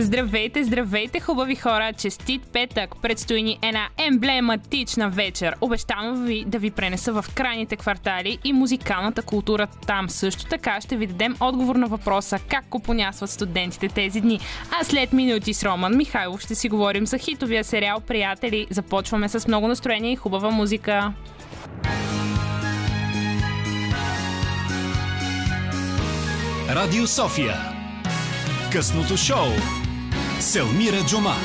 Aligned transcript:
Здравейте, 0.00 0.64
здравейте, 0.64 1.20
хубави 1.20 1.54
хора! 1.54 1.92
Честит 1.92 2.42
петък! 2.52 2.94
Предстои 3.02 3.42
ни 3.42 3.58
една 3.62 3.88
емблематична 3.96 5.10
вечер. 5.10 5.54
Обещавам 5.60 6.26
ви 6.26 6.44
да 6.46 6.58
ви 6.58 6.70
пренеса 6.70 7.12
в 7.12 7.24
крайните 7.34 7.76
квартали 7.76 8.38
и 8.44 8.52
музикалната 8.52 9.22
култура 9.22 9.66
там. 9.86 10.10
Също 10.10 10.44
така 10.44 10.80
ще 10.80 10.96
ви 10.96 11.06
дадем 11.06 11.36
отговор 11.40 11.76
на 11.76 11.86
въпроса 11.86 12.38
как 12.48 12.64
купонясват 12.68 13.30
студентите 13.30 13.88
тези 13.88 14.20
дни. 14.20 14.40
А 14.80 14.84
след 14.84 15.12
минути 15.12 15.54
с 15.54 15.64
Роман 15.64 15.96
Михайлов 15.96 16.40
ще 16.40 16.54
си 16.54 16.68
говорим 16.68 17.06
за 17.06 17.18
хитовия 17.18 17.64
сериал 17.64 18.00
Приятели. 18.00 18.66
Започваме 18.70 19.28
с 19.28 19.48
много 19.48 19.68
настроение 19.68 20.12
и 20.12 20.16
хубава 20.16 20.50
музика. 20.50 21.12
Радио 26.68 27.06
София. 27.06 27.56
Късното 28.72 29.16
шоу. 29.16 29.77
Селмира 30.40 31.00
Джума. 31.00 31.36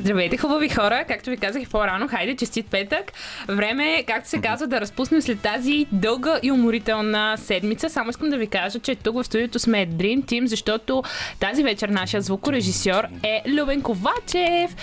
Здравейте, 0.00 0.36
хубави 0.36 0.68
хора! 0.68 1.04
Както 1.08 1.30
ви 1.30 1.36
казах 1.36 1.68
по-рано, 1.68 2.08
хайде, 2.08 2.36
честит 2.36 2.66
петък. 2.66 3.12
Време 3.48 3.94
е, 3.94 4.02
както 4.02 4.28
се 4.28 4.38
казва, 4.40 4.66
да 4.66 4.80
разпуснем 4.80 5.22
след 5.22 5.40
тази 5.40 5.86
дълга 5.92 6.38
и 6.42 6.52
уморителна 6.52 7.36
седмица. 7.38 7.90
Само 7.90 8.10
искам 8.10 8.30
да 8.30 8.36
ви 8.36 8.46
кажа, 8.46 8.78
че 8.78 8.94
тук 8.94 9.14
в 9.14 9.24
студиото 9.24 9.58
сме 9.58 9.86
Dream 9.86 10.24
Team, 10.24 10.44
защото 10.44 11.02
тази 11.40 11.62
вечер 11.62 11.88
нашия 11.88 12.22
звукорежисьор 12.22 13.04
е 13.22 13.42
Любен 13.48 13.82
Ковачев. 13.82 14.76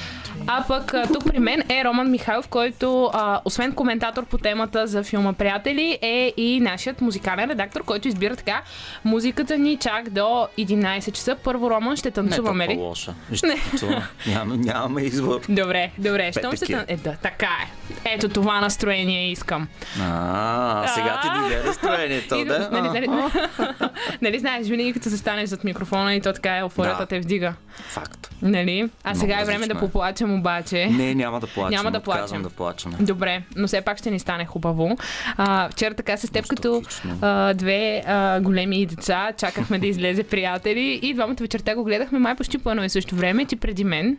А 0.48 0.64
пък 0.68 0.94
тук 1.14 1.26
при 1.26 1.40
мен 1.40 1.64
е 1.70 1.84
Роман 1.84 2.12
Михайлов, 2.12 2.48
който 2.48 3.10
а, 3.14 3.42
освен 3.46 3.72
коментатор 3.72 4.26
по 4.26 4.38
темата 4.38 4.88
за 4.88 5.04
филма 5.04 5.34
Приятели, 5.34 5.98
е 6.02 6.34
и 6.38 6.60
нашият 6.60 7.02
музикален 7.02 7.50
редактор, 7.50 7.84
който 7.84 8.08
избира 8.08 8.36
така 8.36 8.62
музиката 9.06 9.58
ни 9.58 9.78
чак 9.78 10.10
до 10.10 10.48
11 10.58 11.12
часа. 11.12 11.36
Първо, 11.44 11.70
Роман, 11.70 11.96
ще 11.96 12.12
танцуваме 12.12 12.68
Не, 12.68 12.74
ли? 12.74 12.78
то 12.78 12.84
лоша. 12.84 13.14
Ще 13.34 13.48
танцуваме. 13.70 14.04
Няма, 14.28 14.58
нямаме 14.58 15.07
избор. 15.08 15.42
Добре, 15.50 15.92
добре. 15.98 16.32
Щом 16.32 16.56
ще... 16.56 16.74
е. 16.74 16.86
Е, 16.88 16.98
да, 16.98 17.16
така 17.22 17.50
е. 17.64 17.68
Ето 18.14 18.30
това 18.30 18.62
настроение 18.62 19.32
искам. 19.32 19.68
А, 20.02 20.88
сега 20.88 21.20
ти 21.22 21.40
дойде 21.40 21.64
настроението, 21.68 22.46
да? 22.46 22.70
нали, 22.72 22.88
нали, 22.90 23.08
нали 24.22 24.40
знаеш, 24.40 24.68
винаги 24.68 24.94
като 24.94 25.10
се 25.10 25.18
станеш 25.18 25.50
зад 25.50 25.64
микрофона 25.64 26.16
и 26.16 26.22
то 26.22 26.34
така 26.34 26.58
еуфорията 26.58 27.00
Да. 27.00 27.06
те 27.06 27.20
вдига. 27.20 27.54
Факт. 27.90 28.30
Нали? 28.42 28.90
А 29.04 29.10
Много 29.10 29.20
сега 29.20 29.42
е 29.42 29.46
време 29.46 29.68
да 29.68 29.74
е. 29.74 29.80
поплачем 29.80 30.34
обаче. 30.40 30.88
Не, 30.88 31.16
няма 31.16 31.40
да 31.40 31.48
плачем. 31.48 31.78
Няма 31.78 31.92
да 31.92 32.00
плачем. 32.00 32.42
да 32.42 32.50
плачем. 32.50 32.92
Добре, 33.00 33.42
но 33.56 33.68
все 33.68 33.82
пак 33.82 33.98
ще 33.98 34.12
ни 34.12 34.20
стане 34.20 34.46
хубаво. 34.46 34.98
А, 35.38 35.70
вчера 35.70 35.94
така 35.94 36.18
с 36.18 36.32
теб 36.32 36.48
като 36.48 36.84
а, 37.22 37.54
две 37.54 38.04
а, 38.08 38.40
големи 38.40 38.86
деца 38.86 39.32
чакахме 39.38 39.80
да 39.80 39.88
излезе 39.88 40.24
приятели 40.24 41.00
и 41.02 41.14
двамата 41.14 41.36
вечерта 41.40 41.76
го 41.76 41.84
гледахме 41.84 42.20
май 42.20 42.36
почти 42.36 42.58
по 42.58 42.72
едно 42.72 42.84
и 42.84 42.90
също 42.90 43.16
време, 43.16 43.46
ти 43.46 43.56
преди 43.56 43.84
мен. 43.84 44.18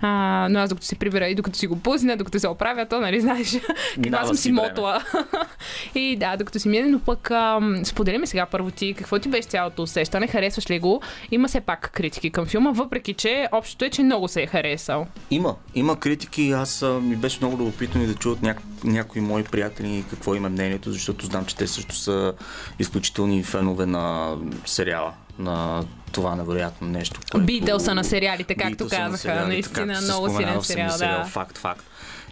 А, 0.00 0.48
но 0.50 0.58
аз 0.58 0.68
докато 0.68 0.86
се 0.86 0.96
прибира 0.96 1.26
и 1.28 1.34
докато 1.34 1.58
си 1.58 1.66
го 1.66 1.78
пусна, 1.78 2.16
докато 2.16 2.40
се 2.40 2.48
оправя, 2.48 2.86
то 2.86 3.00
нали 3.00 3.20
знаеш 3.28 3.56
каква 4.02 4.24
съм 4.24 4.36
си 4.36 4.52
мотла. 4.52 5.02
и 5.94 6.16
да, 6.16 6.36
докато 6.36 6.60
си 6.60 6.68
мине, 6.68 6.88
но 6.88 6.98
пък 6.98 7.30
а, 7.30 7.60
споделяме 7.84 8.26
сега 8.26 8.46
първо 8.46 8.70
ти, 8.70 8.94
какво 8.94 9.18
ти 9.18 9.28
беше 9.28 9.48
цялото 9.48 9.82
усещане, 9.82 10.26
харесваш 10.26 10.70
ли 10.70 10.78
го? 10.78 11.02
Има 11.30 11.48
все 11.48 11.60
пак 11.60 11.90
критики 11.92 12.30
към 12.30 12.46
филма, 12.46 12.70
въпреки 12.70 13.14
че 13.14 13.48
общото 13.58 13.84
е, 13.84 13.90
че 13.90 14.02
много 14.02 14.28
се 14.28 14.42
е 14.42 14.46
харесал. 14.46 15.06
Има, 15.30 15.54
има 15.74 15.96
критики. 15.96 16.50
Аз 16.50 16.82
а, 16.82 17.00
ми 17.00 17.16
беше 17.16 17.38
много 17.40 17.56
любопитно 17.56 18.02
и 18.02 18.06
да 18.06 18.14
чуят 18.14 18.42
ня... 18.42 18.54
някои 18.84 19.20
мои 19.20 19.44
приятели 19.44 20.04
какво 20.10 20.34
има 20.34 20.48
мнението, 20.48 20.92
защото 20.92 21.26
знам, 21.26 21.44
че 21.44 21.56
те 21.56 21.66
също 21.66 21.94
са 21.94 22.32
изключителни 22.78 23.42
фенове 23.42 23.86
на 23.86 24.36
сериала, 24.66 25.12
на 25.38 25.84
това 26.12 26.36
невероятно 26.36 26.88
нещо. 26.88 27.20
което- 27.32 27.46
Битълса 27.46 27.94
на 27.94 28.04
сериалите, 28.04 28.54
както 28.54 28.70
Битълса 28.70 28.98
на 28.98 29.04
казаха. 29.04 29.18
сериалите, 29.22 29.48
Наистина 29.48 29.86
както 29.86 30.04
много 30.04 30.30
силен 30.30 30.62
сериал. 30.62 30.96
Да. 30.98 31.24
Факт, 31.24 31.58
факт. 31.58 31.84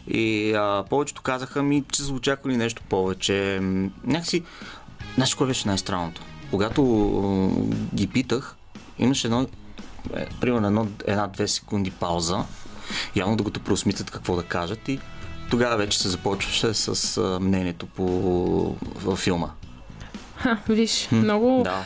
И 0.08 0.52
а, 0.52 0.84
повечето 0.90 1.22
казаха 1.22 1.62
ми, 1.62 1.84
че 1.92 2.02
са 2.02 2.12
очаквали 2.12 2.56
нещо 2.56 2.82
повече. 2.88 3.58
Някакси, 4.04 4.42
знаеш 5.14 5.34
кое 5.34 5.46
беше 5.46 5.68
най-странното? 5.68 6.22
Когато 6.50 6.82
м, 6.82 7.50
ги 7.94 8.06
питах, 8.06 8.56
имаше 8.98 9.26
едно, 9.26 9.46
е, 10.16 10.26
примерно 10.40 10.66
едно, 10.66 10.86
една-две 11.06 11.48
секунди 11.48 11.90
пауза, 11.90 12.44
явно 13.16 13.36
да 13.36 13.42
го 13.42 13.50
преосмислят 13.50 14.10
какво 14.10 14.36
да 14.36 14.42
кажат 14.42 14.88
и 14.88 15.00
тогава 15.50 15.76
вече 15.76 15.98
се 15.98 16.08
започваше 16.08 16.74
с 16.74 17.16
а, 17.16 17.40
мнението 17.40 17.86
по 17.86 18.04
във 18.94 19.18
филма. 19.18 19.48
Ха, 20.36 20.58
виж, 20.68 21.08
много... 21.12 21.60
Да, 21.64 21.84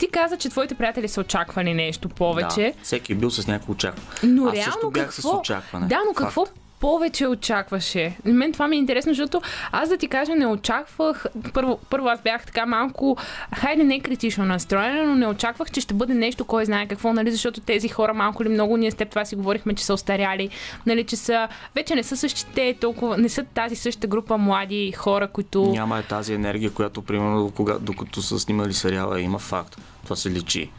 Ти 0.00 0.10
каза, 0.10 0.36
че 0.38 0.48
твоите 0.48 0.74
приятели 0.74 1.08
са 1.08 1.20
очаквали 1.20 1.74
нещо 1.74 2.08
повече. 2.08 2.74
да. 2.76 2.84
Всеки 2.84 3.12
е 3.12 3.14
бил 3.14 3.30
с 3.30 3.46
някакво 3.46 3.72
очакване. 3.72 4.08
Но 4.22 4.46
Аз 4.46 4.54
реално 4.54 4.72
също 4.72 4.90
бях 4.90 5.06
какво... 5.06 5.36
с 5.36 5.38
очакване. 5.40 5.86
Да, 5.86 5.98
но 6.06 6.14
Факт. 6.14 6.18
какво 6.18 6.46
повече 6.80 7.26
очакваше? 7.26 8.16
Мен 8.24 8.52
това 8.52 8.68
ми 8.68 8.76
е 8.76 8.78
интересно, 8.78 9.10
защото 9.14 9.40
аз 9.72 9.88
да 9.88 9.96
ти 9.96 10.08
кажа, 10.08 10.34
не 10.34 10.46
очаквах. 10.46 11.26
Първо, 11.54 11.78
първо 11.90 12.08
аз 12.08 12.22
бях 12.22 12.46
така 12.46 12.66
малко, 12.66 13.16
хайде 13.56 13.84
не 13.84 14.00
критично 14.00 14.44
настроена, 14.44 15.04
но 15.04 15.14
не 15.14 15.26
очаквах, 15.26 15.70
че 15.70 15.80
ще 15.80 15.94
бъде 15.94 16.14
нещо, 16.14 16.44
кой 16.44 16.64
знае 16.64 16.86
какво, 16.86 17.12
нали? 17.12 17.30
Защото 17.30 17.60
тези 17.60 17.88
хора 17.88 18.14
малко 18.14 18.42
или 18.42 18.50
много, 18.50 18.76
ние 18.76 18.90
с 18.90 18.94
теб 18.94 19.10
това 19.10 19.24
си 19.24 19.36
говорихме, 19.36 19.74
че 19.74 19.84
са 19.84 19.94
остаряли, 19.94 20.50
нали? 20.86 21.04
Че 21.04 21.16
са, 21.16 21.48
вече 21.74 21.94
не 21.94 22.02
са 22.02 22.16
същите 22.16 22.74
толкова, 22.80 23.18
не 23.18 23.28
са 23.28 23.44
тази 23.44 23.76
същата 23.76 24.06
група 24.06 24.38
млади 24.38 24.92
хора, 24.92 25.28
които. 25.28 25.66
Няма 25.66 25.98
е 25.98 26.02
тази 26.02 26.34
енергия, 26.34 26.70
която, 26.70 27.02
примерно, 27.02 27.50
кога, 27.50 27.78
докато 27.78 28.22
са 28.22 28.38
снимали 28.38 28.74
сериала, 28.74 29.20
има 29.20 29.38
факт. 29.38 29.76
Това 30.04 30.16
се 30.16 30.30
личи 30.30 30.70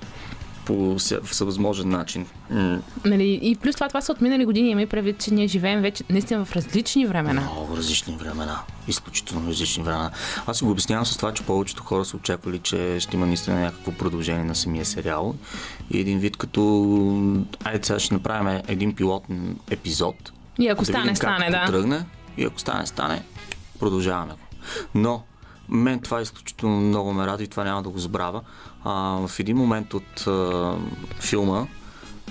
по 0.69 0.95
всевъзможен 1.23 1.89
начин. 1.89 2.25
М, 2.49 2.81
Нали, 3.05 3.39
и 3.41 3.55
плюс 3.55 3.75
това, 3.75 3.87
това 3.87 4.01
са 4.01 4.11
от 4.11 4.21
минали 4.21 4.45
години. 4.45 4.69
Имай 4.69 4.85
предвид, 4.85 5.19
че 5.19 5.33
ние 5.33 5.47
живеем 5.47 5.81
вече 5.81 6.03
наистина 6.09 6.45
в 6.45 6.55
различни 6.55 7.05
времена. 7.05 7.41
Много 7.41 7.77
различни 7.77 8.15
времена. 8.15 8.59
Изключително 8.87 9.49
различни 9.49 9.83
времена. 9.83 10.11
Аз 10.47 10.57
си 10.57 10.63
го 10.63 10.71
обяснявам 10.71 11.05
с 11.05 11.17
това, 11.17 11.33
че 11.33 11.43
повечето 11.43 11.83
хора 11.83 12.05
са 12.05 12.17
очаквали, 12.17 12.59
че 12.59 12.99
ще 12.99 13.15
има 13.15 13.25
наистина 13.25 13.59
някакво 13.59 13.91
продължение 13.91 14.43
на 14.43 14.55
самия 14.55 14.85
сериал. 14.85 15.35
И 15.91 15.99
един 15.99 16.19
вид 16.19 16.37
като... 16.37 16.61
Айде 17.63 17.85
сега 17.85 17.99
ще 17.99 18.13
направим 18.13 18.61
един 18.67 18.95
пилотен 18.95 19.55
епизод. 19.69 20.15
И 20.59 20.67
ако 20.67 20.81
да 20.81 20.85
стане, 20.85 21.03
видим 21.03 21.15
как 21.15 21.37
стане, 21.37 21.51
да. 21.51 21.65
тръгне. 21.65 22.05
И 22.37 22.45
ако 22.45 22.59
стане, 22.59 22.85
стане. 22.85 23.23
Продължаваме 23.79 24.33
го. 24.33 24.39
Но 24.95 25.23
мен 25.69 25.99
това 25.99 26.21
изключително 26.21 26.81
много 26.81 27.13
ме 27.13 27.27
радва 27.27 27.43
и 27.43 27.47
това 27.47 27.63
няма 27.63 27.83
да 27.83 27.89
го 27.89 27.99
забравя. 27.99 28.41
А, 28.83 28.91
в 29.27 29.39
един 29.39 29.57
момент 29.57 29.93
от 29.93 30.27
а, 30.27 30.73
филма, 31.19 31.65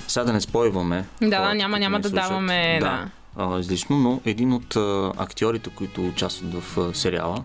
сега 0.08 0.24
да 0.24 0.32
не 0.32 0.40
спойваме. 0.40 1.04
Да, 1.20 1.28
да, 1.28 1.36
хората, 1.36 1.54
няма- 1.54 1.78
няма 1.78 2.00
да 2.00 2.08
слушат, 2.08 2.28
даваме, 2.28 2.78
да. 2.80 3.08
а, 3.36 3.58
излишно, 3.58 3.98
но 3.98 4.20
един 4.24 4.52
от 4.52 4.76
а, 4.76 5.12
актьорите, 5.16 5.70
които 5.70 6.06
участват 6.06 6.54
в 6.54 6.78
а, 6.78 6.94
сериала, 6.94 7.44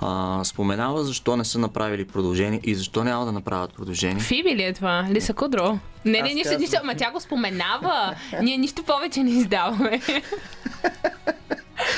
а, 0.00 0.40
споменава 0.44 1.04
защо 1.04 1.36
не 1.36 1.44
са 1.44 1.58
направили 1.58 2.06
продължение 2.06 2.60
и 2.64 2.74
защо 2.74 3.04
няма 3.04 3.24
да 3.26 3.32
направят 3.32 3.74
продължение. 3.74 4.20
Фиби 4.22 4.56
ли 4.56 4.62
е 4.62 4.72
това? 4.72 5.06
Лиса 5.10 5.34
Кудро? 5.34 5.78
Не, 6.04 6.22
не, 6.22 6.34
нищо, 6.34 6.58
нищо, 6.58 6.76
ама 6.82 6.94
тя 6.94 7.10
го 7.10 7.20
споменава. 7.20 8.14
Ние 8.42 8.56
нищо 8.56 8.82
повече 8.82 9.22
не 9.22 9.30
издаваме. 9.30 10.00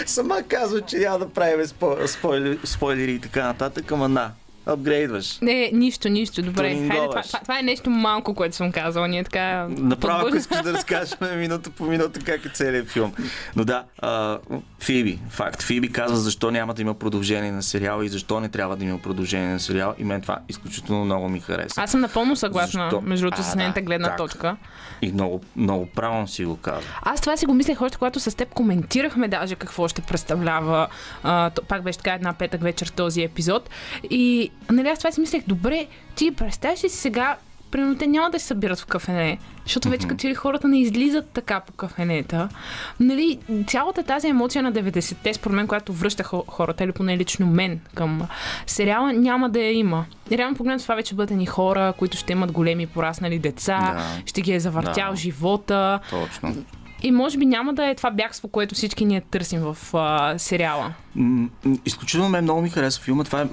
Сама 0.06 0.42
казва, 0.42 0.80
че 0.80 0.96
няма 0.98 1.18
да 1.18 1.28
правим 1.28 1.66
спойлери, 2.06 2.58
спойлери 2.64 3.12
и 3.12 3.18
така 3.20 3.44
нататък, 3.46 3.92
ама 3.92 4.08
на, 4.08 4.30
апгрейдваш. 4.68 5.38
Не, 5.42 5.70
нищо, 5.72 6.08
нищо. 6.08 6.42
Добре. 6.42 6.74
Хайде, 6.74 6.88
това, 6.88 7.22
това, 7.22 7.38
това, 7.38 7.58
е 7.58 7.62
нещо 7.62 7.90
малко, 7.90 8.34
което 8.34 8.56
съм 8.56 8.72
казала. 8.72 9.08
Ние 9.08 9.24
така... 9.24 9.66
Направо, 9.68 10.26
ако 10.26 10.36
искаш 10.36 10.62
да 10.62 10.72
разкажеш 10.72 11.14
минута 11.36 11.70
по 11.70 11.84
минута 11.84 12.20
как 12.20 12.44
е 12.44 12.48
целият 12.48 12.88
филм. 12.88 13.12
Но 13.56 13.64
да, 13.64 13.84
а, 13.98 14.38
Фиби, 14.80 15.18
факт. 15.30 15.62
Фиби 15.62 15.92
казва 15.92 16.16
защо 16.16 16.50
няма 16.50 16.74
да 16.74 16.82
има 16.82 16.94
продължение 16.94 17.52
на 17.52 17.62
сериала 17.62 18.04
и 18.04 18.08
защо 18.08 18.40
не 18.40 18.48
трябва 18.48 18.76
да 18.76 18.84
има 18.84 18.98
продължение 18.98 19.48
на 19.48 19.60
сериала. 19.60 19.94
И 19.98 20.04
мен 20.04 20.20
това 20.20 20.38
изключително 20.48 21.04
много 21.04 21.28
ми 21.28 21.40
хареса. 21.40 21.82
Аз 21.82 21.90
съм 21.90 22.00
напълно 22.00 22.36
съгласна, 22.36 22.84
Защо? 22.90 23.00
между 23.00 23.26
другото, 23.26 23.42
с 23.42 23.54
нейната 23.54 23.80
да, 23.80 23.86
гледна 23.86 24.08
как? 24.08 24.16
точка. 24.16 24.56
И 25.02 25.12
много, 25.12 25.40
много 25.56 25.86
правилно 25.86 26.28
си 26.28 26.44
го 26.44 26.56
казва. 26.56 26.90
Аз 27.02 27.20
това 27.20 27.36
си 27.36 27.46
го 27.46 27.54
мислех 27.54 27.82
още, 27.82 27.98
когато 27.98 28.20
с 28.20 28.36
теб 28.36 28.48
коментирахме 28.48 29.28
даже 29.28 29.54
какво 29.54 29.88
ще 29.88 30.02
представлява. 30.02 30.88
А, 31.22 31.50
то, 31.50 31.62
пак 31.62 31.82
беше 31.82 31.98
така 31.98 32.12
една 32.12 32.32
петък 32.32 32.62
вечер 32.62 32.86
този 32.88 33.22
епизод. 33.22 33.70
И 34.10 34.50
нали, 34.70 34.88
аз 34.88 34.98
това 34.98 35.12
си 35.12 35.20
мислех, 35.20 35.42
добре, 35.46 35.86
ти 36.14 36.30
представяш 36.30 36.84
ли 36.84 36.88
си 36.88 36.96
сега, 36.96 37.36
примерно 37.70 37.96
те 37.96 38.06
няма 38.06 38.30
да 38.30 38.40
се 38.40 38.46
събират 38.46 38.80
в 38.80 38.86
кафене, 38.86 39.38
защото 39.64 39.88
вече 39.88 40.06
като 40.08 40.20
че 40.20 40.28
ли 40.28 40.34
хората 40.34 40.68
не 40.68 40.80
излизат 40.80 41.28
така 41.28 41.60
по 41.60 41.72
кафенета. 41.72 42.48
Нали, 43.00 43.38
цялата 43.66 44.02
тази 44.02 44.28
емоция 44.28 44.62
на 44.62 44.72
90-те, 44.72 45.34
според 45.34 45.56
мен, 45.56 45.66
която 45.66 45.92
връща 45.92 46.22
хо- 46.22 46.44
хората, 46.46 46.84
или 46.84 46.92
поне 46.92 47.16
лично 47.16 47.46
мен 47.46 47.80
към 47.94 48.22
сериала, 48.66 49.12
няма 49.12 49.50
да 49.50 49.60
я 49.60 49.72
има. 49.72 50.04
Реално 50.32 50.56
погледнато 50.56 50.82
това 50.82 50.94
вече 50.94 51.14
бъдат 51.14 51.36
ни 51.36 51.46
хора, 51.46 51.92
които 51.92 52.16
ще 52.16 52.32
имат 52.32 52.52
големи 52.52 52.86
пораснали 52.86 53.38
деца, 53.38 53.78
Да. 53.96 54.22
ще 54.26 54.40
ги 54.40 54.52
е 54.52 54.60
завъртял 54.60 55.10
Да. 55.10 55.16
живота. 55.16 56.00
Точно. 56.10 56.56
И 57.02 57.10
може 57.10 57.38
би 57.38 57.46
няма 57.46 57.74
да 57.74 57.86
е 57.86 57.94
това 57.94 58.10
бягство, 58.10 58.48
което 58.48 58.74
всички 58.74 59.04
ние 59.04 59.20
търсим 59.20 59.60
в 59.60 59.76
а, 59.94 60.38
сериала. 60.38 60.92
Изключително 61.86 62.28
ме 62.28 62.40
много 62.40 62.62
ми 62.62 62.70
харесва 62.70 63.04
филма. 63.04 63.24
Това 63.24 63.40
е, 63.40 63.48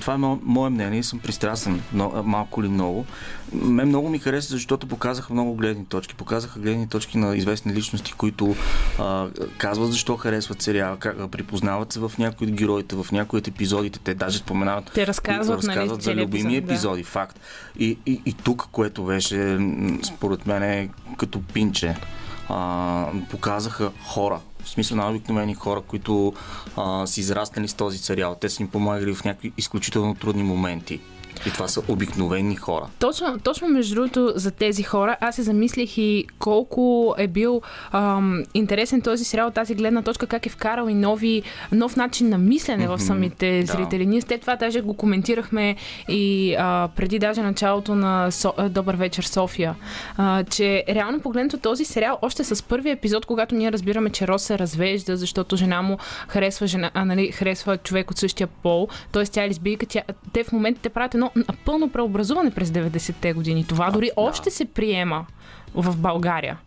това 0.00 0.14
е 0.14 0.16
мо- 0.16 0.38
мое 0.42 0.70
мнение. 0.70 1.02
Съм 1.02 1.18
пристрастен 1.18 1.82
малко 2.24 2.60
или 2.60 2.68
много. 2.68 3.06
Мен 3.52 3.88
много 3.88 4.08
ми 4.08 4.18
хареса, 4.18 4.48
защото 4.48 4.86
показаха 4.86 5.32
много 5.32 5.54
гледни 5.54 5.84
точки. 5.86 6.14
Показаха 6.14 6.60
гледни 6.60 6.88
точки 6.88 7.18
на 7.18 7.36
известни 7.36 7.74
личности, 7.74 8.12
които 8.12 8.56
а, 8.98 9.28
казват 9.58 9.92
защо 9.92 10.16
харесват 10.16 10.62
сериала, 10.62 10.96
как, 10.96 11.30
припознават 11.30 11.92
се 11.92 12.00
в 12.00 12.12
някои 12.18 12.46
от 12.46 12.52
героите, 12.52 12.96
в 12.96 13.06
някои 13.12 13.38
от 13.38 13.48
епизодите. 13.48 13.98
Те 13.98 14.14
даже 14.14 14.38
споменават 14.38 14.90
Те 14.94 15.06
разказват, 15.06 15.62
нали, 15.62 15.76
разказват 15.76 16.02
за 16.02 16.10
целия 16.10 16.24
любими 16.24 16.56
епизод, 16.56 16.66
да. 16.66 16.72
епизоди, 16.74 17.02
факт. 17.02 17.40
И, 17.78 17.98
и, 18.06 18.20
и 18.26 18.32
тук, 18.32 18.68
което 18.72 19.04
беше, 19.04 19.58
според 20.02 20.46
мен, 20.46 20.62
е 20.62 20.88
като 21.18 21.42
пинче, 21.42 21.96
а, 22.50 23.06
показаха 23.30 23.92
хора. 24.06 24.40
В 24.64 24.68
смисъл 24.68 24.96
на 24.96 25.10
обикновени 25.10 25.54
хора, 25.54 25.80
които 25.80 26.32
а, 26.76 27.06
са 27.06 27.20
израснали 27.20 27.68
с 27.68 27.74
този 27.74 27.98
сериал. 27.98 28.36
Те 28.40 28.48
са 28.48 28.62
им 28.62 28.68
помагали 28.68 29.14
в 29.14 29.24
някакви 29.24 29.52
изключително 29.56 30.14
трудни 30.14 30.42
моменти. 30.42 31.00
И 31.46 31.50
това 31.50 31.68
са 31.68 31.82
обикновени 31.88 32.56
хора. 32.56 32.86
Точно, 32.98 33.38
точно 33.38 33.68
между 33.68 33.94
другото 33.94 34.32
за 34.36 34.50
тези 34.50 34.82
хора, 34.82 35.16
аз 35.20 35.36
се 35.36 35.42
замислих 35.42 35.98
и 35.98 36.26
колко 36.38 37.14
е 37.18 37.28
бил 37.28 37.62
ам, 37.92 38.44
интересен 38.54 39.00
този 39.00 39.24
сериал 39.24 39.48
от 39.48 39.54
тази 39.54 39.74
гледна 39.74 40.02
точка, 40.02 40.26
как 40.26 40.46
е 40.46 40.48
вкарал 40.48 40.88
и 40.88 40.94
нови, 40.94 41.42
нов 41.72 41.96
начин 41.96 42.28
на 42.28 42.38
мислене 42.38 42.88
в 42.88 42.92
Мгм, 42.92 43.02
самите 43.02 43.60
да. 43.60 43.72
зрители. 43.72 44.06
Ние 44.06 44.20
след 44.20 44.40
това 44.40 44.56
даже 44.56 44.80
го 44.80 44.94
коментирахме 44.94 45.76
и 46.08 46.54
а, 46.58 46.88
преди 46.96 47.18
даже 47.18 47.42
началото 47.42 47.94
на 47.94 48.30
Со, 48.30 48.52
Добър 48.70 48.94
вечер 48.94 49.22
София, 49.22 49.74
а, 50.16 50.44
че 50.44 50.84
реално 50.88 51.20
погледнато 51.20 51.58
този 51.58 51.84
сериал, 51.84 52.18
още 52.22 52.44
с 52.44 52.62
първия 52.62 52.92
епизод, 52.92 53.26
когато 53.26 53.54
ние 53.54 53.72
разбираме, 53.72 54.10
че 54.10 54.28
Рос 54.28 54.42
се 54.42 54.58
развежда, 54.58 55.16
защото 55.16 55.56
жена 55.56 55.82
му 55.82 55.98
харесва, 56.28 56.66
жена, 56.66 56.90
а, 56.94 57.04
нали, 57.04 57.32
харесва 57.32 57.76
човек 57.76 58.10
от 58.10 58.18
същия 58.18 58.46
пол, 58.46 58.88
т.е. 59.12 59.24
тя 59.24 59.44
е 59.44 59.48
лесбийка, 59.48 59.86
тя, 59.86 60.02
те 60.32 60.44
в 60.44 60.52
момента 60.52 60.80
те 60.80 60.88
правят 60.88 61.14
едно 61.14 61.29
напълно 61.36 61.90
преобразуване 61.90 62.50
през 62.50 62.70
90-те 62.70 63.32
години. 63.32 63.64
Това 63.64 63.90
дори 63.90 64.06
да. 64.06 64.12
още 64.16 64.50
се 64.50 64.64
приема 64.64 65.26
в 65.74 65.96
България. 65.96 66.58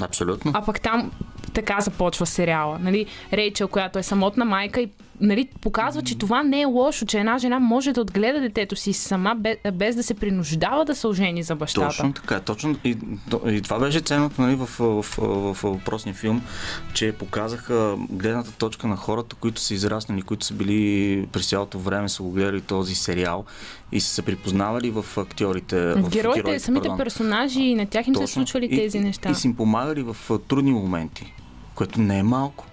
Абсолютно. 0.00 0.52
А 0.54 0.64
пък 0.64 0.80
там 0.80 1.12
така 1.52 1.80
започва 1.80 2.26
сериала. 2.26 2.78
Нали? 2.78 3.06
Рейчел, 3.32 3.68
която 3.68 3.98
е 3.98 4.02
самотна 4.02 4.44
майка 4.44 4.80
и 4.80 4.88
нали, 5.20 5.48
показва, 5.60 6.02
че 6.02 6.18
това 6.18 6.42
не 6.42 6.60
е 6.60 6.64
лошо, 6.64 7.06
че 7.06 7.18
една 7.18 7.38
жена 7.38 7.58
може 7.58 7.92
да 7.92 8.00
отгледа 8.00 8.40
детето 8.40 8.76
си 8.76 8.92
сама, 8.92 9.34
без, 9.34 9.56
без 9.74 9.96
да 9.96 10.02
се 10.02 10.14
принуждава 10.14 10.84
да 10.84 10.94
се 10.94 11.06
ожени 11.06 11.42
за 11.42 11.54
бащата. 11.54 11.86
Точно 11.86 12.12
така. 12.12 12.40
Точно, 12.40 12.76
и, 12.84 12.96
и 13.46 13.62
това 13.62 13.78
беше 13.78 14.00
ценното 14.00 14.42
нали, 14.42 14.54
в, 14.54 14.66
в, 14.78 15.02
в, 15.02 15.54
в 15.54 15.62
въпросния 15.62 16.14
филм, 16.14 16.42
че 16.94 17.12
показаха 17.12 17.96
гледната 18.10 18.52
точка 18.52 18.86
на 18.86 18.96
хората, 18.96 19.36
които 19.36 19.60
са 19.60 19.74
израснали, 19.74 20.22
които 20.22 20.46
са 20.46 20.54
били 20.54 21.26
през 21.32 21.48
цялото 21.48 21.78
време 21.78 22.08
са 22.08 22.22
го 22.22 22.30
гледали 22.30 22.60
този 22.60 22.94
сериал 22.94 23.44
и 23.92 24.00
са 24.00 24.08
се 24.08 24.22
припознавали 24.22 24.90
в 24.90 25.04
актьорите. 25.16 25.76
В 25.76 25.94
героите, 25.94 26.18
героите, 26.18 26.60
самите 26.60 26.88
пардон. 26.88 26.98
персонажи 26.98 27.60
и 27.60 27.74
на 27.74 27.86
тях 27.86 28.06
им 28.06 28.14
се 28.14 28.20
Точно. 28.20 28.34
случвали 28.34 28.64
и, 28.64 28.76
тези 28.76 29.00
неща. 29.00 29.30
И 29.30 29.34
са 29.34 29.46
им 29.46 29.56
помагали 29.56 30.02
в 30.02 30.16
трудни 30.48 30.72
моменти, 30.72 31.32
което 31.74 32.00
не 32.00 32.18
е 32.18 32.22
малко. 32.22 32.65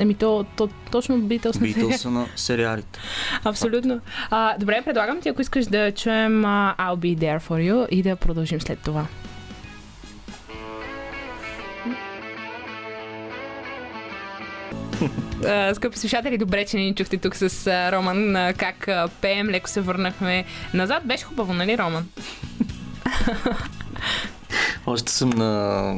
Ами 0.00 0.14
то, 0.14 0.44
то 0.56 0.68
точно 0.90 1.18
Битълс. 1.18 1.58
Битълса 1.58 2.10
на 2.10 2.26
сериалите. 2.36 3.00
Абсолютно. 3.44 4.00
А, 4.30 4.58
добре, 4.58 4.82
предлагам 4.84 5.20
ти, 5.20 5.28
ако 5.28 5.42
искаш 5.42 5.66
да 5.66 5.92
чуем 5.92 6.44
а, 6.44 6.74
I'll 6.78 6.96
be 6.96 7.18
there 7.18 7.40
for 7.40 7.72
you 7.72 7.88
и 7.88 8.02
да 8.02 8.16
продължим 8.16 8.60
след 8.60 8.78
това. 8.78 9.06
А, 15.46 15.74
Скъпи 15.74 15.98
слушатели, 15.98 16.38
добре, 16.38 16.66
че 16.66 16.76
ни 16.76 16.94
чухте 16.94 17.18
тук 17.18 17.36
с 17.36 17.66
а, 17.66 17.92
Роман 17.92 18.36
а, 18.36 18.54
как 18.54 18.88
пеем, 19.20 19.48
леко 19.48 19.70
се 19.70 19.80
върнахме 19.80 20.44
назад. 20.74 21.02
Беше 21.04 21.24
хубаво, 21.24 21.54
нали, 21.54 21.78
Роман? 21.78 22.08
Още 24.86 25.12
съм 25.12 25.30
на 25.30 25.94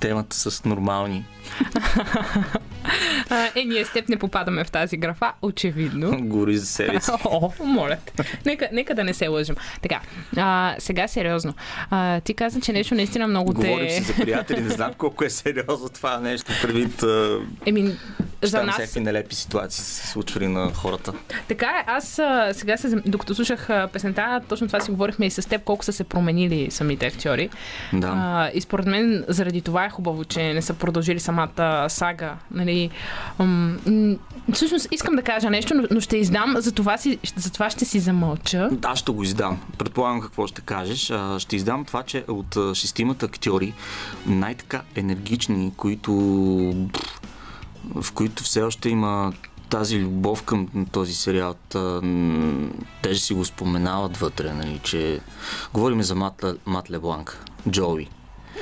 темата 0.00 0.36
с 0.36 0.64
нормални. 0.64 1.24
Е, 3.54 3.64
ние 3.64 3.84
с 3.84 3.92
теб 3.92 4.08
не 4.08 4.16
попадаме 4.16 4.64
в 4.64 4.70
тази 4.70 4.96
графа, 4.96 5.32
очевидно. 5.42 6.16
Гори 6.20 6.56
за 6.56 6.66
себе 6.66 7.00
си. 7.00 7.10
О, 7.24 7.50
моля. 7.64 7.96
Нека, 8.46 8.68
нека 8.72 8.94
да 8.94 9.04
не 9.04 9.14
се 9.14 9.28
лъжим. 9.28 9.56
Така, 9.82 10.00
а, 10.36 10.74
сега 10.78 11.08
сериозно. 11.08 11.54
А, 11.90 12.20
ти 12.20 12.34
каза, 12.34 12.60
че 12.60 12.72
нещо 12.72 12.94
наистина 12.94 13.28
много 13.28 13.52
Говорим 13.52 13.86
те... 13.86 13.94
си 13.94 14.02
за 14.02 14.14
приятели, 14.14 14.60
не 14.60 14.68
знам 14.68 14.92
колко 14.98 15.24
е 15.24 15.30
сериозно 15.30 15.88
това 15.88 16.18
нещо, 16.18 16.52
предвид 16.62 17.02
а, 17.02 17.38
Еми, 17.66 17.96
за 18.42 18.62
нас... 18.62 18.74
всякакви 18.74 19.00
нелепи 19.00 19.34
ситуации 19.34 19.84
се 19.84 20.06
случвали 20.06 20.48
на 20.48 20.72
хората. 20.74 21.12
Така 21.48 21.66
е, 21.66 21.84
аз 21.86 22.18
а, 22.18 22.50
сега, 22.52 22.76
се, 22.76 22.88
докато 23.06 23.34
слушах 23.34 23.70
а, 23.70 23.88
песента, 23.92 24.40
точно 24.48 24.66
това 24.66 24.80
си 24.80 24.90
говорихме 24.90 25.26
и 25.26 25.30
с 25.30 25.48
теб, 25.48 25.64
колко 25.64 25.84
са 25.84 25.92
се 25.92 26.04
променили 26.04 26.70
самите 26.70 27.06
актьори. 27.06 27.50
Да. 27.92 28.12
А, 28.16 28.50
и 28.54 28.60
според 28.60 28.86
мен 28.86 29.24
заради 29.28 29.60
това 29.60 29.84
е 29.84 29.90
хубаво, 29.90 30.24
че 30.24 30.54
не 30.54 30.62
са 30.62 30.74
продължили 30.74 31.20
самата 31.38 31.90
сага. 31.90 32.36
Нали? 32.50 32.90
Всъщност 34.52 34.88
искам 34.90 35.16
да 35.16 35.22
кажа 35.22 35.50
нещо, 35.50 35.74
но, 35.74 35.82
но 35.90 36.00
ще 36.00 36.16
издам, 36.16 36.54
за 36.58 36.72
това, 36.72 36.98
си, 36.98 37.18
за 37.36 37.52
това 37.52 37.70
ще 37.70 37.84
си 37.84 37.98
замълча. 37.98 38.70
Аз 38.84 38.98
ще 38.98 39.12
го 39.12 39.22
издам. 39.22 39.58
Предполагам 39.78 40.20
какво 40.20 40.46
ще 40.46 40.60
кажеш. 40.60 41.10
А, 41.10 41.38
Ще 41.38 41.56
издам 41.56 41.84
това, 41.84 42.02
че 42.02 42.24
от 42.28 42.56
шестимата 42.74 43.26
актьори, 43.26 43.74
най-така 44.26 44.82
енергични, 44.94 45.72
които 45.76 46.12
в 47.94 48.12
които 48.12 48.42
все 48.42 48.62
още 48.62 48.88
има 48.88 49.32
тази 49.70 50.00
любов 50.00 50.42
към 50.42 50.86
този 50.92 51.14
сериал. 51.14 51.54
Те 53.02 53.14
си 53.14 53.34
го 53.34 53.44
споменават 53.44 54.16
вътре, 54.16 54.52
нали, 54.52 54.80
че 54.82 55.20
говорим 55.74 56.02
за 56.02 56.14
Мат, 56.14 56.44
Мат 56.66 56.90
Лебланк, 56.90 57.44
Джоуи, 57.70 58.08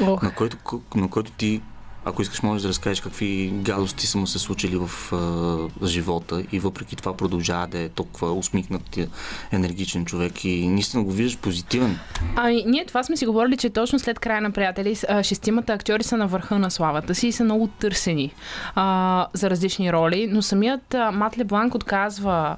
на 0.00 0.34
който, 0.36 0.80
на 0.94 1.08
който 1.08 1.30
ти 1.30 1.62
ако 2.08 2.22
искаш, 2.22 2.42
можеш 2.42 2.62
да 2.62 2.68
разкажеш 2.68 3.00
какви 3.00 3.50
гадости 3.54 4.06
са 4.06 4.18
му 4.18 4.26
се 4.26 4.38
случили 4.38 4.76
в 4.76 5.12
а, 5.12 5.86
живота 5.86 6.42
и 6.52 6.58
въпреки 6.58 6.96
това 6.96 7.16
продължава 7.16 7.66
да 7.66 7.78
е 7.78 7.88
толкова 7.88 8.32
усмихнат 8.32 8.96
и 8.96 9.08
енергичен 9.52 10.04
човек 10.04 10.44
и 10.44 10.68
наистина 10.68 11.02
го 11.02 11.10
виждаш 11.10 11.38
позитивен. 11.38 11.98
Ами, 12.36 12.64
ние 12.66 12.84
това 12.84 13.02
сме 13.02 13.16
си 13.16 13.26
говорили, 13.26 13.56
че 13.56 13.70
точно 13.70 13.98
след 13.98 14.18
края 14.18 14.40
на 14.40 14.50
приятели, 14.50 14.96
шестимата 15.22 15.72
актьори 15.72 16.02
са 16.02 16.16
на 16.16 16.26
върха 16.26 16.58
на 16.58 16.70
славата 16.70 17.14
си 17.14 17.26
и 17.26 17.32
са 17.32 17.44
много 17.44 17.66
търсени 17.66 18.32
а, 18.74 19.26
за 19.32 19.50
различни 19.50 19.92
роли, 19.92 20.28
но 20.32 20.42
самият 20.42 20.94
а, 20.94 21.10
Мат 21.10 21.38
Лебланк 21.38 21.74
отказва 21.74 22.56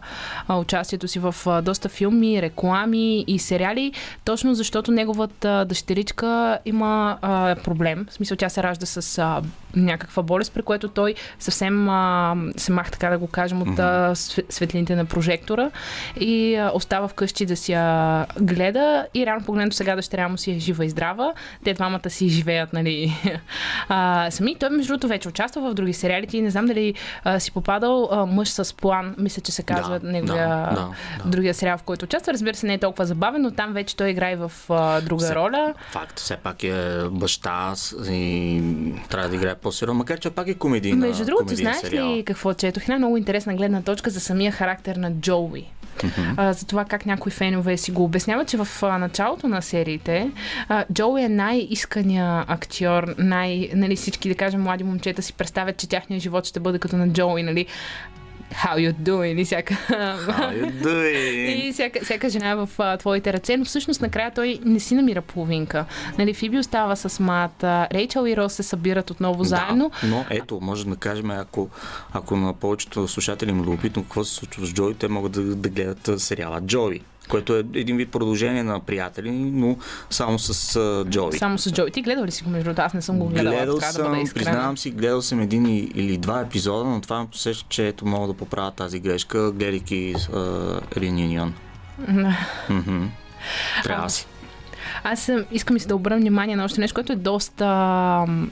а, 0.49 0.57
участието 0.57 1.09
си 1.09 1.19
в 1.19 1.35
а, 1.47 1.63
доста 1.63 1.89
филми, 1.89 2.43
реклами 2.43 3.25
и 3.27 3.39
сериали, 3.39 3.93
точно 4.25 4.55
защото 4.55 4.93
неговата 4.93 5.65
дъщеричка 5.69 6.59
има 6.65 7.19
а, 7.23 7.57
проблем. 7.65 8.07
В 8.11 8.15
смисъл, 8.15 8.37
тя 8.37 8.49
се 8.49 8.63
ражда 8.63 8.87
с 8.87 9.19
а, 9.19 9.38
някаква 9.77 10.23
болест, 10.23 10.55
при 10.55 10.63
което 10.63 10.89
той 10.89 11.15
съвсем 11.39 11.89
а, 11.89 12.37
се 12.57 12.73
мах, 12.73 12.91
така 12.91 13.11
да 13.11 13.19
го 13.19 13.27
кажем, 13.27 13.63
от 13.63 13.69
све- 13.69 14.53
светлините 14.53 14.97
на 14.97 15.05
прожектора 15.05 15.71
и 16.17 16.57
а, 16.57 16.71
остава 16.75 17.09
вкъщи 17.09 17.47
да 17.47 17.57
си 17.57 17.73
я 17.73 18.27
гледа 18.41 19.07
и 19.15 19.27
рано 19.27 19.45
погледнато 19.45 19.77
сега 19.77 19.97
дъщеря 19.97 20.29
му 20.29 20.39
си 20.39 20.51
е 20.51 20.59
жива 20.59 20.85
и 20.85 20.91
здрава. 20.91 21.33
Те 21.65 21.75
двамата 21.75 22.11
си 22.11 22.29
живеят, 22.29 22.73
нали, 22.73 23.13
а, 23.89 24.31
сами. 24.31 24.55
Той, 24.55 24.71
между 24.71 24.89
другото, 24.89 25.09
вече 25.09 25.29
участва 25.29 25.71
в 25.71 25.75
други 25.75 25.93
сериали. 25.93 26.27
Ти 26.27 26.41
не 26.43 26.51
знам 26.51 26.67
дали 26.67 26.95
а, 27.25 27.41
си 27.41 27.53
попадал 27.53 28.09
а, 28.13 28.27
мъж 28.27 28.49
с 28.49 28.77
план, 28.77 29.15
мисля, 29.19 29.43
че 29.43 29.53
се 29.53 29.63
казва 29.63 29.99
Да, 29.99 30.07
неговия 30.07 30.49
да, 30.49 30.55
да, 30.57 30.89
да. 31.25 31.31
другия 31.31 31.55
сериал, 31.55 31.79
в 31.79 31.83
който 31.83 32.05
участва. 32.05 32.33
Разбира 32.33 32.55
се, 32.55 32.67
не 32.67 32.75
е 32.75 32.79
толкова 32.79 33.07
забавен, 33.07 33.43
но 33.43 33.51
там 33.51 33.73
вече 33.73 33.97
той 33.97 34.11
играе 34.11 34.37
в 34.37 34.53
а, 34.69 35.01
друга 35.01 35.25
Все- 35.25 35.35
роля. 35.35 35.75
Факт, 35.91 36.19
все 36.19 36.37
пак 36.37 36.63
е 36.63 36.99
баща 37.11 37.75
и 38.05 38.63
трябва 39.11 39.28
да 39.29 39.37
играе 39.37 39.55
по-сериозно, 39.55 39.99
макар 39.99 40.19
че 40.21 40.31
пак 40.31 40.49
е 40.49 40.55
комедийна 40.55 41.07
Между 41.07 41.25
другото, 41.25 41.55
знаеш 41.55 41.77
сериал. 41.77 42.17
ли 42.17 42.25
какво 42.25 42.55
четох? 42.55 42.83
Една 42.83 42.99
много 42.99 43.17
интересна 43.17 43.55
гледна 43.55 43.83
точка 43.83 44.11
за 44.11 44.21
самия 44.21 44.53
характер 44.53 44.97
на 44.97 45.13
Джоуи. 45.13 45.65
А, 46.37 46.53
за 46.53 46.67
това 46.67 46.85
как 46.85 47.07
някои 47.07 47.33
фенове 47.33 47.77
си 47.77 47.91
го 47.91 48.05
обясняват, 48.05 48.49
че 48.49 48.57
в 48.57 48.69
а, 48.83 48.99
началото 48.99 49.49
на 49.49 49.63
сериите 49.63 50.31
а, 50.69 50.85
Джоуи 50.93 51.23
е 51.23 51.29
най-искания 51.29 52.45
актьор, 52.49 53.15
най- 53.19 53.71
нали, 53.75 53.97
всички, 53.97 54.29
да 54.29 54.35
кажем, 54.35 54.63
млади 54.63 54.85
момчета 54.85 55.23
си 55.23 55.33
представят, 55.33 55.77
че 55.77 55.89
тяхният 55.89 56.23
живот 56.23 56.45
ще 56.45 56.61
бъде 56.61 56.79
като 56.79 56.97
на 56.97 57.09
Джоуи, 57.09 57.43
нали? 57.43 57.67
How 58.53 58.77
you 58.77 58.93
doing? 58.93 59.41
И 59.41 59.45
всяка... 59.45 59.75
How 59.75 60.65
you 60.65 60.83
doing? 60.83 61.69
И 61.69 61.73
всяка, 61.73 62.01
всяка 62.05 62.29
жена 62.29 62.51
е 62.51 62.55
в 62.55 62.69
а, 62.79 62.97
твоите 62.97 63.33
ръце, 63.33 63.57
но 63.57 63.65
всъщност 63.65 64.01
накрая 64.01 64.31
той 64.35 64.59
не 64.65 64.81
си 64.81 64.95
намира 64.95 65.23
половинка. 65.23 65.85
Нали, 66.19 66.35
Фиби 66.35 66.59
остава 66.59 66.97
с 66.97 67.21
Мата, 67.21 67.89
Рейчел 67.93 68.27
и 68.27 68.37
Рос 68.37 68.53
се 68.53 68.63
събират 68.63 69.11
отново 69.11 69.45
заедно. 69.45 69.91
Да, 70.03 70.09
но 70.09 70.25
ето, 70.31 70.59
може 70.63 70.87
да 70.87 70.97
кажем, 70.97 71.31
ако, 71.31 71.69
ако 72.13 72.37
на 72.37 72.53
повечето 72.53 73.09
слушатели 73.09 73.51
им 73.51 73.61
е 73.61 73.63
любопитно 73.63 74.03
какво 74.03 74.25
се 74.25 74.35
случва 74.35 74.67
с 74.67 74.73
Джои, 74.73 74.95
те 74.95 75.09
могат 75.09 75.33
да, 75.33 75.43
да 75.43 75.69
гледат 75.69 76.21
сериала 76.21 76.61
Джои. 76.61 77.01
Което 77.29 77.57
е 77.57 77.59
един 77.75 77.97
вид 77.97 78.11
продължение 78.11 78.63
на 78.63 78.81
приятели, 78.81 79.31
но 79.31 79.77
само 80.11 80.39
с 80.39 80.77
а, 80.77 81.05
Джои. 81.11 81.39
Само 81.39 81.59
с 81.59 81.73
Джои. 81.73 81.91
Ти 81.91 82.03
гледал 82.03 82.25
ли 82.25 82.31
си 82.31 82.45
го 82.45 82.51
между 82.51 82.65
другото? 82.65 82.83
Аз 82.83 82.95
не 82.95 83.03
съм 83.03 83.19
го. 83.19 83.27
Гледал 83.27 83.53
трябва 83.53 83.77
да 83.77 83.81
съм, 83.81 84.23
искрена. 84.23 84.45
признавам 84.45 84.79
си, 84.79 84.91
гледал 84.91 85.23
съм 85.23 85.41
един 85.41 85.67
или 85.95 86.19
два 86.19 86.41
епизода, 86.41 86.85
но 86.85 87.01
това 87.01 87.27
посеща, 87.33 87.67
че 87.69 87.89
ето 87.89 88.07
мога 88.07 88.27
да 88.27 88.35
поправя 88.35 88.71
тази 88.71 89.01
грешка, 89.01 89.53
гледайки 89.53 90.15
uh, 90.15 90.83
Reunion. 90.95 91.51
Мгм. 92.69 93.05
Трябва 93.83 94.05
да 94.05 94.11
си. 94.11 94.27
Аз 95.03 95.21
съм- 95.21 95.45
искам 95.53 95.77
и 95.77 95.81
се 95.81 95.89
да 95.89 95.97
обърна 95.97 96.17
внимание 96.17 96.57
на 96.57 96.65
още 96.65 96.81
нещо, 96.81 96.95
което 96.95 97.13
е 97.13 97.17
доста, 97.17 97.67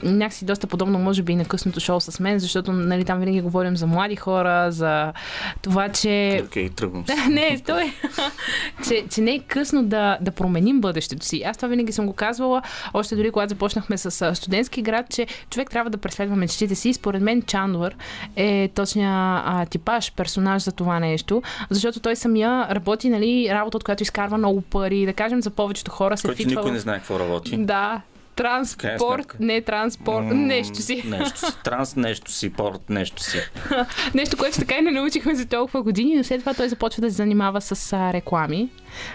някакси 0.03 0.45
доста 0.45 0.67
подобно, 0.67 0.99
може 0.99 1.23
би 1.23 1.33
и 1.33 1.35
на 1.35 1.45
късното 1.45 1.79
шоу 1.79 1.99
с 1.99 2.19
мен, 2.19 2.39
защото 2.39 2.71
нали, 2.71 3.05
там 3.05 3.19
винаги 3.19 3.41
говорим 3.41 3.77
за 3.77 3.87
млади 3.87 4.15
хора, 4.15 4.71
за 4.71 5.13
това, 5.61 5.89
че... 5.89 6.41
Окей, 6.45 6.69
тръгвам 6.69 7.05
се. 7.07 7.15
не, 7.29 7.57
стой. 7.57 7.93
че, 8.87 9.05
че 9.09 9.21
не 9.21 9.31
е 9.31 9.39
късно 9.39 9.83
да, 9.83 10.17
да 10.21 10.31
променим 10.31 10.81
бъдещето 10.81 11.25
си. 11.25 11.43
Аз 11.45 11.57
това 11.57 11.67
винаги 11.67 11.91
съм 11.91 12.05
го 12.05 12.13
казвала, 12.13 12.61
още 12.93 13.15
дори 13.15 13.31
когато 13.31 13.49
започнахме 13.49 13.97
с 13.97 14.35
студентски 14.35 14.81
град, 14.81 15.05
че 15.09 15.27
човек 15.49 15.69
трябва 15.69 15.89
да 15.89 15.97
преследва 15.97 16.35
мечтите 16.35 16.75
си. 16.75 16.93
Според 16.93 17.21
мен 17.21 17.41
Чандвър 17.41 17.95
е 18.35 18.69
точния 18.75 19.11
а, 19.45 19.65
типаж, 19.65 20.11
персонаж 20.11 20.63
за 20.63 20.71
това 20.71 20.99
нещо, 20.99 21.41
защото 21.69 21.99
той 21.99 22.15
самия 22.15 22.75
работи 22.75 23.09
нали, 23.09 23.49
работа, 23.51 23.77
от 23.77 23.83
която 23.83 24.03
изкарва 24.03 24.37
много 24.37 24.61
пари. 24.61 25.05
Да 25.05 25.13
кажем, 25.13 25.41
за 25.41 25.49
повечето 25.49 25.91
хора 25.91 26.17
се 26.17 26.27
Фитва 26.37 26.49
никой 26.51 26.71
не 26.71 26.79
знае 26.79 26.97
какво 26.97 27.19
работи. 27.19 27.57
Да, 27.57 28.01
транспорт, 28.35 29.35
не 29.39 29.61
транспорт, 29.61 30.25
М, 30.25 30.33
нещо 30.33 30.75
си. 30.75 31.03
Нещо 31.05 31.39
си. 31.39 31.45
Транс, 31.63 31.95
нещо 31.95 32.31
си. 32.31 32.49
Порт, 32.49 32.89
нещо 32.89 33.23
си. 33.23 33.37
Нещо, 34.13 34.37
което 34.37 34.57
така 34.57 34.75
и 34.75 34.81
не 34.81 34.91
научихме 34.91 35.35
за 35.35 35.45
толкова 35.45 35.83
години, 35.83 36.15
но 36.15 36.23
след 36.23 36.39
това 36.39 36.53
той 36.53 36.69
започва 36.69 37.01
да 37.01 37.09
се 37.09 37.15
занимава 37.15 37.61
с 37.61 37.93
а, 37.93 38.13
реклами, 38.13 38.69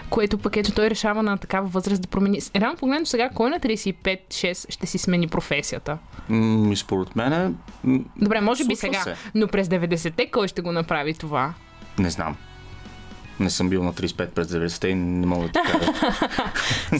което 0.09 0.37
пък 0.37 0.57
ето 0.57 0.71
той 0.71 0.89
решава 0.89 1.23
на 1.23 1.37
такава 1.37 1.67
възраст 1.67 2.01
да 2.01 2.07
промени. 2.07 2.39
Реално 2.55 2.77
погледнато 2.77 3.09
сега, 3.09 3.29
кой 3.29 3.49
на 3.49 3.59
35-6 3.59 4.71
ще 4.71 4.87
си 4.87 4.97
смени 4.97 5.27
професията? 5.27 5.97
М, 6.29 6.71
и 6.73 6.75
според 6.75 7.15
мен 7.15 7.33
е... 7.33 7.51
м, 7.83 7.99
Добре, 8.17 8.41
може 8.41 8.65
би 8.65 8.75
сега, 8.75 9.01
се. 9.01 9.15
но 9.35 9.47
през 9.47 9.67
90-те 9.67 10.25
кой 10.25 10.47
ще 10.47 10.61
го 10.61 10.71
направи 10.71 11.13
това? 11.13 11.53
Не 11.99 12.09
знам. 12.09 12.35
Не 13.39 13.49
съм 13.49 13.69
бил 13.69 13.83
на 13.83 13.93
35 13.93 14.27
през 14.27 14.47
90-те 14.47 14.87
и 14.87 14.95
не 14.95 15.25
мога 15.25 15.47
да 15.47 15.51
ти 15.51 15.59
кажа. 15.71 15.91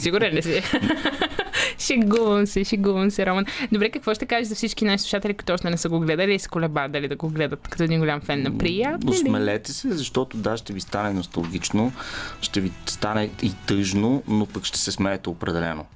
Сигурен 0.00 0.34
ли 0.34 0.42
си? 0.42 0.62
шегувам 1.78 2.46
се, 2.46 2.64
шегувам 2.64 3.10
се, 3.10 3.26
Роман. 3.26 3.44
Добре, 3.72 3.90
какво 3.90 4.14
ще 4.14 4.26
кажеш 4.26 4.48
за 4.48 4.54
всички 4.54 4.84
наши 4.84 5.02
слушатели, 5.02 5.34
които 5.34 5.52
още 5.52 5.70
не 5.70 5.76
са 5.76 5.88
го 5.88 6.00
гледали 6.00 6.34
и 6.34 6.38
се 6.38 6.48
колебаят 6.48 6.92
дали 6.92 7.08
да 7.08 7.16
го 7.16 7.28
гледат 7.28 7.68
като 7.68 7.82
един 7.82 8.00
голям 8.00 8.20
фен 8.20 8.42
на 8.42 8.58
приятели? 8.58 9.10
Осмелете 9.10 9.72
се, 9.72 9.92
защото 9.92 10.36
да, 10.36 10.56
ще 10.56 10.72
ви 10.72 10.80
стане 10.80 11.12
носталгично, 11.12 11.92
ще 12.40 12.60
ви 12.60 12.72
стане 12.86 13.30
и 13.42 13.52
тъжно, 13.66 14.22
но 14.28 14.46
пък 14.46 14.64
ще 14.64 14.78
се 14.78 14.92
смеете 14.92 15.30
определено. 15.30 15.86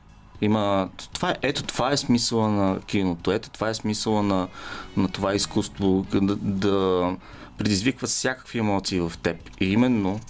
Има... 0.40 0.88
Това 1.12 1.30
е, 1.30 1.34
ето 1.42 1.62
това 1.62 1.92
е 1.92 1.96
смисъла 1.96 2.48
на 2.48 2.80
киното, 2.80 3.32
ето 3.32 3.50
това 3.50 3.68
е 3.68 3.74
смисъла 3.74 4.22
на, 4.22 4.48
на 4.96 5.08
това 5.08 5.34
изкуство, 5.34 6.06
да, 6.12 6.36
да 6.36 7.16
предизвиква 7.58 8.06
всякакви 8.06 8.58
емоции 8.58 9.00
в 9.00 9.12
теб. 9.22 9.36
И 9.60 9.72
именно 9.72 10.20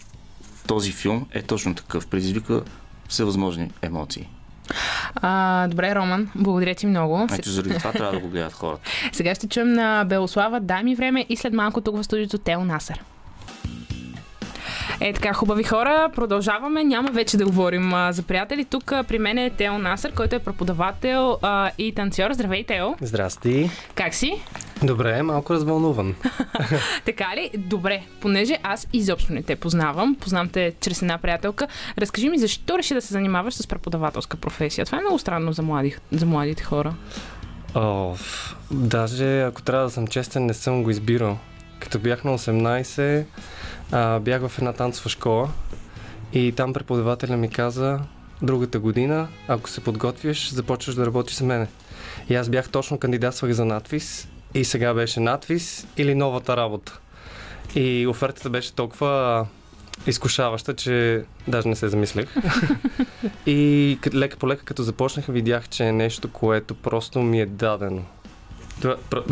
този 0.67 0.93
филм 0.93 1.27
е 1.33 1.43
точно 1.43 1.75
такъв. 1.75 2.07
Предизвиква 2.07 2.63
всевъзможни 3.09 3.71
емоции. 3.83 4.29
А, 5.15 5.69
добре, 5.69 5.95
Роман, 5.95 6.31
благодаря 6.35 6.75
ти 6.75 6.87
много. 6.87 7.27
Ето 7.33 7.51
заради 7.51 7.75
това 7.75 7.93
трябва 7.93 8.13
да 8.13 8.21
го 8.21 8.29
гледат 8.29 8.53
хората. 8.53 8.91
Сега 9.13 9.35
ще 9.35 9.49
чуем 9.49 9.73
на 9.73 10.05
Белослава 10.05 10.61
Дай 10.61 10.83
ми 10.83 10.95
време 10.95 11.27
и 11.29 11.37
след 11.37 11.53
малко 11.53 11.81
тук 11.81 11.97
в 11.97 12.05
студиото 12.05 12.39
Тел 12.39 12.65
Насър. 12.65 13.03
Е 15.01 15.13
така, 15.13 15.33
хубави 15.33 15.65
хора, 15.65 16.11
продължаваме. 16.15 16.85
Няма 16.85 17.11
вече 17.11 17.37
да 17.37 17.45
говорим 17.45 17.95
а, 17.95 18.13
за 18.13 18.23
приятели. 18.23 18.65
Тук 18.65 18.93
а, 18.93 19.03
при 19.03 19.19
мен 19.19 19.39
е 19.39 19.51
Тео 19.51 19.79
Насър, 19.79 20.13
който 20.13 20.37
е 20.37 20.39
преподавател 20.39 21.39
а, 21.43 21.71
и 21.79 21.95
танцор. 21.95 22.33
Здравей, 22.33 22.65
Тео! 22.65 22.95
Здрасти. 23.01 23.71
Как 23.95 24.15
си? 24.15 24.43
Добре, 24.83 25.23
малко 25.23 25.55
развълнуван. 25.55 26.15
Така 27.05 27.37
ли? 27.37 27.51
Добре, 27.57 28.03
понеже 28.21 28.59
аз 28.63 28.89
изобщо 28.93 29.33
не 29.33 29.43
те 29.43 29.57
познавам, 29.57 30.17
познавам 30.21 30.49
те 30.49 30.73
чрез 30.81 31.03
една 31.03 31.19
приятелка. 31.19 31.69
Разкажи 31.99 32.29
ми 32.29 32.39
защо 32.39 32.79
реши 32.79 32.95
да 32.95 33.03
се 33.03 33.13
занимаваш 33.13 33.55
с 33.55 33.67
преподавателска 33.67 34.37
професия? 34.37 34.87
Това 34.87 34.99
е 34.99 35.01
много 35.01 35.19
странно 35.19 35.53
за, 35.53 35.63
млади, 35.63 35.97
за 36.13 36.27
младите 36.27 36.63
хора. 36.63 36.95
О, 37.75 38.15
даже 38.71 39.43
ако 39.43 39.63
трябва 39.63 39.85
да 39.85 39.91
съм 39.91 40.07
честен, 40.07 40.47
не 40.47 40.55
съм 40.55 40.83
го 40.83 40.91
избирал. 40.91 41.39
Като 41.81 41.99
бях 41.99 42.25
на 42.25 42.39
18, 42.39 43.25
а, 43.93 44.21
бях 44.21 44.49
в 44.49 44.59
една 44.59 44.73
танцова 44.73 45.11
школа 45.11 45.51
и 46.33 46.53
там 46.53 46.73
преподавателя 46.73 47.37
ми 47.37 47.51
каза 47.51 48.01
другата 48.43 48.79
година, 48.79 49.29
ако 49.49 49.71
се 49.71 49.81
подготвиш, 49.81 50.51
започваш 50.51 50.95
да 50.95 51.07
работиш 51.07 51.37
с 51.37 51.41
мене. 51.41 51.67
И 52.29 52.35
аз 52.35 52.49
бях 52.49 52.69
точно 52.69 52.99
кандидатствах 52.99 53.53
за 53.53 53.65
надвис 53.65 54.29
и 54.55 54.65
сега 54.65 54.95
беше 54.95 55.21
надвис 55.21 55.87
или 55.97 56.15
новата 56.15 56.57
работа. 56.57 57.01
И 57.75 58.07
офертата 58.07 58.51
беше 58.51 58.75
толкова 58.75 59.47
изкушаваща, 60.07 60.77
че 60.77 61.25
даже 61.49 61.69
не 61.69 61.77
се 61.77 61.89
замислях. 61.89 62.35
и 63.47 63.99
лека 64.15 64.37
по 64.37 64.49
лека, 64.49 64.65
като 64.65 64.83
започнах, 64.83 65.27
видях, 65.27 65.69
че 65.69 65.85
е 65.85 65.93
нещо, 65.93 66.33
което 66.33 66.75
просто 66.75 67.23
ми 67.23 67.41
е 67.41 67.47
дадено. 67.47 68.05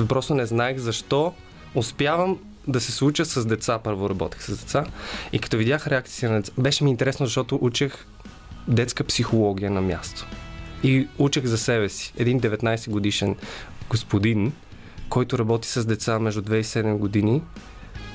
Просто 0.08 0.34
не 0.34 0.46
знаех 0.46 0.78
защо 0.78 1.32
успявам 1.74 2.38
да 2.68 2.80
се 2.80 2.92
случа 2.92 3.24
с 3.24 3.46
деца. 3.46 3.78
Първо 3.78 4.10
работех 4.10 4.42
с 4.42 4.58
деца. 4.58 4.84
И 5.32 5.38
като 5.38 5.56
видях 5.56 5.86
реакция 5.86 6.30
на 6.30 6.36
деца, 6.36 6.52
беше 6.58 6.84
ми 6.84 6.90
интересно, 6.90 7.26
защото 7.26 7.58
учех 7.62 8.06
детска 8.68 9.04
психология 9.04 9.70
на 9.70 9.80
място. 9.80 10.26
И 10.82 11.08
учех 11.18 11.44
за 11.44 11.58
себе 11.58 11.88
си. 11.88 12.12
Един 12.16 12.40
19 12.40 12.90
годишен 12.90 13.36
господин, 13.90 14.52
който 15.08 15.38
работи 15.38 15.68
с 15.68 15.84
деца 15.84 16.18
между 16.18 16.42
2 16.42 16.54
и 16.54 16.64
7 16.64 16.96
години 16.96 17.42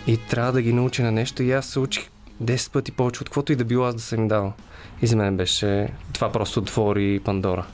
и 0.08 0.18
трябва 0.18 0.52
да 0.52 0.62
ги 0.62 0.74
научи 0.74 1.02
на 1.02 1.12
нещо. 1.12 1.44
И 1.44 1.52
аз 1.52 1.66
се 1.66 1.80
учих 1.80 2.10
10 2.44 2.72
пъти 2.72 2.92
повече 2.92 3.22
от 3.22 3.30
каквото 3.30 3.52
и 3.52 3.56
да 3.56 3.66
било 3.66 3.86
аз 3.86 3.96
да 3.96 4.02
съм 4.02 4.20
им 4.20 4.28
дал. 4.28 4.54
И 5.02 5.08
за 5.08 5.16
мен 5.16 5.38
беше... 5.38 5.94
Това 6.14 6.32
просто 6.32 6.60
отвори 6.60 7.22
Пандора. 7.26 7.66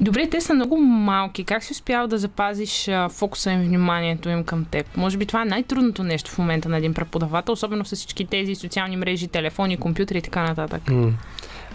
Добре, 0.00 0.28
те 0.30 0.40
са 0.40 0.54
много 0.54 0.76
малки. 0.76 1.44
Как 1.44 1.64
си 1.64 1.72
успял 1.72 2.06
да 2.06 2.18
запазиш 2.18 2.88
а, 2.88 3.08
фокуса 3.08 3.52
им, 3.52 3.62
вниманието 3.62 4.28
им 4.28 4.44
към 4.44 4.64
теб? 4.64 4.96
Може 4.96 5.16
би 5.16 5.26
това 5.26 5.42
е 5.42 5.44
най-трудното 5.44 6.02
нещо 6.02 6.30
в 6.30 6.38
момента 6.38 6.68
на 6.68 6.76
един 6.76 6.94
преподавател, 6.94 7.52
особено 7.52 7.84
с 7.84 7.96
всички 7.96 8.24
тези 8.24 8.54
социални 8.54 8.96
мрежи, 8.96 9.28
телефони, 9.28 9.76
компютри 9.76 10.18
и 10.18 10.22
така 10.22 10.42
нататък. 10.42 10.90
М. 10.90 11.12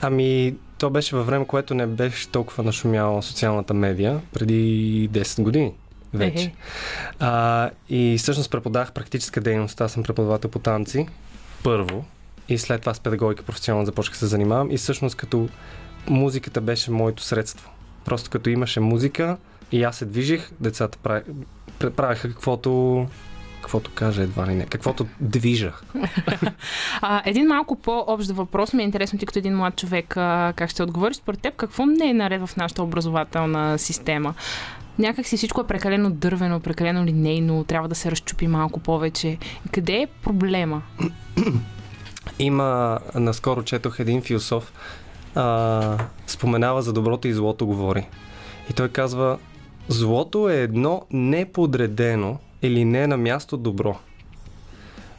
Ами, 0.01 0.55
то 0.77 0.89
беше 0.89 1.15
във 1.15 1.25
време, 1.25 1.45
което 1.45 1.73
не 1.73 1.87
беше 1.87 2.29
толкова 2.29 2.63
нашумяла 2.63 3.23
социалната 3.23 3.73
медия, 3.73 4.21
преди 4.33 5.09
10 5.09 5.41
години 5.41 5.73
вече. 6.13 6.43
Ехе. 6.43 6.53
А, 7.19 7.69
и 7.89 8.15
всъщност 8.19 8.51
преподавах 8.51 8.91
практическа 8.91 9.41
дейност. 9.41 9.81
Аз 9.81 9.91
съм 9.91 10.03
преподавател 10.03 10.49
по 10.49 10.59
танци, 10.59 11.07
първо. 11.63 12.05
И 12.49 12.57
след 12.57 12.81
това 12.81 12.93
с 12.93 12.99
педагогика 12.99 13.43
професионално 13.43 13.85
започнах 13.85 14.13
да 14.13 14.19
се 14.19 14.25
занимавам. 14.25 14.71
И 14.71 14.77
всъщност 14.77 15.15
като 15.15 15.49
музиката 16.07 16.61
беше 16.61 16.91
моето 16.91 17.23
средство. 17.23 17.69
Просто 18.05 18.29
като 18.29 18.49
имаше 18.49 18.79
музика 18.79 19.37
и 19.71 19.83
аз 19.83 19.97
се 19.97 20.05
движих, 20.05 20.51
децата 20.59 20.97
прави- 20.97 21.23
пр- 21.79 21.89
правеха 21.91 22.29
каквото 22.29 23.07
каквото 23.61 23.91
каже 23.95 24.21
едва 24.21 24.47
ли 24.47 24.55
не, 24.55 24.65
каквото 24.65 25.07
движа. 25.19 25.73
А, 27.01 27.21
един 27.25 27.47
малко 27.47 27.75
по-общ 27.75 28.31
въпрос 28.31 28.73
ми 28.73 28.83
е 28.83 28.85
интересно 28.85 29.19
ти 29.19 29.25
като 29.25 29.39
един 29.39 29.57
млад 29.57 29.75
човек 29.75 30.17
а, 30.17 30.53
как 30.55 30.69
ще 30.69 30.83
отговориш 30.83 31.17
според 31.17 31.39
теб. 31.39 31.55
Какво 31.55 31.85
не 31.85 32.09
е 32.09 32.13
наред 32.13 32.45
в 32.47 32.57
нашата 32.57 32.83
образователна 32.83 33.77
система? 33.79 34.33
Някак 34.99 35.27
си 35.27 35.37
всичко 35.37 35.61
е 35.61 35.67
прекалено 35.67 36.09
дървено, 36.09 36.59
прекалено 36.59 37.05
линейно, 37.05 37.63
трябва 37.63 37.87
да 37.87 37.95
се 37.95 38.11
разчупи 38.11 38.47
малко 38.47 38.79
повече. 38.79 39.37
Къде 39.71 39.93
е 39.93 40.07
проблема? 40.07 40.81
Има, 42.39 42.99
наскоро 43.15 43.63
четох 43.63 43.99
един 43.99 44.21
философ, 44.21 44.73
а, 45.35 45.97
споменава 46.27 46.81
за 46.81 46.93
доброто 46.93 47.27
и 47.27 47.33
злото 47.33 47.65
говори. 47.65 48.07
И 48.69 48.73
той 48.73 48.89
казва, 48.89 49.37
злото 49.87 50.49
е 50.49 50.55
едно 50.55 51.01
неподредено 51.11 52.37
или 52.61 52.85
не 52.85 53.07
на 53.07 53.17
място 53.17 53.57
добро. 53.57 53.97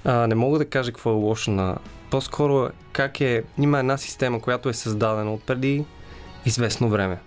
А, 0.05 0.27
не 0.27 0.35
мога 0.35 0.59
да 0.59 0.69
кажа 0.69 0.93
какво 0.93 1.11
е 1.11 1.15
лошо 1.15 1.51
на... 1.51 1.77
По-скоро 2.11 2.69
как 2.93 3.21
е... 3.21 3.43
Има 3.59 3.79
една 3.79 3.97
система, 3.97 4.41
която 4.41 4.69
е 4.69 4.75
създадена 4.75 5.35
от 5.35 5.43
преди 5.43 5.85
известно 6.47 6.89
време. 6.89 7.19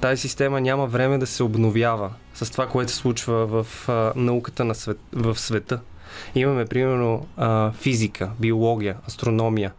Тази 0.00 0.20
система 0.20 0.60
няма 0.60 0.86
време 0.86 1.18
да 1.18 1.26
се 1.26 1.42
обновява 1.42 2.10
с 2.34 2.50
това, 2.50 2.66
което 2.66 2.92
се 2.92 2.98
случва 2.98 3.46
в 3.46 3.88
а, 3.88 4.12
науката 4.16 4.64
на 4.64 4.74
свет, 4.74 4.98
в 5.12 5.38
света. 5.38 5.80
Имаме, 6.34 6.66
примерно, 6.66 7.26
а, 7.36 7.72
физика, 7.72 8.30
биология, 8.38 8.96
астрономия, 9.06 9.72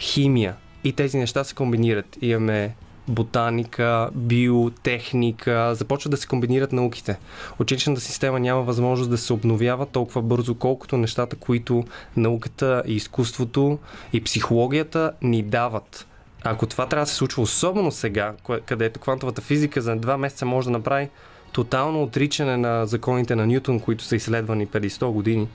химия 0.00 0.56
и 0.84 0.92
тези 0.92 1.18
неща 1.18 1.44
се 1.44 1.54
комбинират. 1.54 2.18
Имаме 2.22 2.74
ботаника, 3.08 4.10
биотехника, 4.14 5.74
започват 5.74 6.10
да 6.10 6.16
се 6.16 6.26
комбинират 6.26 6.72
науките. 6.72 7.18
Училищната 7.58 8.00
система 8.00 8.40
няма 8.40 8.62
възможност 8.62 9.10
да 9.10 9.18
се 9.18 9.32
обновява 9.32 9.86
толкова 9.86 10.22
бързо, 10.22 10.54
колкото 10.54 10.96
нещата, 10.96 11.36
които 11.36 11.84
науката 12.16 12.82
и 12.86 12.94
изкуството 12.94 13.78
и 14.12 14.24
психологията 14.24 15.12
ни 15.22 15.42
дават. 15.42 16.06
Ако 16.44 16.66
това 16.66 16.86
трябва 16.86 17.04
да 17.04 17.10
се 17.10 17.16
случва 17.16 17.42
особено 17.42 17.90
сега, 17.90 18.34
където 18.66 19.00
квантовата 19.00 19.42
физика 19.42 19.80
за 19.80 19.96
два 19.96 20.16
месеца 20.16 20.46
може 20.46 20.66
да 20.66 20.72
направи 20.72 21.08
тотално 21.52 22.02
отричане 22.02 22.56
на 22.56 22.86
законите 22.86 23.34
на 23.34 23.46
Ньютон, 23.46 23.80
които 23.80 24.04
са 24.04 24.16
изследвани 24.16 24.66
преди 24.66 24.90
100 24.90 25.10
години, 25.10 25.48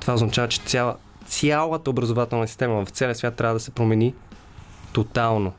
това 0.00 0.14
означава, 0.14 0.48
че 0.48 0.60
цяла, 0.60 0.96
цялата 1.26 1.90
образователна 1.90 2.48
система 2.48 2.84
в 2.84 2.90
целия 2.90 3.14
свят 3.14 3.34
трябва 3.34 3.54
да 3.54 3.60
се 3.60 3.70
промени 3.70 4.14
тотално. 4.92 5.52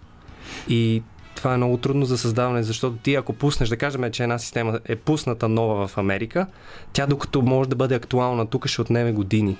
И 0.69 1.03
това 1.35 1.53
е 1.53 1.57
много 1.57 1.77
трудно 1.77 2.05
за 2.05 2.17
създаване, 2.17 2.63
защото 2.63 2.97
ти 2.97 3.15
ако 3.15 3.33
пуснеш, 3.33 3.69
да 3.69 3.77
кажем, 3.77 4.11
че 4.11 4.23
една 4.23 4.39
система 4.39 4.79
е 4.85 4.95
пусната 4.95 5.49
нова 5.49 5.87
в 5.87 5.97
Америка, 5.97 6.47
тя 6.93 7.07
докато 7.07 7.41
може 7.41 7.69
да 7.69 7.75
бъде 7.75 7.95
актуална 7.95 8.47
тук 8.47 8.67
ще 8.67 8.81
отнеме 8.81 9.11
години. 9.11 9.57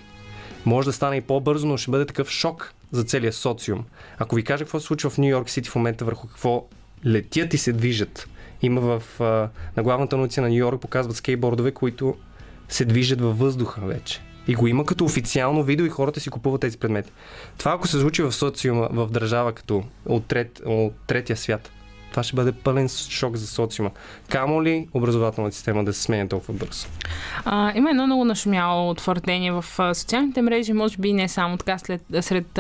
Може 0.65 0.85
да 0.85 0.93
стане 0.93 1.15
и 1.15 1.21
по-бързо, 1.21 1.67
но 1.67 1.77
ще 1.77 1.91
бъде 1.91 2.05
такъв 2.05 2.29
шок 2.29 2.73
за 2.91 3.03
целия 3.03 3.33
социум. 3.33 3.85
Ако 4.17 4.35
ви 4.35 4.43
кажа 4.43 4.63
какво 4.63 4.79
се 4.79 4.85
случва 4.85 5.09
в 5.09 5.17
Нью 5.17 5.29
Йорк 5.29 5.49
Сити 5.49 5.69
в 5.69 5.75
момента, 5.75 6.05
върху 6.05 6.27
какво 6.27 6.65
летят 7.05 7.53
и 7.53 7.57
се 7.57 7.73
движат, 7.73 8.27
има 8.61 8.81
в, 8.81 9.03
на 9.77 9.83
главната 9.83 10.17
улица 10.17 10.41
на 10.41 10.49
Нью 10.49 10.57
Йорк 10.57 10.81
показват 10.81 11.15
скейтбордове, 11.15 11.71
които 11.71 12.15
се 12.69 12.85
движат 12.85 13.21
във 13.21 13.39
въздуха 13.39 13.81
вече. 13.81 14.21
И 14.47 14.55
го 14.55 14.67
има 14.67 14.85
като 14.85 15.05
официално 15.05 15.63
видео 15.63 15.85
и 15.85 15.89
хората 15.89 16.19
си 16.19 16.29
купуват 16.29 16.61
тези 16.61 16.77
предмети. 16.77 17.11
Това 17.57 17.71
ако 17.71 17.87
се 17.87 17.99
случи 17.99 18.23
в 18.23 18.31
социума, 18.31 18.87
в 18.91 19.07
държава 19.11 19.53
като 19.53 19.83
от, 20.05 20.25
трет, 20.25 20.61
от 20.65 20.93
третия 21.07 21.37
свят, 21.37 21.71
това 22.13 22.23
ще 22.23 22.35
бъде 22.35 22.51
пълен 22.51 22.89
шок 22.89 23.35
за 23.35 23.47
социума. 23.47 23.91
Камо 24.29 24.63
ли 24.63 24.87
образователната 24.93 25.55
система 25.55 25.83
да 25.83 25.93
се 25.93 26.01
сменя 26.01 26.27
толкова 26.27 26.53
бързо? 26.53 26.87
А, 27.45 27.71
има 27.75 27.89
едно 27.89 28.05
много 28.05 28.25
нашумяло 28.25 28.93
твърдение 28.93 29.51
в 29.51 29.65
социалните 29.93 30.41
мрежи, 30.41 30.73
може 30.73 30.97
би 30.97 31.13
не 31.13 31.27
само 31.27 31.57
така 31.57 31.77
след, 31.77 32.01
сред 32.21 32.59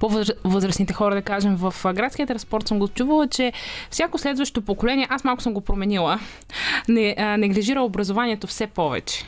по-възрастните 0.00 0.92
хора, 0.92 1.14
да 1.14 1.22
кажем, 1.22 1.56
в 1.56 1.74
градския 1.94 2.26
транспорт 2.26 2.68
съм 2.68 2.78
го 2.78 2.88
чувала, 2.88 3.28
че 3.28 3.52
всяко 3.90 4.18
следващо 4.18 4.62
поколение, 4.62 5.06
аз 5.10 5.24
малко 5.24 5.42
съм 5.42 5.54
го 5.54 5.60
променила, 5.60 6.18
не, 6.88 7.14
а, 7.18 7.36
неглижира 7.36 7.80
образованието 7.80 8.46
все 8.46 8.66
повече. 8.66 9.24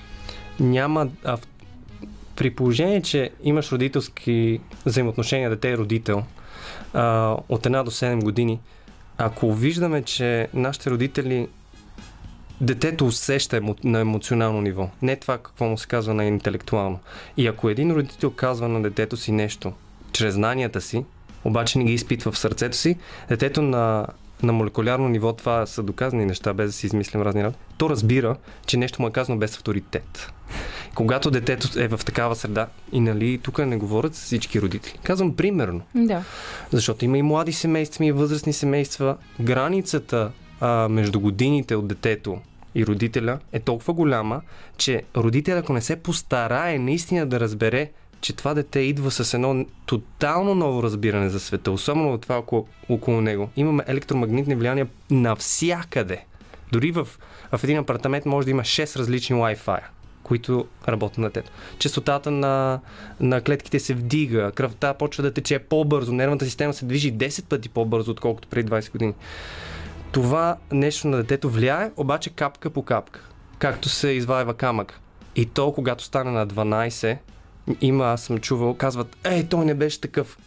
Няма 0.61 1.09
а, 1.25 1.37
при 2.37 2.51
положение, 2.51 3.03
че 3.03 3.31
имаш 3.43 3.73
родителски 3.73 4.61
взаимоотношения, 4.87 5.51
дете 5.51 5.69
и 5.69 5.77
родител, 5.77 6.23
а, 6.95 7.37
от 7.49 7.67
една 7.67 7.83
до 7.83 7.91
7 7.91 8.25
години, 8.25 8.61
ако 9.19 9.55
виждаме, 9.55 10.03
че 10.03 10.49
нашите 10.55 10.91
родители 10.91 11.49
детето 12.61 13.07
усеща 13.07 13.57
емо, 13.57 13.75
на 13.85 14.01
емоционално 14.01 14.61
ниво, 14.61 14.91
не 15.03 15.17
това 15.17 15.39
какво 15.39 15.65
му 15.65 15.79
се 15.79 15.87
казва 15.87 16.15
на 16.15 16.25
интелектуално. 16.25 16.99
И 17.37 17.47
ако 17.47 17.69
един 17.69 17.93
родител 17.93 18.31
казва 18.31 18.69
на 18.69 18.83
детето 18.83 19.17
си 19.17 19.33
нещо 19.33 19.73
чрез 20.13 20.35
знанията 20.35 20.81
си, 20.81 21.05
обаче 21.45 21.79
не 21.79 21.85
ги 21.85 21.93
изпитва 21.93 22.33
в 22.33 22.39
сърцето 22.39 22.77
си, 22.77 22.97
детето 23.29 23.63
на, 23.63 24.07
на 24.43 24.53
молекулярно 24.53 25.09
ниво, 25.09 25.33
това 25.33 25.67
са 25.67 25.83
доказани 25.83 26.25
неща, 26.25 26.55
без 26.55 26.67
да 26.67 26.73
си 26.73 26.87
измислям 26.87 27.23
разни 27.23 27.45
работи, 27.45 27.59
то 27.79 27.91
разбира, 27.91 28.37
че 28.67 28.77
нещо 28.77 29.03
му 29.03 29.09
е 29.09 29.13
казано 29.13 29.39
без 29.39 29.57
авторитет. 29.57 30.33
Когато 30.95 31.31
детето 31.31 31.81
е 31.81 31.89
в 31.89 32.01
такава 32.07 32.37
среда, 32.37 32.67
и 32.93 33.01
нали, 33.01 33.39
тук 33.39 33.59
не 33.59 33.77
говорят 33.77 34.15
с 34.15 34.23
всички 34.25 34.61
родители. 34.61 34.99
Казвам 35.03 35.37
примерно. 35.37 35.81
Да. 35.95 36.25
Защото 36.73 37.05
има 37.05 37.19
и 37.19 37.23
млади 37.23 37.53
семейства, 37.53 38.05
и 38.05 38.13
възрастни 38.13 38.53
семейства. 38.53 39.17
Границата 39.41 40.31
а, 40.61 40.89
между 40.89 41.21
годините 41.21 41.77
от 41.77 41.89
детето 41.89 42.39
и 42.75 42.87
родителя 42.87 43.39
е 43.53 43.61
толкова 43.61 43.95
голяма, 43.95 44.41
че 44.77 45.03
родителя, 45.17 45.59
ако 45.59 45.73
не 45.73 45.81
се 45.81 45.97
постарае 45.97 46.79
наистина 46.79 47.27
да 47.27 47.41
разбере, 47.41 47.91
че 48.21 48.33
това 48.33 48.55
дете 48.55 48.81
идва 48.81 49.11
с 49.11 49.35
едно 49.35 49.67
тотално 49.87 50.55
ново 50.55 50.83
разбиране 50.83 51.29
за 51.29 51.41
света, 51.41 51.71
особено 51.71 52.13
от 52.13 52.23
това 52.23 52.39
около, 52.39 52.67
около 52.89 53.21
него. 53.21 53.51
Имаме 53.57 53.85
електромагнитни 53.87 54.55
влияния 54.55 54.87
навсякъде. 55.11 56.25
Дори 56.73 56.91
в, 56.91 57.09
в 57.53 57.65
един 57.65 57.79
апартамент 57.79 58.27
може 58.27 58.45
да 58.45 58.51
има 58.51 58.63
6 58.63 58.97
различни 58.97 59.37
Wi-Fi 59.37 59.81
които 60.27 60.67
работят 60.89 61.19
на 61.19 61.27
детето. 61.27 61.51
Честотата 61.79 62.31
на, 62.31 62.81
на 63.21 63.41
клетките 63.41 63.81
се 63.81 63.95
вдига, 63.95 64.53
кръвта 64.55 64.95
почва 64.95 65.23
да 65.23 65.33
тече 65.33 65.59
по-бързо, 65.59 66.13
нервната 66.13 66.45
система 66.45 66.75
се 66.75 66.85
движи 66.85 67.15
10 67.15 67.45
пъти 67.45 67.69
по-бързо, 67.69 68.11
отколкото 68.11 68.49
преди 68.49 68.71
20 68.71 68.93
години. 68.93 69.15
Това 70.13 70.57
нещо 70.73 71.09
на 71.09 71.17
детето 71.17 71.51
влияе, 71.51 71.91
обаче 71.97 72.31
капка 72.31 72.71
по 72.71 72.83
капка, 72.83 73.21
както 73.59 73.89
се 73.89 74.09
изваива 74.09 74.55
камък. 74.55 75.01
И 75.37 75.47
то, 75.47 75.73
когато 75.73 76.05
стане 76.05 76.31
на 76.31 76.47
12, 76.47 77.19
има, 77.81 78.05
аз 78.05 78.23
съм 78.23 78.39
чувал, 78.39 78.75
казват, 78.75 79.17
ей, 79.25 79.49
той 79.49 79.65
не 79.65 79.75
беше 79.75 80.01
такъв. 80.01 80.39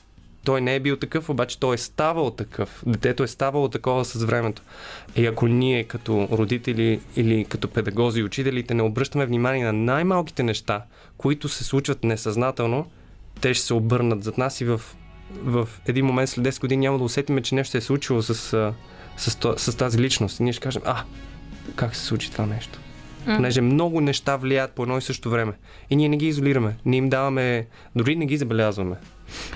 Той 0.44 0.62
не 0.62 0.76
е 0.76 0.80
бил 0.80 0.98
такъв, 0.98 1.30
обаче 1.30 1.60
той 1.60 1.76
е 1.76 1.78
ставал 1.78 2.32
такъв. 2.32 2.84
Детето 2.86 3.24
е 3.24 3.28
ставало 3.28 3.70
такова 3.70 4.06
с 4.06 4.24
времето. 4.24 4.62
И 5.16 5.26
ако 5.26 5.48
ние 5.48 5.84
като 5.84 6.28
родители 6.32 7.00
или 7.16 7.46
като 7.46 7.68
педагози 7.68 8.20
и 8.20 8.24
учителите 8.24 8.74
не 8.74 8.84
обръщаме 8.84 9.26
внимание 9.26 9.66
на 9.66 9.74
най-малките 9.74 10.44
неща, 10.44 10.84
които 11.18 11.50
се 11.50 11.64
случват 11.64 12.04
несъзнателно, 12.04 12.86
те 13.42 13.54
ще 13.54 13.66
се 13.66 13.74
обърнат 13.74 14.24
зад 14.24 14.38
нас 14.38 14.62
и 14.62 14.66
в, 14.66 14.82
в 15.32 15.70
един 15.88 16.06
момент 16.06 16.30
след 16.30 16.46
10 16.46 16.62
години 16.62 16.86
няма 16.86 16.98
да 16.98 17.04
усетиме, 17.04 17.42
че 17.42 17.56
нещо 17.56 17.72
се 17.72 17.78
е 17.78 17.82
случило 17.82 18.22
с, 18.22 18.36
с, 18.36 18.74
с, 19.18 19.38
с 19.58 19.78
тази 19.78 20.00
личност. 20.00 20.40
И 20.40 20.44
ние 20.44 20.54
ще 20.54 20.62
кажем, 20.62 20.82
а, 20.86 21.04
как 21.76 21.96
се 21.96 22.06
случи 22.06 22.32
това 22.32 22.46
нещо? 22.46 22.80
Понеже 23.36 23.62
много 23.62 24.02
неща 24.02 24.36
влияят 24.36 24.72
по 24.72 24.84
едно 24.84 24.98
и 24.98 25.02
също 25.02 25.30
време. 25.30 25.54
И 25.90 25.96
ние 25.96 26.10
не 26.10 26.18
ги 26.18 26.28
изолираме. 26.28 26.76
Ние 26.86 26.98
им 26.98 27.10
даваме, 27.10 27.68
дори 27.96 28.16
не 28.16 28.26
ги 28.26 28.38
забелязваме. 28.38 28.96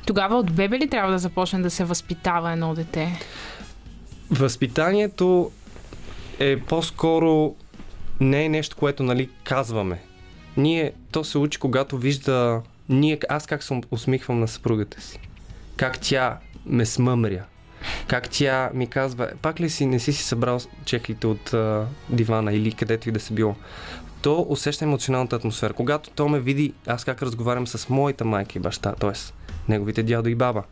Тогава 0.05 0.35
от 0.35 0.51
бебе 0.51 0.79
ли 0.79 0.89
трябва 0.89 1.11
да 1.11 1.19
започне 1.19 1.59
да 1.59 1.69
се 1.69 1.83
възпитава 1.83 2.51
едно 2.51 2.73
дете? 2.73 3.19
Възпитанието 4.31 5.51
е 6.39 6.59
по-скоро 6.59 7.55
не 8.19 8.45
е 8.45 8.49
нещо, 8.49 8.75
което 8.75 9.03
нали, 9.03 9.29
казваме. 9.43 10.01
Ние, 10.57 10.91
то 11.11 11.23
се 11.23 11.37
учи, 11.37 11.59
когато 11.59 11.97
вижда 11.97 12.61
ние, 12.89 13.19
аз 13.29 13.47
как 13.47 13.63
се 13.63 13.81
усмихвам 13.91 14.39
на 14.39 14.47
съпругата 14.47 15.01
си. 15.01 15.19
Как 15.75 15.99
тя 15.99 16.37
ме 16.65 16.85
смъмря. 16.85 17.43
Как 18.07 18.29
тя 18.29 18.69
ми 18.73 18.87
казва, 18.87 19.29
пак 19.41 19.59
ли 19.59 19.69
си 19.69 19.85
не 19.85 19.99
си 19.99 20.13
си 20.13 20.23
събрал 20.23 20.59
чехлите 20.85 21.27
от 21.27 21.53
а, 21.53 21.85
дивана 22.09 22.53
или 22.53 22.71
където 22.71 23.09
и 23.09 23.11
да 23.11 23.19
се 23.19 23.33
било. 23.33 23.55
То 24.21 24.45
усеща 24.49 24.85
емоционалната 24.85 25.35
атмосфера. 25.35 25.73
Когато 25.73 26.09
то 26.09 26.29
ме 26.29 26.39
види, 26.39 26.73
аз 26.87 27.03
как 27.03 27.21
разговарям 27.21 27.67
с 27.67 27.89
моята 27.89 28.25
майка 28.25 28.53
и 28.55 28.61
баща, 28.61 28.91
т.е. 28.91 29.11
неговите 29.69 30.03
дядо 30.03 30.29
и 30.29 30.35
баба. 30.35 30.63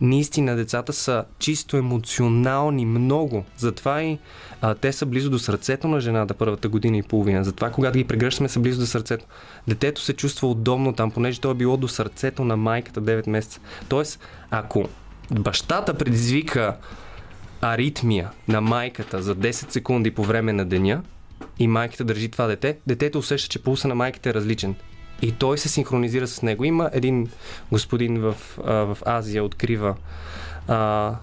Наистина 0.00 0.56
децата 0.56 0.92
са 0.92 1.24
чисто 1.38 1.76
емоционални 1.76 2.86
много. 2.86 3.44
Затова 3.56 4.02
и 4.02 4.18
а, 4.60 4.74
те 4.74 4.92
са 4.92 5.06
близо 5.06 5.30
до 5.30 5.38
сърцето 5.38 5.88
на 5.88 6.00
жената 6.00 6.34
първата 6.34 6.68
година 6.68 6.96
и 6.96 7.02
половина. 7.02 7.44
Затова 7.44 7.70
когато 7.70 7.98
ги 7.98 8.04
прегръщаме 8.04 8.48
са 8.48 8.60
близо 8.60 8.80
до 8.80 8.86
сърцето. 8.86 9.26
Детето 9.68 10.00
се 10.00 10.12
чувства 10.12 10.48
удобно 10.48 10.92
там, 10.92 11.10
понеже 11.10 11.40
то 11.40 11.50
е 11.50 11.54
било 11.54 11.76
до 11.76 11.88
сърцето 11.88 12.44
на 12.44 12.56
майката 12.56 13.02
9 13.02 13.28
месеца. 13.28 13.60
Тоест, 13.88 14.20
ако 14.50 14.88
бащата 15.30 15.94
предизвика 15.94 16.76
аритмия 17.60 18.30
на 18.48 18.60
майката 18.60 19.22
за 19.22 19.36
10 19.36 19.50
секунди 19.52 20.10
по 20.10 20.24
време 20.24 20.52
на 20.52 20.64
деня 20.64 21.02
и 21.58 21.68
майката 21.68 22.04
държи 22.04 22.28
това 22.28 22.46
дете, 22.46 22.78
детето 22.86 23.18
усеща, 23.18 23.48
че 23.48 23.62
пулса 23.62 23.88
на 23.88 23.94
майката 23.94 24.30
е 24.30 24.34
различен. 24.34 24.74
И 25.22 25.32
той 25.32 25.58
се 25.58 25.68
синхронизира 25.68 26.26
с 26.26 26.42
него. 26.42 26.64
Има 26.64 26.90
един 26.92 27.30
господин 27.72 28.20
в, 28.20 28.36
а, 28.64 28.72
в 28.72 28.98
Азия, 29.06 29.44
открива 29.44 29.94
а, 30.68 31.14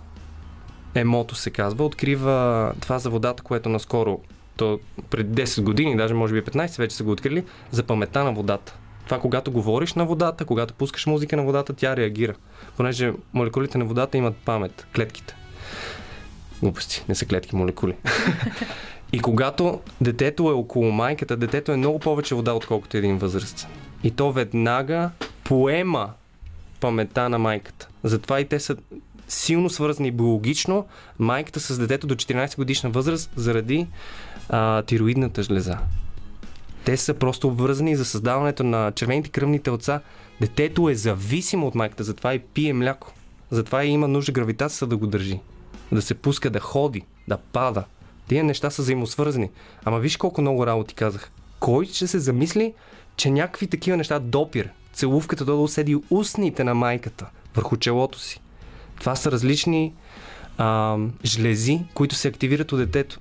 емото 0.96 1.36
се 1.36 1.50
казва, 1.50 1.86
открива 1.86 2.74
това 2.82 3.00
за 3.00 3.10
водата, 3.10 3.44
което 3.44 3.70
наскоро, 3.70 4.20
то 4.56 4.80
преди 5.10 5.44
10 5.44 5.62
години, 5.62 5.98
даже 5.98 6.14
може 6.14 6.34
би 6.34 6.42
15 6.42 6.78
вече 6.78 6.96
са 6.96 7.04
го 7.04 7.12
открили, 7.12 7.44
за 7.72 7.84
памета 7.84 8.24
на 8.24 8.34
водата. 8.34 8.76
Това 9.06 9.20
когато 9.20 9.52
говориш 9.52 9.94
на 9.94 10.06
водата, 10.06 10.46
когато 10.46 10.74
пускаш 10.74 11.06
музика 11.06 11.38
на 11.38 11.44
водата, 11.44 11.74
тя 11.74 11.96
реагира. 11.96 12.34
Понеже 12.78 13.14
молекулите 13.34 13.78
на 13.78 13.86
водата 13.86 14.18
имат 14.18 14.36
памет, 14.36 14.88
клетките. 14.96 15.36
Глупости, 16.62 17.04
не 17.10 17.16
са 17.16 17.26
клетки, 17.26 17.56
молекули. 17.56 17.96
И 19.14 19.20
когато 19.20 19.80
детето 20.02 20.50
е 20.50 20.54
около 20.54 20.92
майката, 20.92 21.38
детето 21.38 21.72
е 21.72 21.78
много 21.78 22.00
повече 22.00 22.36
вода, 22.36 22.54
отколкото 22.54 22.98
един 22.98 23.18
възраст. 23.18 23.68
И 24.04 24.12
то 24.12 24.32
веднага 24.32 25.12
поема 25.44 26.10
памета 26.80 27.30
на 27.30 27.40
майката. 27.40 27.88
Затова 28.04 28.40
и 28.40 28.46
те 28.46 28.60
са 28.60 28.78
силно 29.28 29.70
свързани 29.70 30.12
биологично 30.12 30.86
майката 31.20 31.60
с 31.60 31.80
детето 31.80 32.08
до 32.08 32.16
14 32.16 32.56
годишна 32.56 32.90
възраст 32.90 33.32
заради 33.36 33.88
а, 34.50 34.82
тироидната 34.82 35.44
жлеза. 35.44 35.78
Те 36.86 36.98
са 36.98 37.14
просто 37.14 37.48
обвързани 37.48 37.96
за 37.96 38.06
създаването 38.06 38.64
на 38.64 38.92
червените 38.92 39.30
кръвни 39.30 39.60
телца. 39.60 40.02
Детето 40.42 40.90
е 40.90 40.96
зависимо 40.96 41.68
от 41.68 41.76
майката, 41.76 42.04
затова 42.04 42.34
и 42.34 42.40
пие 42.40 42.74
мляко. 42.74 43.14
Затова 43.52 43.84
и 43.84 43.90
има 43.90 44.08
нужда 44.08 44.32
гравитацията 44.32 44.88
да 44.88 44.98
го 44.98 45.08
държи. 45.08 45.40
да 45.92 46.02
се 46.02 46.14
пуска 46.14 46.50
да 46.50 46.60
ходи, 46.60 47.02
да 47.28 47.38
пада. 47.38 47.84
Тия 48.28 48.44
неща 48.44 48.70
са 48.70 48.82
взаимосвързани. 48.82 49.50
Ама 49.86 50.00
виж 50.00 50.18
колко 50.18 50.42
много 50.42 50.68
работи 50.68 50.96
казах. 50.96 51.32
Кой 51.60 51.86
ще 51.86 52.08
се 52.08 52.20
замисли, 52.20 52.74
че 53.16 53.32
някакви 53.32 53.68
такива 53.68 53.98
неща, 53.98 54.20
допир, 54.20 54.70
целувката 54.94 55.46
да 55.46 55.54
уседи 55.54 55.98
устните 56.10 56.64
на 56.64 56.76
майката 56.76 57.30
върху 57.56 57.78
челото 57.78 58.20
си. 58.20 58.42
Това 59.00 59.16
са 59.16 59.32
различни 59.32 59.94
а, 60.58 60.98
жлези, 61.26 61.80
които 61.94 62.16
се 62.16 62.28
активират 62.28 62.72
от 62.72 62.80
детето, 62.80 63.20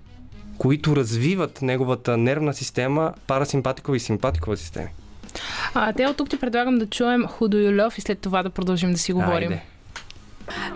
които 0.61 0.96
развиват 0.96 1.62
неговата 1.62 2.16
нервна 2.16 2.55
система, 2.55 3.12
парасимпатикова 3.27 3.96
и 3.96 4.01
симпатикова 4.01 4.57
система. 4.57 4.88
А, 5.75 5.92
те 5.92 6.07
от 6.07 6.16
тук 6.16 6.31
ти 6.31 6.40
предлагам 6.40 6.79
да 6.79 6.87
чуем 6.87 7.27
Худо 7.27 7.57
Юлев 7.57 7.99
и 7.99 8.01
след 8.01 8.18
това 8.18 8.42
да 8.42 8.51
продължим 8.51 8.92
да 8.92 8.99
си 8.99 9.12
говорим. 9.12 9.53
Айде. 9.53 9.62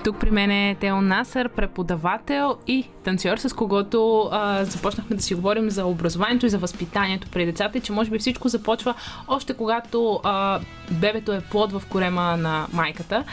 Тук 0.05 0.21
при 0.21 0.31
мен 0.31 0.51
е 0.51 0.77
Тео 0.81 1.01
Насър, 1.01 1.49
преподавател 1.49 2.57
и 2.67 2.87
танцор, 3.05 3.37
с 3.37 3.53
когото 3.53 4.29
а, 4.33 4.65
започнахме 4.65 5.17
да 5.17 5.23
си 5.23 5.35
говорим 5.35 5.71
за 5.71 5.87
образованието 5.87 6.47
и 6.47 6.49
за 6.49 6.59
възпитанието 6.59 7.29
при 7.33 7.47
децата 7.47 7.79
и 7.79 7.81
че 7.81 7.93
може 7.93 8.11
би 8.11 8.19
всичко 8.19 8.49
започва 8.49 8.95
още 9.29 9.55
когато 9.55 10.21
а, 10.25 10.61
бебето 10.91 11.33
е 11.33 11.41
плод 11.41 11.73
в 11.73 11.83
корема 11.89 12.37
на 12.37 12.67
майката. 12.73 13.25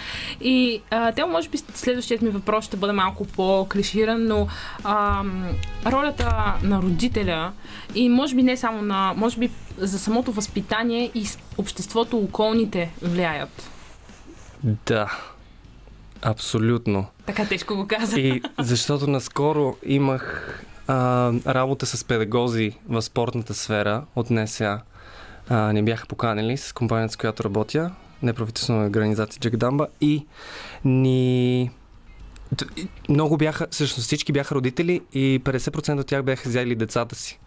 И 0.42 0.82
а, 0.90 1.12
Тео, 1.12 1.28
може 1.28 1.50
би 1.50 1.58
следващият 1.58 2.22
ми 2.22 2.30
въпрос 2.30 2.66
ще 2.66 2.78
бъде 2.78 2.94
малко 2.94 3.26
по-клиширан, 3.26 4.28
но 4.28 4.48
а, 4.84 5.24
ролята 5.86 6.54
на 6.64 6.82
родителя 6.82 7.52
и 7.96 8.10
може 8.10 8.36
би 8.36 8.44
не 8.44 8.58
само 8.58 8.82
на, 8.82 9.14
може 9.18 9.40
би 9.40 9.52
за 9.78 10.00
самото 10.00 10.32
възпитание 10.32 11.12
и 11.16 11.26
обществото 11.58 12.18
околните 12.18 12.92
влияят. 13.02 13.70
Да, 14.64 15.31
абсолютно. 16.22 17.06
Така 17.26 17.46
тежко 17.46 17.76
го 17.76 17.88
каза. 17.88 18.20
И 18.20 18.42
защото 18.60 19.08
наскоро 19.08 19.78
имах 19.86 20.58
а, 20.88 21.32
работа 21.48 21.86
с 21.86 22.04
педагози 22.04 22.72
в 22.90 23.02
спортната 23.02 23.54
сфера 23.54 24.04
от 24.16 24.30
НСА. 24.30 24.82
А, 25.50 25.74
ни 25.74 25.84
бяха 25.84 26.08
поканили 26.08 26.58
с 26.58 26.74
компанията, 26.74 27.14
с 27.14 27.18
която 27.18 27.44
работя, 27.44 27.92
неправителствена 28.24 28.86
организация 28.86 29.40
Джагдамба 29.40 29.88
и 30.02 30.26
ни... 30.86 31.72
Много 33.10 33.38
бяха, 33.38 33.68
всъщност 33.72 34.08
всички 34.08 34.32
бяха 34.32 34.56
родители 34.56 35.02
и 35.14 35.42
50% 35.44 36.00
от 36.00 36.08
тях 36.08 36.24
бяха 36.24 36.50
взели 36.50 36.76
децата 36.76 37.16
си. 37.16 37.40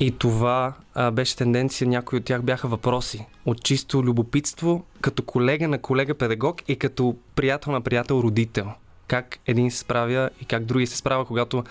И 0.00 0.10
това 0.10 0.74
а, 0.98 1.10
беше 1.10 1.36
тенденция, 1.36 1.88
някои 1.88 2.18
от 2.18 2.24
тях 2.24 2.42
бяха 2.42 2.68
въпроси. 2.68 3.26
От 3.44 3.62
чисто 3.62 4.02
любопитство, 4.02 4.84
като 5.00 5.22
колега 5.22 5.68
на 5.68 5.78
колега 5.78 6.14
педагог 6.14 6.62
и 6.68 6.76
като 6.76 7.16
приятел 7.34 7.72
на 7.72 7.80
приятел 7.80 8.14
родител. 8.14 8.66
Как 9.08 9.38
един 9.46 9.70
се 9.70 9.78
справя 9.78 10.30
и 10.42 10.44
как 10.44 10.64
други 10.64 10.86
се 10.86 10.96
справя, 10.96 11.24
когато 11.24 11.64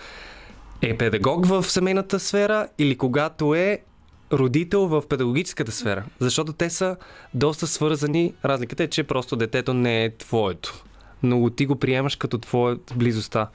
е 0.82 0.96
педагог 0.96 1.46
в 1.46 1.62
семейната 1.62 2.20
сфера 2.20 2.68
или 2.78 2.96
когато 2.96 3.54
е 3.54 3.78
родител 4.32 4.86
в 4.86 5.02
педагогическата 5.08 5.72
сфера. 5.72 6.04
Защото 6.20 6.52
те 6.52 6.70
са 6.70 6.96
доста 7.34 7.66
свързани. 7.66 8.34
Разликата 8.44 8.82
е, 8.82 8.88
че 8.88 9.04
просто 9.04 9.36
детето 9.36 9.74
не 9.74 10.04
е 10.04 10.16
твоето. 10.16 10.84
Но 11.22 11.50
ти 11.50 11.66
го 11.66 11.76
приемаш 11.76 12.16
като 12.16 12.38
твоя 12.38 12.76
близостта. 12.96 13.48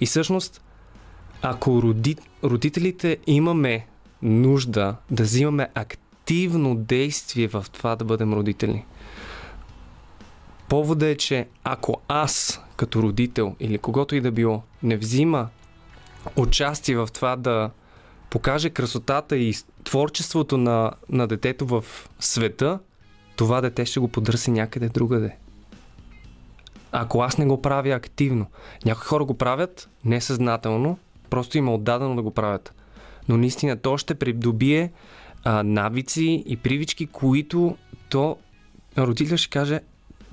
И 0.00 0.06
всъщност, 0.06 0.62
ако 1.42 1.82
роди, 1.82 2.16
родителите 2.44 3.16
имаме 3.26 3.86
нужда 4.22 4.96
да 5.10 5.22
взимаме 5.22 5.68
активно 5.74 6.74
действие 6.74 7.48
в 7.48 7.66
това 7.72 7.96
да 7.96 8.04
бъдем 8.04 8.32
родители, 8.32 8.84
повода 10.68 11.06
е, 11.06 11.16
че 11.16 11.48
ако 11.64 12.00
аз 12.08 12.60
като 12.76 13.02
родител 13.02 13.56
или 13.60 13.78
когото 13.78 14.14
и 14.14 14.20
да 14.20 14.32
било 14.32 14.62
не 14.82 14.96
взима 14.96 15.48
участие 16.36 16.96
в 16.96 17.08
това 17.12 17.36
да 17.36 17.70
покаже 18.30 18.70
красотата 18.70 19.36
и 19.36 19.54
творчеството 19.84 20.58
на, 20.58 20.92
на 21.08 21.26
детето 21.26 21.66
в 21.66 21.84
света, 22.20 22.78
това 23.36 23.60
дете 23.60 23.86
ще 23.86 24.00
го 24.00 24.08
подърси 24.08 24.50
някъде 24.50 24.88
другаде. 24.88 25.36
Ако 26.92 27.20
аз 27.20 27.38
не 27.38 27.46
го 27.46 27.62
правя 27.62 27.90
активно. 27.90 28.46
Някои 28.84 29.04
хора 29.04 29.24
го 29.24 29.34
правят 29.34 29.88
несъзнателно, 30.04 30.98
просто 31.30 31.58
им 31.58 31.68
е 31.68 31.70
отдадено 31.70 32.16
да 32.16 32.22
го 32.22 32.30
правят. 32.30 32.74
Но 33.28 33.36
наистина 33.36 33.76
то 33.76 33.98
ще 33.98 34.14
придобие 34.14 34.92
а, 35.44 35.62
навици 35.62 36.44
и 36.46 36.56
привички, 36.56 37.06
които 37.06 37.76
то 38.08 38.36
родителя 38.98 39.36
ще 39.36 39.50
каже, 39.50 39.80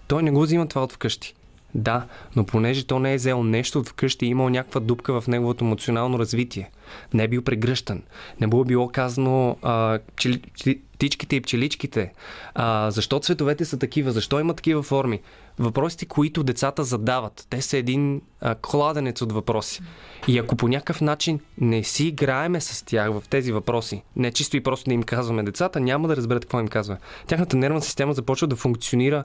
той 0.08 0.24
не 0.24 0.32
го 0.32 0.42
взима 0.42 0.68
това 0.68 0.84
от 0.84 0.92
вкъщи. 0.94 1.36
Да, 1.76 2.06
но 2.36 2.46
понеже 2.46 2.88
то 2.88 3.00
не 3.00 3.14
е 3.14 3.16
взел 3.16 3.44
нещо 3.44 3.80
от 3.80 3.90
вкъщи, 3.90 4.26
е 4.26 4.30
имал 4.30 4.50
някаква 4.50 4.82
дупка 4.82 5.22
в 5.22 5.28
неговото 5.28 5.66
емоционално 5.66 6.20
развитие. 6.20 6.72
Не 7.14 7.24
е 7.24 7.28
бил 7.28 7.42
прегръщан. 7.42 8.02
Не 8.42 8.48
му 8.48 8.62
е 8.62 8.66
било 8.66 8.90
казано 8.90 9.58
а, 9.62 10.00
пчели- 10.16 10.82
птичките 10.94 11.36
и 11.36 11.42
пчеличките. 11.42 12.14
А, 12.56 12.92
защо 12.92 13.20
цветовете 13.20 13.66
са 13.66 13.80
такива? 13.80 14.12
Защо 14.12 14.40
има 14.40 14.54
такива 14.54 14.84
форми? 14.84 15.20
Въпросите, 15.60 16.06
които 16.06 16.44
децата 16.44 16.84
задават, 16.84 17.48
те 17.50 17.62
са 17.62 17.78
един 17.78 18.22
а, 18.42 18.56
кладенец 18.56 19.22
от 19.22 19.32
въпроси. 19.32 19.82
И 20.28 20.38
ако 20.40 20.56
по 20.56 20.68
някакъв 20.68 21.02
начин 21.02 21.40
не 21.58 21.84
си 21.84 22.08
играеме 22.08 22.62
с 22.62 22.86
тях 22.86 23.12
в 23.12 23.24
тези 23.30 23.52
въпроси, 23.52 24.04
не 24.16 24.32
чисто 24.32 24.58
и 24.58 24.64
просто 24.64 24.90
да 24.90 24.94
им 24.94 25.04
казваме 25.04 25.44
децата, 25.44 25.80
няма 25.80 26.08
да 26.08 26.16
разберат 26.16 26.46
какво 26.46 26.60
им 26.60 26.68
казва. 26.68 26.98
Тяхната 27.28 27.58
нервна 27.58 27.82
система 27.82 28.14
започва 28.14 28.48
да 28.48 28.56
функционира 28.56 29.24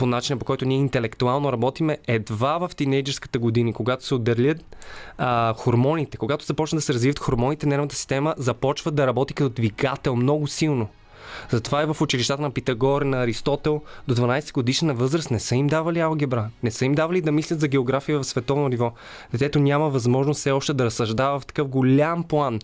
по 0.00 0.06
начина, 0.06 0.38
по 0.38 0.44
който 0.44 0.64
ние 0.64 0.78
интелектуално 0.78 1.52
работиме 1.52 1.98
едва 2.06 2.58
в 2.58 2.70
тинейджерската 2.76 3.38
години, 3.38 3.72
когато 3.72 4.04
се 4.04 4.14
отделят 4.14 4.76
хормоните, 5.56 6.16
когато 6.16 6.44
започнат 6.44 6.78
да 6.78 6.82
се 6.82 6.94
развиват 6.94 7.18
хормоните, 7.18 7.66
нервната 7.66 7.94
система 7.94 8.34
започва 8.36 8.90
да 8.90 9.06
работи 9.06 9.34
като 9.34 9.48
двигател 9.48 10.16
много 10.16 10.46
силно. 10.46 10.88
Затова 11.50 11.82
и 11.82 11.86
в 11.86 11.96
училищата 12.00 12.42
на 12.42 12.50
Питагор, 12.50 13.02
на 13.02 13.22
Аристотел 13.22 13.82
до 14.08 14.14
12 14.14 14.52
годишна 14.52 14.94
възраст 14.94 15.30
не 15.30 15.40
са 15.40 15.56
им 15.56 15.66
давали 15.66 16.00
алгебра, 16.00 16.50
не 16.62 16.70
са 16.70 16.84
им 16.84 16.94
давали 16.94 17.20
да 17.20 17.32
мислят 17.32 17.60
за 17.60 17.68
география 17.68 18.18
в 18.18 18.24
световно 18.24 18.68
ниво. 18.68 18.92
Детето 19.32 19.58
няма 19.58 19.90
възможност 19.90 20.40
все 20.40 20.50
още 20.50 20.74
да 20.74 20.84
разсъждава 20.84 21.40
в 21.40 21.46
такъв 21.46 21.68
голям 21.68 22.24
план. 22.24 22.58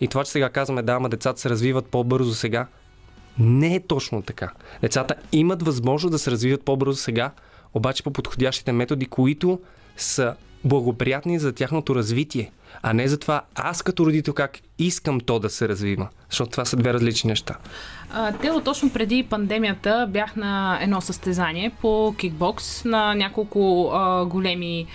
И 0.00 0.08
това, 0.08 0.24
че 0.24 0.30
сега 0.30 0.48
казваме, 0.48 0.82
да, 0.82 0.92
ама 0.92 1.08
децата 1.08 1.40
се 1.40 1.50
развиват 1.50 1.86
по-бързо 1.86 2.34
сега, 2.34 2.66
не 3.40 3.74
е 3.74 3.80
точно 3.80 4.22
така. 4.22 4.50
Децата 4.80 5.14
имат 5.32 5.62
възможност 5.62 6.12
да 6.12 6.18
се 6.18 6.30
развиват 6.30 6.64
по-бързо 6.64 6.96
сега, 6.96 7.30
обаче 7.74 8.02
по 8.02 8.10
подходящите 8.10 8.72
методи, 8.72 9.06
които 9.06 9.60
са 9.96 10.34
благоприятни 10.64 11.38
за 11.38 11.52
тяхното 11.52 11.94
развитие, 11.94 12.52
а 12.82 12.92
не 12.92 13.08
за 13.08 13.18
това 13.18 13.42
аз 13.54 13.82
като 13.82 14.06
родител 14.06 14.34
как 14.34 14.58
искам 14.78 15.20
то 15.20 15.38
да 15.38 15.50
се 15.50 15.68
развива. 15.68 16.08
Защото 16.30 16.50
това 16.50 16.64
са 16.64 16.76
две 16.76 16.92
различни 16.92 17.28
неща. 17.28 17.56
Тело, 18.40 18.60
точно 18.60 18.90
преди 18.90 19.22
пандемията 19.22 20.08
бях 20.10 20.36
на 20.36 20.78
едно 20.82 21.00
състезание 21.00 21.72
по 21.80 22.14
кикбокс 22.18 22.84
на 22.84 23.14
няколко 23.14 23.90
а, 23.92 24.24
големи 24.24 24.86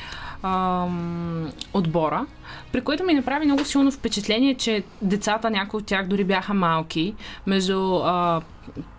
ам, 0.44 1.52
отбора, 1.74 2.26
при 2.72 2.82
което 2.82 3.04
ми 3.04 3.14
направи 3.14 3.46
много 3.46 3.66
силно 3.66 3.92
впечатление, 3.92 4.54
че 4.54 4.84
децата, 5.02 5.50
някои 5.50 5.78
от 5.78 5.86
тях 5.86 6.08
дори 6.08 6.24
бяха 6.24 6.54
малки, 6.54 7.14
между 7.48 7.96
а, 7.96 8.42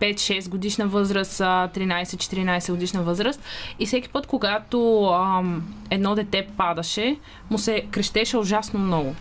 5-6 0.00 0.48
годишна 0.48 0.86
възраст, 0.86 1.40
а, 1.40 1.68
13-14 1.74 2.70
годишна 2.70 3.02
възраст. 3.02 3.40
И 3.78 3.86
всеки 3.86 4.08
път, 4.08 4.26
когато 4.26 5.04
ам, 5.04 5.74
едно 5.90 6.14
дете 6.14 6.48
падаше, 6.56 7.16
му 7.50 7.58
се 7.58 7.84
крещеше 7.90 8.38
ужасно 8.38 8.80
много. 8.80 9.14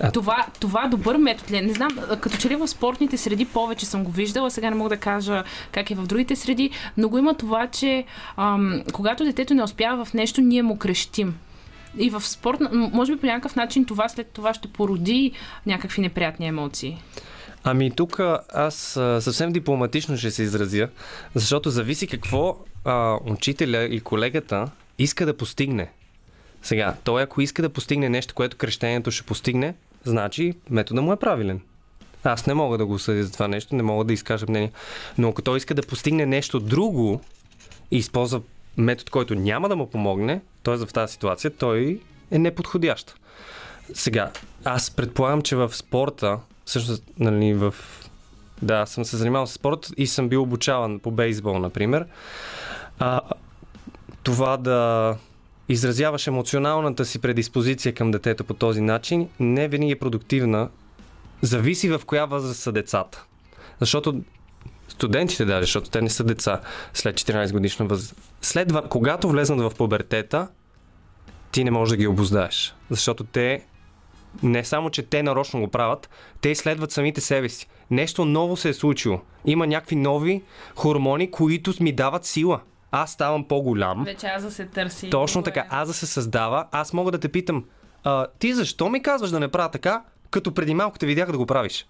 А- 0.00 0.10
Това, 0.10 0.46
това 0.60 0.88
добър 0.88 1.16
метод 1.16 1.52
ли 1.52 1.56
е? 1.56 1.62
Не 1.62 1.72
знам, 1.72 1.90
като 2.20 2.36
че 2.36 2.50
ли 2.50 2.56
в 2.56 2.68
спортните 2.68 3.16
среди 3.16 3.44
повече 3.44 3.86
съм 3.86 4.04
го 4.04 4.10
виждала, 4.10 4.50
сега 4.50 4.70
не 4.70 4.76
мога 4.76 4.88
да 4.88 4.96
кажа 4.96 5.44
как 5.72 5.90
е 5.90 5.94
в 5.94 6.06
другите 6.06 6.36
среди, 6.36 6.70
но 6.96 7.08
го 7.08 7.18
има 7.18 7.34
това, 7.34 7.66
че 7.66 8.04
ам, 8.36 8.82
когато 8.92 9.24
детето 9.24 9.54
не 9.54 9.62
успява 9.62 10.04
в 10.04 10.14
нещо, 10.14 10.40
ние 10.40 10.62
му 10.62 10.78
крещим. 10.78 11.34
И 11.98 12.10
в 12.10 12.20
спорт, 12.20 12.58
може 12.72 13.12
би 13.14 13.20
по 13.20 13.26
някакъв 13.26 13.56
начин 13.56 13.84
това 13.84 14.08
след 14.08 14.26
това 14.26 14.54
ще 14.54 14.68
породи 14.68 15.32
някакви 15.66 16.02
неприятни 16.02 16.46
емоции. 16.46 17.02
Ами 17.64 17.90
тук 17.90 18.20
аз 18.54 18.74
съвсем 19.20 19.52
дипломатично 19.52 20.16
ще 20.16 20.30
се 20.30 20.42
изразя, 20.42 20.88
защото 21.34 21.70
зависи 21.70 22.06
какво 22.06 22.56
а, 22.84 23.18
учителя 23.26 23.84
и 23.84 24.00
колегата 24.00 24.70
иска 24.98 25.26
да 25.26 25.36
постигне. 25.36 25.90
Сега, 26.64 26.94
той 27.04 27.22
ако 27.22 27.40
иска 27.40 27.62
да 27.62 27.68
постигне 27.68 28.08
нещо, 28.08 28.34
което 28.34 28.56
крещението 28.56 29.10
ще 29.10 29.22
постигне, 29.26 29.74
значи 30.04 30.54
метода 30.70 31.02
му 31.02 31.12
е 31.12 31.16
правилен. 31.16 31.60
Аз 32.24 32.46
не 32.46 32.54
мога 32.54 32.78
да 32.78 32.86
го 32.86 32.98
съдя 32.98 33.24
за 33.24 33.32
това 33.32 33.48
нещо, 33.48 33.74
не 33.74 33.82
мога 33.82 34.04
да 34.04 34.12
изкажа 34.12 34.46
мнение. 34.48 34.72
Но 35.18 35.28
ако 35.28 35.42
той 35.42 35.56
иска 35.56 35.74
да 35.74 35.82
постигне 35.82 36.26
нещо 36.26 36.60
друго 36.60 37.20
и 37.90 37.96
използва 37.96 38.40
метод, 38.76 39.10
който 39.10 39.34
няма 39.34 39.68
да 39.68 39.76
му 39.76 39.90
помогне, 39.90 40.40
т.е. 40.62 40.76
в 40.76 40.86
тази 40.86 41.12
ситуация, 41.12 41.50
той 41.50 42.00
е 42.30 42.38
неподходящ. 42.38 43.14
Сега, 43.94 44.30
аз 44.64 44.90
предполагам, 44.90 45.42
че 45.42 45.56
в 45.56 45.76
спорта, 45.76 46.38
всъщност, 46.64 47.04
нали, 47.18 47.54
в... 47.54 47.74
Да, 48.62 48.86
съм 48.86 49.04
се 49.04 49.16
занимавал 49.16 49.46
с 49.46 49.52
спорт 49.52 49.90
и 49.96 50.06
съм 50.06 50.28
бил 50.28 50.42
обучаван 50.42 50.98
по 50.98 51.10
бейсбол, 51.10 51.58
например. 51.58 52.06
А, 52.98 53.20
това 54.22 54.56
да 54.56 55.16
изразяваш 55.68 56.26
емоционалната 56.26 57.04
си 57.04 57.18
предиспозиция 57.18 57.94
към 57.94 58.10
детето 58.10 58.44
по 58.44 58.54
този 58.54 58.80
начин, 58.80 59.28
не 59.40 59.68
винаги 59.68 59.92
е 59.92 59.98
продуктивна. 59.98 60.68
Зависи 61.42 61.88
в 61.88 62.00
коя 62.06 62.24
възраст 62.24 62.60
са 62.60 62.72
децата. 62.72 63.24
Защото 63.80 64.22
студентите 64.88 65.44
даже, 65.44 65.60
защото 65.60 65.90
те 65.90 66.02
не 66.02 66.10
са 66.10 66.24
деца 66.24 66.60
след 66.94 67.16
14 67.16 67.52
годишна 67.52 67.86
възраст. 67.86 68.14
След, 68.40 68.72
когато 68.88 69.28
влезнат 69.28 69.60
в 69.60 69.76
пубертета, 69.76 70.48
ти 71.52 71.64
не 71.64 71.70
можеш 71.70 71.90
да 71.90 71.96
ги 71.96 72.06
обоздаеш. 72.06 72.74
Защото 72.90 73.24
те 73.24 73.64
не 74.42 74.64
само, 74.64 74.90
че 74.90 75.02
те 75.02 75.22
нарочно 75.22 75.60
го 75.60 75.68
правят, 75.68 76.10
те 76.40 76.48
изследват 76.48 76.90
самите 76.90 77.20
себе 77.20 77.48
си. 77.48 77.68
Нещо 77.90 78.24
ново 78.24 78.56
се 78.56 78.68
е 78.68 78.74
случило. 78.74 79.20
Има 79.44 79.66
някакви 79.66 79.96
нови 79.96 80.42
хормони, 80.76 81.30
които 81.30 81.74
ми 81.80 81.92
дават 81.92 82.24
сила. 82.24 82.60
Аз 82.96 83.12
ставам 83.12 83.44
по-голям. 83.44 84.04
Вече 84.04 84.26
аз 84.26 84.42
да 84.42 84.50
се 84.50 84.66
търси. 84.66 85.10
Точно 85.10 85.42
така. 85.42 85.66
Аз 85.70 85.88
да 85.88 85.94
се 85.94 86.06
създава. 86.06 86.66
Аз 86.72 86.92
мога 86.92 87.12
да 87.12 87.18
те 87.18 87.28
питам, 87.28 87.64
а, 88.04 88.26
ти 88.38 88.54
защо 88.54 88.88
ми 88.88 89.02
казваш 89.02 89.30
да 89.30 89.40
не 89.40 89.48
правя 89.48 89.70
така, 89.70 90.02
като 90.30 90.54
преди 90.54 90.74
малко 90.74 90.98
те 90.98 91.06
видях 91.06 91.32
да 91.32 91.38
го 91.38 91.46
правиш? 91.46 91.86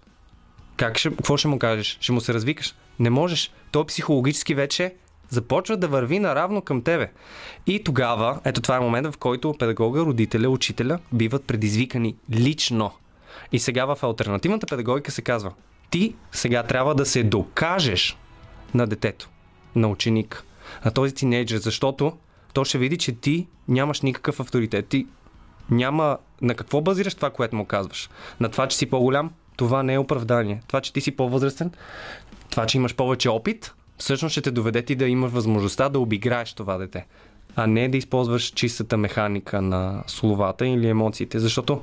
Как 0.77 0.99
ще, 0.99 1.11
какво 1.11 1.37
ще 1.37 1.49
му 1.49 1.59
кажеш? 1.59 1.99
Ще 2.01 2.13
му 2.13 2.21
се 2.21 2.35
развикаш? 2.35 2.75
Не 2.99 3.11
можеш. 3.11 3.53
Той 3.71 3.87
психологически 3.87 4.55
вече 4.55 4.95
започва 5.29 5.77
да 5.77 5.89
върви 5.89 6.19
наравно 6.19 6.63
към 6.63 6.83
тебе. 6.83 7.13
И 7.67 7.85
тогава, 7.85 8.41
ето 8.45 8.61
това 8.61 8.77
е 8.77 8.81
момента, 8.81 9.13
в 9.13 9.19
който 9.19 9.55
педагога, 9.59 10.01
родителя, 10.01 10.49
учителя 10.49 10.99
биват 11.13 11.45
предизвикани 11.45 12.17
лично. 12.33 12.93
И 13.53 13.59
сега 13.59 13.85
в 13.85 13.99
альтернативната 14.03 14.67
педагогика 14.67 15.11
се 15.11 15.23
казва, 15.23 15.53
ти 15.91 16.15
сега 16.33 16.63
трябва 16.63 16.95
да 16.95 17.07
се 17.07 17.23
докажеш 17.23 18.17
на 18.75 18.87
детето, 18.87 19.29
на 19.77 19.89
ученик, 19.89 20.45
на 20.85 20.91
този 20.91 21.15
тинейджер, 21.15 21.59
защото 21.59 22.13
то 22.53 22.65
ще 22.65 22.79
види, 22.79 22.99
че 22.99 23.13
ти 23.13 23.47
нямаш 23.69 24.01
никакъв 24.01 24.41
авторитет. 24.41 24.89
Ти 24.89 25.07
няма 25.71 26.19
на 26.43 26.55
какво 26.55 26.81
базираш 26.81 27.15
това, 27.15 27.31
което 27.31 27.57
му 27.57 27.65
казваш. 27.65 28.11
На 28.41 28.49
това, 28.49 28.69
че 28.69 28.77
си 28.77 28.87
по-голям, 28.87 29.31
това 29.57 29.83
не 29.83 29.95
е 29.95 29.99
оправдание. 29.99 30.63
Това, 30.67 30.81
че 30.81 30.93
ти 30.93 31.01
си 31.01 31.17
по-възрастен, 31.17 31.71
това, 32.51 32.67
че 32.67 32.79
имаш 32.79 32.95
повече 32.95 33.29
опит, 33.29 33.75
всъщност 33.99 34.33
ще 34.33 34.43
те 34.43 34.51
доведе 34.51 34.83
ти 34.83 34.95
да 34.95 35.09
имаш 35.09 35.33
възможността 35.33 35.89
да 35.89 35.99
обиграеш 35.99 36.55
това 36.55 36.79
дете, 36.79 37.07
а 37.57 37.67
не 37.67 37.89
да 37.89 37.97
използваш 37.97 38.45
чистата 38.45 38.97
механика 38.97 39.63
на 39.63 40.05
словата 40.07 40.67
или 40.67 40.89
емоциите, 40.89 41.39
защото 41.39 41.83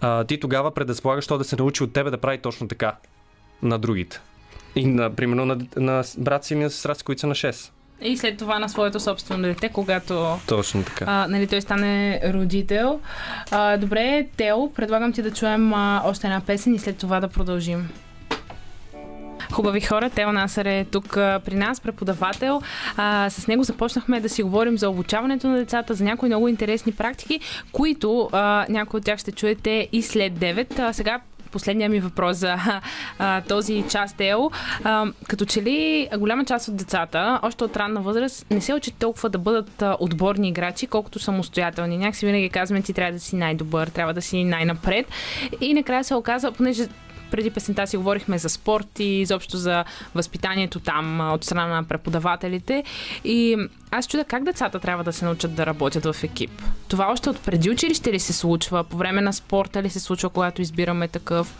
а, 0.00 0.24
ти 0.24 0.40
тогава 0.40 0.74
предразполагаш 0.74 1.26
то 1.26 1.38
да 1.38 1.44
се 1.44 1.56
научи 1.56 1.82
от 1.82 1.92
тебе 1.92 2.10
да 2.10 2.18
прави 2.18 2.38
точно 2.38 2.68
така 2.68 2.96
на 3.62 3.78
другите. 3.78 4.20
И, 4.74 4.86
на, 4.86 5.14
примерно, 5.14 5.44
на, 5.44 5.58
на 5.76 6.04
брат 6.18 6.44
си 6.44 6.54
или 6.54 6.62
на 6.62 6.70
сестра 6.70 6.94
си, 6.94 7.04
които 7.04 7.20
са 7.20 7.26
на 7.26 7.34
6. 7.34 7.70
И 8.02 8.16
след 8.16 8.38
това 8.38 8.58
на 8.58 8.68
своето 8.68 9.00
собствено 9.00 9.42
дете, 9.42 9.68
когато 9.68 10.38
Точно 10.46 10.84
така. 10.84 11.04
а, 11.08 11.26
нали, 11.28 11.46
той 11.46 11.60
стане 11.60 12.20
родител. 12.32 13.00
А, 13.50 13.76
добре, 13.76 14.26
Тео, 14.36 14.72
предлагам 14.72 15.12
ти 15.12 15.22
да 15.22 15.30
чуем 15.30 15.74
а, 15.74 16.02
още 16.04 16.26
една 16.26 16.40
песен 16.40 16.74
и 16.74 16.78
след 16.78 16.96
това 16.96 17.20
да 17.20 17.28
продължим. 17.28 17.88
Хубави 19.52 19.80
хора, 19.80 20.10
Тео 20.10 20.32
Насър 20.32 20.64
е 20.64 20.84
тук 20.84 21.16
а, 21.16 21.40
при 21.44 21.54
нас, 21.54 21.80
преподавател. 21.80 22.60
А, 22.96 23.30
с 23.30 23.46
него 23.46 23.62
започнахме 23.62 24.20
да 24.20 24.28
си 24.28 24.42
говорим 24.42 24.78
за 24.78 24.90
обучаването 24.90 25.48
на 25.48 25.56
децата, 25.56 25.94
за 25.94 26.04
някои 26.04 26.28
много 26.28 26.48
интересни 26.48 26.92
практики, 26.92 27.40
които 27.72 28.28
а, 28.32 28.66
някои 28.68 28.98
от 28.98 29.04
тях 29.04 29.18
ще 29.18 29.32
чуете 29.32 29.88
и 29.92 30.02
след 30.02 30.32
9. 30.32 30.78
А, 30.78 30.92
сега 30.92 31.20
последния 31.50 31.88
ми 31.88 32.00
въпрос 32.00 32.36
за 32.36 32.56
а, 33.18 33.40
този 33.40 33.84
част, 33.90 34.16
Тео. 34.16 34.50
А, 34.84 35.06
като 35.28 35.44
че 35.44 35.62
ли 35.62 36.08
голяма 36.18 36.44
част 36.44 36.68
от 36.68 36.76
децата, 36.76 37.40
още 37.42 37.64
от 37.64 37.76
ранна 37.76 38.00
възраст, 38.00 38.46
не 38.50 38.60
се 38.60 38.74
учат 38.74 38.94
толкова 38.94 39.28
да 39.28 39.38
бъдат 39.38 39.82
а, 39.82 39.96
отборни 40.00 40.48
играчи, 40.48 40.86
колкото 40.86 41.18
самостоятелни. 41.18 41.98
Някакси 41.98 42.26
винаги 42.26 42.50
казваме, 42.50 42.82
ти 42.82 42.92
трябва 42.92 43.12
да 43.12 43.20
си 43.20 43.36
най-добър, 43.36 43.88
трябва 43.88 44.14
да 44.14 44.22
си 44.22 44.44
най-напред. 44.44 45.06
И 45.60 45.74
накрая 45.74 46.04
се 46.04 46.14
оказа, 46.14 46.52
понеже 46.52 46.86
преди 47.30 47.50
песента 47.50 47.86
си 47.86 47.96
говорихме 47.96 48.38
за 48.38 48.48
спорт 48.48 48.98
и 48.98 49.20
изобщо 49.20 49.56
за 49.56 49.84
възпитанието 50.14 50.80
там 50.80 51.20
от 51.20 51.44
страна 51.44 51.66
на 51.66 51.84
преподавателите. 51.84 52.84
И 53.24 53.56
аз 53.90 54.06
чуда 54.06 54.24
как 54.24 54.44
децата 54.44 54.80
трябва 54.80 55.04
да 55.04 55.12
се 55.12 55.24
научат 55.24 55.54
да 55.54 55.66
работят 55.66 56.04
в 56.04 56.24
екип. 56.24 56.50
Това 56.88 57.12
още 57.12 57.30
от 57.30 57.40
преди 57.40 57.70
училище 57.70 58.12
ли 58.12 58.20
се 58.20 58.32
случва? 58.32 58.84
По 58.84 58.96
време 58.96 59.20
на 59.20 59.32
спорта 59.32 59.82
ли 59.82 59.90
се 59.90 60.00
случва, 60.00 60.30
когато 60.30 60.62
избираме 60.62 61.08
такъв? 61.08 61.54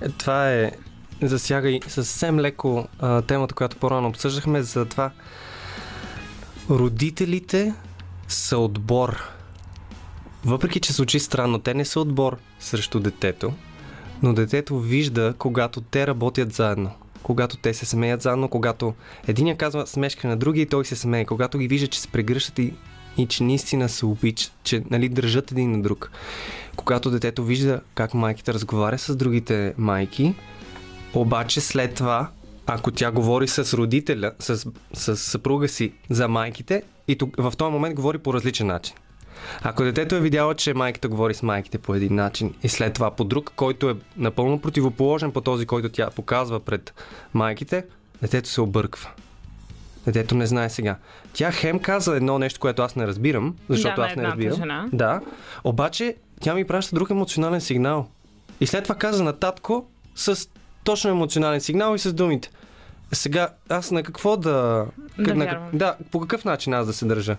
Е, 0.00 0.08
това 0.08 0.52
е 0.52 0.70
засяга 1.22 1.70
и 1.70 1.80
съвсем 1.86 2.40
леко 2.40 2.88
а, 2.98 3.22
темата, 3.22 3.54
която 3.54 3.76
по-рано 3.76 4.08
обсъждахме, 4.08 4.62
за 4.62 4.84
това 4.84 5.10
родителите 6.70 7.74
са 8.28 8.58
отбор. 8.58 9.22
Въпреки, 10.44 10.80
че 10.80 10.92
звучи 10.92 11.20
странно, 11.20 11.58
те 11.58 11.74
не 11.74 11.84
са 11.84 12.00
отбор 12.00 12.36
срещу 12.60 13.00
детето, 13.00 13.52
но 14.22 14.32
детето 14.32 14.78
вижда, 14.78 15.34
когато 15.38 15.80
те 15.80 16.06
работят 16.06 16.52
заедно. 16.52 16.90
Когато 17.22 17.56
те 17.56 17.74
се 17.74 17.86
смеят 17.86 18.22
заедно, 18.22 18.48
когато 18.48 18.94
единия 19.28 19.56
казва 19.56 19.86
смешка 19.86 20.28
на 20.28 20.36
другия 20.36 20.62
и 20.62 20.66
той 20.66 20.84
се 20.84 20.96
смее. 20.96 21.24
Когато 21.24 21.58
ги 21.58 21.68
вижда, 21.68 21.86
че 21.86 22.00
се 22.00 22.08
прегръщат 22.08 22.58
и, 22.58 22.72
и 23.16 23.26
че 23.26 23.42
наистина 23.42 23.88
се 23.88 24.06
обичат, 24.06 24.52
че 24.62 24.82
нали, 24.90 25.08
държат 25.08 25.52
един 25.52 25.72
на 25.72 25.82
друг. 25.82 26.10
Когато 26.76 27.10
детето 27.10 27.44
вижда 27.44 27.80
как 27.94 28.14
майките 28.14 28.54
разговаря 28.54 28.98
с 28.98 29.16
другите 29.16 29.74
майки, 29.78 30.34
обаче 31.14 31.60
след 31.60 31.94
това, 31.94 32.30
ако 32.66 32.90
тя 32.90 33.10
говори 33.10 33.48
с 33.48 33.76
родителя, 33.76 34.32
с, 34.38 34.66
с 34.92 35.16
съпруга 35.16 35.68
си 35.68 35.92
за 36.10 36.28
майките, 36.28 36.82
и 37.08 37.16
тук, 37.16 37.36
в 37.38 37.52
този 37.56 37.72
момент 37.72 37.94
говори 37.94 38.18
по 38.18 38.34
различен 38.34 38.66
начин. 38.66 38.96
Ако 39.62 39.82
детето 39.82 40.14
е 40.14 40.20
видяло, 40.20 40.54
че 40.54 40.74
майката 40.74 41.08
говори 41.08 41.34
с 41.34 41.42
майките 41.42 41.78
по 41.78 41.94
един 41.94 42.14
начин 42.14 42.54
и 42.62 42.68
след 42.68 42.92
това 42.94 43.10
по 43.10 43.24
друг, 43.24 43.52
който 43.56 43.90
е 43.90 43.96
напълно 44.16 44.60
противоположен 44.60 45.32
по 45.32 45.40
този, 45.40 45.66
който 45.66 45.88
тя 45.88 46.10
показва 46.10 46.60
пред 46.60 46.94
майките, 47.34 47.84
детето 48.22 48.48
се 48.48 48.60
обърква. 48.60 49.10
Детето 50.06 50.34
не 50.34 50.46
знае 50.46 50.70
сега. 50.70 50.96
Тя 51.32 51.52
хем 51.52 51.78
каза 51.78 52.16
едно 52.16 52.38
нещо, 52.38 52.60
което 52.60 52.82
аз 52.82 52.96
не 52.96 53.06
разбирам, 53.06 53.56
защото 53.68 54.00
Да, 54.00 54.06
аз 54.06 54.16
не 54.16 54.22
разбирам. 54.22 54.56
жена. 54.56 54.88
Да. 54.92 55.20
Обаче 55.64 56.16
тя 56.40 56.54
ми 56.54 56.66
праща 56.66 56.94
друг 56.96 57.10
емоционален 57.10 57.60
сигнал. 57.60 58.08
И 58.60 58.66
след 58.66 58.82
това 58.82 58.94
каза 58.94 59.24
на 59.24 59.32
татко 59.32 59.86
с 60.14 60.48
точно 60.84 61.10
емоционален 61.10 61.60
сигнал 61.60 61.94
и 61.94 61.98
с 61.98 62.12
думите. 62.12 62.50
Сега 63.12 63.48
аз 63.68 63.90
на 63.90 64.02
какво 64.02 64.36
да... 64.36 64.86
Да 65.18 65.34
на, 65.34 65.58
да, 65.72 65.94
по 66.10 66.20
какъв 66.20 66.44
начин 66.44 66.74
аз 66.74 66.86
да 66.86 66.92
се 66.92 67.04
държа? 67.04 67.36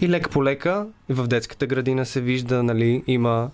И 0.00 0.08
лека 0.08 0.30
по 0.30 0.44
лека, 0.44 0.86
в 1.08 1.26
детската 1.26 1.66
градина 1.66 2.06
се 2.06 2.20
вижда, 2.20 2.62
нали, 2.62 3.02
има 3.06 3.50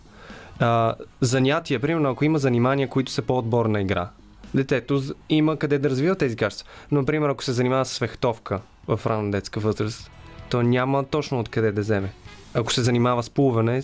а, 0.61 0.95
занятия, 1.21 1.81
примерно 1.81 2.11
ако 2.11 2.25
има 2.25 2.39
занимания, 2.39 2.89
които 2.89 3.13
са 3.13 3.23
по-отборна 3.23 3.81
игра. 3.81 4.09
Детето 4.55 5.03
има 5.29 5.57
къде 5.57 5.79
да 5.79 5.91
развива 5.91 6.17
тези 6.17 6.37
качества. 6.37 6.69
Например, 6.93 7.29
ако 7.29 7.45
се 7.45 7.53
занимава 7.53 7.85
с 7.85 7.99
фехтовка 7.99 8.61
в 8.89 9.01
ранна 9.07 9.31
детска 9.31 9.61
възраст, 9.61 10.11
то 10.51 10.63
няма 10.63 11.05
точно 11.05 11.41
откъде 11.41 11.73
да 11.73 11.81
вземе. 11.81 12.13
Ако 12.57 12.73
се 12.73 12.83
занимава 12.83 13.23
с 13.23 13.31
плуване, 13.31 13.83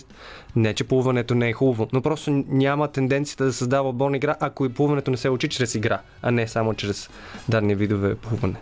не 0.55 0.73
че 0.73 0.83
плуването 0.83 1.35
не 1.35 1.49
е 1.49 1.53
хубаво, 1.53 1.87
но 1.93 2.01
просто 2.01 2.43
няма 2.47 2.87
тенденцията 2.87 3.45
да 3.45 3.53
създава 3.53 3.89
отборна 3.89 4.17
игра, 4.17 4.35
ако 4.39 4.65
и 4.65 4.69
плуването 4.69 5.11
не 5.11 5.17
се 5.17 5.29
учи 5.29 5.49
чрез 5.49 5.75
игра, 5.75 5.99
а 6.21 6.31
не 6.31 6.47
само 6.47 6.73
чрез 6.73 7.09
дадени 7.49 7.75
видове 7.75 8.15
плуване. 8.15 8.55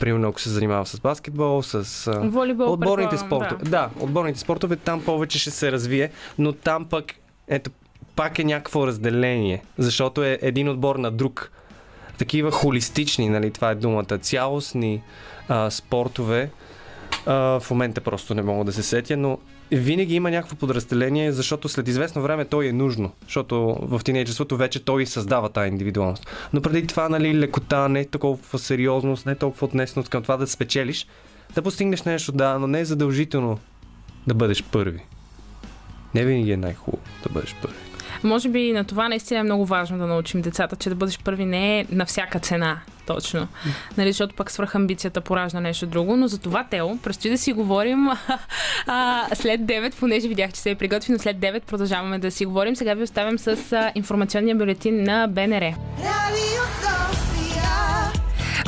Примерно, 0.00 0.28
ако 0.28 0.40
се 0.40 0.50
занимава 0.50 0.86
с 0.86 1.00
баскетбол, 1.00 1.62
с 1.62 2.10
Волейбол, 2.22 2.72
отборните 2.72 3.18
спортове. 3.18 3.64
Да. 3.64 3.70
да, 3.70 3.90
отборните 4.00 4.38
спортове 4.38 4.76
там 4.76 5.04
повече 5.04 5.38
ще 5.38 5.50
се 5.50 5.72
развие, 5.72 6.10
но 6.38 6.52
там 6.52 6.84
пък, 6.84 7.14
ето, 7.48 7.70
пак 8.16 8.38
е 8.38 8.44
някакво 8.44 8.86
разделение, 8.86 9.62
защото 9.78 10.24
е 10.24 10.38
един 10.42 10.68
отбор 10.68 10.96
на 10.96 11.10
друг. 11.10 11.50
Такива 12.18 12.50
холистични, 12.50 13.28
нали, 13.28 13.50
това 13.50 13.70
е 13.70 13.74
думата, 13.74 14.18
цялостни 14.20 15.02
а, 15.48 15.70
спортове, 15.70 16.50
а, 17.26 17.60
в 17.60 17.70
момента 17.70 18.00
просто 18.00 18.34
не 18.34 18.42
мога 18.42 18.64
да 18.64 18.72
се 18.72 18.82
сетя, 18.82 19.16
но 19.16 19.38
винаги 19.72 20.14
има 20.14 20.30
някакво 20.30 20.56
подразделение, 20.56 21.32
защото 21.32 21.68
след 21.68 21.88
известно 21.88 22.22
време 22.22 22.44
той 22.44 22.66
е 22.66 22.72
нужно, 22.72 23.12
защото 23.22 23.78
в 23.80 24.00
тинейджерството 24.04 24.56
вече 24.56 24.84
той 24.84 25.06
създава 25.06 25.48
тази 25.48 25.68
индивидуалност. 25.68 26.26
Но 26.52 26.62
преди 26.62 26.86
това, 26.86 27.08
нали, 27.08 27.38
лекота, 27.38 27.88
не 27.88 28.04
толкова 28.04 28.58
сериозност, 28.58 29.26
не 29.26 29.34
толкова 29.34 29.64
отнесеност 29.64 30.08
към 30.08 30.22
това 30.22 30.36
да 30.36 30.46
спечелиш, 30.46 31.06
да 31.54 31.62
постигнеш 31.62 32.02
нещо, 32.02 32.32
да, 32.32 32.58
но 32.58 32.66
не 32.66 32.80
е 32.80 32.84
задължително 32.84 33.58
да 34.26 34.34
бъдеш 34.34 34.64
първи. 34.64 35.00
Не 36.14 36.24
винаги 36.24 36.52
е 36.52 36.56
най-хубаво 36.56 37.02
да 37.22 37.32
бъдеш 37.32 37.56
първи. 37.62 37.76
Може 38.24 38.48
би 38.48 38.72
на 38.72 38.84
това 38.84 39.08
наистина 39.08 39.40
е 39.40 39.42
много 39.42 39.66
важно 39.66 39.98
да 39.98 40.06
научим 40.06 40.40
децата, 40.40 40.76
че 40.76 40.88
да 40.88 40.94
бъдеш 40.94 41.18
първи 41.24 41.44
не 41.44 41.80
е 41.80 41.86
на 41.90 42.06
всяка 42.06 42.38
цена. 42.38 42.80
Точно. 43.06 43.48
Нали, 43.96 44.12
защото 44.12 44.34
пък 44.34 44.50
свръхамбицията 44.50 45.20
поражда 45.20 45.60
нещо 45.60 45.86
друго. 45.86 46.16
Но 46.16 46.28
за 46.28 46.38
това, 46.38 46.64
Тео, 46.64 46.98
предстои 46.98 47.30
да 47.30 47.38
си 47.38 47.52
говорим 47.52 48.08
а, 48.86 49.26
след 49.34 49.60
9, 49.60 49.94
понеже 49.94 50.28
видях, 50.28 50.52
че 50.52 50.60
се 50.60 50.70
е 50.70 50.74
приготвено 50.74 51.18
след 51.18 51.36
9, 51.36 51.62
продължаваме 51.64 52.18
да 52.18 52.30
си 52.30 52.46
говорим. 52.46 52.76
Сега 52.76 52.94
ви 52.94 53.02
оставям 53.02 53.38
с 53.38 53.72
а, 53.72 53.92
информационния 53.94 54.56
бюлетин 54.56 55.02
на 55.02 55.26
БНР. 55.28 55.74
Sofia. 56.84 57.33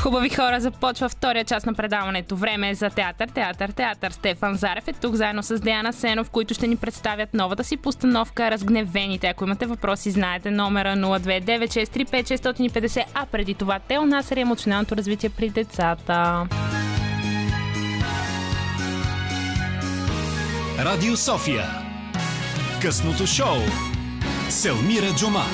Хубави 0.07 0.31
хора, 0.31 0.61
започва 0.61 1.09
втория 1.09 1.45
част 1.45 1.67
на 1.67 1.75
предаването. 1.75 2.37
Време 2.37 2.71
е 2.71 2.75
за 2.75 2.91
театър, 2.91 3.29
театър, 3.29 3.71
театър. 3.71 4.11
Стефан 4.11 4.55
Зарев 4.55 4.89
е 4.89 4.93
тук 4.93 5.15
заедно 5.15 5.43
с 5.43 5.61
Деяна 5.61 5.93
Сенов, 5.93 6.31
които 6.31 6.55
ще 6.55 6.67
ни 6.67 6.77
представят 6.77 7.35
новата 7.35 7.65
си 7.65 7.77
постановка 7.77 8.51
Разгневените. 8.51 9.27
Ако 9.27 9.45
имате 9.45 9.67
въпроси, 9.67 10.11
знаете 10.11 10.51
номера 10.51 10.97
029635650, 10.97 13.05
а 13.15 13.27
преди 13.27 13.55
това 13.55 13.79
те 13.89 13.99
у 13.99 14.07
нас 14.07 14.31
е 14.31 14.41
емоционалното 14.41 14.97
развитие 14.97 15.31
при 15.31 15.49
децата. 15.49 16.47
Радио 20.79 21.17
София. 21.17 21.65
Късното 22.83 23.27
шоу. 23.27 23.57
Селмира 24.49 25.15
Джума. 25.17 25.45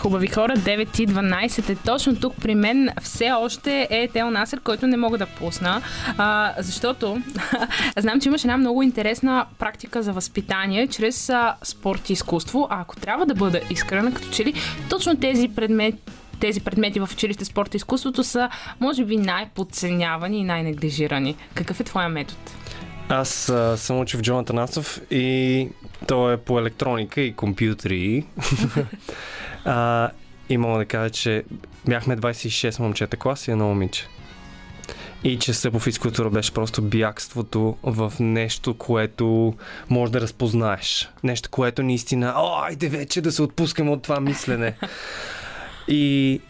Хубави 0.00 0.26
хора, 0.26 0.56
9 0.56 1.00
и 1.00 1.08
12 1.08 1.70
е 1.70 1.74
точно 1.74 2.16
тук 2.16 2.34
при 2.40 2.54
мен. 2.54 2.88
Все 3.02 3.32
още 3.32 3.88
е 3.90 4.08
Тел 4.08 4.30
Насър, 4.30 4.60
който 4.60 4.86
не 4.86 4.96
мога 4.96 5.18
да 5.18 5.26
пусна, 5.26 5.82
а, 6.18 6.54
защото 6.58 7.22
знам, 7.98 8.20
че 8.20 8.28
имаш 8.28 8.44
една 8.44 8.56
много 8.56 8.82
интересна 8.82 9.46
практика 9.58 10.02
за 10.02 10.12
възпитание 10.12 10.86
чрез 10.86 11.30
а, 11.30 11.54
спорт 11.62 12.10
и 12.10 12.12
изкуство. 12.12 12.66
А 12.70 12.80
ако 12.80 12.96
трябва 12.96 13.26
да 13.26 13.34
бъда 13.34 13.60
искрена, 13.70 14.14
като 14.14 14.30
че 14.30 14.44
ли 14.44 14.54
точно 14.90 15.16
тези 15.16 15.48
предмети 15.48 15.98
тези 16.40 16.60
предмети 16.60 17.00
в 17.00 17.08
училище 17.12 17.44
спорта 17.44 17.76
и 17.76 17.78
изкуството 17.78 18.24
са, 18.24 18.48
може 18.80 19.04
би, 19.04 19.16
най-подценявани 19.16 20.38
и 20.38 20.44
най-неглижирани. 20.44 21.36
Какъв 21.54 21.80
е 21.80 21.84
твоя 21.84 22.08
метод? 22.08 22.40
Аз 23.08 23.48
а, 23.48 23.76
съм 23.76 24.00
учил 24.00 24.18
в 24.18 24.22
Джон 24.22 24.44
и 25.10 25.68
то 26.08 26.32
е 26.32 26.36
по 26.36 26.58
електроника 26.58 27.20
и 27.20 27.32
компютри. 27.32 28.24
а, 29.64 30.10
и 30.48 30.56
мога 30.56 30.78
да 30.78 30.84
кажа, 30.84 31.10
че 31.10 31.44
бяхме 31.88 32.16
26 32.16 32.80
момчета 32.80 33.16
клас 33.16 33.48
и 33.48 33.50
едно 33.50 33.66
момиче. 33.66 34.06
И 35.24 35.38
че 35.38 35.54
се 35.54 35.70
по 35.70 35.78
физкултура 35.78 36.30
беше 36.30 36.54
просто 36.54 36.82
бягството 36.82 37.76
в 37.82 38.12
нещо, 38.20 38.74
което 38.74 39.54
може 39.90 40.12
да 40.12 40.20
разпознаеш. 40.20 41.08
Нещо, 41.24 41.50
което 41.50 41.82
наистина, 41.82 42.34
о, 42.36 42.62
айде 42.62 42.88
вече 42.88 43.20
да 43.20 43.32
се 43.32 43.42
отпускаме 43.42 43.90
от 43.90 44.02
това 44.02 44.20
мислене. 44.20 44.74
И 45.88 46.40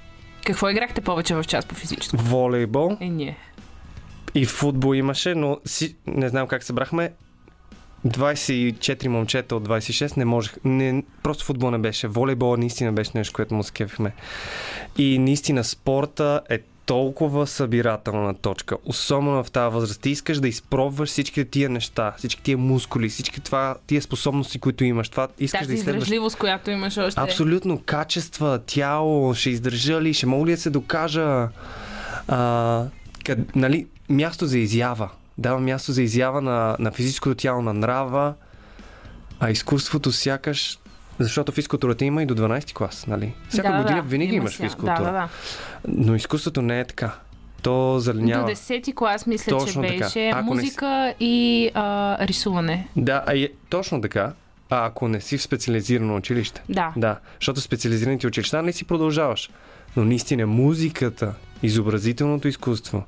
Какво 0.46 0.68
играхте 0.68 1.00
повече 1.00 1.34
в 1.34 1.44
час 1.44 1.66
по 1.66 1.74
физическо? 1.74 2.16
волейбол 2.16 2.96
Е, 3.00 3.08
ние. 3.08 3.36
и 4.34 4.46
футбол 4.46 4.94
имаше, 4.94 5.34
но 5.34 5.58
си, 5.64 5.96
не 6.06 6.28
знам 6.28 6.46
как 6.48 6.62
събрахме. 6.64 7.12
24 8.06 9.08
момчета 9.08 9.56
от 9.56 9.68
26 9.68 10.16
не 10.16 10.24
можех. 10.24 10.56
Не, 10.64 11.02
просто 11.22 11.44
футбол 11.44 11.70
не 11.70 11.78
беше. 11.78 12.08
Волейбол 12.08 12.56
наистина 12.56 12.92
беше 12.92 13.10
нещо, 13.14 13.32
което 13.32 13.54
му 13.54 13.62
се 13.62 13.72
кефихме. 13.72 14.12
И 14.98 15.18
наистина 15.18 15.64
спорта 15.64 16.40
е 16.48 16.58
толкова 16.86 17.46
събирателна 17.46 18.34
точка. 18.34 18.76
Особено 18.84 19.44
в 19.44 19.50
тази 19.50 19.74
възраст. 19.74 20.00
Ти 20.00 20.10
искаш 20.10 20.40
да 20.40 20.48
изпробваш 20.48 21.08
всички 21.08 21.44
тия 21.44 21.68
неща, 21.68 22.14
всички 22.18 22.42
тия 22.42 22.58
мускули, 22.58 23.08
всички 23.08 23.40
това, 23.40 23.76
тия 23.86 24.02
способности, 24.02 24.58
които 24.58 24.84
имаш. 24.84 25.08
Това 25.08 25.28
искаш 25.38 25.58
Тази 25.58 25.68
да 25.68 25.74
изследваш. 25.74 26.02
издръжливост, 26.02 26.36
която 26.36 26.70
имаш 26.70 26.98
още. 26.98 27.20
Абсолютно. 27.20 27.82
Качества, 27.86 28.58
тяло, 28.66 29.34
ще 29.34 29.50
издържа 29.50 30.02
ли, 30.02 30.14
ще 30.14 30.26
мога 30.26 30.46
ли 30.46 30.50
да 30.50 30.56
се 30.56 30.70
докажа. 30.70 31.48
А, 32.28 32.84
къд, 33.24 33.56
нали, 33.56 33.86
място 34.08 34.46
за 34.46 34.58
изява. 34.58 35.10
Дава 35.40 35.60
място 35.60 35.92
за 35.92 36.02
изява 36.02 36.40
на, 36.40 36.76
на 36.78 36.90
физическото 36.90 37.34
тяло, 37.34 37.62
на 37.62 37.74
нрава, 37.74 38.34
а 39.40 39.50
изкуството 39.50 40.12
сякаш 40.12 40.78
защото 41.18 41.52
физкултурата 41.52 42.04
има 42.04 42.22
и 42.22 42.26
до 42.26 42.34
12 42.34 42.72
клас, 42.72 43.06
нали? 43.06 43.34
Всяка 43.48 43.72
Да, 43.72 43.78
година 43.78 44.02
да. 44.02 44.08
винаги 44.08 44.34
Има 44.34 44.36
имаш 44.36 44.56
физкултура. 44.56 44.98
Да, 44.98 45.04
да, 45.04 45.12
да. 45.12 45.28
Но 45.88 46.14
изкуството 46.14 46.62
не 46.62 46.80
е 46.80 46.84
така. 46.84 47.14
То 47.62 47.98
залинява. 47.98 48.44
До 48.44 48.50
10-ти 48.50 48.94
клас 48.94 49.26
мисля, 49.26 49.58
Точно 49.58 49.82
че 49.82 49.88
така. 49.88 50.04
беше 50.04 50.28
Ако 50.28 50.54
не 50.54 50.62
музика 50.62 51.14
и 51.20 51.70
а, 51.74 52.26
рисуване. 52.26 52.88
Да, 52.96 53.24
а 53.26 53.38
е, 53.38 53.48
точно 53.68 54.00
така. 54.00 54.32
А 54.70 54.86
ако 54.86 55.08
не 55.08 55.20
си 55.20 55.38
в 55.38 55.42
специализирано 55.42 56.16
училище. 56.16 56.62
Да. 56.68 56.92
Да, 56.96 57.18
защото 57.40 57.60
специализираните 57.60 58.26
училища 58.26 58.62
не 58.62 58.72
си 58.72 58.84
продължаваш. 58.84 59.50
Но 59.96 60.04
наистина 60.04 60.46
музиката, 60.46 61.34
изобразителното 61.62 62.48
изкуство. 62.48 63.04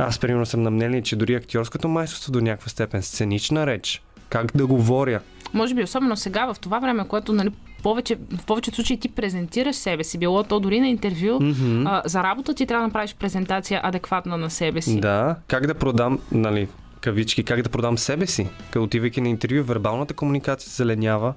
Аз 0.00 0.18
примерно 0.18 0.46
съм 0.46 0.62
на 0.62 0.70
мнение, 0.70 1.02
че 1.02 1.16
дори 1.16 1.34
актьорското 1.34 1.88
майсторство 1.88 2.32
до 2.32 2.40
някаква 2.40 2.68
степен, 2.68 3.02
сценична 3.02 3.66
реч, 3.66 4.02
как 4.28 4.56
да 4.56 4.66
говоря. 4.66 5.20
Може 5.52 5.74
би 5.74 5.82
особено 5.82 6.16
сега, 6.16 6.54
в 6.54 6.60
това 6.60 6.78
време, 6.78 7.08
което 7.08 7.32
нали, 7.32 7.50
повече, 7.82 8.16
в 8.38 8.46
повечето 8.46 8.74
случаи 8.74 9.00
ти 9.00 9.08
презентираш 9.08 9.76
себе 9.76 10.04
си, 10.04 10.18
било 10.18 10.42
то 10.42 10.60
дори 10.60 10.80
на 10.80 10.88
интервю, 10.88 11.38
Mm-hmm. 11.40 11.84
а, 11.86 12.02
за 12.08 12.22
работа 12.22 12.54
ти 12.54 12.66
трябва 12.66 12.82
да 12.82 12.86
направиш 12.86 13.14
презентация 13.14 13.80
адекватна 13.84 14.36
на 14.36 14.50
себе 14.50 14.82
си. 14.82 15.00
Да, 15.00 15.36
как 15.46 15.66
да 15.66 15.74
продам, 15.74 16.18
нали, 16.32 16.68
кавички, 17.00 17.44
как 17.44 17.62
да 17.62 17.68
продам 17.68 17.98
себе 17.98 18.26
си. 18.26 18.48
Като 18.70 18.82
отивайки 18.82 19.20
на 19.20 19.28
интервю, 19.28 19.64
вербалната 19.64 20.14
комуникация 20.14 20.70
зеленява. 20.70 21.34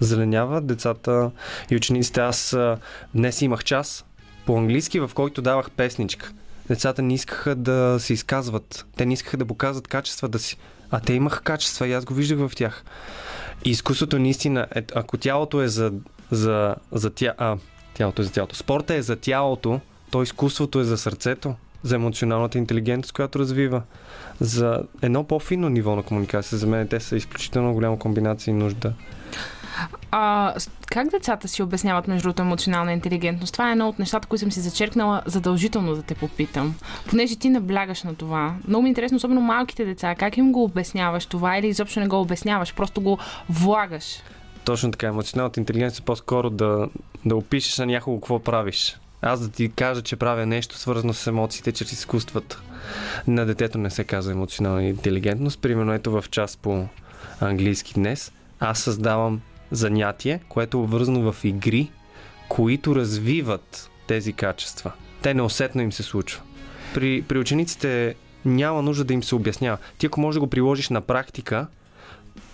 Зеленява 0.00 0.60
децата 0.60 1.30
и 1.70 1.76
учениците. 1.76 2.20
Аз 2.20 2.56
днес 3.14 3.42
имах 3.42 3.64
час 3.64 4.04
по-английски, 4.46 5.00
в 5.00 5.10
който 5.14 5.42
давах 5.42 5.70
песничка. 5.70 6.32
Децата 6.68 7.02
не 7.02 7.14
искаха 7.14 7.54
да 7.54 7.96
се 8.00 8.12
изказват. 8.12 8.86
Те 8.96 9.06
не 9.06 9.14
искаха 9.14 9.36
да 9.36 9.46
показват 9.46 9.88
качествата 9.88 10.38
си. 10.38 10.56
А 10.90 11.00
те 11.00 11.12
имаха 11.12 11.40
качества 11.40 11.88
и 11.88 11.92
аз 11.92 12.04
го 12.04 12.14
виждах 12.14 12.38
в 12.38 12.56
тях. 12.56 12.84
И 13.64 13.70
изкуството 13.70 14.18
наистина, 14.18 14.66
е, 14.74 14.82
ако 14.94 15.16
тялото 15.16 15.62
е 15.62 15.68
за, 15.68 15.92
за, 16.30 16.74
за 16.92 17.10
тя, 17.10 17.34
а, 17.38 17.56
тялото 17.94 18.22
е 18.22 18.24
за 18.24 18.32
тялото. 18.32 18.56
Спорта 18.56 18.94
е 18.94 19.02
за 19.02 19.16
тялото, 19.16 19.80
то 20.10 20.22
изкуството 20.22 20.80
е 20.80 20.84
за 20.84 20.98
сърцето, 20.98 21.54
за 21.82 21.94
емоционалната 21.94 22.58
интелигентност, 22.58 23.12
която 23.12 23.38
развива. 23.38 23.82
За 24.40 24.82
едно 25.02 25.24
по-финно 25.24 25.68
ниво 25.68 25.96
на 25.96 26.02
комуникация. 26.02 26.58
За 26.58 26.66
мен 26.66 26.88
те 26.88 27.00
са 27.00 27.16
изключително 27.16 27.72
голяма 27.72 27.98
комбинация 27.98 28.52
и 28.52 28.54
нужда. 28.54 28.92
А, 30.10 30.54
как 30.96 31.10
децата 31.10 31.48
си 31.48 31.62
обясняват 31.62 32.08
между 32.08 32.22
другото 32.22 32.42
емоционална 32.42 32.92
интелигентност? 32.92 33.52
Това 33.52 33.68
е 33.68 33.72
едно 33.72 33.88
от 33.88 33.98
нещата, 33.98 34.28
които 34.28 34.40
съм 34.40 34.52
си 34.52 34.60
зачеркнала 34.60 35.22
задължително 35.26 35.94
да 35.94 36.02
те 36.02 36.14
попитам. 36.14 36.74
Понеже 37.08 37.36
ти 37.36 37.50
наблягаш 37.50 38.02
на 38.02 38.14
това. 38.14 38.54
Много 38.68 38.82
ми 38.82 38.88
е 38.88 38.90
интересно, 38.90 39.16
особено 39.16 39.40
малките 39.40 39.84
деца, 39.84 40.14
как 40.14 40.36
им 40.36 40.52
го 40.52 40.64
обясняваш 40.64 41.26
това 41.26 41.58
или 41.58 41.66
изобщо 41.66 42.00
не 42.00 42.06
го 42.06 42.20
обясняваш, 42.20 42.74
просто 42.74 43.00
го 43.00 43.18
влагаш. 43.48 44.22
Точно 44.64 44.90
така, 44.90 45.06
емоционалната 45.06 45.60
интелигентност 45.60 46.00
е 46.00 46.04
по-скоро 46.04 46.50
да, 46.50 46.88
да 47.24 47.36
опишеш 47.36 47.78
на 47.78 47.86
някого 47.86 48.20
какво 48.20 48.38
правиш. 48.38 48.98
Аз 49.22 49.40
да 49.40 49.48
ти 49.48 49.68
кажа, 49.68 50.02
че 50.02 50.16
правя 50.16 50.46
нещо 50.46 50.78
свързано 50.78 51.12
с 51.12 51.26
емоциите 51.26 51.72
чрез 51.72 51.92
изкуствата. 51.92 52.62
На 53.26 53.46
детето 53.46 53.78
не 53.78 53.90
се 53.90 54.04
казва 54.04 54.32
емоционална 54.32 54.84
интелигентност. 54.84 55.60
Примерно 55.60 55.92
ето 55.92 56.10
в 56.10 56.24
час 56.30 56.56
по 56.56 56.86
английски 57.40 57.94
днес 57.94 58.32
аз 58.60 58.78
създавам 58.78 59.40
занятие, 59.70 60.40
което 60.48 60.76
е 60.76 60.80
обвързано 60.80 61.32
в 61.32 61.44
игри, 61.44 61.90
които 62.48 62.96
развиват 62.96 63.90
тези 64.06 64.32
качества. 64.32 64.92
Те 65.22 65.34
неусетно 65.34 65.82
им 65.82 65.92
се 65.92 66.02
случва. 66.02 66.42
При, 66.94 67.22
при 67.22 67.38
учениците 67.38 68.14
няма 68.44 68.82
нужда 68.82 69.04
да 69.04 69.14
им 69.14 69.22
се 69.22 69.34
обяснява. 69.34 69.78
Ти 69.98 70.06
ако 70.06 70.20
можеш 70.20 70.36
да 70.36 70.40
го 70.40 70.50
приложиш 70.50 70.88
на 70.88 71.00
практика 71.00 71.66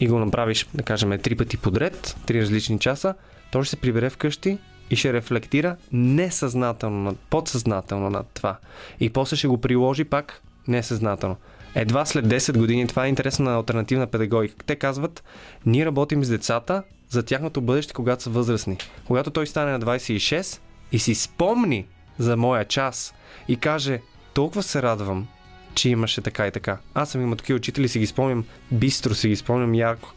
и 0.00 0.08
го 0.08 0.18
направиш, 0.18 0.66
да 0.74 0.82
кажем, 0.82 1.18
три 1.18 1.34
пъти 1.34 1.56
подред, 1.56 2.16
три 2.26 2.40
различни 2.40 2.78
часа, 2.78 3.14
то 3.52 3.62
ще 3.62 3.70
се 3.70 3.76
прибере 3.76 4.10
вкъщи 4.10 4.58
и 4.90 4.96
ще 4.96 5.12
рефлектира 5.12 5.76
несъзнателно, 5.92 7.16
подсъзнателно 7.30 8.10
над 8.10 8.26
това. 8.34 8.56
И 9.00 9.10
после 9.10 9.36
ще 9.36 9.48
го 9.48 9.60
приложи 9.60 10.04
пак 10.04 10.42
несъзнателно. 10.68 11.36
Едва 11.74 12.04
след 12.06 12.26
10 12.26 12.58
години, 12.58 12.86
това 12.86 13.06
е 13.06 13.08
интересна 13.08 13.54
альтернативна 13.54 14.06
педагогика. 14.06 14.64
Те 14.66 14.76
казват, 14.76 15.24
ние 15.66 15.86
работим 15.86 16.24
с 16.24 16.28
децата 16.28 16.82
за 17.12 17.22
тяхното 17.22 17.60
бъдеще, 17.60 17.92
когато 17.92 18.22
са 18.22 18.30
възрастни. 18.30 18.76
Когато 19.06 19.30
той 19.30 19.46
стане 19.46 19.72
на 19.72 19.80
26 19.80 20.60
и 20.92 20.98
си 20.98 21.14
спомни 21.14 21.86
за 22.18 22.36
моя 22.36 22.64
час 22.64 23.14
и 23.48 23.56
каже, 23.56 24.00
толкова 24.34 24.62
се 24.62 24.82
радвам, 24.82 25.28
че 25.74 25.88
имаше 25.88 26.20
така 26.20 26.46
и 26.46 26.50
така. 26.50 26.78
Аз 26.94 27.10
съм 27.10 27.22
имал 27.22 27.36
такива 27.36 27.56
учители, 27.56 27.88
си 27.88 27.98
ги 27.98 28.06
спомням 28.06 28.44
бистро, 28.70 29.14
си 29.14 29.28
ги 29.28 29.36
спомням 29.36 29.74
ярко. 29.74 30.12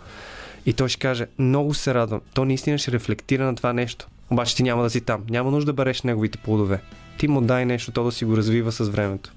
И 0.65 0.73
той 0.73 0.89
ще 0.89 0.99
каже, 0.99 1.27
много 1.39 1.73
се 1.73 1.93
радвам. 1.93 2.21
То 2.34 2.45
наистина 2.45 2.77
ще 2.77 2.91
рефлектира 2.91 3.45
на 3.45 3.55
това 3.55 3.73
нещо. 3.73 4.08
Обаче 4.29 4.55
ти 4.55 4.63
няма 4.63 4.84
да 4.84 4.89
си 4.89 5.01
там. 5.01 5.23
Няма 5.29 5.51
нужда 5.51 5.65
да 5.65 5.73
береш 5.73 6.01
неговите 6.01 6.38
плодове. 6.38 6.81
Ти 7.17 7.27
му 7.27 7.41
дай 7.41 7.65
нещо, 7.65 7.91
то 7.91 8.03
да 8.03 8.12
си 8.12 8.25
го 8.25 8.38
развива 8.38 8.71
с 8.71 8.89
времето. 8.89 9.31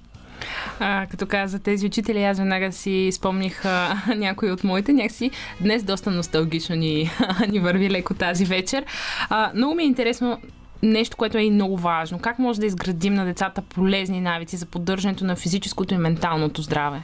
А, 0.79 1.05
като 1.11 1.25
каза 1.25 1.59
тези 1.59 1.85
учители, 1.85 2.23
аз 2.23 2.37
веднага 2.37 2.71
си 2.71 3.09
спомних 3.11 3.65
а, 3.65 3.97
някои 4.15 4.51
от 4.51 4.63
моите. 4.63 4.93
Някакси 4.93 5.31
днес 5.61 5.83
доста 5.83 6.11
носталгично 6.11 6.75
ни, 6.75 7.11
ни 7.49 7.59
върви 7.59 7.89
леко 7.89 8.13
тази 8.13 8.45
вечер. 8.45 8.85
А, 9.29 9.51
много 9.55 9.75
ми 9.75 9.83
е 9.83 9.85
интересно 9.85 10.39
нещо, 10.83 11.17
което 11.17 11.37
е 11.37 11.41
и 11.41 11.51
много 11.51 11.77
важно. 11.77 12.19
Как 12.19 12.39
може 12.39 12.59
да 12.59 12.65
изградим 12.65 13.13
на 13.13 13.25
децата 13.25 13.61
полезни 13.61 14.21
навици 14.21 14.57
за 14.57 14.65
поддържането 14.65 15.25
на 15.25 15.35
физическото 15.35 15.93
и 15.93 15.97
менталното 15.97 16.61
здраве? 16.61 17.01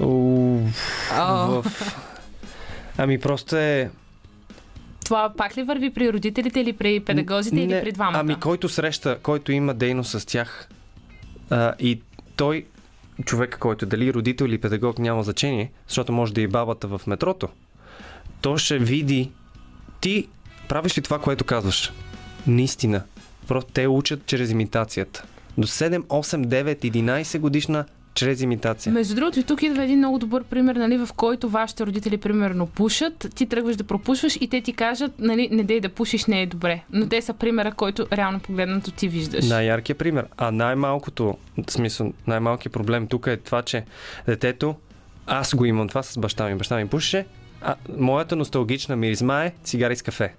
О. 0.00 0.58
в... 1.16 1.64
Ами 2.98 3.20
просто 3.20 3.56
е 3.56 3.90
Това 5.04 5.32
пак 5.36 5.56
ли 5.56 5.62
върви 5.62 5.90
при 5.90 6.12
родителите 6.12 6.60
или 6.60 6.72
при 6.72 7.00
педагозите 7.00 7.56
Не, 7.56 7.62
или 7.62 7.80
при 7.82 7.92
двамата? 7.92 8.20
Ами 8.20 8.34
който 8.40 8.68
среща, 8.68 9.18
който 9.22 9.52
има 9.52 9.74
дейност 9.74 10.20
с 10.20 10.26
тях 10.26 10.68
а, 11.50 11.74
и 11.78 12.00
той, 12.36 12.66
човека, 13.24 13.58
който 13.58 13.86
дали 13.86 14.14
родител 14.14 14.44
или 14.44 14.58
педагог, 14.58 14.98
няма 14.98 15.22
значение, 15.22 15.70
защото 15.88 16.12
може 16.12 16.34
да 16.34 16.40
е 16.40 16.44
и 16.44 16.48
бабата 16.48 16.88
в 16.88 17.00
метрото, 17.06 17.48
то 18.40 18.58
ще 18.58 18.78
види 18.78 19.30
ти 20.00 20.28
правиш 20.68 20.98
ли 20.98 21.02
това, 21.02 21.18
което 21.18 21.44
казваш. 21.44 21.92
Наистина. 22.46 23.02
Просто 23.48 23.72
те 23.72 23.86
учат 23.86 24.26
чрез 24.26 24.50
имитацията. 24.50 25.24
До 25.58 25.66
7, 25.66 25.98
8, 25.98 26.46
9, 26.46 26.92
11 26.92 27.38
годишна 27.38 27.84
чрез 28.14 28.40
имитация. 28.40 28.92
Между 28.92 29.14
другото, 29.14 29.40
и 29.40 29.42
тук 29.42 29.62
идва 29.62 29.84
един 29.84 29.98
много 29.98 30.18
добър 30.18 30.44
пример, 30.44 30.76
нали, 30.76 30.98
в 30.98 31.08
който 31.16 31.48
вашите 31.48 31.86
родители, 31.86 32.16
примерно, 32.16 32.66
пушат, 32.66 33.26
ти 33.34 33.46
тръгваш 33.46 33.76
да 33.76 33.84
пропушваш 33.84 34.36
и 34.40 34.48
те 34.48 34.60
ти 34.60 34.72
кажат, 34.72 35.12
нали, 35.18 35.48
не 35.52 35.64
дей 35.64 35.80
да 35.80 35.88
пушиш, 35.88 36.24
не 36.24 36.42
е 36.42 36.46
добре. 36.46 36.82
Но 36.92 37.08
те 37.08 37.22
са 37.22 37.34
примера, 37.34 37.72
който 37.72 38.06
реално 38.12 38.40
погледнато 38.40 38.90
ти 38.90 39.08
виждаш. 39.08 39.48
Най-яркият 39.48 39.98
пример. 39.98 40.26
А 40.36 40.50
най-малкото, 40.50 41.36
в 41.68 41.72
смисъл, 41.72 42.12
най-малкият 42.26 42.72
проблем 42.72 43.06
тук 43.06 43.26
е 43.26 43.36
това, 43.36 43.62
че 43.62 43.84
детето, 44.26 44.74
аз 45.26 45.54
го 45.54 45.64
имам 45.64 45.88
това 45.88 46.02
с 46.02 46.18
баща 46.18 46.48
ми. 46.48 46.54
Баща 46.54 46.76
ми 46.76 46.88
пушеше, 46.88 47.26
а 47.62 47.74
моята 47.98 48.36
носталгична 48.36 48.96
миризма 48.96 49.44
е 49.44 49.52
цигари 49.64 49.96
с 49.96 50.02
кафе. 50.02 50.34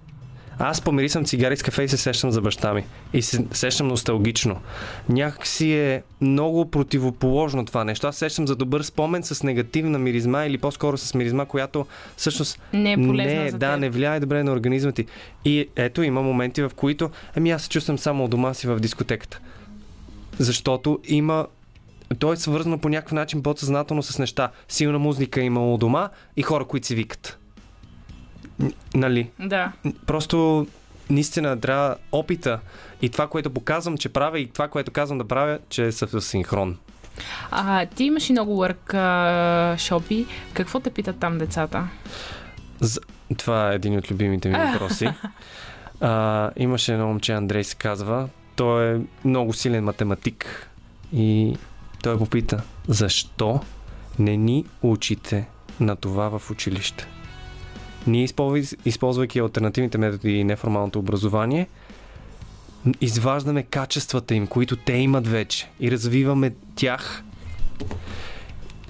Аз 0.62 0.80
помирисвам 0.80 1.24
цигари 1.24 1.56
с 1.56 1.62
кафе 1.62 1.82
и 1.82 1.88
се 1.88 1.96
сещам 1.96 2.30
за 2.30 2.40
баща 2.40 2.74
ми. 2.74 2.84
И 3.12 3.22
се 3.22 3.46
сещам 3.52 3.88
носталгично. 3.88 4.60
Някак 5.08 5.46
си 5.46 5.72
е 5.72 6.02
много 6.20 6.70
противоположно 6.70 7.64
това 7.64 7.84
нещо. 7.84 8.06
Аз 8.06 8.16
сещам 8.16 8.46
за 8.46 8.56
добър 8.56 8.82
спомен 8.82 9.22
с 9.22 9.42
негативна 9.42 9.98
миризма 9.98 10.44
или 10.44 10.58
по-скоро 10.58 10.98
с 10.98 11.14
миризма, 11.14 11.44
която 11.44 11.86
всъщност 12.16 12.60
Не 12.72 12.92
е 12.92 12.96
полезна 12.96 13.42
не, 13.42 13.50
за 13.50 13.58
да, 13.58 13.72
теб. 13.72 13.80
не 13.80 13.90
влияе 13.90 14.20
добре 14.20 14.42
на 14.42 14.52
организма 14.52 14.92
ти. 14.92 15.06
И 15.44 15.68
ето 15.76 16.02
има 16.02 16.22
моменти, 16.22 16.62
в 16.62 16.70
които 16.76 17.10
ами 17.36 17.50
аз 17.50 17.62
се 17.62 17.68
чувствам 17.68 17.98
само 17.98 18.24
у 18.24 18.28
дома 18.28 18.54
си 18.54 18.66
в 18.66 18.80
дискотеката. 18.80 19.40
Защото 20.38 20.98
има 21.04 21.46
то 22.18 22.32
е 22.32 22.36
свързано 22.36 22.78
по 22.78 22.88
някакъв 22.88 23.12
начин 23.12 23.42
подсъзнателно 23.42 24.02
с 24.02 24.18
неща. 24.18 24.50
Силна 24.68 24.98
музика 24.98 25.40
има 25.40 25.74
у 25.74 25.78
дома 25.78 26.08
и 26.36 26.42
хора, 26.42 26.64
които 26.64 26.86
си 26.86 26.94
викат. 26.94 27.39
Нали? 28.94 29.30
Да. 29.38 29.72
Просто 30.06 30.66
наистина 31.10 31.60
трябва 31.60 31.96
опита 32.12 32.60
и 33.02 33.08
това, 33.08 33.26
което 33.26 33.50
показвам, 33.50 33.98
че 33.98 34.08
правя 34.08 34.40
и 34.40 34.46
това, 34.46 34.68
което 34.68 34.90
казвам 34.90 35.18
да 35.18 35.28
правя, 35.28 35.58
че 35.68 35.92
са 35.92 36.06
в 36.06 36.20
синхрон. 36.20 36.76
А, 37.50 37.86
ти 37.86 38.04
имаш 38.04 38.30
и 38.30 38.32
много 38.32 38.64
work 38.64 38.94
а, 38.94 39.78
шопи. 39.78 40.26
Какво 40.52 40.80
те 40.80 40.90
питат 40.90 41.18
там 41.18 41.38
децата? 41.38 41.88
За... 42.80 43.00
Това 43.36 43.72
е 43.72 43.74
един 43.74 43.98
от 43.98 44.10
любимите 44.10 44.48
ми 44.48 44.54
въпроси. 44.54 45.08
А, 46.02 46.50
имаше 46.56 46.92
едно 46.92 47.06
момче, 47.06 47.32
Андрей 47.32 47.64
се 47.64 47.76
казва. 47.76 48.28
Той 48.56 48.94
е 48.94 49.00
много 49.24 49.52
силен 49.52 49.84
математик. 49.84 50.68
И 51.12 51.56
той 52.02 52.18
попита, 52.18 52.62
защо 52.88 53.60
не 54.18 54.36
ни 54.36 54.64
учите 54.82 55.48
на 55.80 55.96
това 55.96 56.38
в 56.38 56.50
училище? 56.50 57.06
Ние, 58.06 58.24
използвай- 58.24 58.78
използвайки 58.84 59.38
альтернативните 59.38 59.98
методи 59.98 60.32
и 60.32 60.44
неформалното 60.44 60.98
образование, 60.98 61.68
изваждаме 63.00 63.62
качествата 63.62 64.34
им, 64.34 64.46
които 64.46 64.76
те 64.76 64.92
имат 64.92 65.26
вече 65.26 65.70
и 65.80 65.90
развиваме 65.90 66.52
тях. 66.74 67.22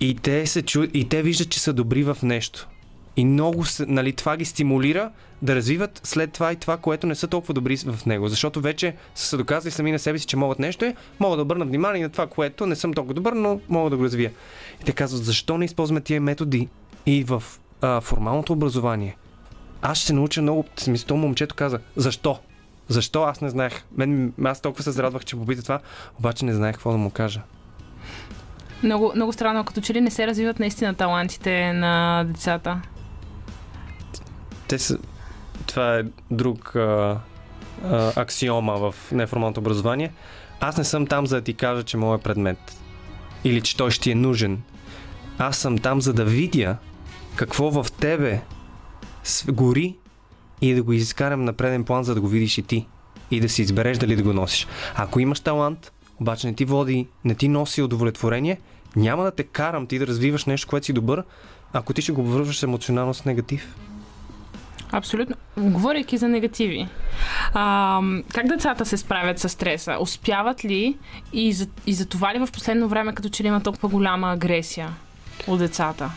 И 0.00 0.14
те, 0.14 0.46
се 0.46 0.62
чу... 0.62 0.82
и 0.94 1.08
те 1.08 1.22
виждат, 1.22 1.50
че 1.50 1.60
са 1.60 1.72
добри 1.72 2.02
в 2.02 2.18
нещо. 2.22 2.68
И 3.16 3.24
много 3.24 3.64
се, 3.64 3.86
нали, 3.86 4.12
това 4.12 4.36
ги 4.36 4.44
стимулира 4.44 5.10
да 5.42 5.56
развиват 5.56 6.00
след 6.04 6.32
това 6.32 6.52
и 6.52 6.56
това, 6.56 6.76
което 6.76 7.06
не 7.06 7.14
са 7.14 7.28
толкова 7.28 7.54
добри 7.54 7.76
в 7.76 8.06
него. 8.06 8.28
Защото 8.28 8.60
вече 8.60 8.94
са 9.14 9.26
се 9.26 9.36
доказали 9.36 9.72
сами 9.72 9.92
на 9.92 9.98
себе 9.98 10.18
си, 10.18 10.26
че 10.26 10.36
могат 10.36 10.58
нещо 10.58 10.84
и 10.84 10.94
могат 11.20 11.38
да 11.38 11.42
обърнат 11.42 11.68
внимание 11.68 12.02
на 12.02 12.08
това, 12.08 12.26
което 12.26 12.66
не 12.66 12.76
съм 12.76 12.94
толкова 12.94 13.14
добър, 13.14 13.32
но 13.32 13.60
мога 13.68 13.90
да 13.90 13.96
го 13.96 14.04
развия. 14.04 14.32
И 14.80 14.84
те 14.84 14.92
казват, 14.92 15.24
защо 15.24 15.58
не 15.58 15.64
използваме 15.64 16.00
тия 16.00 16.20
методи 16.20 16.68
и 17.06 17.24
в 17.24 17.42
а, 17.80 18.00
формалното 18.00 18.52
образование? 18.52 19.16
Аз 19.82 19.98
ще 19.98 20.12
науча 20.12 20.42
много. 20.42 20.64
Смисъл, 20.76 21.06
то 21.06 21.16
момчето 21.16 21.54
каза, 21.54 21.78
защо? 21.96 22.38
Защо 22.88 23.22
аз 23.22 23.40
не 23.40 23.48
знаех? 23.48 23.84
Мен, 23.96 24.32
аз 24.44 24.60
толкова 24.60 24.84
се 24.84 24.90
зарадвах, 24.90 25.24
че 25.24 25.36
попита 25.36 25.62
това, 25.62 25.80
обаче 26.18 26.44
не 26.44 26.54
знаех 26.54 26.74
какво 26.74 26.92
да 26.92 26.98
му 26.98 27.10
кажа. 27.10 27.40
Много, 28.82 29.12
много 29.14 29.32
странно, 29.32 29.64
като 29.64 29.80
че 29.80 29.94
ли 29.94 30.00
не 30.00 30.10
се 30.10 30.26
развиват 30.26 30.58
наистина 30.58 30.94
талантите 30.94 31.72
на 31.72 32.24
децата. 32.24 32.80
Те 34.68 34.78
са... 34.78 34.98
Това 35.66 35.98
е 35.98 36.02
друг 36.30 36.76
а, 36.76 37.18
а, 37.84 38.12
аксиома 38.16 38.72
в 38.72 38.94
неформалното 39.12 39.60
образование. 39.60 40.12
Аз 40.60 40.76
не 40.76 40.84
съм 40.84 41.06
там 41.06 41.26
за 41.26 41.36
да 41.36 41.42
ти 41.42 41.54
кажа, 41.54 41.82
че 41.82 41.96
моят 41.96 42.22
предмет 42.22 42.58
или 43.44 43.60
че 43.60 43.76
той 43.76 43.90
ще 43.90 44.10
е 44.10 44.14
нужен. 44.14 44.62
Аз 45.38 45.56
съм 45.56 45.78
там 45.78 46.00
за 46.00 46.12
да 46.12 46.24
видя 46.24 46.76
какво 47.36 47.70
в 47.70 47.92
тебе 47.92 48.40
гори 49.48 49.96
и 50.60 50.74
да 50.74 50.82
го 50.82 50.92
изкарам 50.92 51.44
на 51.44 51.52
преден 51.52 51.84
план, 51.84 52.04
за 52.04 52.14
да 52.14 52.20
го 52.20 52.28
видиш 52.28 52.58
и 52.58 52.62
ти. 52.62 52.86
И 53.30 53.40
да 53.40 53.48
си 53.48 53.62
избереш 53.62 53.98
дали 53.98 54.16
да 54.16 54.22
го 54.22 54.32
носиш. 54.32 54.66
Ако 54.96 55.20
имаш 55.20 55.40
талант, 55.40 55.92
обаче 56.20 56.46
не 56.46 56.52
ти 56.54 56.64
води, 56.64 57.06
не 57.24 57.34
ти 57.34 57.48
носи 57.48 57.82
удовлетворение, 57.82 58.60
няма 58.96 59.24
да 59.24 59.30
те 59.30 59.42
карам 59.42 59.86
ти 59.86 59.98
да 59.98 60.06
развиваш 60.06 60.44
нещо, 60.44 60.68
което 60.68 60.86
си 60.86 60.92
добър, 60.92 61.24
ако 61.72 61.92
ти 61.92 62.02
ще 62.02 62.12
го 62.12 62.20
обвързваш 62.20 62.62
емоционално 62.62 63.14
с 63.14 63.24
негатив. 63.24 63.74
Абсолютно. 64.92 65.36
Говорейки 65.56 66.16
за 66.16 66.28
негативи, 66.28 66.88
а, 67.54 68.00
как 68.34 68.46
децата 68.46 68.86
се 68.86 68.96
справят 68.96 69.38
с 69.38 69.48
стреса? 69.48 69.96
Успяват 70.00 70.64
ли 70.64 70.98
и 71.32 71.52
за, 71.52 71.66
и 71.86 71.94
за 71.94 72.06
това 72.06 72.34
ли 72.34 72.38
в 72.38 72.48
последно 72.52 72.88
време 72.88 73.14
като 73.14 73.28
че 73.28 73.42
ли 73.42 73.48
има 73.48 73.62
толкова 73.62 73.88
голяма 73.88 74.32
агресия 74.32 74.88
от 75.46 75.58
децата? 75.58 76.10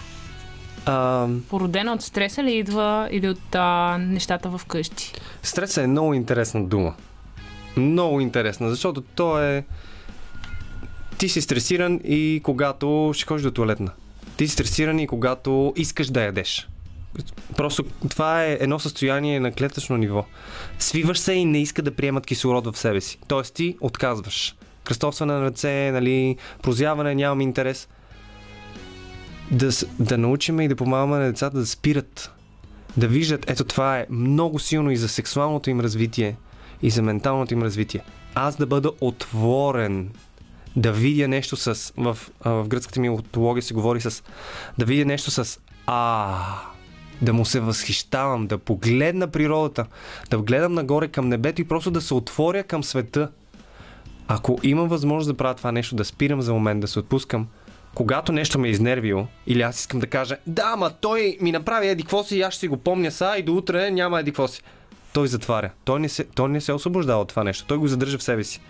А, 0.85 1.27
Породена 1.49 1.93
от 1.93 2.01
стреса 2.01 2.43
ли 2.43 2.51
идва 2.51 3.07
или 3.11 3.29
от 3.29 3.55
а, 3.55 3.97
нещата 3.97 4.49
в 4.49 4.61
къщи? 4.65 5.13
Стресът 5.43 5.83
е 5.83 5.87
много 5.87 6.13
интересна 6.13 6.63
дума. 6.63 6.93
Много 7.77 8.21
интересна, 8.21 8.69
защото 8.69 9.01
то 9.01 9.43
е... 9.43 9.65
Ти 11.17 11.29
си 11.29 11.41
стресиран 11.41 11.99
и 12.03 12.41
когато 12.43 13.11
ще 13.13 13.25
ходиш 13.25 13.43
до 13.43 13.51
туалетна. 13.51 13.91
Ти 14.37 14.47
си 14.47 14.53
стресиран 14.53 14.99
и 14.99 15.07
когато 15.07 15.73
искаш 15.75 16.07
да 16.07 16.23
ядеш. 16.23 16.67
Просто 17.57 17.83
това 18.09 18.43
е 18.43 18.57
едно 18.61 18.79
състояние 18.79 19.39
на 19.39 19.51
клетъчно 19.51 19.97
ниво. 19.97 20.25
Свиваш 20.79 21.19
се 21.19 21.33
и 21.33 21.45
не 21.45 21.61
иска 21.61 21.81
да 21.81 21.95
приемат 21.95 22.25
кислород 22.25 22.75
в 22.75 22.77
себе 22.77 23.01
си. 23.01 23.19
Тоест 23.27 23.53
ти 23.53 23.77
отказваш. 23.81 24.55
Кръстосване 24.83 25.33
на 25.33 25.41
ръце, 25.41 25.91
нали, 25.91 26.37
прозяване, 26.61 27.15
нямам 27.15 27.41
интерес. 27.41 27.87
Да, 29.51 29.69
да 29.99 30.17
научим 30.17 30.61
и 30.61 30.67
да 30.67 30.75
помагаме 30.75 31.17
на 31.17 31.25
децата 31.25 31.57
да 31.57 31.65
спират 31.65 32.31
да 32.97 33.07
виждат, 33.07 33.49
ето 33.49 33.63
това 33.63 33.99
е 33.99 34.05
много 34.09 34.59
силно 34.59 34.91
и 34.91 34.97
за 34.97 35.09
сексуалното 35.09 35.69
им 35.69 35.79
развитие, 35.79 36.35
и 36.81 36.89
за 36.89 37.01
менталното 37.01 37.53
им 37.53 37.63
развитие. 37.63 38.03
Аз 38.35 38.55
да 38.55 38.65
бъда 38.65 38.91
отворен, 39.01 40.09
да 40.75 40.91
видя 40.91 41.27
нещо 41.27 41.55
с, 41.55 41.93
в, 41.97 42.17
в 42.45 42.67
гръцката 42.67 42.99
милотология 42.99 43.63
се 43.63 43.73
говори 43.73 44.01
с, 44.01 44.23
да 44.77 44.85
видя 44.85 45.05
нещо 45.05 45.31
с 45.31 45.59
а, 45.87 46.37
да 47.21 47.33
му 47.33 47.45
се 47.45 47.59
възхищавам, 47.59 48.47
да 48.47 48.57
погледна 48.57 49.27
природата, 49.27 49.85
да 50.29 50.37
гледам 50.37 50.73
нагоре 50.73 51.07
към 51.07 51.29
небето 51.29 51.61
и 51.61 51.67
просто 51.67 51.91
да 51.91 52.01
се 52.01 52.13
отворя 52.13 52.63
към 52.63 52.83
света. 52.83 53.31
Ако 54.27 54.59
имам 54.63 54.87
възможност 54.87 55.27
да 55.27 55.37
правя 55.37 55.53
това 55.53 55.71
нещо, 55.71 55.95
да 55.95 56.05
спирам 56.05 56.41
за 56.41 56.53
момент, 56.53 56.81
да 56.81 56.87
се 56.87 56.99
отпускам, 56.99 57.47
когато 57.93 58.31
нещо 58.31 58.59
ме 58.59 58.67
е 58.67 58.71
изнервило, 58.71 59.27
или 59.47 59.61
аз 59.61 59.79
искам 59.79 59.99
да 59.99 60.07
кажа, 60.07 60.37
да, 60.47 60.75
ма 60.75 60.91
той 61.01 61.37
ми 61.41 61.51
направи 61.51 61.87
еди 61.87 62.03
какво 62.03 62.23
си 62.23 62.41
аз 62.41 62.53
ще 62.53 62.59
си 62.59 62.67
го 62.67 62.77
помня 62.77 63.11
са 63.11 63.35
и 63.37 63.43
до 63.43 63.55
утре 63.55 63.91
няма 63.91 64.19
еди 64.19 64.31
какво 64.31 64.47
си. 64.47 64.61
Той 65.13 65.27
затваря. 65.27 65.69
Той 65.85 65.99
не, 65.99 66.09
се, 66.09 66.23
той 66.23 66.49
не 66.49 66.61
се 66.61 66.73
освобождава 66.73 67.21
от 67.21 67.27
това 67.27 67.43
нещо. 67.43 67.65
Той 67.67 67.77
го 67.77 67.87
задържа 67.87 68.17
в 68.17 68.23
себе 68.23 68.43
си. 68.43 68.61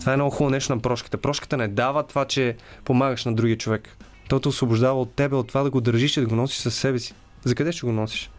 Това 0.00 0.12
е 0.12 0.16
много 0.16 0.30
хубаво 0.30 0.50
нещо 0.50 0.74
на 0.74 0.80
прошката. 0.80 1.18
Прошката 1.18 1.56
не 1.56 1.68
дава 1.68 2.02
това, 2.02 2.24
че 2.24 2.56
помагаш 2.84 3.24
на 3.24 3.34
другия 3.34 3.58
човек. 3.58 3.96
Той 4.28 4.40
те 4.40 4.48
освобождава 4.48 5.00
от 5.00 5.12
тебе, 5.12 5.36
от 5.36 5.48
това 5.48 5.62
да 5.62 5.70
го 5.70 5.80
държиш 5.80 6.16
и 6.16 6.20
да 6.20 6.26
го 6.26 6.34
носиш 6.34 6.58
със 6.58 6.74
себе 6.74 6.98
си. 6.98 7.14
За 7.44 7.54
къде 7.54 7.72
ще 7.72 7.86
го 7.86 7.92
носиш? 7.92 8.30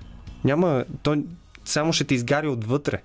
Няма. 0.44 0.86
Той 1.04 1.24
само 1.66 1.94
ще 1.94 2.04
те 2.04 2.16
изгари 2.16 2.48
отвътре. 2.48 3.02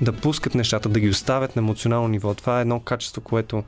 Да 0.00 0.12
пускат 0.12 0.54
нещата, 0.54 0.88
да 0.88 1.00
ги 1.00 1.08
оставят 1.08 1.56
на 1.56 1.60
емоционално 1.60 2.08
ниво. 2.08 2.34
Това 2.34 2.58
е 2.58 2.60
едно 2.60 2.80
качество, 2.80 3.20
което 3.20 3.64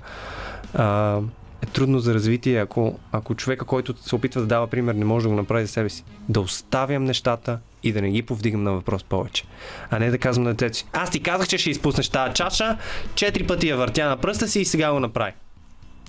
а, 0.74 1.20
е 1.63 1.67
трудно 1.67 1.99
за 1.99 2.15
развитие, 2.15 2.61
ако, 2.61 2.99
ако 3.13 3.35
човека, 3.35 3.65
който 3.65 3.95
се 4.03 4.15
опитва 4.15 4.41
да 4.41 4.47
дава 4.47 4.67
пример, 4.67 4.95
не 4.95 5.05
може 5.05 5.23
да 5.23 5.29
го 5.29 5.35
направи 5.35 5.67
за 5.67 5.73
себе 5.73 5.89
си. 5.89 6.05
Да 6.29 6.41
оставям 6.41 7.05
нещата 7.05 7.59
и 7.83 7.93
да 7.93 8.03
не 8.03 8.11
ги 8.11 8.23
повдигам 8.23 8.63
на 8.63 8.73
въпрос 8.73 9.05
повече. 9.05 9.45
А 9.91 9.99
не 9.99 10.11
да 10.11 10.19
казвам 10.19 10.45
на 10.45 10.51
детето 10.51 10.77
си, 10.77 10.87
аз 10.93 11.11
ти 11.11 11.23
казах, 11.23 11.49
че 11.49 11.59
ще 11.59 11.71
изпуснеш 11.71 12.09
тази 12.09 12.35
чаша, 12.35 12.79
четири 13.15 13.47
пъти 13.47 13.69
я 13.69 13.77
въртя 13.77 14.09
на 14.09 14.17
пръста 14.17 14.49
си 14.49 14.61
и 14.61 14.65
сега 14.65 14.93
го 14.93 15.01
направи. 15.01 15.33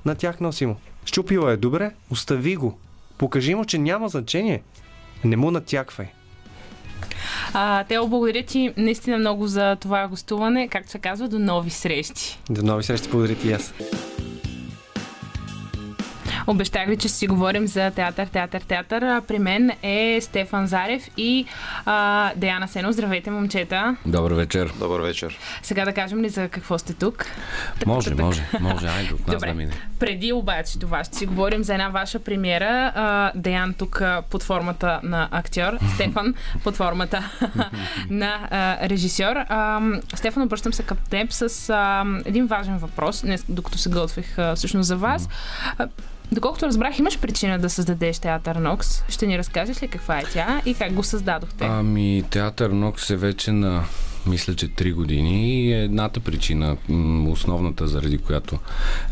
На 0.05 0.15
тях 0.15 0.39
носи 0.39 0.65
му. 0.65 0.75
Щупила 1.05 1.51
е 1.51 1.57
добре, 1.57 1.91
остави 2.09 2.55
го. 2.55 2.77
Покажи 3.17 3.55
му, 3.55 3.65
че 3.65 3.77
няма 3.77 4.09
значение. 4.09 4.61
Не 5.23 5.35
му 5.35 5.51
натяквай. 5.51 6.07
А, 7.53 7.83
Тео, 7.83 8.07
благодаря 8.07 8.43
ти 8.43 8.73
наистина 8.77 9.17
много 9.17 9.47
за 9.47 9.75
това 9.75 10.07
гостуване. 10.07 10.67
Както 10.67 10.91
се 10.91 10.99
казва, 10.99 11.27
до 11.27 11.39
нови 11.39 11.69
срещи. 11.69 12.39
До 12.49 12.63
нови 12.63 12.83
срещи, 12.83 13.09
благодаря 13.09 13.35
ти 13.35 13.47
и 13.47 13.51
аз. 13.51 13.73
Обещах 16.47 16.87
ви, 16.87 16.97
че 16.97 17.07
ще 17.07 17.17
си 17.17 17.27
говорим 17.27 17.67
за 17.67 17.91
театър, 17.91 18.27
театър, 18.27 18.61
театър. 18.61 19.01
А, 19.01 19.21
При 19.21 19.39
мен 19.39 19.71
е 19.83 20.19
Стефан 20.21 20.67
Зарев 20.67 21.03
и 21.17 21.45
а, 21.85 22.31
Деяна 22.35 22.67
Сено. 22.67 22.91
Здравейте, 22.91 23.31
момчета. 23.31 23.95
Добър 24.05 24.33
вечер. 24.33 24.73
Добър 24.79 25.01
вечер. 25.01 25.37
Сега 25.61 25.85
да 25.85 25.93
кажем 25.93 26.21
ли 26.21 26.29
за 26.29 26.49
какво 26.49 26.77
сте 26.77 26.93
тук? 26.93 27.25
Може, 27.85 28.09
Тък, 28.09 28.17
тък, 28.17 28.25
може, 28.25 28.43
може. 28.61 28.87
Айде 28.87 29.13
от 29.13 29.27
нас 29.27 29.35
Добре. 29.35 29.47
да 29.47 29.53
мине. 29.53 29.71
Преди 29.99 30.33
обаче 30.33 30.79
това 30.79 31.03
ще 31.03 31.17
си 31.17 31.25
говорим 31.25 31.63
за 31.63 31.73
една 31.73 31.89
ваша 31.89 32.19
премиера. 32.19 32.91
А, 32.95 33.31
Деян 33.35 33.73
тук 33.73 34.01
под 34.29 34.43
формата 34.43 34.99
на 35.03 35.27
актьор, 35.31 35.77
Стефан 35.93 36.33
под 36.63 36.75
формата 36.75 37.23
на 38.09 38.47
а, 38.51 38.89
режисьор. 38.89 39.35
А, 39.49 39.81
Стефан, 40.15 40.43
обръщам 40.43 40.73
се 40.73 40.83
към 40.83 40.97
теб 41.09 41.31
с 41.31 41.69
а, 41.69 42.03
един 42.25 42.47
важен 42.47 42.77
въпрос, 42.77 43.21
днес, 43.21 43.45
докато 43.49 43.77
се 43.77 43.89
готвих 43.89 44.37
а, 44.37 44.55
всъщност 44.55 44.87
за 44.87 44.97
вас. 44.97 45.29
А, 45.77 45.87
Доколкото 46.31 46.65
разбрах, 46.65 46.99
имаш 46.99 47.19
причина 47.19 47.59
да 47.59 47.69
създадеш 47.69 48.19
театър 48.19 48.55
Нокс. 48.55 49.03
Ще 49.09 49.27
ни 49.27 49.37
разкажеш 49.37 49.83
ли 49.83 49.87
каква 49.87 50.19
е 50.19 50.23
тя 50.33 50.61
и 50.65 50.73
как 50.73 50.93
го 50.93 51.03
създадохте? 51.03 51.65
Ами, 51.65 52.23
театър 52.29 52.69
Нокс 52.69 53.09
е 53.09 53.15
вече 53.15 53.51
на 53.51 53.83
мисля, 54.27 54.55
че 54.55 54.67
3 54.67 54.93
години 54.93 55.61
и 55.61 55.73
едната 55.73 56.19
причина, 56.19 56.77
основната 57.31 57.87
заради 57.87 58.17
която 58.17 58.59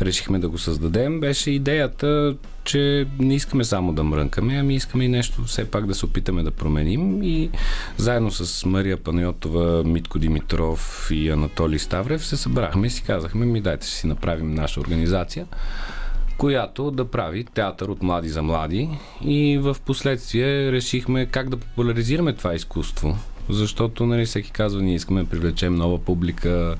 решихме 0.02 0.38
да 0.38 0.48
го 0.48 0.58
създадем, 0.58 1.20
беше 1.20 1.50
идеята, 1.50 2.36
че 2.64 3.06
не 3.18 3.34
искаме 3.34 3.64
само 3.64 3.92
да 3.92 4.04
мрънкаме, 4.04 4.56
ами 4.56 4.74
искаме 4.74 5.04
и 5.04 5.08
нещо 5.08 5.44
все 5.44 5.70
пак 5.70 5.86
да 5.86 5.94
се 5.94 6.06
опитаме 6.06 6.42
да 6.42 6.50
променим 6.50 7.22
и 7.22 7.50
заедно 7.96 8.30
с 8.30 8.66
Мария 8.66 8.96
Панайотова, 8.96 9.84
Митко 9.84 10.18
Димитров 10.18 11.08
и 11.12 11.30
Анатолий 11.30 11.78
Ставрев 11.78 12.26
се 12.26 12.36
събрахме 12.36 12.86
и 12.86 12.90
си 12.90 13.02
казахме, 13.02 13.46
ми 13.46 13.60
дайте 13.60 13.86
ще 13.86 13.96
си 13.96 14.06
направим 14.06 14.54
наша 14.54 14.80
организация 14.80 15.46
която 16.38 16.90
да 16.90 17.04
прави 17.04 17.44
театър 17.44 17.88
от 17.88 18.02
млади 18.02 18.28
за 18.28 18.42
млади 18.42 18.88
и 19.24 19.58
в 19.58 19.76
последствие 19.86 20.72
решихме 20.72 21.26
как 21.26 21.48
да 21.48 21.56
популяризираме 21.56 22.32
това 22.32 22.54
изкуство. 22.54 23.18
Защото, 23.48 24.06
нали, 24.06 24.24
всеки 24.24 24.50
казва, 24.50 24.82
ние 24.82 24.94
искаме 24.94 25.22
да 25.22 25.30
привлечем 25.30 25.74
нова 25.74 25.98
публика, 25.98 26.76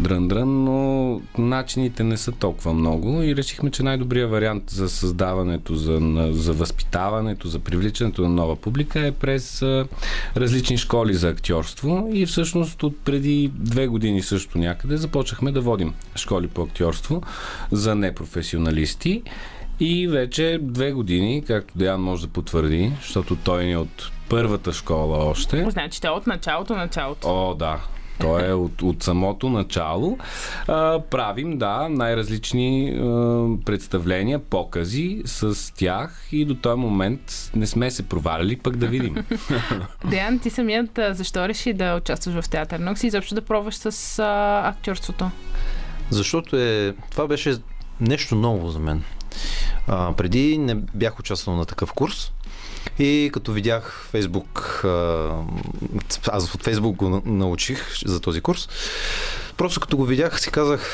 дрън-дрън, 0.00 0.64
но 0.64 1.20
начините 1.38 2.04
не 2.04 2.16
са 2.16 2.32
толкова 2.32 2.72
много 2.72 3.22
и 3.22 3.36
решихме, 3.36 3.70
че 3.70 3.82
най-добрият 3.82 4.30
вариант 4.30 4.70
за 4.70 4.88
създаването, 4.88 5.74
за, 5.74 5.98
за 6.30 6.52
възпитаването, 6.52 7.48
за 7.48 7.58
привличането 7.58 8.22
на 8.22 8.28
нова 8.28 8.56
публика 8.56 9.06
е 9.06 9.12
през 9.12 9.62
а, 9.62 9.86
различни 10.36 10.78
школи 10.78 11.14
за 11.14 11.28
актьорство 11.28 12.08
и 12.12 12.26
всъщност 12.26 12.82
от 12.82 12.98
преди 13.04 13.50
две 13.54 13.86
години 13.86 14.22
също 14.22 14.58
някъде 14.58 14.96
започнахме 14.96 15.52
да 15.52 15.60
водим 15.60 15.94
школи 16.16 16.48
по 16.48 16.62
актьорство 16.62 17.22
за 17.72 17.94
непрофесионалисти 17.94 19.22
и 19.80 20.08
вече 20.08 20.58
две 20.62 20.92
години, 20.92 21.44
както 21.46 21.78
Деян 21.78 22.00
може 22.00 22.22
да 22.22 22.28
потвърди, 22.28 22.92
защото 23.02 23.36
той 23.36 23.64
ни 23.64 23.72
е 23.72 23.76
от 23.76 24.10
първата 24.28 24.72
школа 24.72 25.18
още. 25.18 25.66
Значи, 25.70 26.00
те 26.00 26.08
от 26.08 26.26
началото, 26.26 26.74
началото. 26.74 27.28
О, 27.28 27.54
да. 27.54 27.80
То 28.20 28.40
е 28.40 28.52
от, 28.52 28.82
от 28.82 29.02
самото 29.02 29.48
начало. 29.48 30.18
А, 30.68 31.00
правим, 31.10 31.58
да, 31.58 31.88
най-различни 31.90 32.90
а, 32.90 33.02
представления, 33.64 34.38
покази 34.38 35.22
с 35.24 35.74
тях 35.74 36.28
и 36.32 36.44
до 36.44 36.54
този 36.54 36.80
момент 36.80 37.50
не 37.56 37.66
сме 37.66 37.90
се 37.90 38.02
провалили, 38.02 38.56
пък 38.56 38.76
да 38.76 38.86
видим. 38.86 39.16
Деян, 40.10 40.38
ти 40.38 40.50
самият 40.50 40.98
защо 41.10 41.48
реши 41.48 41.72
да 41.72 41.96
участваш 41.96 42.44
в 42.44 42.48
театър 42.48 42.78
Нокс 42.78 43.02
и 43.02 43.06
изобщо 43.06 43.34
да 43.34 43.42
пробваш 43.42 43.74
с 43.74 44.18
а, 44.18 44.62
актьорството? 44.68 45.30
Защото 46.10 46.56
е, 46.56 46.94
това 47.10 47.26
беше 47.26 47.56
нещо 48.00 48.34
ново 48.34 48.68
за 48.68 48.78
мен. 48.78 49.02
А, 49.86 50.12
преди 50.12 50.58
не 50.58 50.74
бях 50.74 51.20
участвал 51.20 51.56
на 51.56 51.64
такъв 51.64 51.92
курс 51.92 52.32
и 52.98 53.30
като 53.32 53.52
видях 53.52 54.06
Фейсбук, 54.10 54.84
аз 56.28 56.54
от 56.54 56.62
Фейсбук 56.62 56.96
го 56.96 57.08
на- 57.08 57.22
научих 57.24 58.06
за 58.06 58.20
този 58.20 58.40
курс, 58.40 58.68
просто 59.56 59.80
като 59.80 59.96
го 59.96 60.04
видях 60.04 60.40
си 60.40 60.50
казах, 60.50 60.90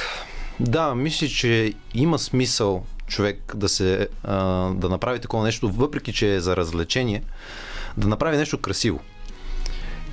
да, 0.60 0.94
мисля, 0.94 1.28
че 1.28 1.74
има 1.94 2.18
смисъл 2.18 2.84
човек 3.06 3.52
да 3.56 3.68
се 3.68 4.08
да 4.74 4.88
направи 4.90 5.18
такова 5.20 5.44
нещо, 5.44 5.68
въпреки 5.68 6.12
че 6.12 6.34
е 6.34 6.40
за 6.40 6.56
развлечение, 6.56 7.22
да 7.96 8.08
направи 8.08 8.36
нещо 8.36 8.58
красиво. 8.58 9.00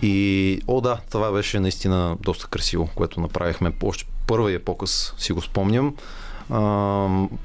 И, 0.02 0.62
о 0.68 0.82
да, 0.82 0.98
това 1.12 1.32
беше 1.32 1.60
наистина 1.60 2.18
доста 2.22 2.48
красиво, 2.48 2.90
което 2.96 3.20
направихме 3.20 3.74
още 3.84 4.06
първия 4.28 4.66
показ, 4.66 5.14
си 5.18 5.34
го 5.34 5.42
спомням. 5.42 5.96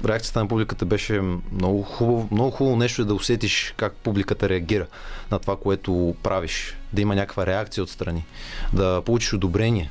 Реакцията 0.05 0.39
на 0.39 0.47
публиката 0.47 0.85
беше 0.85 1.21
много 1.51 1.83
хубаво, 1.83 2.27
много 2.31 2.51
хубаво 2.51 2.75
нещо 2.75 3.01
е 3.01 3.05
да 3.05 3.13
усетиш 3.13 3.73
как 3.77 3.93
публиката 3.93 4.49
реагира 4.49 4.87
на 5.31 5.39
това, 5.39 5.57
което 5.57 6.15
правиш. 6.23 6.77
Да 6.93 7.01
има 7.01 7.15
някаква 7.15 7.45
реакция 7.45 7.83
отстрани. 7.83 8.25
Да 8.73 9.01
получиш 9.05 9.33
одобрение. 9.33 9.89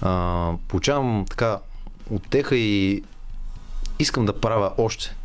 А, 0.00 0.52
получавам 0.68 1.24
така 1.30 1.58
отеха 2.10 2.56
и 2.56 3.02
искам 3.98 4.26
да 4.26 4.40
правя 4.40 4.72
още. 4.78 5.16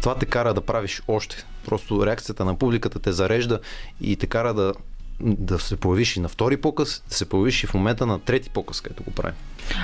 Това 0.00 0.14
те 0.14 0.26
кара 0.26 0.54
да 0.54 0.60
правиш 0.60 1.02
още. 1.08 1.44
Просто 1.64 2.06
реакцията 2.06 2.44
на 2.44 2.54
публиката 2.58 2.98
те 2.98 3.12
зарежда 3.12 3.60
и 4.00 4.16
те 4.16 4.26
кара 4.26 4.54
да, 4.54 4.74
да 5.20 5.58
се 5.58 5.76
появиш 5.76 6.16
и 6.16 6.20
на 6.20 6.28
втори 6.28 6.56
показ, 6.56 7.02
да 7.08 7.14
се 7.14 7.28
появиш 7.28 7.64
и 7.64 7.66
в 7.66 7.74
момента 7.74 8.06
на 8.06 8.18
трети 8.18 8.50
показ, 8.50 8.80
където 8.80 9.02
го 9.02 9.10
правим. 9.10 9.36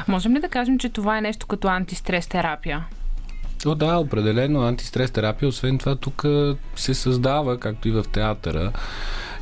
Можем 0.09 0.37
ли 0.37 0.41
да 0.41 0.49
кажем, 0.49 0.79
че 0.79 0.89
това 0.89 1.19
е 1.19 1.21
нещо 1.21 1.47
като 1.47 1.69
антистрес 1.69 2.27
терапия? 2.27 2.85
О, 3.67 3.75
да, 3.75 3.99
определено 3.99 4.63
антистрес 4.63 5.11
терапия. 5.11 5.49
Освен 5.49 5.79
това, 5.79 5.97
тук 5.97 6.25
се 6.77 6.95
създава, 6.95 7.61
както 7.61 7.89
и 7.89 7.91
в 7.91 8.05
театъра, 8.13 8.73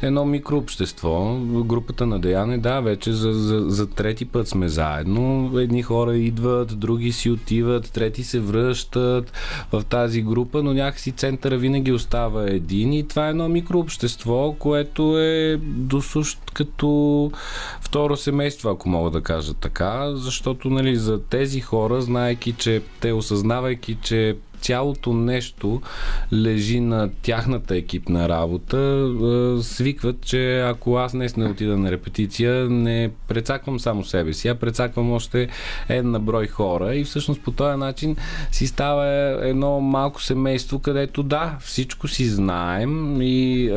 едно 0.02 0.24
микрообщество. 0.24 1.40
Групата 1.64 2.06
на 2.06 2.18
Деяне, 2.18 2.58
да, 2.58 2.80
вече 2.80 3.12
за, 3.12 3.32
за, 3.32 3.64
за 3.68 3.86
трети 3.86 4.24
път 4.24 4.48
сме 4.48 4.68
заедно. 4.68 5.50
Едни 5.58 5.82
хора 5.82 6.16
идват, 6.16 6.78
други 6.78 7.12
си 7.12 7.30
отиват, 7.30 7.92
трети 7.92 8.24
се 8.24 8.40
връщат 8.40 9.32
в 9.72 9.84
тази 9.84 10.22
група, 10.22 10.62
но 10.62 10.74
някакси 10.74 11.12
центъра 11.12 11.56
винаги 11.56 11.92
остава 11.92 12.50
един 12.50 12.92
и 12.92 13.08
това 13.08 13.26
е 13.26 13.30
едно 13.30 13.48
микрообщество, 13.48 14.56
което 14.58 15.18
е 15.18 15.60
досущ 15.62 16.50
като 16.54 17.30
второ 17.80 18.16
семейство, 18.16 18.70
ако 18.70 18.88
мога 18.88 19.10
да 19.10 19.20
кажа 19.20 19.54
така, 19.54 20.16
защото 20.16 20.70
нали, 20.70 20.96
за 20.96 21.22
тези 21.22 21.60
хора, 21.60 22.00
знаеки, 22.00 22.52
че 22.52 22.82
те 23.00 23.12
осъзнавайки, 23.12 23.98
че 24.02 24.36
цялото 24.62 25.12
нещо 25.12 25.82
лежи 26.32 26.80
на 26.80 27.10
тяхната 27.22 27.76
екипна 27.76 28.28
работа, 28.28 29.08
свикват, 29.62 30.20
че 30.20 30.60
ако 30.60 30.96
аз 30.96 31.12
днес 31.12 31.36
не 31.36 31.44
отида 31.44 31.76
на 31.78 31.90
репетиция, 31.90 32.68
не 32.70 33.10
прецаквам 33.28 33.80
само 33.80 34.04
себе 34.04 34.32
си, 34.32 34.48
а 34.48 34.54
прецаквам 34.54 35.12
още 35.12 35.48
една 35.88 36.18
брой 36.18 36.46
хора. 36.46 36.96
И 36.96 37.04
всъщност 37.04 37.42
по 37.42 37.50
този 37.50 37.78
начин 37.78 38.16
си 38.50 38.66
става 38.66 39.06
едно 39.48 39.80
малко 39.80 40.22
семейство, 40.22 40.78
където 40.78 41.22
да, 41.22 41.56
всичко 41.60 42.08
си 42.08 42.26
знаем 42.26 43.22
и 43.22 43.70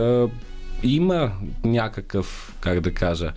има 0.84 1.32
някакъв, 1.64 2.56
как 2.60 2.80
да 2.80 2.92
кажа, 2.92 3.32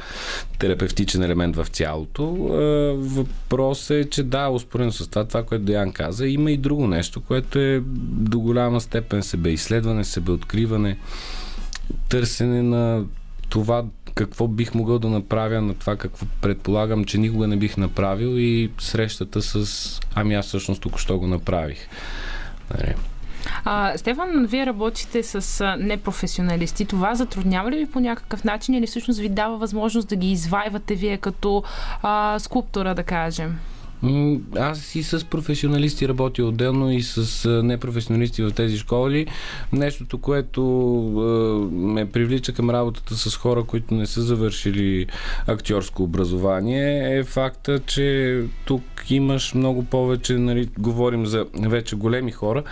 терапевтичен 0.58 1.22
елемент 1.22 1.56
в 1.56 1.66
цялото. 1.66 2.48
Е, 2.50 2.92
Въпрос 2.96 3.90
е, 3.90 4.10
че 4.10 4.22
да, 4.22 4.48
успорено 4.48 4.92
с 4.92 5.08
това, 5.10 5.24
това, 5.24 5.42
което 5.42 5.64
Деян 5.64 5.92
каза, 5.92 6.26
има 6.26 6.50
и 6.50 6.56
друго 6.56 6.86
нещо, 6.86 7.20
което 7.20 7.58
е 7.58 7.82
до 8.00 8.40
голяма 8.40 8.80
степен 8.80 9.22
себеизследване, 9.22 10.04
себеоткриване, 10.04 10.98
търсене 12.08 12.62
на 12.62 13.04
това 13.48 13.84
какво 14.14 14.48
бих 14.48 14.74
могъл 14.74 14.98
да 14.98 15.08
направя, 15.08 15.60
на 15.60 15.74
това 15.74 15.96
какво 15.96 16.26
предполагам, 16.40 17.04
че 17.04 17.18
никога 17.18 17.46
не 17.46 17.56
бих 17.56 17.76
направил 17.76 18.38
и 18.38 18.70
срещата 18.78 19.42
с 19.42 20.00
ами 20.14 20.34
аз 20.34 20.46
всъщност 20.46 20.82
току-що 20.82 21.18
го 21.18 21.26
направих. 21.26 21.78
Нали. 22.74 22.94
А, 23.64 23.98
Стефан, 23.98 24.46
вие 24.46 24.66
работите 24.66 25.22
с 25.22 25.64
непрофесионалисти. 25.78 26.84
Това 26.84 27.14
затруднява 27.14 27.70
ли 27.70 27.76
ви 27.76 27.86
по 27.86 28.00
някакъв 28.00 28.44
начин 28.44 28.74
или 28.74 28.86
всъщност 28.86 29.20
ви 29.20 29.28
дава 29.28 29.56
възможност 29.56 30.08
да 30.08 30.16
ги 30.16 30.32
извайвате 30.32 30.94
вие 30.94 31.16
като 31.16 31.62
а, 32.02 32.38
скулптора, 32.38 32.94
да 32.94 33.02
кажем? 33.02 33.58
Аз 34.56 34.94
и 34.94 35.02
с 35.02 35.24
професионалисти 35.24 36.08
работя 36.08 36.44
отделно 36.44 36.92
и 36.92 37.02
с 37.02 37.48
непрофесионалисти 37.62 38.42
в 38.42 38.50
тези 38.50 38.78
школи. 38.78 39.26
Нещото, 39.72 40.18
което 40.18 40.62
ме 41.72 42.10
привлича 42.10 42.52
към 42.52 42.70
работата 42.70 43.16
с 43.16 43.36
хора, 43.36 43.64
които 43.64 43.94
не 43.94 44.06
са 44.06 44.22
завършили 44.22 45.06
актьорско 45.46 46.02
образование, 46.02 47.18
е 47.18 47.24
факта, 47.24 47.78
че 47.78 48.42
тук 48.64 48.82
имаш 49.10 49.54
много 49.54 49.84
повече, 49.84 50.34
нали, 50.34 50.68
говорим 50.78 51.26
за 51.26 51.46
вече 51.60 51.96
големи 51.96 52.32
хора, 52.32 52.62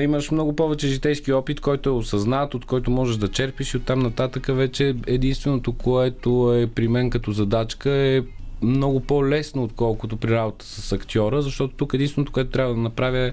имаш 0.00 0.30
много 0.30 0.56
повече 0.56 0.88
житейски 0.88 1.32
опит, 1.32 1.60
който 1.60 1.88
е 1.88 1.92
осъзнат, 1.92 2.54
от 2.54 2.64
който 2.64 2.90
можеш 2.90 3.16
да 3.16 3.28
черпиш 3.28 3.74
и 3.74 3.76
оттам 3.76 3.98
нататък 3.98 4.46
вече 4.48 4.94
единственото, 5.06 5.72
което 5.72 6.54
е 6.54 6.66
при 6.66 6.88
мен 6.88 7.10
като 7.10 7.32
задачка 7.32 7.90
е 7.90 8.22
много 8.62 9.00
по-лесно, 9.00 9.62
отколкото 9.62 10.16
при 10.16 10.30
работа 10.30 10.64
с 10.64 10.92
актьора, 10.92 11.42
защото 11.42 11.74
тук 11.74 11.94
единственото, 11.94 12.32
което 12.32 12.50
трябва 12.50 12.74
да 12.74 12.80
направя 12.80 13.18
е 13.18 13.32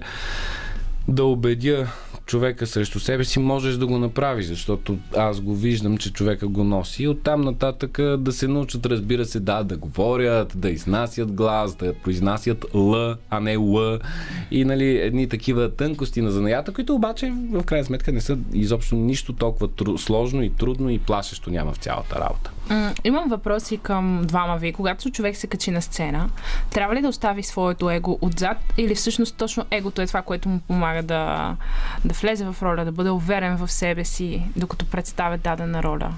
да 1.08 1.24
убедя 1.24 1.92
човека 2.26 2.66
срещу 2.66 3.00
себе 3.00 3.24
си, 3.24 3.38
можеш 3.38 3.76
да 3.76 3.86
го 3.86 3.98
направиш, 3.98 4.46
защото 4.46 4.98
аз 5.16 5.40
го 5.40 5.54
виждам, 5.54 5.98
че 5.98 6.12
човека 6.12 6.48
го 6.48 6.64
носи. 6.64 7.02
И 7.02 7.08
оттам 7.08 7.40
нататък 7.40 7.98
да 8.18 8.32
се 8.32 8.48
научат, 8.48 8.86
разбира 8.86 9.24
се, 9.24 9.40
да, 9.40 9.62
да 9.62 9.76
говорят, 9.76 10.52
да 10.54 10.70
изнасят 10.70 11.32
глас, 11.32 11.74
да 11.74 11.94
произнасят 11.94 12.66
Л, 12.74 13.14
а 13.30 13.40
не 13.40 13.56
Л. 13.56 13.98
И 14.50 14.64
нали, 14.64 14.98
едни 14.98 15.28
такива 15.28 15.74
тънкости 15.76 16.22
на 16.22 16.30
занаята, 16.30 16.72
които 16.72 16.94
обаче 16.94 17.32
в 17.52 17.62
крайна 17.62 17.84
сметка 17.84 18.12
не 18.12 18.20
са 18.20 18.38
изобщо 18.52 18.94
нищо 18.94 19.32
толкова 19.32 19.68
тру- 19.68 19.96
сложно 19.96 20.42
и 20.42 20.50
трудно 20.50 20.90
и 20.90 20.98
плашещо 20.98 21.50
няма 21.50 21.72
в 21.72 21.76
цялата 21.76 22.20
работа. 22.20 22.50
Имам 23.04 23.28
въпроси 23.28 23.76
към 23.76 24.22
двама 24.24 24.56
ви. 24.56 24.72
Когато 24.72 25.10
човек 25.10 25.36
се 25.36 25.46
качи 25.46 25.70
на 25.70 25.82
сцена, 25.82 26.30
трябва 26.70 26.94
ли 26.94 27.00
да 27.00 27.08
остави 27.08 27.42
своето 27.42 27.90
его 27.90 28.18
отзад 28.20 28.56
или 28.78 28.94
всъщност 28.94 29.36
точно 29.36 29.64
егото 29.70 30.02
е 30.02 30.06
това, 30.06 30.22
което 30.22 30.48
му 30.48 30.60
помага 30.60 31.02
да, 31.02 31.56
да 32.04 32.13
влезе 32.14 32.44
в 32.44 32.56
роля, 32.62 32.84
да 32.84 32.92
бъде 32.92 33.10
уверен 33.10 33.56
в 33.56 33.70
себе 33.70 34.04
си, 34.04 34.42
докато 34.56 34.86
представя 34.86 35.38
дадена 35.38 35.82
роля? 35.82 36.14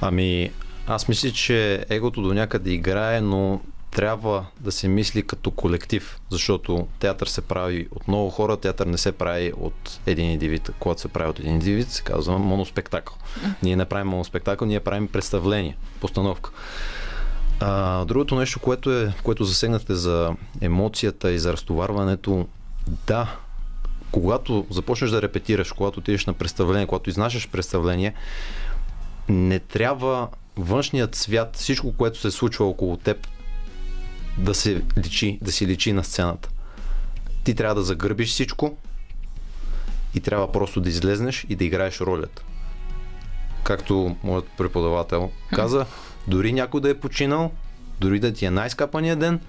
Ами, 0.00 0.50
аз 0.86 1.08
мисля, 1.08 1.30
че 1.30 1.84
егото 1.88 2.22
до 2.22 2.34
някъде 2.34 2.70
играе, 2.70 3.20
но 3.20 3.60
трябва 3.92 4.46
да 4.60 4.72
се 4.72 4.88
мисли 4.88 5.22
като 5.22 5.50
колектив, 5.50 6.20
защото 6.30 6.86
театър 6.98 7.26
се 7.26 7.40
прави 7.40 7.88
от 7.90 8.08
много 8.08 8.30
хора, 8.30 8.56
театър 8.56 8.86
не 8.86 8.98
се 8.98 9.12
прави 9.12 9.52
от 9.60 10.00
един 10.06 10.30
индивид. 10.30 10.70
Когато 10.78 11.00
се 11.00 11.08
прави 11.08 11.30
от 11.30 11.38
един 11.38 11.52
индивид, 11.52 11.90
се 11.90 12.02
казва 12.02 12.38
моноспектакъл. 12.38 13.16
Ние 13.62 13.76
не 13.76 13.84
правим 13.84 14.08
моноспектакъл, 14.08 14.68
ние 14.68 14.80
правим 14.80 15.08
представление, 15.08 15.76
постановка. 16.00 16.50
А, 17.60 18.04
другото 18.04 18.34
нещо, 18.34 18.60
което, 18.60 18.92
е, 18.92 19.14
което 19.22 19.44
засегнахте 19.44 19.94
за 19.94 20.34
емоцията 20.60 21.32
и 21.32 21.38
за 21.38 21.52
разтоварването, 21.52 22.46
да, 23.06 23.36
когато 24.12 24.66
започнеш 24.70 25.10
да 25.10 25.22
репетираш, 25.22 25.72
когато 25.72 26.00
отидеш 26.00 26.26
на 26.26 26.32
представление, 26.32 26.86
когато 26.86 27.10
изнасяш 27.10 27.48
представление, 27.48 28.14
не 29.28 29.58
трябва 29.58 30.28
външният 30.56 31.14
свят, 31.14 31.56
всичко, 31.56 31.92
което 31.92 32.18
се 32.18 32.30
случва 32.30 32.66
около 32.66 32.96
теб, 32.96 33.26
да 34.38 34.54
се 34.54 34.82
личи, 34.98 35.38
да 35.42 35.52
си 35.52 35.66
личи 35.66 35.92
на 35.92 36.04
сцената. 36.04 36.48
Ти 37.44 37.54
трябва 37.54 37.74
да 37.74 37.82
загърбиш 37.82 38.30
всичко 38.30 38.76
и 40.14 40.20
трябва 40.20 40.52
просто 40.52 40.80
да 40.80 40.88
излезнеш 40.88 41.46
и 41.48 41.56
да 41.56 41.64
играеш 41.64 42.00
ролята. 42.00 42.42
Както 43.64 44.16
моят 44.22 44.48
преподавател 44.58 45.30
каза, 45.54 45.86
дори 46.28 46.52
някой 46.52 46.80
да 46.80 46.90
е 46.90 46.94
починал, 47.00 47.52
дори 48.00 48.20
да 48.20 48.32
ти 48.32 48.44
е 48.44 48.50
най-скапания 48.50 49.16
ден, 49.16 49.40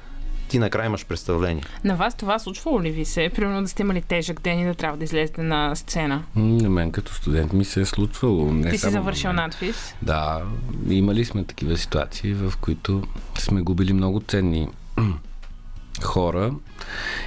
ти 0.54 0.60
накрая 0.60 0.86
имаш 0.86 1.06
представление. 1.06 1.64
На 1.84 1.96
вас 1.96 2.16
това 2.16 2.40
случвало 2.40 2.82
ли 2.82 2.92
ви 2.92 3.06
се? 3.06 3.30
Примерно 3.36 3.62
да 3.62 3.68
сте 3.68 3.82
имали 3.82 4.02
тежък 4.02 4.42
ден 4.42 4.60
и 4.60 4.66
да 4.66 4.76
трябва 4.76 4.98
да 4.98 5.04
излезете 5.04 5.42
на 5.42 5.76
сцена. 5.76 6.24
На 6.36 6.70
мен 6.70 6.92
като 6.92 7.14
студент 7.14 7.54
ми 7.54 7.66
се 7.66 7.82
е 7.82 7.86
случвало. 7.86 8.54
Не 8.54 8.72
Ти 8.72 8.78
си 8.78 8.90
завършил 8.90 9.34
надфис. 9.34 9.96
Да, 10.02 10.42
имали 10.90 11.26
сме 11.26 11.44
такива 11.44 11.78
ситуации, 11.78 12.34
в 12.34 12.54
които 12.62 13.04
сме 13.38 13.62
губили 13.62 13.94
много 13.94 14.22
ценни 14.28 14.68
хора 16.04 16.54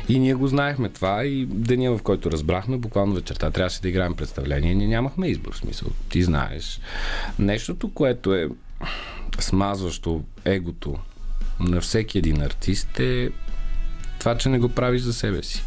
и 0.09 0.19
ние 0.19 0.35
го 0.35 0.47
знаехме 0.47 0.89
това 0.89 1.25
и 1.25 1.47
деня 1.47 1.97
в 1.97 2.03
който 2.03 2.31
разбрахме, 2.31 2.79
буквално 2.79 3.15
вечерта 3.15 3.51
трябваше 3.51 3.83
да 3.83 3.89
играем 3.89 4.15
представление, 4.15 4.75
ние 4.75 4.89
нямахме 4.89 5.29
избор, 5.29 5.53
в 5.53 5.59
смисъл, 5.59 5.89
ти 6.09 6.23
знаеш. 6.23 6.81
Нещото, 7.39 7.93
което 7.93 8.35
е 8.35 8.49
смазващо 9.39 10.23
егото 10.45 10.97
на 11.61 11.81
всеки 11.81 12.19
един 12.19 12.43
артист 12.43 13.01
е 13.01 13.31
това, 14.19 14.37
че 14.37 14.49
не 14.49 14.59
го 14.59 14.69
правиш 14.69 15.03
за 15.03 15.13
себе 15.13 15.43
си. 15.43 15.65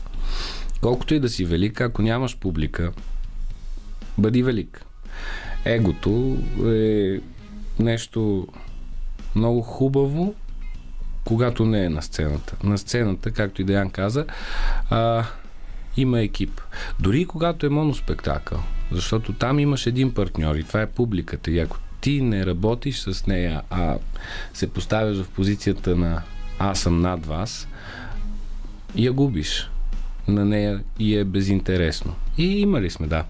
Колкото 0.81 1.13
и 1.13 1.19
да 1.19 1.29
си 1.29 1.45
велик, 1.45 1.81
ако 1.81 2.01
нямаш 2.01 2.37
публика, 2.37 2.91
бъди 4.17 4.43
велик. 4.43 4.85
Егото 5.65 6.37
е 6.65 7.19
нещо 7.79 8.47
много 9.35 9.61
хубаво, 9.61 10.35
когато 11.25 11.65
не 11.65 11.85
е 11.85 11.89
на 11.89 12.01
сцената. 12.01 12.55
На 12.63 12.77
сцената, 12.77 13.31
както 13.31 13.61
и 13.61 13.65
Деян 13.65 13.89
каза, 13.89 14.25
а, 14.89 15.25
има 15.97 16.21
екип. 16.21 16.61
Дори 16.99 17.25
когато 17.25 17.65
е 17.65 17.69
моноспектакъл, 17.69 18.63
защото 18.91 19.33
там 19.33 19.59
имаш 19.59 19.85
един 19.85 20.13
партньор 20.13 20.55
и 20.55 20.63
това 20.63 20.81
е 20.81 20.91
публиката. 20.91 21.51
И 21.51 21.59
ако 21.59 21.77
ти 22.01 22.21
не 22.21 22.45
работиш 22.45 22.99
с 22.99 23.27
нея, 23.27 23.61
а 23.69 23.97
се 24.53 24.69
поставяш 24.69 25.17
в 25.17 25.29
позицията 25.29 25.95
на 25.95 26.21
аз 26.59 26.79
съм 26.79 27.01
над 27.01 27.25
вас, 27.25 27.67
я 28.95 29.13
губиш 29.13 29.69
на 30.27 30.45
нея 30.45 30.83
и 30.99 31.17
е 31.17 31.23
безинтересно. 31.23 32.15
И 32.37 32.59
имали 32.59 32.89
сме, 32.89 33.07
да, 33.07 33.23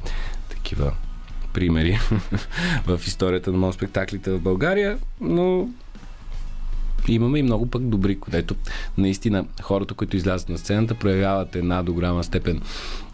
такива 0.50 0.94
примери 1.54 2.00
в 2.86 3.02
историята 3.08 3.52
на 3.52 3.58
моноспектаклите 3.58 4.32
в 4.32 4.40
България, 4.40 4.98
но 5.22 5.70
имаме 7.08 7.40
и 7.40 7.44
много 7.44 7.70
пък 7.70 7.84
добри, 7.84 8.20
където 8.20 8.56
наистина 8.98 9.46
хората, 9.62 9.94
които 9.94 10.18
излязат 10.18 10.50
на 10.50 10.58
сцената, 10.58 10.96
проявяват 10.96 11.56
една 11.56 11.84
до 11.84 11.94
голяма 11.94 12.24
степен 12.24 12.62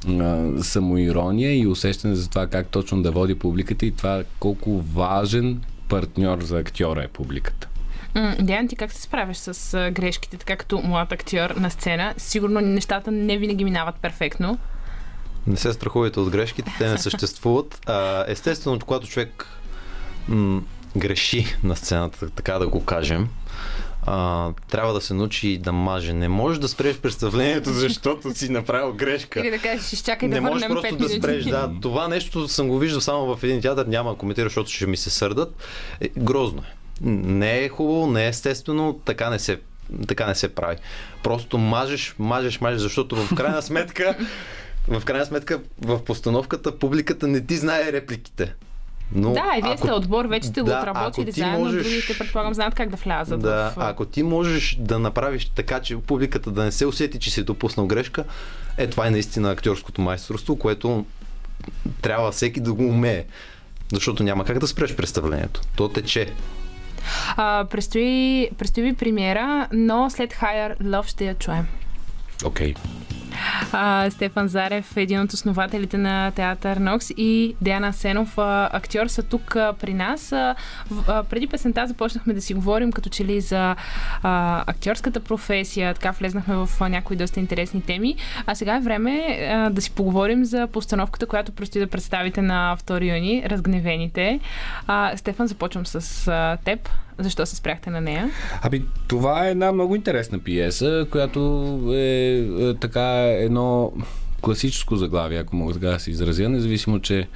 а, 0.09 0.63
самоирония 0.63 1.59
и 1.59 1.67
усещане 1.67 2.15
за 2.15 2.29
това 2.29 2.47
как 2.47 2.67
точно 2.67 3.01
да 3.01 3.11
води 3.11 3.35
публиката 3.35 3.85
и 3.85 3.91
това 3.91 4.23
колко 4.39 4.81
важен 4.81 5.61
партньор 5.89 6.41
за 6.41 6.59
актьора 6.59 7.03
е 7.03 7.07
публиката. 7.07 7.67
Диан, 8.39 8.67
ти 8.67 8.75
как 8.75 8.91
се 8.91 9.01
справяш 9.01 9.37
с 9.37 9.91
грешките, 9.91 10.37
така 10.37 10.55
като 10.55 10.81
млад 10.81 11.11
актьор 11.11 11.49
на 11.49 11.69
сцена? 11.69 12.13
Сигурно 12.17 12.61
нещата 12.61 13.11
не 13.11 13.37
винаги 13.37 13.63
минават 13.63 13.95
перфектно. 13.95 14.57
Не 15.47 15.57
се 15.57 15.73
страхувайте 15.73 16.19
от 16.19 16.29
грешките, 16.29 16.71
те 16.77 16.89
не 16.89 16.97
съществуват. 16.97 17.81
А, 17.85 18.25
естествено, 18.27 18.79
когато 18.79 19.07
човек 19.07 19.47
м- 20.27 20.61
греши 20.97 21.55
на 21.63 21.75
сцената, 21.75 22.29
така 22.29 22.59
да 22.59 22.67
го 22.67 22.85
кажем, 22.85 23.29
а, 24.05 24.51
трябва 24.71 24.93
да 24.93 25.01
се 25.01 25.13
научи 25.13 25.57
да 25.57 25.71
маже. 25.71 26.13
Не 26.13 26.27
можеш 26.27 26.59
да 26.59 26.67
спреш 26.67 26.97
представлението, 26.97 27.69
защото 27.73 28.33
си 28.33 28.49
направил 28.49 28.93
грешка. 28.93 29.39
Или 29.39 29.49
да 29.49 29.57
кажеш, 29.57 29.93
изчакай 29.93 30.29
не 30.29 30.35
да 30.35 30.41
можеш 30.41 30.67
върнем 30.67 30.81
просто 30.81 30.95
5 30.95 30.97
да 30.97 31.09
спреш. 31.09 31.43
Да, 31.43 31.71
това 31.81 32.07
нещо 32.07 32.47
съм 32.47 32.67
го 32.67 32.79
виждал 32.79 33.01
само 33.01 33.35
в 33.35 33.43
един 33.43 33.61
театър, 33.61 33.85
няма 33.85 34.11
да 34.11 34.17
коментирам, 34.17 34.49
защото 34.49 34.69
ще 34.69 34.87
ми 34.87 34.97
се 34.97 35.09
сърдат. 35.09 35.55
Е, 36.01 36.09
грозно 36.17 36.61
е. 36.61 36.73
Не 37.01 37.63
е 37.63 37.69
хубаво, 37.69 38.07
не 38.07 38.25
е 38.25 38.27
естествено, 38.27 38.99
така 39.05 39.29
не 39.29 39.39
се, 39.39 39.59
така 40.07 40.27
не 40.27 40.35
се 40.35 40.55
прави. 40.55 40.77
Просто 41.23 41.57
мажеш, 41.57 42.15
мажеш, 42.19 42.61
мажеш, 42.61 42.81
защото 42.81 43.15
в 43.15 43.35
крайна 43.35 43.61
сметка 43.61 44.17
в 44.87 45.05
крайна 45.05 45.25
сметка 45.25 45.59
в 45.81 46.03
постановката 46.03 46.79
публиката 46.79 47.27
не 47.27 47.45
ти 47.45 47.57
знае 47.57 47.91
репликите. 47.91 48.53
Но 49.15 49.33
Да, 49.33 49.53
и 49.57 49.61
вие 49.61 49.71
ако- 49.71 49.77
сте 49.77 49.91
отбор, 49.91 50.25
вече 50.25 50.47
сте 50.47 50.61
го 50.61 50.67
да, 50.67 50.79
отработили 50.79 51.23
ако 51.23 51.33
ти 51.33 51.39
заедно, 51.39 51.59
можеш- 51.59 51.83
другите 51.83 52.17
предполагам 52.17 52.53
знаят 52.53 52.75
как 52.75 52.89
да 52.89 52.95
влязат 52.95 53.41
Да, 53.41 53.69
в... 53.69 53.79
ако 53.79 54.05
ти 54.05 54.23
можеш 54.23 54.77
да 54.79 54.99
направиш 54.99 55.45
така, 55.45 55.79
че 55.79 55.97
публиката 55.97 56.51
да 56.51 56.63
не 56.63 56.71
се 56.71 56.85
усети, 56.85 57.19
че 57.19 57.31
си 57.31 57.43
допуснал 57.43 57.87
грешка, 57.87 58.23
е 58.77 58.87
това 58.87 59.07
е 59.07 59.11
наистина 59.11 59.51
актьорското 59.51 60.01
майсторство, 60.01 60.55
което 60.55 61.05
трябва 62.01 62.31
всеки 62.31 62.59
да 62.59 62.73
го 62.73 62.83
умее. 62.83 63.25
Защото 63.93 64.23
няма 64.23 64.45
как 64.45 64.59
да 64.59 64.67
спреш 64.67 64.95
представлението. 64.95 65.61
То 65.75 65.89
тече. 65.89 66.27
А, 67.29 67.65
предстои, 67.65 68.49
предстои 68.57 68.83
ви 68.83 68.93
премиера, 68.93 69.67
но 69.73 70.09
след 70.09 70.33
Higher 70.33 70.77
Love 70.79 71.07
ще 71.07 71.25
я 71.25 71.35
чуем. 71.35 71.67
Окей. 72.45 72.73
Okay. 72.73 72.77
А, 73.71 74.09
Стефан 74.09 74.47
Зарев, 74.47 74.97
един 74.97 75.21
от 75.21 75.33
основателите 75.33 75.97
на 75.97 76.31
театър 76.31 76.77
Нокс 76.77 77.09
и 77.17 77.55
Диана 77.61 77.93
Сенов, 77.93 78.37
а, 78.37 78.69
актьор, 78.73 79.07
са 79.07 79.23
тук 79.23 79.55
а, 79.55 79.73
при 79.73 79.93
нас. 79.93 80.31
А, 80.31 80.55
а, 81.07 81.23
преди 81.23 81.47
песента 81.47 81.87
започнахме 81.87 82.33
да 82.33 82.41
си 82.41 82.53
говорим 82.53 82.91
като 82.91 83.09
че 83.09 83.25
ли 83.25 83.41
за 83.41 83.75
а, 84.23 84.63
актьорската 84.67 85.19
професия, 85.19 85.93
така 85.93 86.11
влезнахме 86.11 86.55
в 86.55 86.69
а, 86.79 86.89
някои 86.89 87.15
доста 87.15 87.39
интересни 87.39 87.81
теми. 87.81 88.15
А 88.45 88.55
сега 88.55 88.75
е 88.75 88.79
време 88.79 89.39
а, 89.51 89.69
да 89.69 89.81
си 89.81 89.91
поговорим 89.91 90.45
за 90.45 90.67
постановката, 90.67 91.25
която 91.25 91.51
предстои 91.51 91.81
да 91.81 91.87
представите 91.87 92.41
на 92.41 92.77
2 92.85 93.15
юни, 93.15 93.43
Разгневените. 93.45 94.39
А, 94.87 95.17
Стефан, 95.17 95.47
започвам 95.47 95.85
с 95.85 96.27
а, 96.27 96.57
теб. 96.65 96.89
Защо 97.19 97.45
се 97.45 97.55
спряхте 97.55 97.89
на 97.89 98.01
нея? 98.01 98.31
Ами, 98.61 98.85
това 99.07 99.47
е 99.47 99.51
една 99.51 99.71
много 99.71 99.95
интересна 99.95 100.39
пиеса, 100.39 101.07
която 101.11 101.79
е, 101.93 102.47
е 102.59 102.73
така 102.79 103.27
едно 103.27 103.93
класическо 104.41 104.95
заглавие, 104.95 105.39
ако 105.39 105.55
мога 105.55 105.73
така 105.73 105.87
да 105.87 105.99
се 105.99 106.11
изразя, 106.11 106.49
независимо, 106.49 106.99
че 106.99 107.27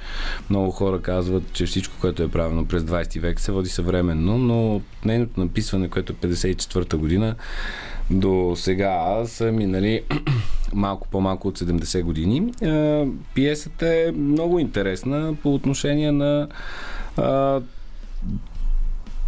много 0.50 0.70
хора 0.70 1.02
казват, 1.02 1.42
че 1.52 1.66
всичко, 1.66 1.94
което 2.00 2.22
е 2.22 2.28
правено 2.28 2.64
през 2.64 2.82
20 2.82 3.20
век 3.20 3.40
се 3.40 3.52
води 3.52 3.68
съвременно, 3.68 4.38
но 4.38 4.76
от 4.76 4.82
нейното 5.04 5.40
написване, 5.40 5.88
което 5.88 6.12
е 6.12 6.16
54-та 6.16 6.96
година, 6.96 7.34
до 8.10 8.52
сега 8.56 9.22
са 9.26 9.52
минали 9.52 10.02
малко 10.72 11.08
по-малко 11.08 11.48
от 11.48 11.58
70 11.58 12.02
години. 12.02 12.52
Е, 12.62 13.06
Пиесата 13.34 13.86
е 13.86 14.12
много 14.12 14.58
интересна 14.58 15.34
по 15.42 15.54
отношение 15.54 16.12
на 16.12 16.48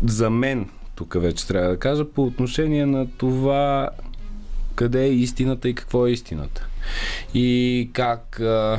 за 0.07 0.31
мен, 0.31 0.69
тук 0.95 1.17
вече 1.21 1.47
трябва 1.47 1.69
да 1.69 1.79
кажа, 1.79 2.05
по 2.05 2.23
отношение 2.23 2.87
на 2.87 3.07
това 3.19 3.89
къде 4.75 5.05
е 5.05 5.13
истината 5.13 5.69
и 5.69 5.75
какво 5.75 6.07
е 6.07 6.11
истината. 6.11 6.67
И 7.35 7.91
как 7.93 8.41
а, 8.41 8.79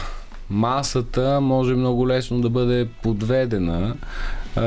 масата 0.50 1.42
може 1.42 1.74
много 1.74 2.08
лесно 2.08 2.42
да 2.42 2.50
бъде 2.50 2.88
подведена 3.04 3.96
а, 4.56 4.62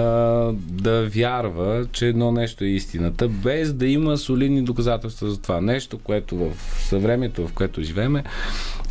да 0.54 1.08
вярва, 1.08 1.86
че 1.92 2.06
едно 2.08 2.32
нещо 2.32 2.64
е 2.64 2.68
истината, 2.68 3.28
без 3.28 3.72
да 3.72 3.86
има 3.86 4.16
солидни 4.16 4.62
доказателства 4.62 5.30
за 5.30 5.40
това. 5.42 5.60
Нещо, 5.60 5.98
което 5.98 6.36
в 6.36 6.52
съвремието, 6.78 7.48
в 7.48 7.52
което 7.52 7.82
живееме, 7.82 8.24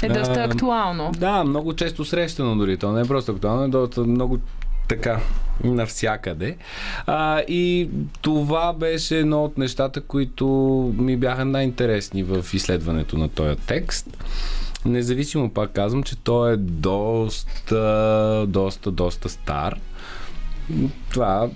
Е 0.03 0.09
доста 0.09 0.39
а, 0.39 0.43
актуално. 0.43 1.11
да, 1.18 1.43
много 1.43 1.74
често 1.74 2.05
срещано 2.05 2.55
дори. 2.57 2.78
То 2.78 2.91
не 2.91 3.01
е 3.01 3.05
просто 3.05 3.32
актуално, 3.32 3.63
е 3.63 3.68
доста 3.68 4.01
много 4.01 4.39
така 4.88 5.20
навсякъде. 5.64 6.58
А, 7.06 7.40
и 7.40 7.90
това 8.22 8.74
беше 8.74 9.20
едно 9.20 9.44
от 9.44 9.58
нещата, 9.58 10.02
които 10.02 10.48
ми 10.98 11.18
бяха 11.18 11.46
най-интересни 11.46 12.24
в 12.24 12.46
изследването 12.54 13.18
на 13.18 13.30
този 13.30 13.56
текст. 13.56 14.18
Независимо, 14.86 15.50
пак 15.50 15.72
казвам, 15.72 16.04
че 16.04 16.16
той 16.16 16.54
е 16.54 16.58
доста, 16.58 18.46
доста, 18.48 18.92
доста 18.92 19.30
стар. 19.30 19.80
Това 21.11 21.49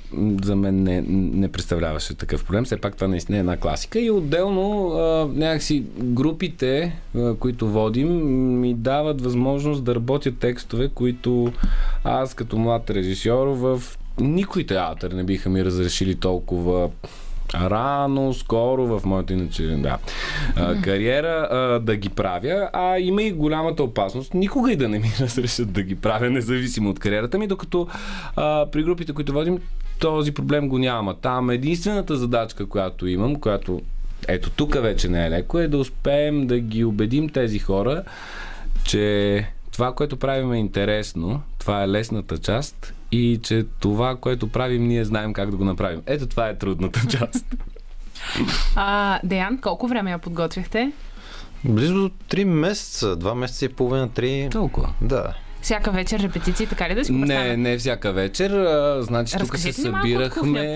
за 0.43 0.55
мен 0.55 0.84
не, 0.84 1.01
не 1.07 1.51
представляваше 1.51 2.14
такъв 2.14 2.45
проблем. 2.45 2.66
Все 2.66 2.78
пак 2.78 2.95
това 2.95 3.07
наистина 3.07 3.38
е 3.38 3.39
една 3.39 3.57
класика. 3.57 3.99
И 3.99 4.12
отделно 4.12 4.91
а, 4.91 5.28
някакси 5.36 5.84
групите, 5.99 6.99
а, 7.18 7.36
които 7.36 7.68
водим, 7.68 8.10
ми 8.60 8.74
дават 8.74 9.22
възможност 9.22 9.84
да 9.84 9.95
работя 9.95 10.32
текстове, 10.32 10.89
които 10.89 11.53
аз 12.03 12.34
като 12.34 12.57
млад 12.57 12.89
режисьор 12.89 13.47
в 13.47 13.82
никой 14.20 14.66
театър 14.66 15.12
не 15.12 15.24
биха 15.24 15.49
ми 15.49 15.66
разрешили 15.66 16.16
толкова 16.16 16.89
рано, 17.56 18.34
скоро 18.34 18.86
в 18.86 19.06
моята 19.06 19.34
иначе 19.34 19.64
да, 19.64 19.97
а, 20.56 20.82
кариера 20.82 21.47
а, 21.52 21.80
да 21.80 21.95
ги 21.95 22.10
правя, 22.10 22.70
а 22.74 23.00
има 23.00 23.24
и 23.24 23.32
голямата 23.32 23.84
опасност 23.84 24.34
никога 24.34 24.72
и 24.72 24.76
да 24.76 24.89
не 24.89 25.00
ми 25.00 25.12
разрешат 25.20 25.72
да 25.72 25.84
ги 25.84 25.95
правя, 25.95 26.30
независимо 26.30 26.89
от 26.89 27.00
кариерата 27.00 27.38
ми, 27.38 27.47
докато 27.47 27.88
а, 28.36 28.66
при 28.72 28.84
групите, 28.84 29.14
които 29.14 29.34
водим, 29.34 29.60
този 30.00 30.32
проблем 30.32 30.70
го 30.70 30.78
няма. 30.78 31.16
Там 31.22 31.50
единствената 31.50 32.16
задачка, 32.16 32.66
която 32.66 33.08
имам, 33.08 33.36
която 33.36 33.82
ето 34.28 34.50
тук 34.50 34.82
вече 34.82 35.10
не 35.10 35.26
е 35.26 35.30
леко, 35.30 35.60
е 35.60 35.68
да 35.68 35.78
успеем 35.78 36.47
да 36.47 36.60
ги 36.60 36.84
убедим 36.84 37.30
тези 37.30 37.60
хора, 37.60 38.04
че 38.84 39.45
това, 39.80 39.94
което 39.94 40.18
правим 40.18 40.54
е 40.54 40.58
интересно, 40.58 41.42
това 41.60 41.84
е 41.84 41.88
лесната 41.88 42.38
част 42.38 42.94
и 43.12 43.40
че 43.44 43.66
това, 43.80 44.16
което 44.16 44.48
правим, 44.48 44.88
ние 44.88 45.06
знаем 45.06 45.34
как 45.34 45.52
да 45.52 45.58
го 45.58 45.66
направим. 45.66 46.02
Ето 46.06 46.28
това 46.28 46.50
е 46.50 46.58
трудната 46.58 47.08
част. 47.10 47.46
А, 48.76 49.20
Деян, 49.24 49.58
колко 49.58 49.88
време 49.88 50.12
я 50.12 50.18
подготвяхте? 50.18 50.92
Близо 51.66 52.10
3 52.30 52.44
месеца, 52.44 53.18
2 53.18 53.34
месеца 53.34 53.66
и 53.66 53.70
половина, 53.70 54.10
3. 54.10 54.52
Толкова. 54.52 54.94
Да. 55.02 55.34
Всяка 55.62 55.91
вечер 55.91 56.20
репетиции, 56.20 56.68
така 56.68 56.89
ли 56.89 56.95
да 56.95 57.05
си 57.05 57.12
го 57.12 57.18
Не, 57.18 57.57
не 57.57 57.78
всяка 57.78 58.12
вечер. 58.12 58.51
А, 58.51 59.03
значи 59.03 59.36
тук 59.39 59.57
се 59.57 59.74
събирахме. 59.74 60.76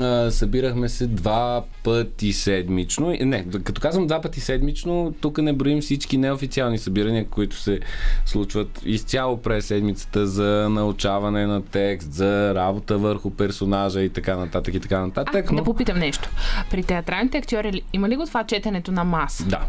а, 0.00 0.30
събирахме 0.30 0.88
се 0.88 1.06
два 1.06 1.62
пъти 1.82 2.32
седмично. 2.32 3.16
Не, 3.20 3.44
като 3.64 3.80
казвам 3.80 4.06
два 4.06 4.20
пъти 4.20 4.40
седмично, 4.40 5.14
тук 5.20 5.38
не 5.38 5.52
броим 5.52 5.80
всички 5.80 6.18
неофициални 6.18 6.78
събирания, 6.78 7.26
които 7.26 7.56
се 7.56 7.80
случват 8.26 8.80
изцяло 8.84 9.36
през 9.36 9.66
седмицата 9.66 10.26
за 10.26 10.68
научаване 10.70 11.46
на 11.46 11.62
текст, 11.62 12.12
за 12.12 12.54
работа 12.54 12.98
върху 12.98 13.30
персонажа 13.30 14.00
и 14.00 14.08
така 14.08 14.36
нататък 14.36 14.74
и 14.74 14.80
така 14.80 15.00
нататък. 15.00 15.50
А, 15.52 15.54
да 15.54 15.64
попитам 15.64 15.98
нещо. 15.98 16.30
При 16.70 16.82
театралните 16.82 17.38
актьори 17.38 17.82
има 17.92 18.08
ли 18.08 18.16
го 18.16 18.26
това 18.26 18.44
четенето 18.44 18.92
на 18.92 19.04
маса? 19.04 19.44
Да. 19.44 19.60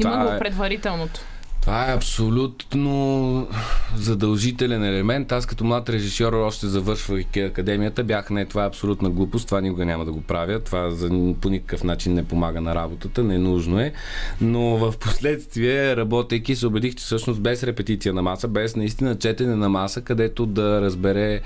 Има 0.00 0.12
Това 0.12 0.26
го 0.26 0.32
е- 0.32 0.38
предварителното. 0.38 1.20
Това 1.62 1.90
е 1.90 1.94
абсолютно 1.94 3.48
задължителен 3.96 4.84
елемент. 4.84 5.32
Аз 5.32 5.46
като 5.46 5.64
млад 5.64 5.88
режисьор, 5.88 6.32
още 6.32 6.66
завършвайки 6.66 7.40
академията, 7.40 8.04
бях 8.04 8.30
не, 8.30 8.46
това 8.46 8.64
е 8.64 8.66
абсолютна 8.66 9.10
глупост, 9.10 9.46
това 9.46 9.60
никога 9.60 9.84
няма 9.84 10.04
да 10.04 10.12
го 10.12 10.20
правя, 10.22 10.60
това 10.60 10.90
за, 10.90 11.34
по 11.40 11.48
никакъв 11.50 11.84
начин 11.84 12.14
не 12.14 12.24
помага 12.24 12.60
на 12.60 12.74
работата, 12.74 13.22
ненужно 13.22 13.80
е. 13.80 13.92
Но 14.40 14.60
в 14.60 14.94
последствие, 14.98 15.96
работейки, 15.96 16.56
се 16.56 16.66
убедих, 16.66 16.94
че 16.94 17.04
всъщност 17.04 17.40
без 17.40 17.62
репетиция 17.62 18.14
на 18.14 18.22
маса, 18.22 18.48
без 18.48 18.76
наистина 18.76 19.18
четене 19.18 19.56
на 19.56 19.68
маса, 19.68 20.00
където 20.00 20.46
да 20.46 20.80
разбере 20.80 21.40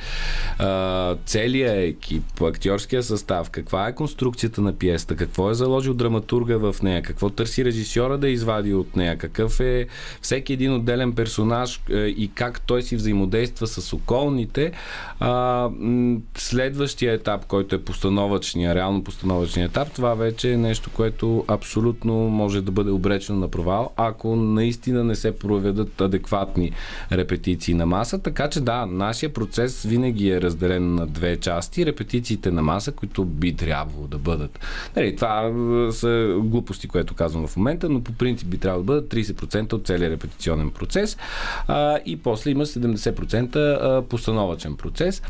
а, 0.59 1.17
целият 1.27 1.77
екип, 1.77 2.43
актьорския 2.43 3.03
състав, 3.03 3.51
каква 3.51 3.89
е 3.89 3.95
конструкцията 3.95 4.61
на 4.61 4.73
пиеста, 4.73 5.17
какво 5.17 5.51
е 5.51 5.55
заложил 5.55 5.95
драматурга 5.95 6.59
в 6.59 6.83
нея, 6.83 7.03
какво 7.03 7.31
търси 7.31 7.65
режисьора 7.65 8.19
да 8.19 8.29
извади 8.29 8.75
от 8.75 8.97
нея, 8.97 9.19
какъв 9.19 9.61
е 9.61 9.87
всеки 10.23 10.53
един 10.53 10.75
отделен 10.75 11.13
персонаж 11.13 11.81
е, 11.91 11.97
и 11.97 12.31
как 12.35 12.61
той 12.61 12.83
си 12.83 12.97
взаимодейства 12.97 13.67
с 13.67 13.93
околните. 13.93 14.73
Следващия 16.37 17.13
етап, 17.13 17.47
който 17.47 17.75
е 17.75 17.83
постановъчния, 17.83 18.75
реално 18.75 19.05
постановъчния 19.05 19.67
етап, 19.67 19.93
това 19.93 20.15
вече 20.15 20.53
е 20.53 20.57
нещо, 20.57 20.91
което 20.91 21.45
абсолютно 21.49 22.15
може 22.15 22.63
да 22.63 22.73
бъде 22.73 22.91
обречено 22.91 23.39
на 23.39 23.49
провал, 23.49 23.93
ако 23.97 24.37
наистина 24.37 25.05
не 25.05 25.15
се 25.15 25.39
проведат 25.39 26.01
адекватни 26.01 26.73
репетиции 27.13 27.75
на 27.75 27.87
маса. 27.87 28.19
Така 28.19 28.51
че 28.51 28.61
да, 28.61 28.87
нашия 28.87 29.33
процес 29.33 29.83
винаги 29.83 30.31
е 30.31 30.41
разделен 30.41 30.95
на 30.95 31.07
две 31.07 31.37
части. 31.37 31.87
Репетициите 31.87 32.51
на 32.51 32.63
маса, 32.63 32.93
които 32.93 33.25
би 33.25 33.57
трябвало 33.57 34.07
да 34.07 34.19
бъдат. 34.19 34.61
Нали, 34.97 35.17
това 35.17 35.43
е, 35.43 35.93
са 35.93 36.37
глупости, 36.39 36.89
което 36.89 37.15
казвам 37.15 37.47
в 37.47 37.57
момента, 37.57 37.89
но 37.89 38.01
по 38.01 38.13
принцип 38.13 38.49
би 38.49 38.59
трябвало 38.59 38.85
да 38.85 38.87
бъдат 38.87 39.15
30% 39.15 39.73
от 39.73 39.87
целия 39.97 40.11
репетиционен 40.11 40.71
процес. 40.71 41.17
А, 41.69 41.99
и 42.07 42.17
после 42.17 42.51
има 42.51 42.67
70% 42.67 43.57
а, 43.57 44.03
постановъчен 44.03 44.77
процес 44.77 45.23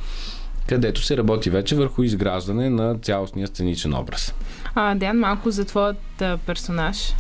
където 0.68 1.02
се 1.02 1.16
работи 1.16 1.50
вече 1.50 1.76
върху 1.76 2.02
изграждане 2.02 2.70
на 2.70 2.98
цялостния 2.98 3.46
сценичен 3.46 3.94
образ. 3.94 4.34
А, 4.74 4.94
Деян, 4.94 5.18
малко 5.18 5.50
за 5.50 5.64
твоят 5.64 6.22
а, 6.22 6.38
персонаж. 6.46 7.14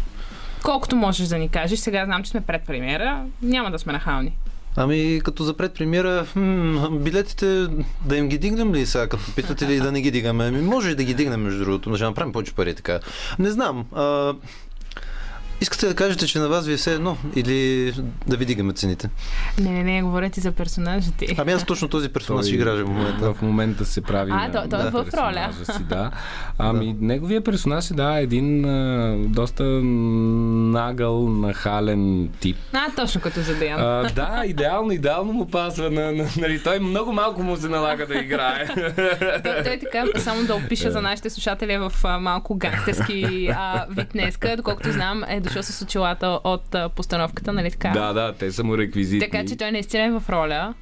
Колкото 0.64 0.96
можеш 0.96 1.28
да 1.28 1.38
ни 1.38 1.48
кажеш, 1.48 1.78
сега 1.78 2.04
знам, 2.04 2.22
че 2.22 2.30
сме 2.30 2.40
пред 2.40 2.62
премиера, 2.66 3.24
няма 3.42 3.70
да 3.70 3.78
сме 3.78 3.92
нахални. 3.92 4.32
Ами, 4.76 5.20
като 5.24 5.44
за 5.44 5.56
предпремиера, 5.56 6.26
хм, 6.32 6.76
билетите 6.90 7.66
да 8.06 8.16
им 8.16 8.28
ги 8.28 8.38
дигнем 8.38 8.74
ли 8.74 8.86
сега, 8.86 9.08
като 9.08 9.34
питате 9.36 9.68
ли 9.68 9.80
да 9.80 9.92
не 9.92 10.00
ги 10.00 10.10
дигаме? 10.10 10.44
Ами, 10.44 10.60
може 10.60 10.90
и 10.90 10.94
да 10.94 11.04
ги 11.04 11.14
дигнем, 11.14 11.42
между 11.42 11.64
другото, 11.64 11.90
да 11.90 11.96
ще 11.96 12.04
направим 12.04 12.32
повече 12.32 12.54
пари 12.54 12.74
така. 12.74 13.00
Не 13.38 13.50
знам. 13.50 13.84
А, 13.94 14.34
искате 15.60 15.86
да 15.86 15.94
кажете, 15.94 16.26
че 16.26 16.38
на 16.38 16.48
вас 16.48 16.66
ви 16.66 16.72
е 16.72 16.76
все 16.76 16.94
едно 16.94 17.16
или 17.36 17.92
да 18.26 18.36
ви 18.36 18.44
дигаме 18.44 18.72
цените? 18.72 19.10
Не, 19.60 19.70
не, 19.70 19.82
не, 19.84 20.02
говоря 20.02 20.30
ти 20.30 20.40
за 20.40 20.52
персонажа 20.52 21.10
ти. 21.12 21.26
Ами 21.38 21.52
аз 21.52 21.64
точно 21.64 21.88
този 21.88 22.08
персонаж 22.08 22.46
Той 22.46 22.54
играя 22.54 22.84
в 22.84 22.88
момента. 22.88 23.34
В 23.34 23.42
момента 23.42 23.84
се 23.84 24.00
прави 24.00 24.32
А, 24.34 24.52
той- 24.52 24.68
той 24.68 24.86
е 24.86 24.90
в 24.90 25.06
роля. 25.14 25.50
Си, 25.64 25.82
да. 25.82 26.10
Ами, 26.58 26.96
неговия 27.00 27.44
персонаж 27.44 27.90
е, 27.90 27.94
да, 27.94 28.20
един 28.20 28.64
а, 28.64 29.16
доста 29.18 29.64
нагъл, 29.64 31.28
нахален 31.28 32.28
тип. 32.40 32.56
А, 32.72 32.90
точно 32.96 33.20
като 33.20 33.40
за 33.40 33.54
Деян. 33.54 33.80
А, 33.80 34.10
да, 34.14 34.42
идеално, 34.46 34.92
идеално 34.92 35.32
му 35.32 35.46
пасва. 35.46 35.90
На, 35.90 36.12
на, 36.12 36.26
нали, 36.38 36.62
той 36.62 36.78
много 36.78 37.12
малко 37.12 37.42
му 37.42 37.56
се 37.56 37.68
налага 37.68 38.06
да 38.06 38.14
играе. 38.18 38.66
Той, 39.44 39.62
той 39.64 39.78
така, 39.78 40.04
само 40.20 40.44
да 40.44 40.54
опиша 40.54 40.90
за 40.90 41.02
нашите 41.02 41.30
слушатели 41.30 41.72
е 41.72 41.78
в 41.78 41.92
а, 42.04 42.18
малко 42.18 42.54
гангстерски 42.54 43.50
а, 43.56 43.86
вид 43.90 44.08
днеска. 44.12 44.56
Доколкото 44.56 44.92
знам, 44.92 45.24
е 45.28 45.40
дошъл 45.46 45.62
с 45.62 45.82
очилата 45.82 46.40
от 46.44 46.76
постановката, 46.96 47.52
нали 47.52 47.70
така? 47.70 47.88
да, 47.90 48.12
да, 48.12 48.32
те 48.32 48.52
са 48.52 48.64
му 48.64 48.78
реквизити. 48.78 49.30
Така 49.30 49.44
че 49.46 49.56
той 49.56 49.72
наистина 49.72 50.04
е 50.04 50.10
в 50.10 50.22
роля. 50.30 50.74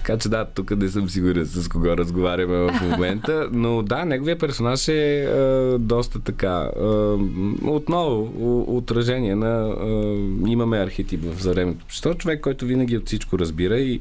Така 0.00 0.18
че 0.18 0.28
да, 0.28 0.44
тук 0.44 0.70
не 0.70 0.88
съм 0.88 1.08
сигурен 1.08 1.46
с 1.46 1.68
кого 1.68 1.96
разговаряме 1.96 2.56
в 2.56 2.80
момента, 2.82 3.48
но 3.52 3.82
да, 3.82 4.04
неговия 4.04 4.38
персонаж 4.38 4.88
е 4.88 5.24
а, 5.24 5.78
доста 5.78 6.20
така. 6.20 6.70
А, 6.80 7.16
отново, 7.62 8.32
отражение 8.76 9.34
на. 9.34 9.46
А, 9.46 9.86
имаме 10.48 10.78
архетип 10.78 11.20
в 11.24 11.42
съвременното 11.42 11.84
общество. 11.84 12.14
Човек, 12.14 12.40
който 12.40 12.64
винаги 12.66 12.96
от 12.96 13.06
всичко 13.06 13.38
разбира 13.38 13.78
и 13.78 14.00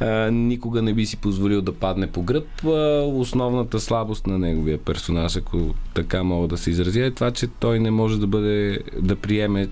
а, 0.00 0.30
никога 0.30 0.82
не 0.82 0.94
би 0.94 1.06
си 1.06 1.16
позволил 1.16 1.62
да 1.62 1.72
падне 1.72 2.06
по 2.06 2.22
гръб. 2.22 2.46
А, 2.64 3.02
основната 3.02 3.80
слабост 3.80 4.26
на 4.26 4.38
неговия 4.38 4.78
персонаж, 4.78 5.36
ако 5.36 5.74
така 5.94 6.22
мога 6.22 6.48
да 6.48 6.56
се 6.56 6.70
изразя, 6.70 7.04
е 7.04 7.10
това, 7.10 7.30
че 7.30 7.46
той 7.46 7.80
не 7.80 7.90
може 7.90 8.20
да 8.20 8.26
бъде 8.26 8.78
да 9.00 9.16
приеме 9.16 9.68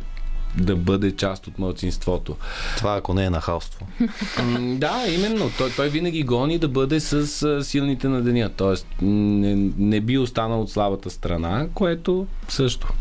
да 0.57 0.77
бъде 0.77 1.17
част 1.17 1.47
от 1.47 1.59
младсинството. 1.59 2.37
Това 2.77 2.97
ако 2.97 3.15
не 3.15 3.25
е 3.25 3.31
нахалство. 3.31 3.87
М, 4.43 4.77
Да, 4.79 5.05
именно. 5.09 5.51
Той, 5.59 5.71
той 5.77 5.89
винаги 5.89 6.23
гони 6.23 6.59
да 6.59 6.69
бъде 6.69 7.01
с 7.01 7.13
а, 7.43 7.65
силните 7.65 8.09
на 8.09 8.23
деня. 8.23 8.51
Тоест, 8.57 8.87
не, 9.03 9.71
не 9.79 10.01
би 10.01 10.19
останал 10.19 10.61
от 10.63 10.71
слабата 10.71 11.11
страна, 11.11 11.67
което 11.75 12.27
също. 12.49 12.93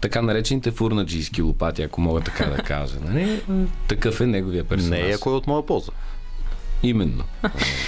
Така 0.00 0.22
наречените 0.22 0.70
фурнаджийски 0.70 1.42
лопати, 1.42 1.82
ако 1.82 2.00
мога 2.00 2.20
така 2.20 2.44
да 2.46 2.56
кажа. 2.56 2.94
Нали? 3.08 3.40
Такъв 3.88 4.20
е 4.20 4.26
неговия 4.26 4.64
персонаж. 4.64 5.00
Не 5.00 5.14
ако 5.14 5.30
е 5.30 5.34
от 5.34 5.46
моя 5.46 5.66
полза. 5.66 5.92
Именно. 6.82 7.24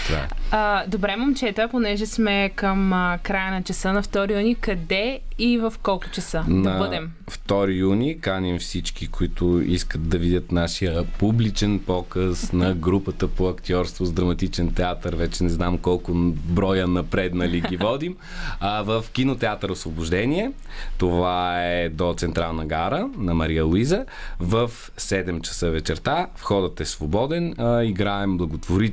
Това 0.07 0.19
е. 0.19 0.29
А, 0.51 0.87
добре, 0.87 1.17
момчета, 1.17 1.69
понеже 1.71 2.07
сме 2.07 2.51
към 2.57 2.93
а, 2.93 3.19
края 3.23 3.53
на 3.53 3.63
часа 3.63 3.93
на 3.93 4.03
2 4.03 4.41
юни, 4.41 4.55
къде 4.55 5.21
и 5.39 5.59
в 5.59 5.73
колко 5.83 6.11
часа 6.11 6.45
да 6.49 6.55
На 6.55 6.79
бъдем? 6.79 7.13
2 7.49 7.79
юни 7.79 8.21
каним 8.21 8.59
всички, 8.59 9.07
които 9.07 9.63
искат 9.67 10.09
да 10.09 10.19
видят 10.19 10.53
нашия 10.53 11.05
публичен 11.05 11.79
показ 11.79 12.53
на 12.53 12.75
групата 12.75 13.29
по 13.29 13.49
актьорство 13.49 14.05
с 14.05 14.13
драматичен 14.13 14.75
театър. 14.75 15.15
Вече 15.15 15.45
не 15.45 15.51
знам 15.51 15.79
колко 15.79 16.13
броя 16.35 16.87
напреднали 16.87 17.61
ги 17.61 17.77
водим. 17.81 18.17
А, 18.61 18.83
в 18.83 19.05
кинотеатър 19.13 19.69
Освобождение. 19.69 20.53
Това 20.99 21.65
е 21.65 21.89
до 21.89 22.15
Централна 22.17 22.67
гара 22.67 23.09
на 23.19 23.35
Мария 23.35 23.65
Луиза. 23.65 24.05
В 24.41 24.71
7 24.99 25.41
часа 25.41 25.71
вечерта. 25.71 26.27
Входът 26.37 26.81
е 26.81 26.85
свободен. 26.85 27.55
А, 27.59 27.85
играем 27.85 28.37
благотворително 28.37 28.84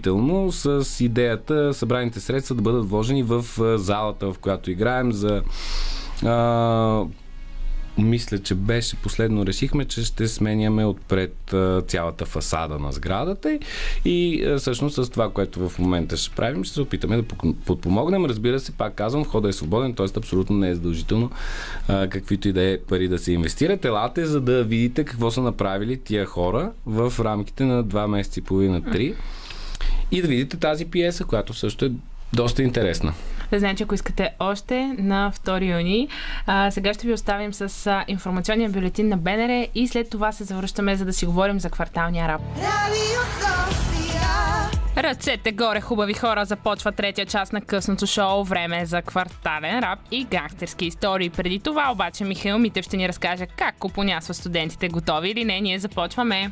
с 0.51 0.85
идеята 0.99 1.73
събраните 1.73 2.19
средства 2.19 2.55
да 2.55 2.61
бъдат 2.61 2.89
вложени 2.89 3.23
в 3.23 3.45
залата, 3.77 4.33
в 4.33 4.39
която 4.39 4.71
играем 4.71 5.11
за 5.11 5.41
а, 6.25 7.03
мисля, 7.97 8.39
че 8.39 8.55
беше 8.55 8.95
последно 8.95 9.45
решихме, 9.45 9.85
че 9.85 10.03
ще 10.03 10.27
сменяме 10.27 10.85
отпред 10.85 11.55
цялата 11.87 12.25
фасада 12.25 12.79
на 12.79 12.91
сградата 12.91 13.59
и 14.05 14.45
всъщност 14.57 15.05
с 15.05 15.09
това, 15.09 15.29
което 15.29 15.69
в 15.69 15.79
момента 15.79 16.17
ще 16.17 16.35
правим, 16.35 16.63
ще 16.63 16.73
се 16.73 16.81
опитаме 16.81 17.17
да 17.17 17.23
подпомогнем. 17.65 18.25
Разбира 18.25 18.59
се, 18.59 18.71
пак 18.71 18.95
казвам, 18.95 19.23
входа 19.23 19.49
е 19.49 19.53
свободен, 19.53 19.93
т.е. 19.93 20.07
абсолютно 20.17 20.57
не 20.57 20.69
е 20.69 20.75
задължително 20.75 21.31
каквито 21.87 22.47
и 22.47 22.53
да 22.53 22.63
е 22.63 22.77
пари 22.77 23.07
да 23.07 23.19
се 23.19 23.33
инвестират. 23.33 23.85
Елате, 23.85 24.25
за 24.25 24.41
да 24.41 24.63
видите 24.63 25.03
какво 25.03 25.31
са 25.31 25.41
направили 25.41 25.97
тия 25.97 26.25
хора 26.25 26.71
в 26.85 27.13
рамките 27.19 27.65
на 27.65 27.85
2 27.85 28.07
месеца 28.07 28.39
и 28.39 28.43
половина-3 28.43 29.15
и 30.11 30.21
да 30.21 30.27
видите 30.27 30.57
тази 30.57 30.85
пиеса, 30.85 31.23
която 31.23 31.53
също 31.53 31.85
е 31.85 31.91
доста 32.33 32.63
интересна. 32.63 33.13
Да 33.51 33.59
знаете, 33.59 33.77
че 33.77 33.83
ако 33.83 33.95
искате 33.95 34.29
още 34.39 34.95
на 34.97 35.31
2 35.45 35.77
юни, 35.77 36.07
а, 36.45 36.71
сега 36.71 36.93
ще 36.93 37.07
ви 37.07 37.13
оставим 37.13 37.53
с 37.53 37.87
а, 37.87 38.05
информационния 38.07 38.69
бюлетин 38.69 39.09
на 39.09 39.17
БНР 39.17 39.67
и 39.75 39.87
след 39.87 40.09
това 40.09 40.31
се 40.31 40.43
завръщаме, 40.43 40.95
за 40.95 41.05
да 41.05 41.13
си 41.13 41.25
говорим 41.25 41.59
за 41.59 41.69
кварталния 41.69 42.27
рап. 42.27 42.41
София. 43.41 44.21
Ръцете 44.97 45.51
горе, 45.51 45.81
хубави 45.81 46.13
хора, 46.13 46.45
започва 46.45 46.91
третия 46.91 47.25
част 47.25 47.53
на 47.53 47.61
късното 47.61 48.07
шоу. 48.07 48.43
Време 48.43 48.81
е 48.81 48.85
за 48.85 49.01
квартален 49.01 49.79
рап 49.79 49.99
и 50.11 50.23
гангстерски 50.23 50.85
истории. 50.85 51.29
Преди 51.29 51.59
това 51.59 51.91
обаче 51.91 52.23
Михаил 52.23 52.59
Митев 52.59 52.85
ще 52.85 52.97
ни 52.97 53.07
разкаже 53.07 53.45
как 53.57 53.75
купонясва 53.75 54.33
студентите. 54.33 54.89
Готови 54.89 55.29
или 55.29 55.45
не? 55.45 55.61
Ние 55.61 55.79
започваме. 55.79 56.51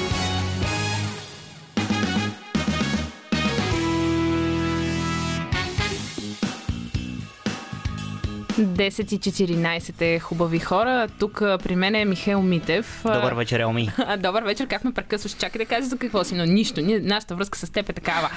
10 8.51 9.13
и 9.13 9.19
14 9.19 10.01
е 10.01 10.19
хубави 10.19 10.59
хора. 10.59 11.07
Тук 11.19 11.39
при 11.39 11.75
мен 11.75 11.95
е 11.95 12.05
Михаил 12.05 12.41
Митев. 12.41 13.01
Добър 13.03 13.33
вечер, 13.33 13.59
Елми. 13.59 13.91
Добър 14.17 14.43
вечер, 14.43 14.67
как 14.67 14.83
ме 14.83 14.93
прекъсваш? 14.93 15.31
Чакай 15.31 15.59
да 15.59 15.65
кажа 15.65 15.87
за 15.87 15.97
какво 15.97 16.23
си, 16.23 16.35
но 16.35 16.45
нищо. 16.45 16.81
Ние, 16.81 16.99
нашата 16.99 17.35
връзка 17.35 17.59
с 17.59 17.69
теб 17.69 17.89
е 17.89 17.93
такава. 17.93 18.29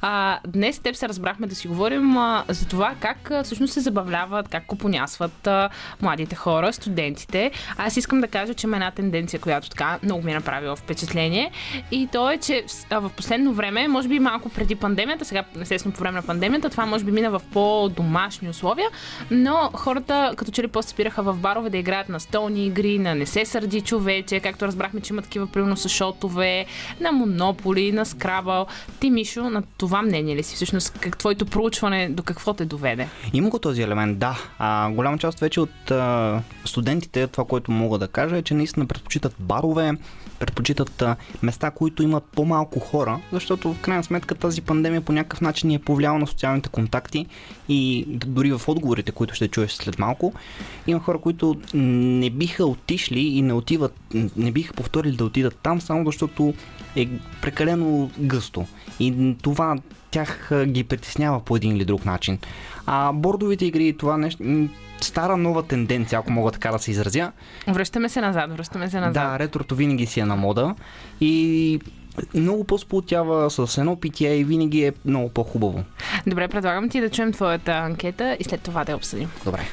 А, 0.00 0.38
днес 0.46 0.76
с 0.76 0.78
теб 0.78 0.96
се 0.96 1.08
разбрахме 1.08 1.46
да 1.46 1.54
си 1.54 1.68
говорим 1.68 2.16
а, 2.16 2.44
за 2.48 2.68
това 2.68 2.94
как 3.00 3.30
а, 3.30 3.44
всъщност 3.44 3.72
се 3.72 3.80
забавляват, 3.80 4.48
как 4.48 4.66
купонясват 4.66 5.46
а, 5.46 5.68
младите 6.02 6.36
хора, 6.36 6.72
студентите. 6.72 7.50
Аз 7.76 7.96
искам 7.96 8.20
да 8.20 8.28
кажа, 8.28 8.54
че 8.54 8.66
има 8.66 8.76
една 8.76 8.90
тенденция, 8.90 9.40
която 9.40 9.70
така 9.70 9.98
много 10.02 10.22
ми 10.22 10.30
е 10.32 10.34
направила 10.34 10.76
впечатление. 10.76 11.50
И 11.90 12.08
то 12.12 12.30
е, 12.30 12.38
че 12.38 12.64
а, 12.90 12.98
в 12.98 13.10
последно 13.16 13.52
време, 13.52 13.88
може 13.88 14.08
би 14.08 14.18
малко 14.18 14.48
преди 14.48 14.74
пандемията, 14.74 15.24
сега 15.24 15.44
естествено 15.60 15.94
по 15.94 16.00
време 16.00 16.16
на 16.16 16.22
пандемията, 16.22 16.70
това 16.70 16.86
може 16.86 17.04
би 17.04 17.12
мина 17.12 17.30
в 17.30 17.42
по-домашни 17.52 18.48
условия, 18.48 18.88
но 19.30 19.61
хората 19.74 20.34
като 20.36 20.50
че 20.50 20.62
ли 20.62 20.68
после 20.68 20.88
спираха 20.88 21.22
в 21.22 21.34
барове 21.34 21.70
да 21.70 21.78
играят 21.78 22.08
на 22.08 22.20
столни 22.20 22.66
игри, 22.66 22.98
на 22.98 23.14
не 23.14 23.26
се 23.26 23.44
сърди 23.44 23.80
човече, 23.80 24.40
както 24.40 24.66
разбрахме, 24.66 25.00
че 25.00 25.12
има 25.12 25.22
такива 25.22 25.46
примерно 25.46 25.76
с 25.76 25.88
шотове, 25.88 26.66
на 27.00 27.12
монополи, 27.12 27.92
на 27.92 28.06
скрабъл. 28.06 28.66
Ти, 29.00 29.10
Мишо, 29.10 29.50
на 29.50 29.62
това 29.78 30.02
мнение 30.02 30.36
ли 30.36 30.42
си? 30.42 30.56
Всъщност, 30.56 30.98
как 30.98 31.18
твоето 31.18 31.46
проучване 31.46 32.08
до 32.08 32.22
какво 32.22 32.54
те 32.54 32.64
доведе? 32.64 33.08
Има 33.32 33.48
го 33.48 33.58
този 33.58 33.82
елемент, 33.82 34.18
да. 34.18 34.38
А, 34.58 34.90
голяма 34.90 35.18
част 35.18 35.40
вече 35.40 35.60
от 35.60 35.90
а, 35.90 36.40
студентите, 36.64 37.26
това, 37.26 37.44
което 37.44 37.70
мога 37.72 37.98
да 37.98 38.08
кажа 38.08 38.36
е, 38.36 38.42
че 38.42 38.54
наистина 38.54 38.86
предпочитат 38.86 39.34
барове, 39.38 39.92
предпочитат 40.38 41.02
а, 41.02 41.16
места, 41.42 41.70
които 41.70 42.02
имат 42.02 42.24
по-малко 42.24 42.80
хора, 42.80 43.20
защото 43.32 43.72
в 43.72 43.80
крайна 43.80 44.04
сметка 44.04 44.34
тази 44.34 44.60
пандемия 44.62 45.00
по 45.00 45.12
някакъв 45.12 45.40
начин 45.40 45.68
ни 45.68 45.74
е 45.74 45.78
повлияла 45.78 46.18
на 46.18 46.26
социалните 46.26 46.68
контакти 46.68 47.26
и 47.68 48.06
дори 48.08 48.52
в 48.52 48.68
отговорите, 48.68 49.12
които 49.12 49.34
ще 49.34 49.48
чуеш 49.52 49.72
след 49.72 49.98
малко, 49.98 50.32
има 50.86 51.00
хора, 51.00 51.18
които 51.18 51.56
не 51.74 52.30
биха 52.30 52.66
отишли 52.66 53.20
и 53.20 53.42
не 53.42 53.52
отиват, 53.52 53.94
не 54.36 54.52
биха 54.52 54.74
повторили 54.74 55.16
да 55.16 55.24
отидат 55.24 55.58
там, 55.62 55.80
само 55.80 56.04
защото 56.06 56.54
е 56.96 57.08
прекалено 57.42 58.10
гъсто. 58.18 58.66
И 59.00 59.34
това 59.42 59.76
тях 60.10 60.50
ги 60.66 60.84
притеснява 60.84 61.40
по 61.40 61.56
един 61.56 61.76
или 61.76 61.84
друг 61.84 62.04
начин. 62.04 62.38
А 62.86 63.12
бордовите 63.12 63.66
игри, 63.66 63.96
това 63.96 64.16
нещо, 64.16 64.68
стара 65.00 65.36
нова 65.36 65.62
тенденция, 65.62 66.18
ако 66.18 66.32
мога 66.32 66.50
така 66.50 66.70
да 66.70 66.78
се 66.78 66.90
изразя. 66.90 67.32
Връщаме 67.68 68.08
се 68.08 68.20
назад, 68.20 68.52
връщаме 68.52 68.90
се 68.90 69.00
назад. 69.00 69.14
Да, 69.14 69.38
ретрото 69.38 69.74
винаги 69.74 70.06
си 70.06 70.20
е 70.20 70.24
на 70.24 70.36
мода 70.36 70.74
и 71.20 71.80
много 72.34 72.64
по-сполутява 72.64 73.50
с 73.50 73.78
едно 73.78 73.96
питие 73.96 74.36
и 74.36 74.44
винаги 74.44 74.84
е 74.84 74.92
много 75.04 75.28
по-хубаво. 75.28 75.84
Добре, 76.26 76.48
предлагам 76.48 76.88
ти 76.88 77.00
да 77.00 77.10
чуем 77.10 77.32
твоята 77.32 77.72
анкета 77.72 78.36
и 78.40 78.44
след 78.44 78.62
това 78.62 78.84
да 78.84 78.92
я 78.92 78.96
обсъдим. 78.96 79.30
Добре. 79.44 79.68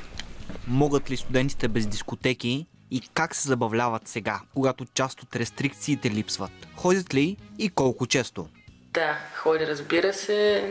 Могат 0.67 1.11
ли 1.11 1.17
студентите 1.17 1.67
без 1.67 1.87
дискотеки 1.87 2.65
и 2.91 3.01
как 3.13 3.35
се 3.35 3.47
забавляват 3.47 4.07
сега, 4.07 4.39
когато 4.53 4.85
част 4.93 5.23
от 5.23 5.35
рестрикциите 5.35 6.11
липсват? 6.11 6.51
Ходят 6.75 7.13
ли 7.13 7.37
и 7.57 7.69
колко 7.69 8.07
често? 8.07 8.47
Да, 8.93 9.17
ходя, 9.35 9.67
разбира 9.67 10.13
се. 10.13 10.63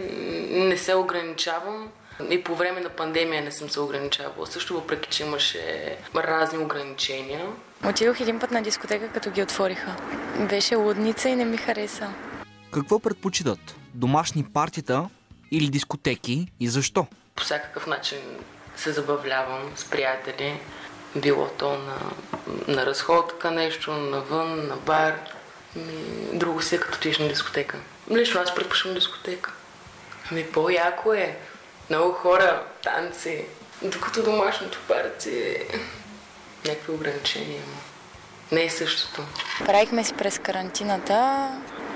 Не 0.50 0.76
се 0.76 0.94
ограничавам. 0.94 1.88
И 2.30 2.44
по 2.44 2.54
време 2.54 2.80
на 2.80 2.88
пандемия 2.88 3.42
не 3.42 3.52
съм 3.52 3.70
се 3.70 3.80
ограничавала. 3.80 4.46
Също 4.46 4.74
въпреки, 4.74 5.08
че 5.08 5.22
имаше 5.22 5.96
разни 6.16 6.58
ограничения. 6.58 7.46
Отидох 7.84 8.20
един 8.20 8.38
път 8.38 8.50
на 8.50 8.62
дискотека, 8.62 9.08
като 9.08 9.30
ги 9.30 9.42
отвориха. 9.42 9.96
Беше 10.48 10.74
лудница 10.74 11.28
и 11.28 11.36
не 11.36 11.44
ми 11.44 11.56
хареса. 11.56 12.08
Какво 12.72 12.98
предпочитат? 12.98 13.58
Домашни 13.94 14.44
партита 14.44 15.08
или 15.50 15.68
дискотеки 15.68 16.52
и 16.60 16.68
защо? 16.68 17.06
По 17.34 17.42
всякакъв 17.42 17.86
начин 17.86 18.18
се 18.76 18.92
забавлявам 18.92 19.72
с 19.76 19.84
приятели. 19.84 20.60
Било 21.16 21.48
то 21.58 21.78
на, 21.78 21.96
на 22.74 22.86
разходка 22.86 23.50
нещо, 23.50 23.92
навън, 23.92 24.66
на 24.66 24.76
бар. 24.76 25.14
Друго 26.32 26.62
си 26.62 26.74
е 26.74 26.78
като 26.78 26.96
отидеш 26.96 27.18
на 27.18 27.28
дискотека. 27.28 27.76
Лично 28.10 28.40
аз 28.40 28.54
предпочитам 28.54 28.94
дискотека. 28.94 29.52
Ами 30.30 30.46
по-яко 30.46 31.12
е. 31.12 31.38
Много 31.91 32.12
хора, 32.12 32.62
танци. 32.82 33.45
Докато 33.82 34.22
домашното 34.22 34.78
парти 34.89 35.30
е 35.30 35.78
някакви 36.68 36.93
ограничения 36.93 37.57
има. 37.57 37.76
Не 38.53 38.64
е 38.64 38.70
същото. 38.70 39.22
Правихме 39.66 40.05
си 40.05 40.14
през 40.14 40.39
карантината, 40.39 41.49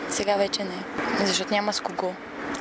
сега 0.09 0.37
вече 0.37 0.65
не. 0.65 0.85
Защото 1.27 1.55
няма 1.55 1.73
с 1.73 1.81
кого. 1.81 2.15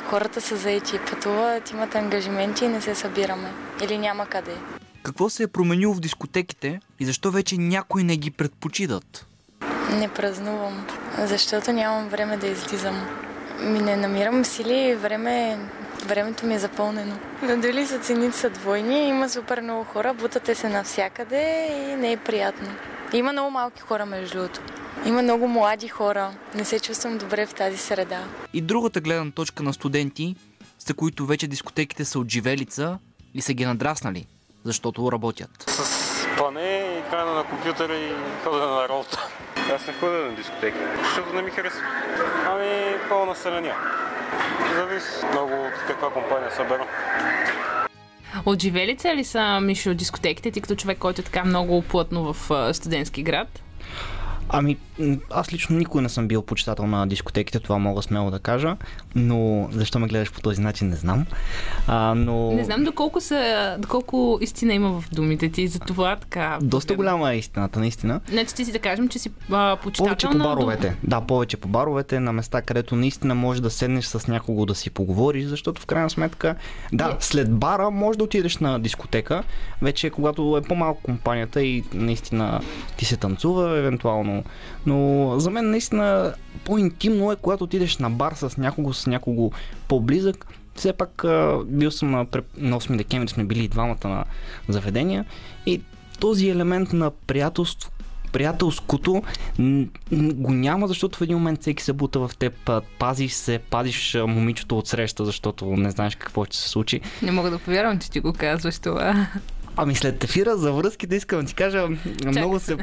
хората 0.10 0.42
са 0.42 0.56
заети, 0.56 1.00
пътуват, 1.10 1.72
имат 1.72 1.96
ангажименти 1.96 2.66
и 2.66 2.68
не 2.68 2.82
се 2.82 2.96
събираме. 2.96 3.52
Или 3.82 3.98
няма 3.98 4.26
къде. 4.26 4.56
Какво 5.04 5.30
се 5.30 5.44
е 5.44 5.48
променило 5.48 5.94
в 5.94 6.00
дискотеките 6.00 6.80
и 7.00 7.06
защо 7.06 7.32
вече 7.32 7.58
някои 7.58 8.04
не 8.04 8.18
ги 8.18 8.32
предпочитат? 8.32 9.26
Не 9.92 10.08
празнувам, 10.08 10.88
защото 11.18 11.72
нямам 11.72 12.10
време 12.10 12.38
да 12.38 12.48
излизам. 12.48 13.08
Ми 13.60 13.80
не 13.80 13.96
намирам 13.96 14.46
сили 14.46 14.74
и 14.74 14.96
време, 14.96 15.60
времето 16.06 16.46
ми 16.46 16.56
е 16.56 16.60
запълнено. 16.60 17.16
Надали 17.42 17.88
са 17.88 18.00
цените 18.00 18.38
са 18.38 18.50
двойни, 18.50 19.08
има 19.08 19.30
супер 19.30 19.62
много 19.62 19.84
хора, 19.84 20.14
бутате 20.14 20.56
се 20.56 20.70
навсякъде 20.70 21.68
и 21.72 21.96
не 21.96 22.12
е 22.12 22.18
приятно. 22.18 22.68
Има 23.14 23.32
много 23.32 23.52
малки 23.52 23.82
хора, 23.82 24.06
между 24.06 24.38
другото. 24.38 24.60
Има 25.06 25.22
много 25.22 25.48
млади 25.48 25.88
хора. 25.88 26.32
Не 26.56 26.66
се 26.66 26.80
чувствам 26.80 27.18
добре 27.18 27.46
в 27.46 27.54
тази 27.54 27.78
среда. 27.78 28.24
И 28.54 28.62
другата 28.62 29.02
гледна 29.02 29.32
точка 29.32 29.64
на 29.64 29.74
студенти, 29.74 30.36
за 30.80 30.94
които 30.94 31.26
вече 31.26 31.48
дискотеките 31.48 32.06
са 32.06 32.20
отживелица 32.20 33.00
или 33.34 33.42
са 33.42 33.54
ги 33.54 33.66
надраснали, 33.66 34.28
защото 34.64 35.12
работят. 35.12 35.64
С 35.68 36.26
пане 36.38 36.98
и 37.00 37.10
крайна 37.10 37.34
на 37.34 37.44
компютъра 37.44 37.96
и 37.96 38.12
ходене 38.44 38.66
на 38.66 38.90
работа. 38.90 39.28
Аз 39.76 39.88
не 39.88 39.94
ходя 39.94 40.18
на 40.18 40.36
дискотека, 40.36 40.78
защото 41.04 41.34
не 41.34 41.42
ми 41.42 41.52
харесва. 41.52 41.82
Ами, 42.48 42.98
пълно 43.10 43.26
население. 43.26 43.74
Зависи 44.76 45.26
много 45.32 45.54
от 45.54 45.88
каква 45.88 46.10
компания 46.10 46.52
събера. 46.52 46.86
Отживелица 48.46 49.16
ли 49.16 49.24
са, 49.24 49.60
Мишо, 49.62 49.94
дискотеките, 49.94 50.52
ти 50.52 50.62
като 50.62 50.76
човек, 50.76 50.98
който 50.98 51.22
е 51.22 51.24
така 51.24 51.44
много 51.44 51.82
плътно 51.82 52.34
в 52.34 52.74
студентски 52.74 53.24
град? 53.24 53.62
Ами, 54.54 54.78
аз 55.30 55.54
лично 55.54 55.78
никой 55.78 56.02
не 56.02 56.10
съм 56.10 56.28
бил 56.28 56.42
почитател 56.42 56.88
на 56.88 57.08
дискотеките, 57.08 57.60
това 57.60 57.78
мога 57.78 58.02
смело 58.02 58.32
да 58.32 58.40
кажа, 58.40 58.78
но 59.16 59.70
защо 59.72 60.00
ме 60.00 60.08
гледаш 60.08 60.32
по 60.32 60.42
този 60.42 60.62
начин, 60.62 60.90
не 60.90 60.96
знам. 60.96 61.26
А, 61.88 62.16
но... 62.16 62.52
Не 62.52 62.64
знам 62.64 62.84
доколко, 62.84 63.22
са, 63.22 63.76
доколко 63.80 64.38
истина 64.42 64.74
има 64.74 65.02
в 65.02 65.10
думите 65.12 65.50
ти, 65.50 65.68
за 65.68 65.80
това 65.80 66.16
така... 66.16 66.60
Доста 66.62 66.96
голяма 66.96 67.34
е 67.34 67.38
истината, 67.38 67.80
наистина. 67.80 68.22
Значи 68.30 68.56
ти 68.56 68.66
си 68.66 68.72
да 68.72 68.80
кажем, 68.80 69.10
че 69.10 69.20
си 69.20 69.32
а, 69.52 69.78
почитател 69.84 70.08
Повече 70.08 70.28
по 70.28 70.44
баровете. 70.44 70.96
Да, 71.04 71.22
повече 71.22 71.58
по 71.58 71.68
баровете, 71.68 72.20
на 72.20 72.34
места, 72.34 72.62
където 72.62 72.96
наистина 72.96 73.36
можеш 73.36 73.62
да 73.62 73.70
седнеш 73.70 74.06
с 74.06 74.28
някого 74.28 74.66
да 74.66 74.76
си 74.76 74.90
поговориш, 74.90 75.46
защото 75.46 75.82
в 75.82 75.86
крайна 75.86 76.10
сметка, 76.10 76.56
да, 76.94 77.18
след 77.20 77.56
бара 77.56 77.90
може 77.90 78.18
да 78.18 78.24
отидеш 78.24 78.58
на 78.58 78.80
дискотека, 78.80 79.44
вече 79.82 80.10
когато 80.10 80.58
е 80.64 80.68
по-малко 80.68 81.02
компанията 81.02 81.64
и 81.64 81.84
наистина 81.94 82.62
ти 82.98 83.06
се 83.06 83.18
танцува, 83.18 83.78
евентуално. 83.78 84.41
Но 84.86 85.36
за 85.40 85.50
мен 85.50 85.72
наистина 85.72 86.34
по-интимно 86.66 87.32
е, 87.32 87.36
когато 87.36 87.64
отидеш 87.64 87.98
на 87.98 88.10
бар 88.10 88.34
с 88.36 88.58
някого, 88.58 88.94
с 88.94 89.08
някого 89.08 89.52
по-близък. 89.88 90.48
Все 90.76 90.94
пак 90.94 91.26
бил 91.66 91.92
съм 91.92 92.12
на, 92.12 92.26
на 92.58 92.80
8 92.80 92.98
декември, 92.98 93.28
сме 93.28 93.44
били 93.44 93.64
и 93.64 93.68
двамата 93.68 94.08
на 94.08 94.26
заведения 94.70 95.26
и 95.66 95.82
този 96.20 96.50
елемент 96.50 96.94
на 96.94 97.12
приятелство, 97.12 97.92
приятелското 98.32 99.24
го 100.12 100.54
няма, 100.54 100.88
защото 100.88 101.18
в 101.18 101.22
един 101.22 101.38
момент 101.38 101.62
всеки 101.62 101.84
се 101.84 101.94
бута 101.94 102.20
в 102.20 102.32
теб, 102.40 102.72
пазиш 103.00 103.34
се, 103.34 103.60
пазиш 103.70 104.18
момичето 104.28 104.78
от 104.78 104.88
среща, 104.88 105.26
защото 105.26 105.66
не 105.66 105.92
знаеш 105.92 106.16
какво 106.16 106.46
ще 106.46 106.58
се 106.58 106.70
случи. 106.70 107.02
Не 107.22 107.32
мога 107.32 107.50
да 107.50 107.60
повярвам, 107.60 108.00
че 108.00 108.12
ти 108.12 108.20
го 108.20 108.34
казваш 108.34 108.80
това. 108.80 109.28
Ами 109.84 109.96
след 109.96 110.24
ефира 110.24 110.58
за 110.58 110.72
връзките 110.72 111.16
искам 111.16 111.40
да 111.40 111.46
ти 111.46 111.54
кажа, 111.54 111.88
много 112.26 112.60
се... 112.60 112.76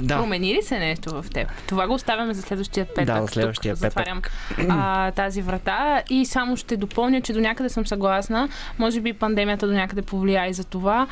Да. 0.00 0.18
Промени 0.18 0.54
ли 0.54 0.62
се 0.62 0.78
нещо 0.78 1.22
в 1.22 1.24
теб? 1.30 1.48
Това 1.66 1.86
го 1.86 1.94
оставяме 1.94 2.34
за 2.34 2.42
следващия 2.42 2.86
петък. 2.86 3.04
Да, 3.04 3.22
за 3.22 3.28
следващия 3.28 3.74
Тук 3.74 3.82
петък. 3.82 3.96
Затварям 3.96 4.22
а, 4.68 5.10
тази 5.10 5.42
врата 5.42 6.02
и 6.10 6.26
само 6.26 6.56
ще 6.56 6.76
допълня, 6.76 7.20
че 7.20 7.32
до 7.32 7.40
някъде 7.40 7.68
съм 7.68 7.86
съгласна. 7.86 8.48
Може 8.78 9.00
би 9.00 9.12
пандемията 9.12 9.66
до 9.66 9.72
някъде 9.72 10.02
повлия 10.02 10.46
и 10.46 10.52
за 10.52 10.64
това, 10.64 11.06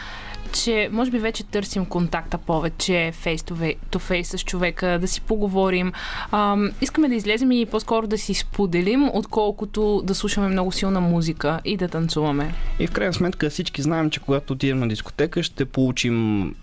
че 0.52 0.88
може 0.92 1.10
би 1.10 1.18
вече 1.18 1.44
търсим 1.44 1.86
контакта 1.86 2.38
повече 2.38 3.12
фейс 3.14 3.42
to 3.42 3.76
face 3.92 4.36
с 4.36 4.44
човека, 4.44 4.98
да 5.00 5.08
си 5.08 5.20
поговорим. 5.20 5.92
Ам, 6.32 6.70
искаме 6.80 7.08
да 7.08 7.14
излезем 7.14 7.52
и 7.52 7.66
по-скоро 7.66 8.06
да 8.06 8.18
си 8.18 8.34
споделим, 8.34 9.10
отколкото 9.12 10.02
да 10.04 10.14
слушаме 10.14 10.48
много 10.48 10.72
силна 10.72 11.00
музика 11.00 11.60
и 11.64 11.76
да 11.76 11.88
танцуваме. 11.88 12.54
И 12.78 12.86
в 12.86 12.90
крайна 12.90 13.12
сметка 13.12 13.50
всички 13.50 13.82
знаем, 13.82 14.10
че 14.10 14.20
когато 14.20 14.52
отидем 14.52 14.78
на 14.78 14.88
дискотека 14.88 15.27
ще 15.42 15.64
получим 15.64 16.54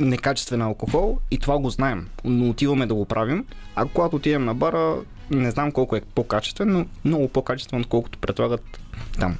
некачествен 0.00 0.62
алкохол 0.62 1.18
и 1.30 1.38
това 1.38 1.58
го 1.58 1.70
знаем, 1.70 2.08
но 2.24 2.50
отиваме 2.50 2.86
да 2.86 2.94
го 2.94 3.04
правим. 3.04 3.44
А 3.76 3.86
когато 3.86 4.16
отидем 4.16 4.44
на 4.44 4.54
бара, 4.54 4.96
не 5.30 5.50
знам 5.50 5.72
колко 5.72 5.96
е 5.96 6.00
по-качествен, 6.14 6.72
но 6.72 6.86
много 7.04 7.28
по-качествен, 7.28 7.80
отколкото 7.80 8.18
предлагат 8.18 8.80
там. 9.20 9.36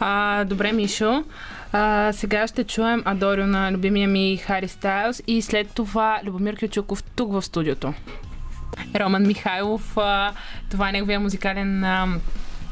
А, 0.00 0.44
добре, 0.44 0.72
Мишо. 0.72 1.24
А, 1.72 2.12
сега 2.12 2.46
ще 2.46 2.64
чуем 2.64 3.02
Адорио 3.04 3.46
на 3.46 3.72
любимия 3.72 4.08
ми 4.08 4.36
Хари 4.36 4.68
Стайлз 4.68 5.22
и 5.26 5.42
след 5.42 5.70
това 5.70 6.20
Любомир 6.24 6.56
Кючуков 6.56 7.02
тук 7.02 7.32
в 7.32 7.42
студиото. 7.42 7.94
Роман 8.96 9.26
Михайлов, 9.26 9.96
а, 9.96 10.32
това 10.70 10.88
е 10.88 10.92
неговия 10.92 11.20
музикален 11.20 11.84
а, 11.84 12.08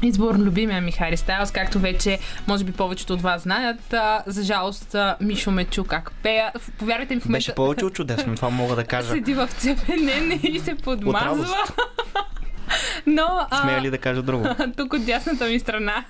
избор, 0.03 0.35
любимия 0.35 0.81
ми 0.81 0.91
Хари 0.91 1.17
Стайлз, 1.17 1.51
както 1.51 1.79
вече 1.79 2.19
може 2.47 2.63
би 2.63 2.71
повечето 2.71 3.13
от 3.13 3.21
вас 3.21 3.41
знаят. 3.41 3.93
А, 3.93 4.23
за 4.25 4.43
жалост 4.43 4.95
а, 4.95 5.15
Мишо 5.21 5.51
ме 5.51 5.65
чу 5.65 5.83
как 5.83 6.11
пея. 6.23 6.51
Повярвайте 6.79 7.15
ми 7.15 7.21
в 7.21 7.25
момента... 7.25 7.37
Беше 7.37 7.55
повече 7.55 7.85
от 7.85 7.93
чудесно, 7.93 8.35
това 8.35 8.49
мога 8.49 8.75
да 8.75 8.83
кажа. 8.83 9.09
Седи 9.13 9.33
в 9.33 9.49
цепенене 9.57 10.39
и 10.43 10.59
се 10.59 10.75
подмазва. 10.75 11.57
Но 13.05 13.47
а, 13.49 13.61
Смея 13.61 13.81
ли 13.81 13.89
да 13.89 13.97
кажа 13.97 14.21
друго? 14.21 14.47
тук 14.77 14.93
от 14.93 15.05
дясната 15.05 15.45
ми 15.45 15.59
страна 15.59 16.05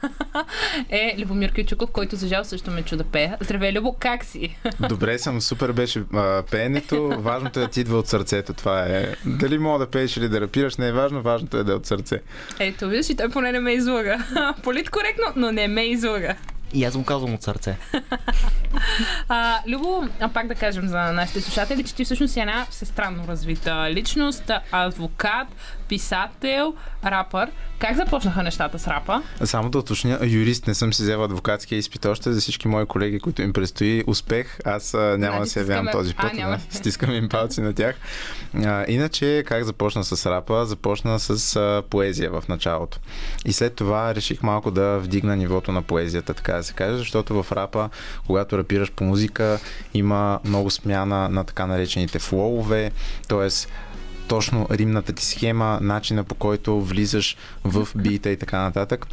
е 0.89 1.16
Любомир 1.20 1.53
Кючуков, 1.53 1.91
който 1.91 2.16
за 2.16 2.28
жал 2.28 2.43
също 2.43 2.72
ме 2.72 2.84
чу 2.84 2.95
да 2.95 3.03
пея. 3.03 3.38
Здравей, 3.39 3.72
Любо, 3.74 3.95
как 3.99 4.26
си? 4.26 4.57
Добре 4.80 5.20
съм, 5.20 5.41
супер 5.41 5.72
беше 5.72 6.03
а, 6.14 6.43
пеенето. 6.51 7.09
Важното 7.20 7.59
е 7.59 7.64
да 7.64 7.70
ти 7.70 7.82
идва 7.82 7.97
от 7.97 8.07
сърцето. 8.07 8.53
Това 8.53 8.86
е. 8.86 9.16
Дали 9.26 9.57
мога 9.57 9.80
да 9.80 9.91
пееш 9.91 10.18
или 10.18 10.30
да 10.30 10.41
рапираш, 10.41 10.78
не 10.78 10.88
е 10.88 10.91
важно. 10.91 11.22
Важното 11.22 11.57
е 11.57 11.64
да 11.64 11.72
е 11.72 11.76
от 11.76 11.86
сърце. 11.86 12.22
Ето, 12.59 12.88
виждаш 12.88 13.09
и 13.09 13.16
той 13.16 13.30
поне 13.30 13.51
не 13.51 13.59
ме 13.59 13.72
излага. 13.72 14.26
Политкоректно, 14.64 15.26
но 15.36 15.51
не 15.51 15.68
ме 15.68 15.84
излага. 15.86 16.36
И 16.74 16.86
аз 16.86 16.97
го 16.97 17.05
казвам 17.05 17.34
от 17.34 17.43
сърце. 17.43 17.78
А, 19.30 19.59
Любо, 19.68 20.07
а 20.20 20.30
пак 20.30 20.47
да 20.47 20.55
кажем 20.55 20.88
за 20.88 20.99
нашите 20.99 21.41
слушатели, 21.41 21.84
че 21.84 21.95
ти 21.95 22.05
всъщност 22.05 22.34
си 22.34 22.39
една 22.39 22.66
всестранно 22.70 23.28
развита 23.28 23.88
личност, 23.91 24.51
адвокат, 24.72 25.47
писател, 25.88 26.73
рапър. 27.05 27.51
Как 27.79 27.95
започнаха 27.95 28.43
нещата 28.43 28.79
с 28.79 28.88
рапа? 28.88 29.23
Само 29.43 29.69
да 29.69 29.77
уточня, 29.79 30.19
юрист 30.23 30.67
не 30.67 30.73
съм 30.73 30.93
си 30.93 31.03
взел 31.03 31.23
адвокатския 31.23 31.79
изпит 31.79 32.05
още 32.05 32.34
за 32.34 32.41
всички 32.41 32.67
мои 32.67 32.86
колеги, 32.86 33.19
които 33.19 33.41
им 33.41 33.53
предстои 33.53 34.03
успех. 34.07 34.57
Аз 34.65 34.93
а, 34.93 34.97
няма 34.97 35.17
Значи 35.17 35.39
да 35.39 35.45
се 35.49 35.59
явявам 35.59 35.88
този 35.91 36.13
А, 36.17 36.21
път. 36.21 36.34
няма. 36.34 36.57
да, 36.57 36.77
стискам 36.77 37.11
им 37.13 37.29
палци 37.29 37.61
на 37.61 37.73
тях. 37.73 37.95
А, 38.55 38.86
иначе, 38.88 39.43
как 39.47 39.63
започна 39.63 40.03
с 40.03 40.25
рапа? 40.25 40.65
Започна 40.65 41.19
с 41.19 41.55
а, 41.55 41.84
поезия 41.89 42.31
в 42.31 42.43
началото. 42.49 42.99
И 43.45 43.53
след 43.53 43.75
това 43.75 44.15
реших 44.15 44.43
малко 44.43 44.71
да 44.71 44.99
вдигна 44.99 45.36
нивото 45.36 45.71
на 45.71 45.81
поезията, 45.81 46.34
така 46.34 46.53
да 46.53 46.63
се 46.63 46.73
каже, 46.73 46.97
защото 46.97 47.43
в 47.43 47.51
рапа, 47.51 47.89
когато 48.27 48.57
рапираш 48.57 48.91
по 48.91 49.03
музика, 49.03 49.59
има 49.93 50.39
много 50.45 50.71
смяна 50.71 51.29
на 51.29 51.43
така 51.43 51.65
наречените 51.65 52.19
флоуве, 52.19 52.91
т.е 53.27 53.49
точно 54.34 54.67
римната 54.71 55.13
ти 55.13 55.25
схема, 55.25 55.79
начина 55.81 56.23
по 56.23 56.36
който 56.36 56.81
влизаш 56.81 57.38
в 57.63 57.88
бита 57.95 58.29
и 58.29 58.38
така 58.38 58.61
нататък. 58.61 59.07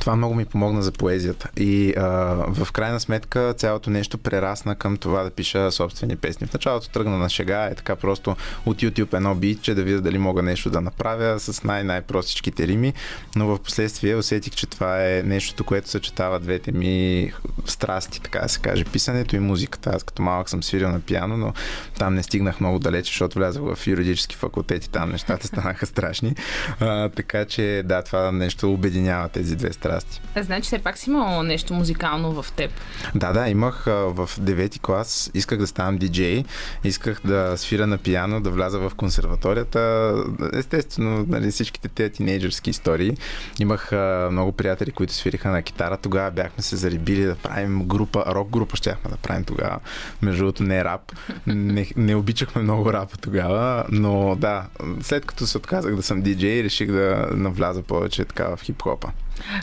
Това 0.00 0.16
много 0.16 0.34
ми 0.34 0.44
помогна 0.44 0.82
за 0.82 0.92
поезията. 0.92 1.48
И 1.56 1.94
а, 1.96 2.04
в 2.48 2.72
крайна 2.72 3.00
сметка 3.00 3.54
цялото 3.56 3.90
нещо 3.90 4.18
прерасна 4.18 4.74
към 4.74 4.96
това 4.96 5.22
да 5.22 5.30
пиша 5.30 5.72
собствени 5.72 6.16
песни. 6.16 6.46
В 6.46 6.52
началото 6.52 6.88
тръгна 6.88 7.18
на 7.18 7.28
шега, 7.28 7.64
е 7.64 7.74
така 7.74 7.96
просто 7.96 8.36
от 8.66 8.82
YouTube 8.82 9.14
едно 9.14 9.34
битче, 9.34 9.74
да 9.74 9.82
видя 9.82 10.00
дали 10.00 10.18
мога 10.18 10.42
нещо 10.42 10.70
да 10.70 10.80
направя 10.80 11.40
с 11.40 11.64
най-най-простичките 11.64 12.66
рими, 12.66 12.92
но 13.36 13.46
в 13.46 13.58
последствие 13.58 14.16
усетих, 14.16 14.54
че 14.54 14.66
това 14.66 15.06
е 15.06 15.22
нещото, 15.22 15.64
което 15.64 15.88
съчетава 15.88 16.40
двете 16.40 16.72
ми 16.72 17.32
страсти, 17.66 18.20
така 18.22 18.40
да 18.40 18.48
се 18.48 18.60
каже, 18.60 18.84
писането 18.84 19.36
и 19.36 19.38
музиката. 19.38 19.90
Аз 19.94 20.02
като 20.02 20.22
малък 20.22 20.50
съм 20.50 20.62
свирил 20.62 20.88
на 20.88 21.00
пиано, 21.00 21.36
но 21.36 21.52
там 21.98 22.14
не 22.14 22.22
стигнах 22.22 22.60
много 22.60 22.78
далече, 22.78 23.10
защото 23.12 23.38
влязах 23.38 23.62
в 23.62 23.86
юридически 23.86 24.36
факултет 24.36 24.84
и 24.84 24.90
там 24.90 25.10
нещата 25.10 25.46
станаха 25.46 25.86
страшни. 25.86 26.34
А, 26.80 27.08
така 27.08 27.44
че 27.44 27.82
да, 27.84 28.02
това 28.02 28.32
нещо 28.32 28.72
обединява 28.72 29.28
тези 29.28 29.56
две 29.56 29.72
страсти. 29.78 30.20
А, 30.34 30.42
значи 30.42 30.62
все 30.62 30.78
пак 30.78 30.98
си 30.98 31.10
имал 31.10 31.42
нещо 31.42 31.74
музикално 31.74 32.42
в 32.42 32.52
теб. 32.52 32.70
Да, 33.14 33.32
да, 33.32 33.48
имах 33.48 33.84
в 33.86 34.30
девети 34.38 34.78
клас, 34.78 35.30
исках 35.34 35.58
да 35.58 35.66
ставам 35.66 35.98
диджей, 35.98 36.44
исках 36.84 37.20
да 37.24 37.56
свира 37.56 37.86
на 37.86 37.98
пиано, 37.98 38.40
да 38.40 38.50
вляза 38.50 38.78
в 38.78 38.92
консерваторията. 38.96 40.14
Естествено, 40.52 41.24
нали, 41.28 41.50
всичките 41.50 41.88
тези 41.88 42.12
тинейджърски 42.12 42.70
истории. 42.70 43.16
Имах 43.60 43.92
много 44.30 44.52
приятели, 44.52 44.90
които 44.90 45.12
свириха 45.12 45.50
на 45.50 45.62
китара. 45.62 45.96
Тогава 45.96 46.30
бяхме 46.30 46.62
се 46.62 46.76
зарибили 46.76 47.24
да 47.24 47.34
правим 47.36 47.84
група, 47.84 48.24
рок 48.26 48.50
група 48.50 48.76
щяхме 48.76 49.10
да 49.10 49.16
правим 49.16 49.44
тогава. 49.44 49.78
Между 50.22 50.38
другото 50.38 50.62
не 50.62 50.84
рап. 50.84 51.12
Не, 51.46 51.90
не 51.96 52.14
обичахме 52.14 52.62
много 52.62 52.92
рапа 52.92 53.16
тогава, 53.16 53.84
но 53.90 54.36
да, 54.36 54.66
след 55.02 55.26
като 55.26 55.46
се 55.46 55.58
отказах 55.58 55.96
да 55.96 56.02
съм 56.02 56.22
диджей, 56.22 56.62
реших 56.62 56.90
да 56.90 57.28
навляза 57.34 57.82
повече 57.82 58.24
така 58.24 58.56
в 58.56 58.60
хип-хопа. 58.62 59.08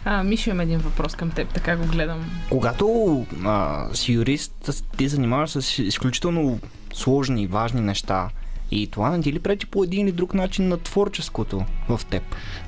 А, 0.06 0.24
Мишо 0.24 0.50
има 0.50 0.64
един 0.64 0.80
въпрос 0.80 1.16
към 1.16 1.32
теб, 1.32 1.54
така 1.54 1.76
го 1.76 1.86
гледам. 1.86 2.32
Когато 2.50 3.26
а, 3.46 3.86
си 3.94 4.14
юрист, 4.14 4.84
ти 4.98 5.08
занимаваш 5.08 5.50
с 5.50 5.80
изключително 5.80 6.60
сложни 6.94 7.44
и 7.44 7.48
важни 7.48 7.82
неща. 7.82 8.30
И 8.72 8.88
това 8.88 9.10
не 9.10 9.22
ти 9.22 9.34
ли 9.34 9.40
пречи 9.40 9.68
по 9.68 9.84
един 9.84 10.08
или 10.08 10.12
друг 10.12 10.34
начин 10.34 10.68
на 10.68 10.78
творческото 10.78 11.66
в 11.90 12.02
теб? 12.10 12.24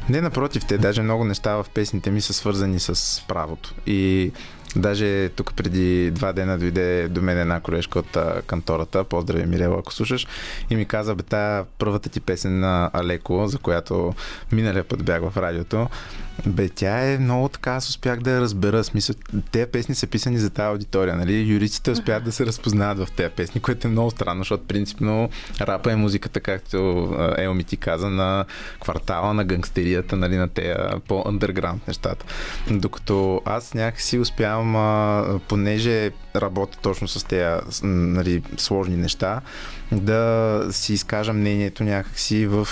Не, 0.10 0.22
напротив, 0.22 0.66
те 0.66 0.78
даже 0.78 1.01
много 1.01 1.24
неща 1.24 1.55
в 1.55 1.66
песните 1.74 2.12
ми 2.12 2.22
са 2.22 2.34
свързани 2.34 2.80
с 2.80 3.24
правото. 3.28 3.74
И 3.88 4.32
Даже 4.76 5.30
тук 5.30 5.53
преди 5.53 6.12
два 6.12 6.34
дена 6.34 6.58
дойде 6.58 7.08
до 7.08 7.22
мен 7.22 7.39
една 7.39 7.60
колежка 7.60 7.99
от 7.99 8.18
кантората, 8.47 9.03
поздрави 9.03 9.45
Мирела, 9.45 9.80
ако 9.80 9.93
слушаш, 9.93 10.28
и 10.70 10.76
ми 10.76 10.86
каза, 10.86 11.16
бе, 11.16 11.24
тая 11.24 11.66
първата 11.78 12.10
ти 12.10 12.20
песен 12.20 12.60
на 12.60 12.89
Алеко, 12.93 13.47
за 13.47 13.58
която 13.58 14.14
миналия 14.51 14.84
път 14.84 15.03
бях 15.03 15.22
в 15.22 15.38
радиото, 15.38 15.88
бе, 16.46 16.70
тя 16.70 17.12
е 17.12 17.18
много 17.18 17.50
така, 17.50 17.72
аз 17.72 17.90
успях 17.90 18.20
да 18.20 18.32
я 18.32 18.42
разбера. 18.42 18.84
Смисъл, 18.84 19.16
тези 19.52 19.66
песни 19.72 19.96
са 19.96 20.08
писани 20.08 20.38
за 20.38 20.50
тази 20.50 20.68
аудитория, 20.68 21.16
нали? 21.16 21.40
Юристите 21.40 21.92
успяват 21.92 22.24
да 22.24 22.32
се 22.32 22.46
разпознават 22.46 23.08
в 23.08 23.12
тези 23.12 23.30
песни, 23.30 23.62
което 23.62 23.88
е 23.88 23.92
много 23.92 24.12
странно, 24.12 24.42
защото 24.42 24.68
принципно 24.68 25.30
рапа 25.62 25.92
е 25.92 25.96
музиката, 25.96 26.40
както 26.40 27.10
Елми 27.38 27.64
ти 27.64 27.78
каза, 27.78 28.10
на 28.10 28.46
квартала, 28.82 29.34
на 29.34 29.46
гангстерията, 29.46 30.16
нали, 30.16 30.38
на 30.38 30.48
тези 30.48 30.74
по-underground 31.08 31.88
нещата. 31.88 32.26
Докато 32.72 33.42
аз 33.46 33.74
някакси 33.74 34.20
успявам, 34.20 34.76
а, 34.76 35.40
понеже 35.48 36.12
работя 36.36 36.78
точно 36.82 37.08
с 37.08 37.24
тези 37.24 37.62
нали, 37.84 38.44
сложни 38.58 38.96
неща, 38.96 39.42
да 39.92 40.62
си 40.72 40.94
изкажа 40.94 41.34
мнението 41.34 41.84
някакси 41.84 42.48
в 42.48 42.68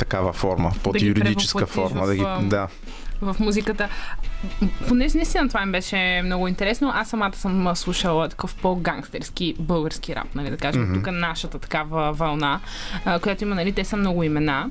такава 0.00 0.32
форма, 0.32 0.72
под 0.82 0.96
ги 0.96 1.06
юридическа 1.06 1.66
форма. 1.66 2.02
в, 2.02 2.06
Да, 2.06 2.14
ги, 2.14 2.48
да. 2.48 2.68
в 3.20 3.36
музиката. 3.40 3.88
Понеже 4.88 5.16
наистина 5.16 5.48
това 5.48 5.66
ми 5.66 5.72
беше 5.72 6.22
много 6.24 6.48
интересно, 6.48 6.92
аз 6.94 7.08
самата 7.08 7.32
съм 7.36 7.76
слушала 7.76 8.28
такъв 8.28 8.54
по-гангстерски 8.54 9.54
български 9.58 10.16
рап, 10.16 10.34
нали, 10.34 10.50
да 10.50 10.56
кажем, 10.56 10.86
mm-hmm. 10.86 10.94
тук 10.94 11.12
нашата 11.12 11.58
такава 11.58 12.12
вълна, 12.12 12.60
която 13.22 13.44
има, 13.44 13.54
нали, 13.54 13.72
те 13.72 13.84
са 13.84 13.96
много 13.96 14.22
имена 14.22 14.70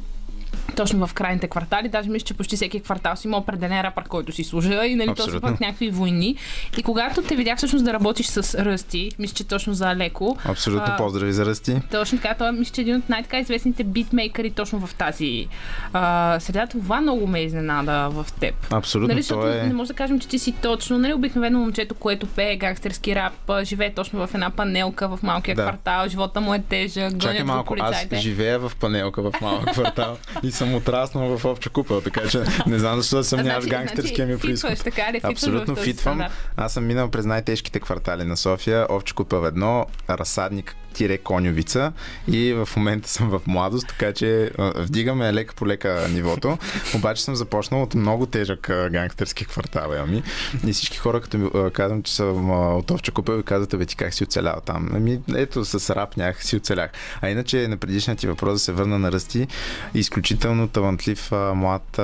точно 0.75 1.07
в 1.07 1.13
крайните 1.13 1.47
квартали. 1.47 1.89
Даже 1.89 2.09
мисля, 2.09 2.25
че 2.25 2.33
почти 2.33 2.55
всеки 2.55 2.79
квартал 2.79 3.15
си 3.15 3.27
има 3.27 3.37
определен 3.37 3.81
рапър, 3.81 4.03
който 4.03 4.31
си 4.31 4.43
служа 4.43 4.85
и 4.85 4.95
нали, 4.95 5.07
то 5.07 5.15
са 5.15 5.21
Абсолютно. 5.23 5.49
пък 5.49 5.59
някакви 5.59 5.89
войни. 5.89 6.35
И 6.77 6.83
когато 6.83 7.21
те 7.21 7.35
видях 7.35 7.57
всъщност 7.57 7.85
да 7.85 7.93
работиш 7.93 8.25
с 8.27 8.65
Ръсти, 8.65 9.11
мисля, 9.19 9.35
че 9.35 9.43
точно 9.43 9.73
за 9.73 9.89
Алеко. 9.89 10.37
Абсолютно 10.45 10.87
а, 10.93 10.97
поздрави 10.97 11.33
за 11.33 11.45
Ръсти. 11.45 11.75
Точно 11.91 12.17
така, 12.17 12.35
той 12.35 12.51
мисля, 12.51 12.73
че 12.73 12.81
е 12.81 12.83
един 12.83 12.95
от 12.95 13.09
най-така 13.09 13.39
известните 13.39 13.83
битмейкъри 13.83 14.51
точно 14.51 14.87
в 14.87 14.95
тази 14.95 15.47
а, 15.93 16.37
среда. 16.39 16.67
Това 16.67 17.01
много 17.01 17.27
ме 17.27 17.39
изненада 17.39 18.09
в 18.09 18.25
теб. 18.39 18.73
Абсолютно, 18.73 19.07
Нали, 19.13 19.21
защото 19.21 19.41
то 19.41 19.47
е- 19.49 19.63
не 19.63 19.73
може 19.73 19.87
да 19.87 19.93
кажем, 19.93 20.19
че 20.19 20.27
ти 20.27 20.39
си 20.39 20.51
точно, 20.51 20.97
нали, 20.97 21.13
обикновено 21.13 21.59
момчето, 21.59 21.95
което 21.95 22.27
пее 22.27 22.55
гангстерски 22.55 23.15
рап, 23.15 23.33
живее 23.63 23.93
точно 23.93 24.27
в 24.27 24.33
една 24.33 24.49
панелка 24.49 25.07
в 25.07 25.19
малкия 25.23 25.55
Да. 25.55 25.61
квартал, 25.61 26.07
живота 26.09 26.41
му 26.41 26.53
е 26.53 26.59
тежък, 26.59 27.19
Чакай 27.19 27.43
малко, 27.43 27.75
аз 27.79 27.95
живея 28.15 28.59
в 28.59 28.71
панелка 28.79 29.21
в 29.21 29.33
малък 29.41 29.71
квартал 29.71 30.17
и 30.43 30.51
съм 30.51 30.75
отраснал 30.75 31.37
в 31.37 31.45
обща 31.45 31.69
купел, 31.69 32.01
така 32.01 32.29
че 32.29 32.43
не 32.67 32.79
знам 32.79 32.97
защо 33.01 33.17
да 33.17 33.23
съмняваш 33.23 33.63
Значи- 33.63 33.69
гангстерския 33.69 34.27
ми 34.27 34.33
значи 34.33 34.47
происход. 34.47 34.83
така 34.83 35.13
ли? 35.13 35.19
Абсолютно 35.23 35.75
в 35.75 35.79
фитвам. 35.79 36.21
Аз 36.57 36.73
съм 36.73 36.85
минал 36.85 37.11
през 37.11 37.25
най-тежките 37.25 37.79
квартали 37.79 38.23
на 38.23 38.37
София, 38.37 38.87
Овче 38.89 39.13
купел 39.13 39.45
едно, 39.45 39.85
разсадник 40.09 40.75
тире 40.99 41.17
конювица 41.17 41.91
и 42.31 42.53
в 42.53 42.69
момента 42.77 43.09
съм 43.09 43.29
в 43.29 43.41
младост, 43.47 43.87
така 43.87 44.13
че 44.13 44.51
вдигаме 44.75 45.33
лека 45.33 45.55
по 45.55 45.67
лека 45.67 46.07
нивото. 46.09 46.57
Обаче 46.95 47.23
съм 47.23 47.35
започнал 47.35 47.83
от 47.83 47.95
много 47.95 48.25
тежък 48.25 48.71
гангстерски 48.91 49.45
квартал, 49.45 49.91
Ами. 50.03 50.23
И 50.67 50.73
всички 50.73 50.97
хора, 50.97 51.21
като 51.21 51.37
ми 51.37 51.49
казвам, 51.73 52.03
че 52.03 52.15
съм 52.15 52.49
от 52.77 52.91
Овче 52.91 53.11
купел, 53.11 53.43
казват, 53.43 53.79
бе 53.79 53.85
ти 53.85 53.95
как 53.95 54.13
си 54.13 54.23
оцелял 54.23 54.61
там? 54.65 54.89
Ами, 54.93 55.19
ето 55.35 55.65
с 55.65 55.95
рап 55.95 56.17
някак 56.17 56.43
си 56.43 56.55
оцелях. 56.55 56.91
А 57.21 57.29
иначе 57.29 57.67
на 57.67 57.77
предишния 57.77 58.15
ти 58.15 58.27
въпрос 58.27 58.53
да 58.53 58.59
се 58.59 58.71
върна 58.71 58.99
на 58.99 59.11
Ръсти, 59.11 59.47
изключително 59.93 60.67
талантлив 60.67 61.31
млад 61.31 61.99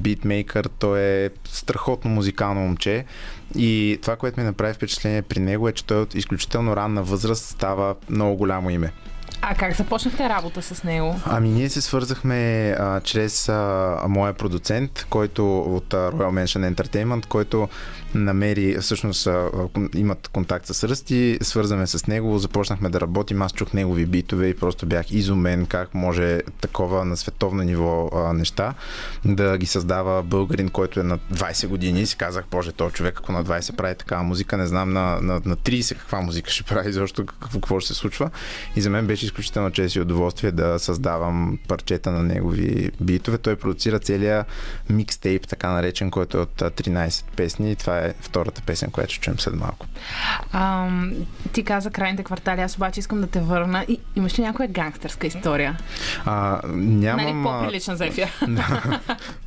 битмейкър, 0.00 0.68
той 0.78 1.00
е 1.00 1.30
страхотно 1.44 2.10
музикално 2.10 2.60
момче. 2.60 3.04
И 3.56 3.98
това, 4.02 4.16
което 4.16 4.40
ми 4.40 4.46
направи 4.46 4.74
впечатление 4.74 5.22
при 5.22 5.40
него 5.40 5.68
е, 5.68 5.72
че 5.72 5.84
той 5.84 6.00
от 6.00 6.14
изключително 6.14 6.76
ранна 6.76 7.02
възраст 7.02 7.44
става 7.44 7.94
много 8.10 8.36
голямо 8.36 8.70
име. 8.70 8.92
А 9.42 9.54
как 9.54 9.76
започнахте 9.76 10.28
работа 10.28 10.62
с 10.62 10.84
него? 10.84 11.20
Ами 11.26 11.48
ние 11.48 11.68
се 11.68 11.80
свързахме 11.80 12.70
а, 12.70 13.00
чрез 13.00 13.48
а, 13.48 13.96
моя 14.08 14.32
продуцент, 14.32 15.06
който 15.10 15.58
от 15.58 15.94
а, 15.94 15.96
Royal 15.96 16.44
Mansion 16.44 16.74
Entertainment, 16.74 17.26
който 17.26 17.68
намери, 18.14 18.76
всъщност 18.80 19.28
имат 19.94 20.28
контакт 20.28 20.66
с 20.66 20.88
Ръсти, 20.88 21.38
свързаме 21.42 21.86
с 21.86 22.06
него, 22.06 22.38
започнахме 22.38 22.88
да 22.88 23.00
работим, 23.00 23.42
аз 23.42 23.52
чух 23.52 23.72
негови 23.72 24.06
битове 24.06 24.48
и 24.48 24.56
просто 24.56 24.86
бях 24.86 25.12
изумен 25.12 25.66
как 25.66 25.94
може 25.94 26.40
такова 26.60 27.04
на 27.04 27.16
световно 27.16 27.62
ниво 27.62 28.10
а, 28.14 28.32
неща 28.32 28.74
да 29.24 29.58
ги 29.58 29.66
създава 29.66 30.22
българин, 30.22 30.68
който 30.68 31.00
е 31.00 31.02
на 31.02 31.18
20 31.18 31.66
години 31.66 32.00
и 32.00 32.06
си 32.06 32.16
казах, 32.16 32.44
боже, 32.50 32.72
този 32.72 32.94
човек 32.94 33.18
ако 33.18 33.32
на 33.32 33.44
20 33.44 33.76
прави 33.76 33.94
такава 33.94 34.22
музика, 34.22 34.56
не 34.56 34.66
знам 34.66 34.92
на, 34.92 35.20
на, 35.20 35.40
на 35.44 35.56
30 35.56 35.98
каква 35.98 36.20
музика 36.20 36.50
ще 36.50 36.62
прави, 36.62 36.92
защото 36.92 37.26
какво, 37.26 37.60
какво 37.60 37.80
ще 37.80 37.88
се 37.88 37.94
случва. 37.94 38.30
И 38.76 38.80
за 38.80 38.90
мен 38.90 39.06
беше 39.06 39.26
изключително 39.26 39.70
чест 39.70 39.94
и 39.94 40.00
удоволствие 40.00 40.52
да 40.52 40.78
създавам 40.78 41.58
парчета 41.68 42.10
на 42.10 42.22
негови 42.22 42.90
битове. 43.00 43.38
Той 43.38 43.56
продуцира 43.56 43.98
целия 43.98 44.44
микстейп, 44.90 45.48
така 45.48 45.70
наречен, 45.70 46.10
който 46.10 46.38
е 46.38 46.40
от 46.40 46.62
а, 46.62 46.70
13 46.70 47.24
песни 47.36 47.76
това 47.76 47.98
е 47.98 48.03
втората 48.20 48.62
песен, 48.66 48.90
която 48.90 49.12
ще 49.12 49.20
чуем 49.20 49.38
след 49.38 49.54
малко. 49.54 49.86
Ам, 50.52 51.12
ти 51.52 51.64
каза 51.64 51.90
крайните 51.90 52.24
квартали, 52.24 52.60
аз 52.60 52.76
обаче 52.76 53.00
искам 53.00 53.20
да 53.20 53.26
те 53.26 53.40
върна. 53.40 53.84
И, 53.88 54.00
имаш 54.16 54.38
ли 54.38 54.42
някоя 54.42 54.68
гангстерска 54.68 55.26
история? 55.26 55.78
А, 56.24 56.60
нямам... 56.74 57.24
нали, 57.24 57.36
а, 57.38 57.42
по-прилична 57.42 57.96
за 57.96 58.06
ефир. 58.06 58.28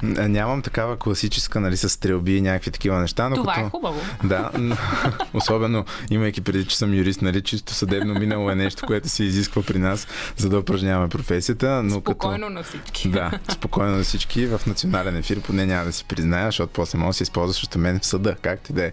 Нямам 0.04 0.62
такава 0.62 0.98
класическа, 0.98 1.60
нали, 1.60 1.78
с 1.78 1.90
стрелби 1.90 2.38
и 2.38 2.42
някакви 2.42 2.72
такива 2.72 3.00
неща. 3.00 3.30
Но 3.30 3.36
Това 3.36 3.54
като... 3.54 3.68
е 3.68 3.70
хубаво. 3.70 4.02
Да, 4.24 4.52
но, 4.58 4.78
особено 5.34 5.86
имайки 6.12 6.42
преди, 6.42 6.66
че 6.66 6.78
съм 6.78 6.94
юрист, 6.94 7.22
нали, 7.22 7.42
чисто 7.42 7.74
съдебно 7.74 8.14
минало 8.14 8.50
е 8.52 8.56
нещо, 8.56 8.86
което 8.88 9.10
се 9.10 9.24
изисква 9.24 9.62
при 9.62 9.80
нас, 9.80 10.08
за 10.38 10.50
да 10.50 10.60
упражняваме 10.60 11.10
професията. 11.10 11.84
Но 11.84 12.00
Спокойно 12.00 12.48
като... 12.48 12.50
на 12.50 12.64
всички. 12.64 13.10
Да, 13.10 13.32
спокойно 13.52 13.98
на 13.98 14.04
всички. 14.04 14.46
В 14.46 14.62
национален 14.68 15.16
ефир 15.16 15.42
поне 15.42 15.66
няма 15.66 15.86
да 15.86 15.94
си 15.94 16.06
призная, 16.06 16.46
защото 16.46 16.74
после 16.74 16.98
може 16.98 17.08
да 17.08 17.14
се 17.14 17.24
използва 17.24 17.54
срещу 17.54 17.80
мен 17.80 18.00
в 18.00 18.06
съда, 18.06 18.36
както 18.48 18.72
и 18.72 18.76
да 18.76 18.86
е. 18.86 18.92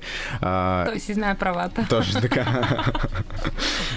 Той 0.86 1.00
си 1.00 1.14
знае 1.14 1.34
правата. 1.34 1.86
точно 1.88 2.20
така. 2.20 2.46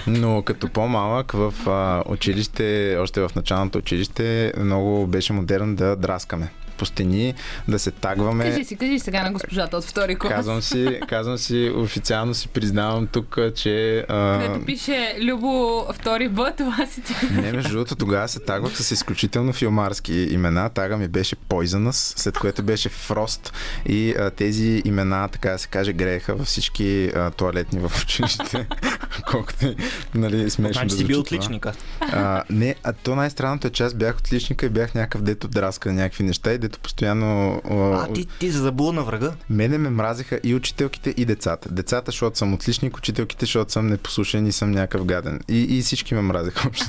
Но 0.06 0.42
като 0.42 0.68
по-малък 0.68 1.32
в 1.32 1.54
а, 1.66 2.02
училище, 2.12 2.96
още 3.00 3.20
в 3.20 3.30
началното 3.36 3.78
училище, 3.78 4.52
много 4.58 5.06
беше 5.06 5.32
модерно 5.32 5.76
да 5.76 5.96
драскаме 5.96 6.50
по 6.78 6.86
стени, 6.86 7.34
да 7.68 7.78
се 7.78 7.90
тагваме. 7.90 8.44
Кажи 8.44 8.64
си, 8.64 8.76
кажи 8.76 8.98
сега 8.98 9.22
на 9.22 9.32
госпожата 9.32 9.76
от 9.76 9.84
втори 9.84 10.16
клас. 10.16 10.32
Казвам 10.32 10.62
си, 10.62 11.00
казвам 11.08 11.38
си, 11.38 11.72
официално 11.76 12.34
си 12.34 12.48
признавам 12.48 13.06
тук, 13.06 13.38
че... 13.54 14.04
А... 14.08 14.38
Където 14.40 14.64
пише 14.64 15.16
Любо 15.20 15.84
втори 15.92 16.28
Б, 16.28 16.52
това 16.56 16.86
си 16.86 17.02
ти. 17.02 17.14
Не, 17.32 17.52
между 17.52 17.70
другото, 17.70 17.96
тогава 17.96 18.28
се 18.28 18.40
тагвах 18.40 18.76
с 18.76 18.90
изключително 18.90 19.52
филмарски 19.52 20.14
имена. 20.14 20.68
Тага 20.68 20.96
ми 20.96 21.08
беше 21.08 21.36
Poisonous, 21.36 22.18
след 22.18 22.38
което 22.38 22.62
беше 22.62 22.88
Frost 22.88 23.52
и 23.86 24.14
а, 24.18 24.30
тези 24.30 24.82
имена, 24.84 25.28
така 25.28 25.50
да 25.50 25.58
се 25.58 25.68
каже, 25.68 25.92
грееха 25.92 26.34
във 26.34 26.46
всички 26.46 27.10
а, 27.16 27.30
туалетни 27.30 27.80
в 27.80 27.92
училище. 28.02 28.66
Колкото 29.30 29.74
нали, 30.14 30.50
смешно 30.50 30.72
Значи 30.72 30.88
да 30.88 30.96
си 30.96 31.04
бил 31.04 31.20
отличника. 31.20 31.72
А, 32.00 32.44
не, 32.50 32.74
а 32.84 32.92
то 32.92 33.14
най-странното 33.14 33.66
е, 33.66 33.70
че 33.70 33.82
аз 33.82 33.94
бях 33.94 34.18
отличника 34.18 34.66
и 34.66 34.68
бях 34.68 34.94
някакъв 34.94 35.22
дето 35.22 35.48
драска 35.48 35.92
някакви 35.92 36.24
неща 36.24 36.52
и 36.52 36.58
дето 36.68 36.80
постоянно... 36.80 37.62
А, 37.70 38.12
ти, 38.12 38.26
ти 38.26 38.52
се 38.52 38.58
забула 38.58 38.92
на 38.92 39.02
врага. 39.02 39.32
Мене 39.50 39.78
ме 39.78 39.90
мразиха 39.90 40.40
и 40.44 40.54
учителките, 40.54 41.14
и 41.16 41.24
децата. 41.24 41.68
Децата, 41.72 42.10
защото 42.10 42.38
съм 42.38 42.54
отличник, 42.54 42.96
учителките, 42.96 43.46
защото 43.46 43.72
съм 43.72 43.86
непослушен 43.86 44.46
и 44.46 44.52
съм 44.52 44.70
някакъв 44.70 45.04
гаден. 45.04 45.40
И, 45.48 45.78
и 45.78 45.82
всички 45.82 46.14
ме 46.14 46.22
мразиха 46.22 46.68
общо. 46.68 46.86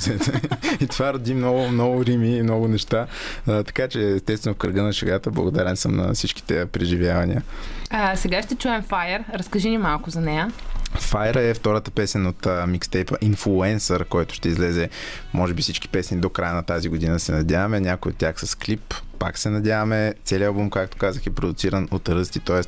И 0.80 0.88
това 0.88 1.14
роди 1.14 1.34
много, 1.34 1.68
много 1.68 2.06
рими 2.06 2.38
и 2.38 2.44
много 2.44 2.68
неща. 2.68 3.08
А, 3.48 3.64
така 3.64 3.88
че, 3.88 4.02
естествено, 4.10 4.56
в 4.56 4.58
кръга 4.58 4.84
на 4.84 4.94
шегата, 4.94 5.32
благодарен 5.32 5.76
съм 5.76 5.96
на 5.96 6.14
всичките 6.14 6.66
преживявания. 6.66 7.44
А, 7.90 8.16
сега 8.16 8.42
ще 8.42 8.56
чуем 8.56 8.84
Fire. 8.84 9.24
Разкажи 9.34 9.70
ни 9.70 9.78
малко 9.78 10.10
за 10.10 10.22
нея. 10.22 10.52
Fire 10.96 11.50
е 11.50 11.54
втората 11.54 11.92
песен 11.92 12.28
от 12.28 12.46
а, 12.46 12.68
микстейпа 12.68 13.18
Influencer, 13.18 14.06
който 14.06 14.36
ще 14.36 14.50
излезе, 14.50 14.90
може 15.34 15.54
би 15.54 15.62
всички 15.62 15.88
песни 15.88 16.18
до 16.18 16.30
края 16.30 16.54
на 16.54 16.64
тази 16.64 16.90
година 16.90 17.20
се 17.20 17.32
надяваме. 17.32 17.80
Някои 17.80 18.12
от 18.12 18.18
тях 18.18 18.40
с 18.40 18.56
клип, 18.56 18.94
пак 19.20 19.38
се 19.38 19.49
надяваме. 19.49 20.14
Целият 20.24 20.48
албум, 20.48 20.70
както 20.70 20.98
казах, 20.98 21.28
е 21.28 21.30
продуциран 21.30 21.88
от 21.91 22.10
Ръсти, 22.10 22.40
т.е. 22.40 22.61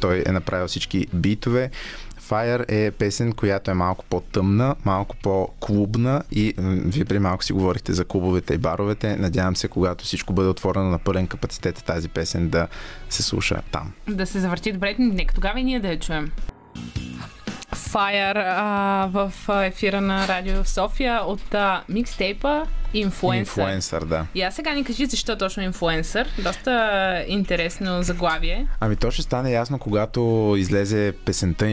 той 0.00 0.22
е 0.26 0.32
направил 0.32 0.66
всички 0.66 1.06
битове. 1.14 1.70
Fire 2.28 2.64
е 2.68 2.90
песен, 2.90 3.32
която 3.32 3.70
е 3.70 3.74
малко 3.74 4.04
по-тъмна, 4.04 4.74
малко 4.84 5.16
по-клубна 5.22 6.22
и 6.30 6.54
вие 6.58 7.04
при 7.04 7.18
малко 7.18 7.44
си 7.44 7.52
говорихте 7.52 7.92
за 7.92 8.04
клубовете 8.04 8.54
и 8.54 8.58
баровете. 8.58 9.16
Надявам 9.16 9.56
се, 9.56 9.68
когато 9.68 10.04
всичко 10.04 10.32
бъде 10.32 10.48
отворено 10.48 10.90
на 10.90 10.98
пълен 10.98 11.26
капацитет, 11.26 11.84
тази 11.86 12.08
песен 12.08 12.48
да 12.48 12.68
се 13.10 13.22
слуша 13.22 13.62
там. 13.72 13.92
Да 14.08 14.26
се 14.26 14.40
завърти 14.40 14.72
добре, 14.72 14.96
нека 14.98 15.34
тогава 15.34 15.60
и 15.60 15.64
ние 15.64 15.80
да 15.80 15.88
я 15.88 15.98
чуем. 15.98 16.30
Fire 17.72 18.36
а, 18.36 19.08
в 19.08 19.50
ефира 19.66 20.00
на 20.00 20.26
Радио 20.26 20.64
София 20.64 21.20
от 21.20 21.54
а, 21.54 21.82
микстейпа 21.88 22.66
Influencer. 23.04 23.38
Инфлуенсър, 23.38 24.04
да. 24.04 24.26
И 24.34 24.42
аз 24.42 24.54
сега 24.54 24.72
ни 24.74 24.84
кажи 24.84 25.06
защо 25.06 25.36
точно 25.36 25.62
инфлуенсър. 25.62 26.28
Доста 26.38 27.24
интересно 27.28 28.02
заглавие. 28.02 28.66
Ами 28.80 28.96
то 28.96 29.10
ще 29.10 29.22
стане 29.22 29.52
ясно, 29.52 29.78
когато 29.78 30.54
излезе 30.58 31.12
песента 31.24 31.68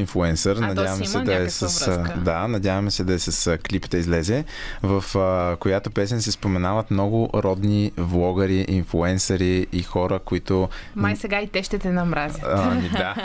Надяваме 0.67 1.05
си 1.05 1.11
се 1.11 1.19
да 1.19 1.35
е 1.35 1.49
с. 1.49 1.59
връзка. 1.85 2.13
Да, 2.17 2.47
надяваме 2.47 2.91
се 2.91 3.03
да 3.03 3.13
е 3.13 3.19
с 3.19 3.47
а, 3.47 3.57
клип 3.57 3.89
да 3.89 3.97
излезе, 3.97 4.45
в 4.83 5.17
а, 5.17 5.55
която 5.55 5.91
песен 5.91 6.21
се 6.21 6.31
споменават 6.31 6.91
много 6.91 7.29
родни 7.33 7.91
влогари, 7.97 8.65
инфлуенсъри 8.67 9.67
и 9.71 9.83
хора, 9.83 10.19
които. 10.19 10.69
Май 10.95 11.15
сега 11.15 11.41
и 11.41 11.47
те 11.47 11.63
ще 11.63 11.79
те 11.79 11.91
намразят. 11.91 12.41
Ами 12.45 12.89
да. 12.89 13.15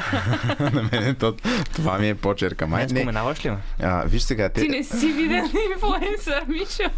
На 0.72 0.88
мен 0.92 1.14
то, 1.14 1.34
това 1.72 1.98
ми 1.98 2.08
е 2.08 2.14
почерка. 2.14 2.66
Май, 2.66 2.82
Не, 2.82 2.88
споменаваш 2.88 3.44
ли 3.44 3.50
ме? 3.50 3.56
А, 3.82 4.04
виж 4.06 4.22
сега, 4.22 4.48
те, 4.48 4.60
Ти 4.60 4.68
не 4.68 4.84
си 4.84 5.06
виден 5.12 5.44
инфлуенсър, 5.74 6.44
Мишо. 6.48 6.90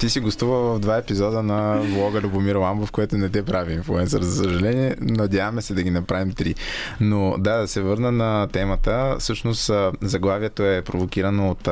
Ти 0.00 0.10
си 0.10 0.20
гостува 0.20 0.74
в 0.74 0.78
два 0.78 0.96
епизода 0.96 1.42
на 1.42 1.80
влога 1.80 2.20
Любомир 2.20 2.56
Ламбов, 2.56 2.92
което 2.92 3.16
не 3.16 3.28
те 3.28 3.42
прави 3.42 3.72
инфлуенсър, 3.72 4.22
за 4.22 4.44
съжаление. 4.44 4.96
Надяваме 5.00 5.62
се 5.62 5.74
да 5.74 5.82
ги 5.82 5.90
направим 5.90 6.32
три. 6.32 6.54
Но 7.00 7.34
да, 7.38 7.56
да 7.56 7.68
се 7.68 7.80
върна 7.80 8.12
на 8.12 8.48
темата. 8.52 9.16
Всъщност 9.18 9.70
заглавието 10.02 10.62
е 10.62 10.82
провокирано 10.82 11.50
от 11.50 11.68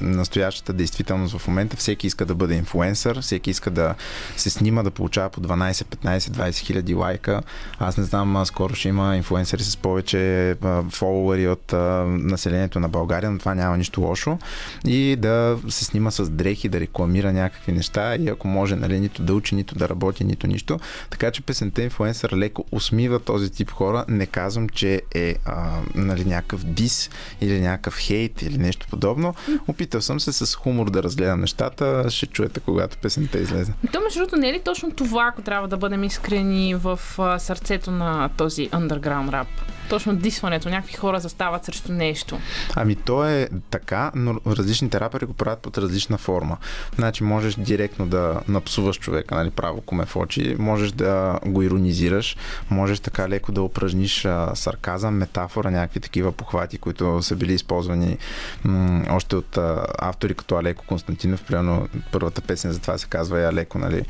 настоящата 0.00 0.72
действителност 0.72 1.38
в 1.38 1.48
момента. 1.48 1.76
Всеки 1.76 2.06
иска 2.06 2.26
да 2.26 2.34
бъде 2.34 2.54
инфлуенсър, 2.54 3.20
всеки 3.20 3.50
иска 3.50 3.70
да 3.70 3.94
се 4.36 4.50
снима, 4.50 4.82
да 4.82 4.90
получава 4.90 5.28
по 5.28 5.40
12, 5.40 5.72
15, 5.72 6.18
20 6.18 6.58
хиляди 6.58 6.94
лайка. 6.94 7.42
Аз 7.78 7.96
не 7.96 8.04
знам, 8.04 8.46
скоро 8.46 8.74
ще 8.74 8.88
има 8.88 9.16
инфлуенсъри 9.16 9.62
с 9.62 9.76
повече 9.76 10.56
фолуари 10.90 11.48
от 11.48 11.72
населението 12.06 12.80
на 12.80 12.88
България, 12.88 13.30
но 13.30 13.38
това 13.38 13.54
няма 13.54 13.76
нищо 13.76 14.00
лошо. 14.00 14.38
И 14.86 15.16
да 15.16 15.58
се 15.68 15.84
снима 15.84 16.10
с 16.10 16.30
дрехи, 16.30 16.68
да 16.68 16.80
рекламира 16.80 17.32
някакви 17.32 17.67
неща 17.72 18.16
и 18.16 18.28
ако 18.28 18.48
може, 18.48 18.76
нали, 18.76 19.00
нито 19.00 19.22
да 19.22 19.34
учи, 19.34 19.54
нито 19.54 19.74
да 19.74 19.88
работи, 19.88 20.24
нито 20.24 20.46
нищо. 20.46 20.78
Така 21.10 21.30
че 21.30 21.42
песента 21.42 21.82
инфлуенсър 21.82 22.36
леко 22.36 22.64
усмива 22.72 23.20
този 23.20 23.50
тип 23.50 23.70
хора. 23.70 24.04
Не 24.08 24.26
казвам, 24.26 24.68
че 24.68 25.02
е 25.14 25.34
а, 25.44 25.78
нали, 25.94 26.24
някакъв 26.24 26.64
дис 26.64 27.10
или 27.40 27.60
някакъв 27.60 27.96
хейт 27.98 28.42
или 28.42 28.58
нещо 28.58 28.86
подобно. 28.90 29.34
Опитал 29.68 30.00
съм 30.00 30.20
се 30.20 30.32
с 30.32 30.54
хумор 30.54 30.90
да 30.90 31.02
разгледам 31.02 31.40
нещата. 31.40 32.10
Ще 32.10 32.26
чуете, 32.26 32.60
когато 32.60 32.98
песента 32.98 33.38
излезе. 33.38 33.72
То, 33.92 34.00
между 34.00 34.18
другото, 34.18 34.36
не 34.36 34.48
е 34.48 34.52
ли 34.52 34.60
точно 34.64 34.90
това, 34.90 35.28
ако 35.32 35.42
трябва 35.42 35.68
да 35.68 35.76
бъдем 35.76 36.04
искрени 36.04 36.74
в 36.74 37.00
сърцето 37.38 37.90
на 37.90 38.30
този 38.36 38.68
underground 38.68 39.30
рап? 39.30 39.48
Точно 39.88 40.16
дисването. 40.16 40.68
Някакви 40.68 40.94
хора 40.96 41.20
застават 41.20 41.64
срещу 41.64 41.92
нещо. 41.92 42.38
Ами 42.76 42.94
то 42.94 43.24
е 43.24 43.48
така, 43.70 44.12
но 44.14 44.40
различните 44.46 45.00
рапъри 45.00 45.26
го 45.26 45.32
правят 45.32 45.58
под 45.58 45.78
различна 45.78 46.18
форма. 46.18 46.56
Значи 46.96 47.24
можеш 47.24 47.54
директно 47.54 48.06
да 48.06 48.40
напсуваш 48.48 48.98
човека, 48.98 49.34
нали, 49.34 49.50
право 49.50 49.80
коме 49.80 50.06
в 50.06 50.16
очи, 50.16 50.56
можеш 50.58 50.92
да 50.92 51.38
го 51.46 51.62
иронизираш, 51.62 52.36
можеш 52.70 53.00
така 53.00 53.28
леко 53.28 53.52
да 53.52 53.62
упражниш 53.62 54.24
а, 54.24 54.50
сарказъм, 54.54 55.14
метафора, 55.14 55.70
някакви 55.70 56.00
такива 56.00 56.32
похвати, 56.32 56.78
които 56.78 57.22
са 57.22 57.36
били 57.36 57.52
използвани 57.52 58.18
м- 58.64 59.04
още 59.10 59.36
от 59.36 59.56
а, 59.56 59.86
автори 59.98 60.34
като 60.34 60.56
Алеко 60.56 60.84
Константинов, 60.86 61.42
примерно 61.42 61.88
първата 62.12 62.40
песен 62.40 62.72
за 62.72 62.78
това 62.78 62.98
се 62.98 63.06
казва 63.06 63.40
е 63.40 63.46
Алеко, 63.46 63.78
нали. 63.78 64.02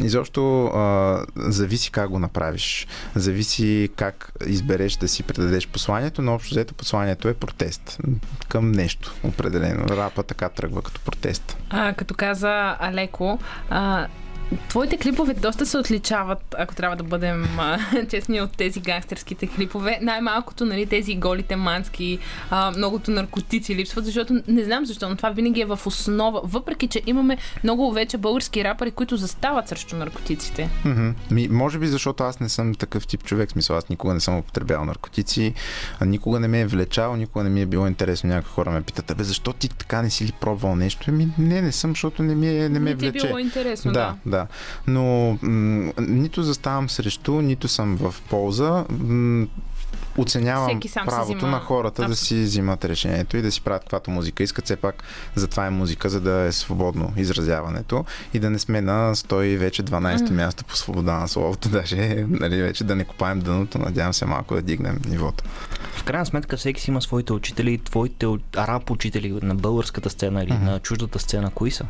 Изобщо 0.00 0.64
а, 0.66 1.18
зависи 1.36 1.90
как 1.90 2.10
го 2.10 2.18
направиш, 2.18 2.86
зависи 3.14 3.88
как 3.96 4.32
избереш 4.46 4.96
да 4.96 5.08
си 5.08 5.21
предадеш 5.22 5.68
посланието, 5.68 6.22
но 6.22 6.34
общо 6.34 6.54
взето 6.54 6.74
посланието 6.74 7.28
е 7.28 7.34
протест 7.34 7.98
към 8.48 8.72
нещо 8.72 9.14
определено. 9.24 9.88
Рапа 9.88 10.22
така 10.22 10.48
тръгва 10.48 10.82
като 10.82 11.00
протест. 11.00 11.56
А, 11.70 11.92
като 11.92 12.14
каза 12.14 12.76
Алеко, 12.80 13.38
а, 13.70 14.06
твоите 14.68 14.96
клипове 14.96 15.34
доста 15.34 15.66
се 15.66 15.78
отличават, 15.78 16.54
ако 16.58 16.74
трябва 16.74 16.96
да 16.96 17.04
бъдем 17.04 17.46
а, 17.58 17.78
честни, 18.10 18.40
от 18.40 18.56
тези 18.56 18.80
гангстерските 18.80 19.46
клипове. 19.46 19.98
Най-малкото, 20.02 20.64
нали, 20.64 20.86
тези 20.86 21.14
голите 21.14 21.56
мански, 21.56 22.18
а, 22.50 22.70
многото 22.70 23.10
наркотици 23.10 23.74
липсват, 23.74 24.04
защото 24.04 24.42
не 24.48 24.64
знам 24.64 24.86
защо, 24.86 25.08
но 25.08 25.16
това 25.16 25.30
винаги 25.30 25.60
е 25.60 25.64
в 25.64 25.80
основа. 25.86 26.40
Въпреки, 26.44 26.88
че 26.88 27.02
имаме 27.06 27.38
много 27.64 27.92
вече 27.92 28.18
български 28.18 28.64
рапъри, 28.64 28.90
които 28.90 29.16
застават 29.16 29.68
срещу 29.68 29.96
наркотиците. 29.96 30.70
Мгм. 30.84 31.10
Ми, 31.30 31.48
може 31.48 31.78
би 31.78 31.86
защото 31.86 32.24
аз 32.24 32.40
не 32.40 32.48
съм 32.48 32.74
такъв 32.74 33.06
тип 33.06 33.24
човек. 33.24 33.50
Смисъл, 33.50 33.76
аз 33.76 33.88
никога 33.88 34.14
не 34.14 34.20
съм 34.20 34.38
употребявал 34.38 34.84
наркотици, 34.84 35.54
а 36.00 36.04
никога 36.04 36.40
не 36.40 36.48
ме 36.48 36.60
е 36.60 36.66
влечал, 36.66 37.16
никога 37.16 37.44
не 37.44 37.50
ми 37.50 37.62
е 37.62 37.66
било 37.66 37.86
интересно. 37.86 38.28
Някои 38.28 38.50
хора 38.50 38.70
ме 38.70 38.82
питат, 38.82 39.10
абе, 39.10 39.24
защо 39.24 39.52
ти 39.52 39.68
така 39.68 40.02
не 40.02 40.10
си 40.10 40.26
ли 40.26 40.32
пробвал 40.40 40.76
нещо? 40.76 41.04
Ами, 41.08 41.28
не, 41.38 41.62
не 41.62 41.72
съм, 41.72 41.90
защото 41.90 42.22
не, 42.22 42.34
ми 42.34 42.48
е, 42.48 42.68
не 42.68 42.78
ме 42.78 42.90
Не 42.90 42.96
ти 42.96 43.06
е 43.06 43.12
било 43.12 43.38
интересно, 43.38 43.92
да. 43.92 44.14
да. 44.24 44.30
да. 44.30 44.41
Но 44.86 45.38
м- 45.42 45.92
нито 46.00 46.42
заставам 46.42 46.90
срещу, 46.90 47.32
нито 47.32 47.68
съм 47.68 47.96
в 47.96 48.14
полза. 48.30 48.84
М- 48.90 49.46
оценявам 50.18 50.80
правото 51.06 51.38
взима- 51.38 51.50
на 51.50 51.60
хората 51.60 52.08
да 52.08 52.16
си 52.16 52.42
взимат 52.42 52.84
решението 52.84 53.36
и 53.36 53.42
да 53.42 53.52
си 53.52 53.60
правят 53.60 53.82
каквато 53.82 54.10
музика 54.10 54.42
искат. 54.42 54.64
Все 54.64 54.76
пак 54.76 55.02
затова 55.34 55.66
е 55.66 55.70
музика, 55.70 56.08
за 56.08 56.20
да 56.20 56.40
е 56.40 56.52
свободно 56.52 57.12
изразяването 57.16 58.04
и 58.34 58.38
да 58.38 58.50
не 58.50 58.58
сме 58.58 58.80
на 58.80 59.14
100 59.16 59.42
и 59.42 59.56
вече 59.56 59.82
12 59.82 60.30
М. 60.30 60.36
място 60.36 60.64
по 60.64 60.76
свобода 60.76 61.12
на 61.12 61.28
словото. 61.28 61.68
Даже 61.68 61.96
нали, 62.28 62.62
вече 62.62 62.84
да 62.84 62.96
не 62.96 63.04
копаем 63.04 63.40
дъното, 63.40 63.78
надявам 63.78 64.12
се 64.12 64.26
малко 64.26 64.54
да 64.54 64.62
дигнем 64.62 65.00
нивото. 65.08 65.44
В 65.92 66.04
крайна 66.04 66.26
сметка 66.26 66.56
всеки 66.56 66.80
си 66.80 66.90
има 66.90 67.02
своите 67.02 67.32
учители, 67.32 67.78
твоите 67.78 68.26
рап 68.56 68.90
учители 68.90 69.38
на 69.42 69.54
българската 69.54 70.10
сцена 70.10 70.44
или 70.44 70.52
на 70.52 70.80
чуждата 70.80 71.18
сцена, 71.18 71.50
кои 71.50 71.70
са? 71.70 71.84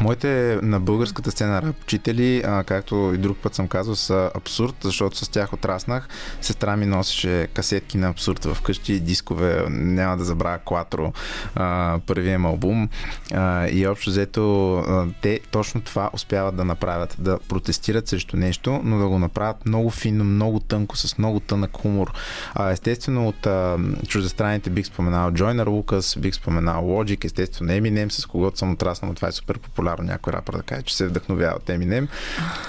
Моите 0.00 0.58
на 0.62 0.80
българската 0.80 1.30
сцена 1.30 1.62
рап 1.62 1.82
учители, 1.82 2.42
а, 2.46 2.64
както 2.64 3.12
и 3.14 3.18
друг 3.18 3.38
път 3.38 3.54
съм 3.54 3.68
казал, 3.68 3.96
са 3.96 4.30
абсурд, 4.34 4.74
защото 4.82 5.16
с 5.16 5.28
тях 5.28 5.52
отраснах. 5.52 6.08
Сестра 6.40 6.76
ми 6.76 6.86
носеше 6.86 7.48
касетки 7.54 7.98
на 7.98 8.08
абсурд 8.08 8.44
в 8.44 8.62
къщи, 8.62 9.00
дискове, 9.00 9.64
няма 9.70 10.16
да 10.16 10.24
забравя 10.24 10.58
Quattro, 10.58 11.12
а, 11.54 11.98
първият 12.06 12.44
албум. 12.44 12.88
А, 13.34 13.68
и 13.68 13.86
общо 13.86 14.10
взето 14.10 14.74
а, 14.76 15.06
те 15.22 15.40
точно 15.50 15.80
това 15.80 16.10
успяват 16.12 16.56
да 16.56 16.64
направят, 16.64 17.16
да 17.18 17.38
протестират 17.48 18.08
срещу 18.08 18.36
нещо, 18.36 18.80
но 18.84 18.98
да 18.98 19.08
го 19.08 19.18
направят 19.18 19.66
много 19.66 19.90
финно, 19.90 20.24
много 20.24 20.60
тънко, 20.60 20.96
с 20.96 21.18
много 21.18 21.40
тънък 21.40 21.76
хумор. 21.76 22.12
А, 22.54 22.70
естествено 22.70 23.28
от 23.28 23.46
а, 23.46 23.78
чуждестраните 24.08 24.70
бих 24.70 24.86
споменал 24.86 25.30
Джойнер 25.32 25.66
Лукас, 25.66 26.16
бих 26.18 26.34
споменал 26.34 26.82
Logic, 26.82 27.24
естествено 27.24 27.72
Eminem, 27.72 28.08
с 28.08 28.26
когото 28.26 28.58
съм 28.58 28.72
отраснал, 28.72 29.14
това 29.14 29.28
е 29.28 29.32
супер 29.32 29.57
популярно 29.58 30.04
някой 30.04 30.32
рапър 30.32 30.56
да 30.56 30.62
каже, 30.62 30.82
че 30.82 30.96
се 30.96 31.06
вдъхновява 31.06 31.56
от 31.56 31.66
Eminem. 31.66 32.08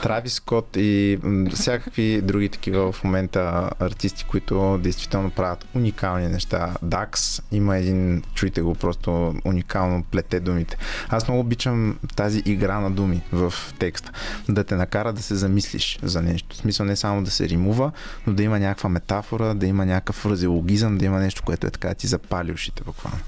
Травис 0.04 0.34
Скот 0.34 0.68
и 0.76 1.20
всякакви 1.54 2.22
други 2.24 2.50
такива 2.50 2.92
в 2.92 3.04
момента 3.04 3.70
артисти, 3.80 4.24
които 4.24 4.78
действително 4.78 5.30
правят 5.30 5.66
уникални 5.76 6.28
неща. 6.28 6.74
Dax 6.86 7.44
има 7.52 7.78
един, 7.78 8.24
чуйте 8.34 8.62
го, 8.62 8.76
просто 8.76 9.36
уникално 9.46 10.04
плете 10.04 10.40
думите. 10.40 10.78
Аз 11.10 11.28
много 11.28 11.42
обичам 11.42 12.00
тази 12.16 12.42
игра 12.46 12.80
на 12.80 12.92
думи 12.92 13.22
в 13.32 13.54
текста. 13.80 14.12
Да 14.50 14.64
те 14.64 14.76
накара 14.76 15.14
да 15.14 15.22
се 15.22 15.36
замислиш 15.36 16.00
за 16.04 16.22
нещо. 16.22 16.56
В 16.56 16.58
смисъл 16.58 16.86
не 16.86 16.96
само 16.96 17.24
да 17.24 17.32
се 17.32 17.50
римува, 17.50 17.92
но 18.28 18.34
да 18.34 18.44
има 18.44 18.60
някаква 18.60 18.90
метафора, 18.90 19.54
да 19.54 19.66
има 19.66 19.86
някакъв 19.86 20.16
фразеологизъм, 20.16 20.98
да 20.98 21.06
има 21.06 21.20
нещо, 21.20 21.44
което 21.44 21.68
е 21.68 21.70
така 21.70 21.88
да 21.88 21.94
ти 21.94 22.08
запали 22.08 22.52
ушите 22.52 22.84
буквално. 22.84 23.20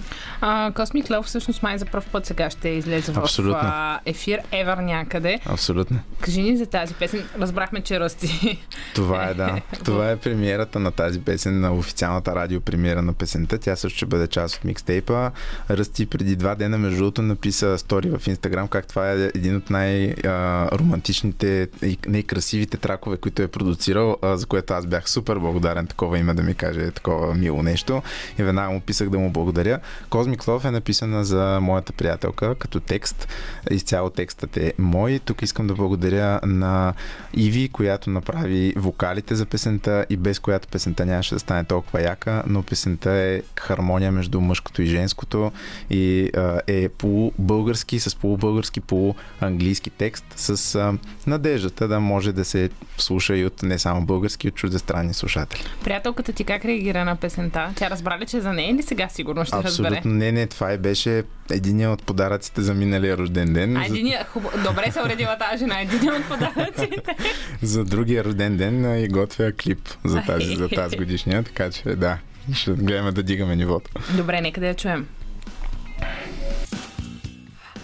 А, 0.42 0.72
Cosmic 0.72 1.10
Love 1.10 1.24
всъщност 1.24 1.64
май 1.64 1.78
за 1.78 1.86
първ 1.86 2.06
път 2.12 2.26
сега 2.26 2.50
ще 2.50 2.70
излезе 2.70 3.12
в 3.12 3.18
Абсолютно. 3.18 3.51
А, 3.56 4.00
ефир 4.06 4.40
Евър 4.52 4.78
някъде. 4.78 5.40
Абсолютно. 5.46 6.00
Кажи 6.22 6.42
ни 6.42 6.58
за 6.58 6.66
тази 6.66 6.94
песен. 6.94 7.30
Разбрахме, 7.40 7.82
че 7.82 8.00
расти. 8.00 8.60
Това 8.96 9.26
е, 9.30 9.34
да. 9.34 9.62
Това 9.84 10.12
е 10.12 10.18
премиерата 10.18 10.80
на 10.80 10.92
тази 10.92 11.22
песен, 11.22 11.60
на 11.60 11.74
официалната 11.74 12.36
радио 12.36 12.62
премиера 12.62 13.02
на 13.02 13.14
песента. 13.14 13.58
Тя 13.58 13.76
също 13.76 13.98
ще 13.98 14.06
бъде 14.06 14.28
част 14.28 14.56
от 14.56 14.64
микстейпа. 14.64 15.32
Ръсти 15.70 16.06
преди 16.06 16.36
два 16.36 16.56
дена, 16.56 16.78
между 16.78 16.98
другото, 16.98 17.22
написа 17.22 17.78
стори 17.78 18.10
в 18.10 18.28
Инстаграм, 18.28 18.68
как 18.68 18.88
това 18.88 19.12
е 19.12 19.16
един 19.36 19.56
от 19.56 19.70
най-романтичните 19.70 21.68
и 21.84 21.98
най-красивите 22.08 22.78
тракове, 22.78 23.18
които 23.18 23.42
е 23.42 23.48
продуцирал, 23.48 24.18
за 24.24 24.46
което 24.46 24.74
аз 24.74 24.86
бях 24.86 25.10
супер 25.10 25.36
благодарен 25.36 25.88
такова 25.88 26.20
име 26.20 26.34
да 26.34 26.44
ми 26.44 26.54
каже 26.54 26.92
такова 26.92 27.34
мило 27.34 27.64
нещо. 27.64 28.02
И 28.40 28.44
веднага 28.44 28.72
му 28.72 28.82
писах 28.82 29.10
да 29.10 29.20
му 29.20 29.32
благодаря. 29.32 29.80
Cosmic 30.10 30.38
Love 30.38 30.68
е 30.68 30.72
написана 30.72 31.24
за 31.24 31.60
моята 31.62 31.94
приятелка 31.94 32.56
като 32.56 32.80
текст 32.80 33.28
изцяло 33.72 34.10
текстът 34.10 34.58
е 34.58 34.74
мой. 34.78 35.20
Тук 35.26 35.42
искам 35.42 35.68
да 35.68 35.74
благодаря 35.74 36.40
на 36.44 36.94
Иви, 37.34 37.70
която 37.70 38.10
направи 38.10 38.74
вокалите 38.78 39.36
за 39.36 39.46
песента 39.46 40.06
и 40.10 40.18
без 40.18 40.40
която 40.40 40.68
песента 40.68 41.06
нямаше 41.06 41.36
да 41.36 41.40
стане 41.40 41.64
толкова 41.64 42.02
яка, 42.02 42.44
но 42.48 42.64
песента 42.64 43.12
е 43.12 43.42
хармония 43.60 44.12
между 44.12 44.42
мъжкото 44.42 44.82
и 44.82 44.86
женското 44.86 45.52
и 45.90 46.32
е 46.68 46.90
полубългарски, 46.90 48.00
с 48.00 48.16
полубългарски, 48.16 48.82
полуанглийски 48.82 49.90
текст, 49.90 50.26
с 50.36 50.98
надеждата 51.28 51.88
да 51.88 52.00
може 52.00 52.32
да 52.32 52.46
се 52.46 52.70
слуша 52.98 53.38
и 53.38 53.46
от 53.46 53.64
не 53.64 53.80
само 53.80 54.06
български, 54.06 54.48
от 54.48 54.56
чуждестранни 54.56 55.14
слушатели. 55.14 55.64
Приятелката 55.84 56.34
ти 56.34 56.44
как 56.44 56.66
реагира 56.66 57.06
на 57.06 57.16
песента? 57.16 57.74
Тя 57.76 57.90
разбра 57.90 58.20
ли, 58.20 58.26
че 58.26 58.38
е 58.38 58.42
за 58.42 58.54
нея 58.54 58.72
или 58.72 58.84
сега 58.84 59.10
сигурно 59.10 59.46
ще 59.46 59.56
Абсолютно 59.56 59.96
разбере? 59.96 60.02
не, 60.06 60.32
не, 60.32 60.48
това 60.48 60.72
е 60.72 60.78
беше 60.78 61.24
един 61.52 61.90
от 61.90 62.04
подаръците 62.04 62.62
за 62.62 62.74
миналия 62.74 63.18
рожден 63.22 63.54
ден. 63.54 63.78
А 63.78 63.80
За, 63.80 63.86
единия, 63.86 64.26
хубаво, 64.26 64.58
добре 64.64 64.92
се 64.92 65.02
уредила 65.02 65.38
тази 65.38 65.58
жена, 65.58 65.82
един 65.82 66.12
от 66.12 66.28
подаръците. 66.30 67.16
за 67.62 67.86
другия 67.86 68.24
рожден 68.24 68.58
ден 68.58 69.04
и 69.04 69.08
готвя 69.08 69.52
клип 69.52 69.90
за 70.06 70.22
тази, 70.22 70.56
за 70.56 70.70
тази 70.76 70.98
годишния, 70.98 71.44
така 71.44 71.72
че 71.72 71.84
да, 71.96 72.18
ще 72.54 72.72
гледаме 72.72 73.12
да 73.12 73.24
дигаме 73.24 73.56
нивото. 73.56 73.92
Добре, 74.18 74.42
нека 74.42 74.60
да 74.60 74.68
я 74.68 74.76
чуем. 74.76 75.08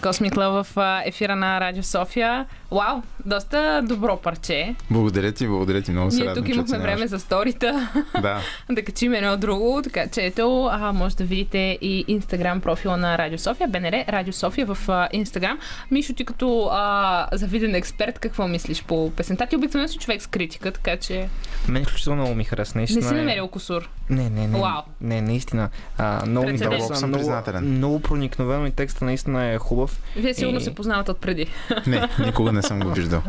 Космик 0.02 0.36
Лъв 0.36 0.66
в 0.66 0.76
ефира 1.04 1.36
на 1.36 1.60
Радио 1.60 1.82
София. 1.82 2.46
Вау, 2.70 3.02
доста 3.26 3.82
добро 3.84 4.16
парче. 4.16 4.74
Благодаря 4.90 5.32
ти, 5.32 5.46
благодаря 5.46 5.82
ти, 5.82 5.90
много 5.90 6.10
се 6.10 6.24
Ние 6.24 6.34
тук 6.34 6.48
имахме 6.48 6.78
време 6.78 7.06
за 7.06 7.18
сторита. 7.18 7.88
Да, 8.22 8.40
да 8.70 8.84
качим 8.84 9.14
едно 9.14 9.36
друго, 9.36 9.80
така 9.84 10.06
че 10.06 10.20
ето, 10.20 10.68
а, 10.72 10.92
може 10.92 11.16
да 11.16 11.24
видите 11.24 11.78
и 11.82 12.04
инстаграм 12.08 12.60
профила 12.60 12.96
на 12.96 13.18
Радио 13.18 13.38
София, 13.38 13.68
БНР 13.68 14.04
Радио 14.08 14.32
София 14.32 14.66
в 14.66 15.08
инстаграм. 15.12 15.58
Мишо, 15.90 16.14
ти 16.14 16.24
като 16.24 16.68
а, 16.72 17.28
завиден 17.32 17.74
експерт, 17.74 18.18
какво 18.18 18.48
мислиш 18.48 18.84
по 18.84 19.10
песента? 19.10 19.46
Ти 19.46 19.56
обикновено 19.56 19.88
си 19.88 19.98
човек 19.98 20.22
с 20.22 20.26
критика, 20.26 20.72
така 20.72 20.96
че 20.96 21.28
Мен 21.68 21.82
изключително 21.82 22.22
много 22.22 22.34
ми 22.34 22.44
хареса. 22.44 22.78
не 22.78 22.86
си 22.86 22.98
е- 22.98 23.00
намерил 23.00 23.48
косур. 23.48 23.88
Не, 24.10 24.30
не, 24.30 24.46
не. 24.46 24.58
Вау. 24.58 24.82
Не, 25.00 25.20
наистина. 25.22 25.68
А, 25.98 26.26
много 26.26 26.48
ми. 26.48 26.58
Дълбоко 26.58 26.94
съм 26.94 27.08
Много, 27.08 27.12
признателен. 27.14 27.64
много 27.66 28.00
проникновено 28.00 28.66
и 28.66 28.70
текста 28.70 29.04
наистина 29.04 29.44
е 29.44 29.58
хубав. 29.58 30.00
Вие 30.16 30.34
сигурно 30.34 30.58
И- 30.58 30.62
се 30.62 30.74
познавате 30.74 31.10
от 31.10 31.18
преди. 31.18 31.46
не, 31.86 32.08
никога 32.18 32.52
не 32.52 32.62
съм 32.62 32.80
го 32.80 32.90
виждал. 32.90 33.22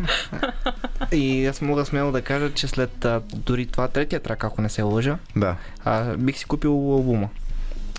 И 1.12 1.46
аз 1.46 1.62
мога 1.62 1.86
смело 1.86 2.12
да 2.12 2.22
кажа, 2.22 2.54
че 2.54 2.68
след 2.68 3.06
а, 3.06 3.22
дори 3.34 3.66
това 3.66 3.88
третия 3.88 4.20
трак, 4.20 4.44
ако 4.44 4.62
не 4.62 4.70
се 4.70 4.82
лъжа, 4.82 5.18
Да, 5.36 5.56
а, 5.86 6.18
бих 6.18 6.38
си 6.38 6.46
купил 6.46 6.72
албума. 6.72 7.30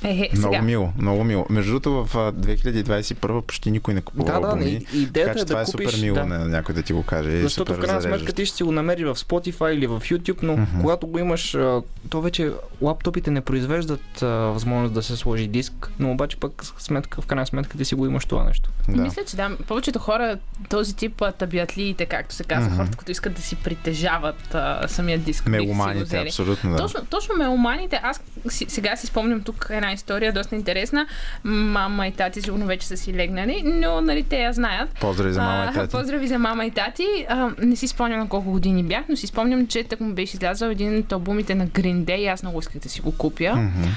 Е, 0.04 0.10
е, 0.10 0.30
много 0.36 0.54
сега. 0.54 0.62
мило, 0.62 0.92
много 0.98 1.24
мило. 1.24 1.46
Между 1.50 1.70
другото, 1.70 2.06
в 2.06 2.16
а, 2.16 2.32
2021 2.32 3.40
почти 3.42 3.70
никой 3.70 3.94
не 3.94 4.00
купува 4.00 4.24
Да, 4.24 4.40
да, 4.40 4.46
албуми, 4.46 4.70
и- 4.92 4.98
идеята 4.98 5.12
така 5.14 5.34
че 5.34 5.42
е 5.42 5.44
да 5.44 5.46
това 5.46 5.60
е 5.60 5.64
купиш, 5.64 5.86
супер 5.86 6.00
мило 6.00 6.14
да. 6.14 6.26
на 6.26 6.38
някой 6.38 6.74
да 6.74 6.82
ти 6.82 6.92
го 6.92 7.02
каже. 7.02 7.40
Защото 7.40 7.74
в 7.74 7.80
крайна 7.80 8.02
сметка 8.02 8.32
ти 8.32 8.46
ще 8.46 8.56
си 8.56 8.62
го 8.62 8.72
намериш 8.72 9.04
в 9.04 9.14
Spotify 9.14 9.70
или 9.70 9.86
в 9.86 10.00
YouTube, 10.00 10.38
но 10.42 10.52
Мгм. 10.52 10.80
когато 10.80 11.06
го 11.06 11.18
имаш, 11.18 11.56
то 12.10 12.20
вече 12.20 12.50
лаптопите 12.80 13.30
не 13.30 13.40
произвеждат 13.40 14.22
а, 14.22 14.26
възможност 14.26 14.94
да 14.94 15.02
се 15.02 15.16
сложи 15.16 15.46
диск, 15.46 15.90
но 15.98 16.10
обаче 16.12 16.36
пък 16.36 16.64
сметка, 16.78 17.22
в 17.22 17.26
крайна 17.26 17.46
сметка 17.46 17.78
ти 17.78 17.84
си 17.84 17.94
го 17.94 18.06
имаш 18.06 18.24
това 18.24 18.44
нещо. 18.44 18.70
Да. 18.88 19.02
Мисля, 19.02 19.22
че 19.24 19.36
да, 19.36 19.56
повечето 19.68 19.98
хора, 19.98 20.38
този 20.68 20.96
тип 20.96 21.22
а, 21.22 21.32
табиатлиите, 21.32 22.06
както 22.06 22.34
се 22.34 22.44
казва, 22.44 22.68
Мгм. 22.68 22.76
хората, 22.76 22.96
които 22.96 23.12
искат 23.12 23.32
да 23.34 23.42
си 23.42 23.56
притежават 23.56 24.54
а, 24.54 24.88
самия 24.88 25.18
диск. 25.18 25.46
Меломаните, 25.46 26.18
абсолютно 26.18 26.70
да. 26.70 26.76
Точно, 26.76 27.00
точно 27.10 27.34
меломаните. 27.38 28.00
Аз 28.02 28.20
сега 28.48 28.96
си 28.96 29.06
спомням 29.06 29.42
тук 29.42 29.66
една 29.70 29.89
история, 29.92 30.32
доста 30.32 30.56
интересна. 30.56 31.06
Мама 31.44 32.06
и 32.06 32.12
тати 32.12 32.42
сигурно 32.42 32.66
вече 32.66 32.86
са 32.86 32.96
си 32.96 33.14
легнали, 33.14 33.62
но 33.64 34.00
нали, 34.00 34.22
те 34.22 34.42
я 34.42 34.52
знаят. 34.52 34.90
Поздрави 35.00 35.32
за 35.32 35.42
мама 35.42 35.64
и 35.64 35.68
А, 35.68 35.72
тати. 35.72 35.92
Поздрави 35.92 36.28
за 36.28 36.38
мама 36.38 36.64
и 36.66 36.70
тати. 36.70 37.06
А, 37.28 37.50
не 37.58 37.76
си 37.76 37.88
спомням 37.88 38.18
на 38.20 38.28
колко 38.28 38.50
години 38.50 38.82
бях, 38.82 39.04
но 39.08 39.16
си 39.16 39.26
спомням, 39.26 39.66
че 39.66 39.84
так 39.84 40.00
му 40.00 40.12
беше 40.14 40.36
излязъл 40.36 40.68
един 40.68 40.98
от 40.98 41.12
албумите 41.12 41.54
на 41.54 41.66
Green 41.66 42.04
Day 42.04 42.16
и 42.16 42.26
аз 42.26 42.42
много 42.42 42.58
исках 42.58 42.82
да 42.82 42.88
си 42.88 43.00
го 43.00 43.12
купя. 43.12 43.56
Мгм. 43.56 43.88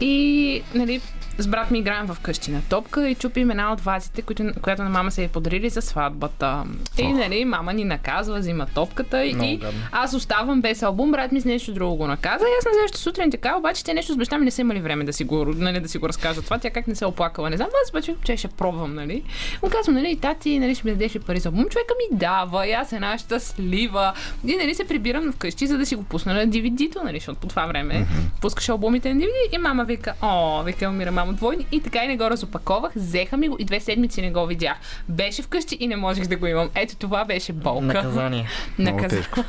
И, 0.00 0.62
нали, 0.74 1.00
с 1.42 1.46
брат 1.46 1.70
ми 1.70 1.78
играем 1.78 2.06
в 2.06 2.16
къщи 2.22 2.50
на 2.50 2.62
топка 2.68 3.08
и 3.08 3.14
чупим 3.14 3.50
една 3.50 3.72
от 3.72 3.80
вазите, 3.80 4.22
които, 4.22 4.52
която 4.62 4.82
на 4.82 4.88
мама 4.88 5.10
се 5.10 5.24
е 5.24 5.28
подарили 5.28 5.70
за 5.70 5.82
сватбата. 5.82 6.64
И, 6.98 7.02
Ох. 7.02 7.12
нали, 7.12 7.44
мама 7.44 7.72
ни 7.72 7.84
наказва, 7.84 8.38
взима 8.38 8.66
топката 8.66 9.24
и, 9.24 9.36
и 9.42 9.60
аз 9.92 10.14
оставам 10.14 10.60
без 10.60 10.82
албум, 10.82 11.10
брат 11.10 11.32
ми 11.32 11.40
с 11.40 11.44
нещо 11.44 11.72
друго 11.72 11.96
го 11.96 12.06
наказа. 12.06 12.44
И 12.44 12.58
аз 12.58 12.64
на 12.64 12.72
следващата 12.72 13.02
сутрин 13.02 13.30
така, 13.30 13.56
обаче 13.56 13.84
те 13.84 13.94
нещо 13.94 14.12
с 14.12 14.16
баща 14.16 14.38
ми 14.38 14.44
не 14.44 14.50
са 14.50 14.60
имали 14.60 14.80
време 14.80 15.04
да 15.04 15.12
си 15.12 15.24
го, 15.24 15.44
нали, 15.44 15.80
да 15.80 15.88
си 15.88 15.98
го 15.98 16.08
разкажат 16.08 16.44
това. 16.44 16.58
Тя 16.58 16.70
как 16.70 16.86
не 16.86 16.94
се 16.94 17.04
е 17.04 17.08
оплакала, 17.08 17.50
не 17.50 17.56
знам, 17.56 17.68
аз 17.84 17.90
обаче 17.90 18.14
че 18.24 18.36
ще 18.36 18.48
пробвам, 18.48 18.94
нали. 18.94 19.22
Му 19.62 19.70
казвам, 19.70 19.94
нали, 19.94 20.16
тати, 20.16 20.58
нали, 20.58 20.74
ще 20.74 20.86
ми 20.86 20.92
дадеш 20.92 21.14
ли 21.14 21.18
пари 21.18 21.40
за 21.40 21.48
албум. 21.48 21.64
Човека 21.64 21.94
ми 22.10 22.18
дава, 22.18 22.66
и 22.66 22.72
аз 22.72 22.92
една 22.92 23.18
щастлива. 23.18 24.12
И, 24.46 24.56
нали, 24.56 24.74
се 24.74 24.84
прибирам 24.84 25.32
вкъщи, 25.32 25.66
за 25.66 25.78
да 25.78 25.86
си 25.86 25.94
го 25.94 26.02
пусна 26.02 26.34
на 26.34 26.48
DVD-то, 26.48 27.04
нали, 27.04 27.18
защото 27.18 27.40
по 27.40 27.46
това 27.46 27.66
време 27.66 28.06
пускаш 28.40 28.68
албумите 28.68 29.14
на 29.14 29.20
DVD 29.20 29.54
и 29.54 29.58
мама 29.58 29.84
вика, 29.90 30.14
о, 30.22 30.62
вика, 30.62 30.88
умира 30.88 31.12
мамо 31.12 31.32
двойни. 31.32 31.66
И 31.72 31.80
така 31.80 32.04
и 32.04 32.08
не 32.08 32.16
го 32.16 32.24
разопаковах, 32.24 32.92
взеха 32.96 33.36
ми 33.36 33.48
го 33.48 33.56
и 33.58 33.64
две 33.64 33.80
седмици 33.80 34.22
не 34.22 34.30
го 34.30 34.46
видях. 34.46 34.76
Беше 35.08 35.42
вкъщи 35.42 35.76
и 35.80 35.86
не 35.86 35.96
можех 35.96 36.26
да 36.26 36.36
го 36.36 36.46
имам. 36.46 36.70
Ето 36.74 36.96
това 36.96 37.24
беше 37.24 37.52
болка. 37.52 37.84
Наказание. 37.84 38.48
Наказ- 38.78 39.44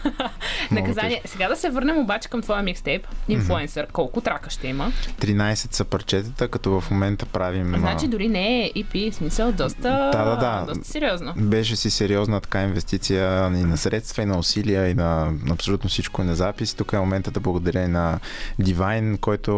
Наказание. 0.71 1.21
Сега 1.25 1.47
да 1.47 1.55
се 1.55 1.69
върнем 1.69 1.97
обаче 1.97 2.29
към 2.29 2.41
твоя 2.41 2.61
микстейп, 2.61 3.07
инфлуенсър. 3.29 3.87
Колко 3.87 4.21
трака 4.21 4.49
ще 4.49 4.67
има? 4.67 4.91
13 5.19 5.73
са 5.73 5.85
парчетата, 5.85 6.47
като 6.47 6.81
в 6.81 6.91
момента 6.91 7.25
правим... 7.25 7.75
Значи 7.77 8.07
дори 8.07 8.27
не 8.27 8.61
е 8.61 8.71
EP, 8.71 9.11
смисъл 9.11 9.51
доста, 9.51 9.81
Да, 10.13 10.25
да, 10.25 10.35
да. 10.35 10.65
доста 10.67 10.85
сериозно. 10.85 11.33
Беше 11.37 11.75
си 11.75 11.89
сериозна 11.89 12.41
така 12.41 12.63
инвестиция 12.63 13.47
и 13.47 13.63
на 13.63 13.77
средства, 13.77 14.23
и 14.23 14.25
на 14.25 14.37
усилия, 14.37 14.89
и 14.89 14.93
на 14.93 15.11
абсолютно 15.51 15.89
всичко 15.89 16.21
и 16.21 16.25
на 16.25 16.35
запис. 16.35 16.73
Тук 16.73 16.93
е 16.93 16.97
момента 16.97 17.31
да 17.31 17.39
благодаря 17.39 17.83
и 17.83 17.87
на 17.87 18.19
Divine, 18.61 19.19
който 19.19 19.51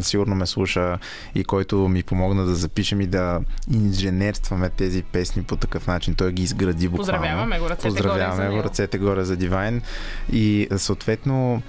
сигурно 0.00 0.29
ме 0.34 0.46
слуша 0.46 0.98
и 1.34 1.44
който 1.44 1.76
ми 1.76 2.02
помогна 2.02 2.44
да 2.44 2.54
запишем 2.54 3.00
и 3.00 3.06
да 3.06 3.40
инженерстваме 3.74 4.70
тези 4.70 5.02
песни 5.02 5.42
по 5.42 5.56
такъв 5.56 5.86
начин. 5.86 6.14
Той 6.14 6.32
ги 6.32 6.42
изгради 6.42 6.88
буквално. 6.88 7.12
Поздравяваме 7.12 7.58
го, 7.58 7.70
ръцете 7.70 7.88
горе 7.88 8.02
Поздравяваме 8.02 8.50
за 8.50 8.56
го, 8.56 8.64
ръцете 8.64 8.98
горе 8.98 9.24
за 9.24 9.36
Divine. 9.36 9.80
И 10.32 10.68
съответно 10.76 11.62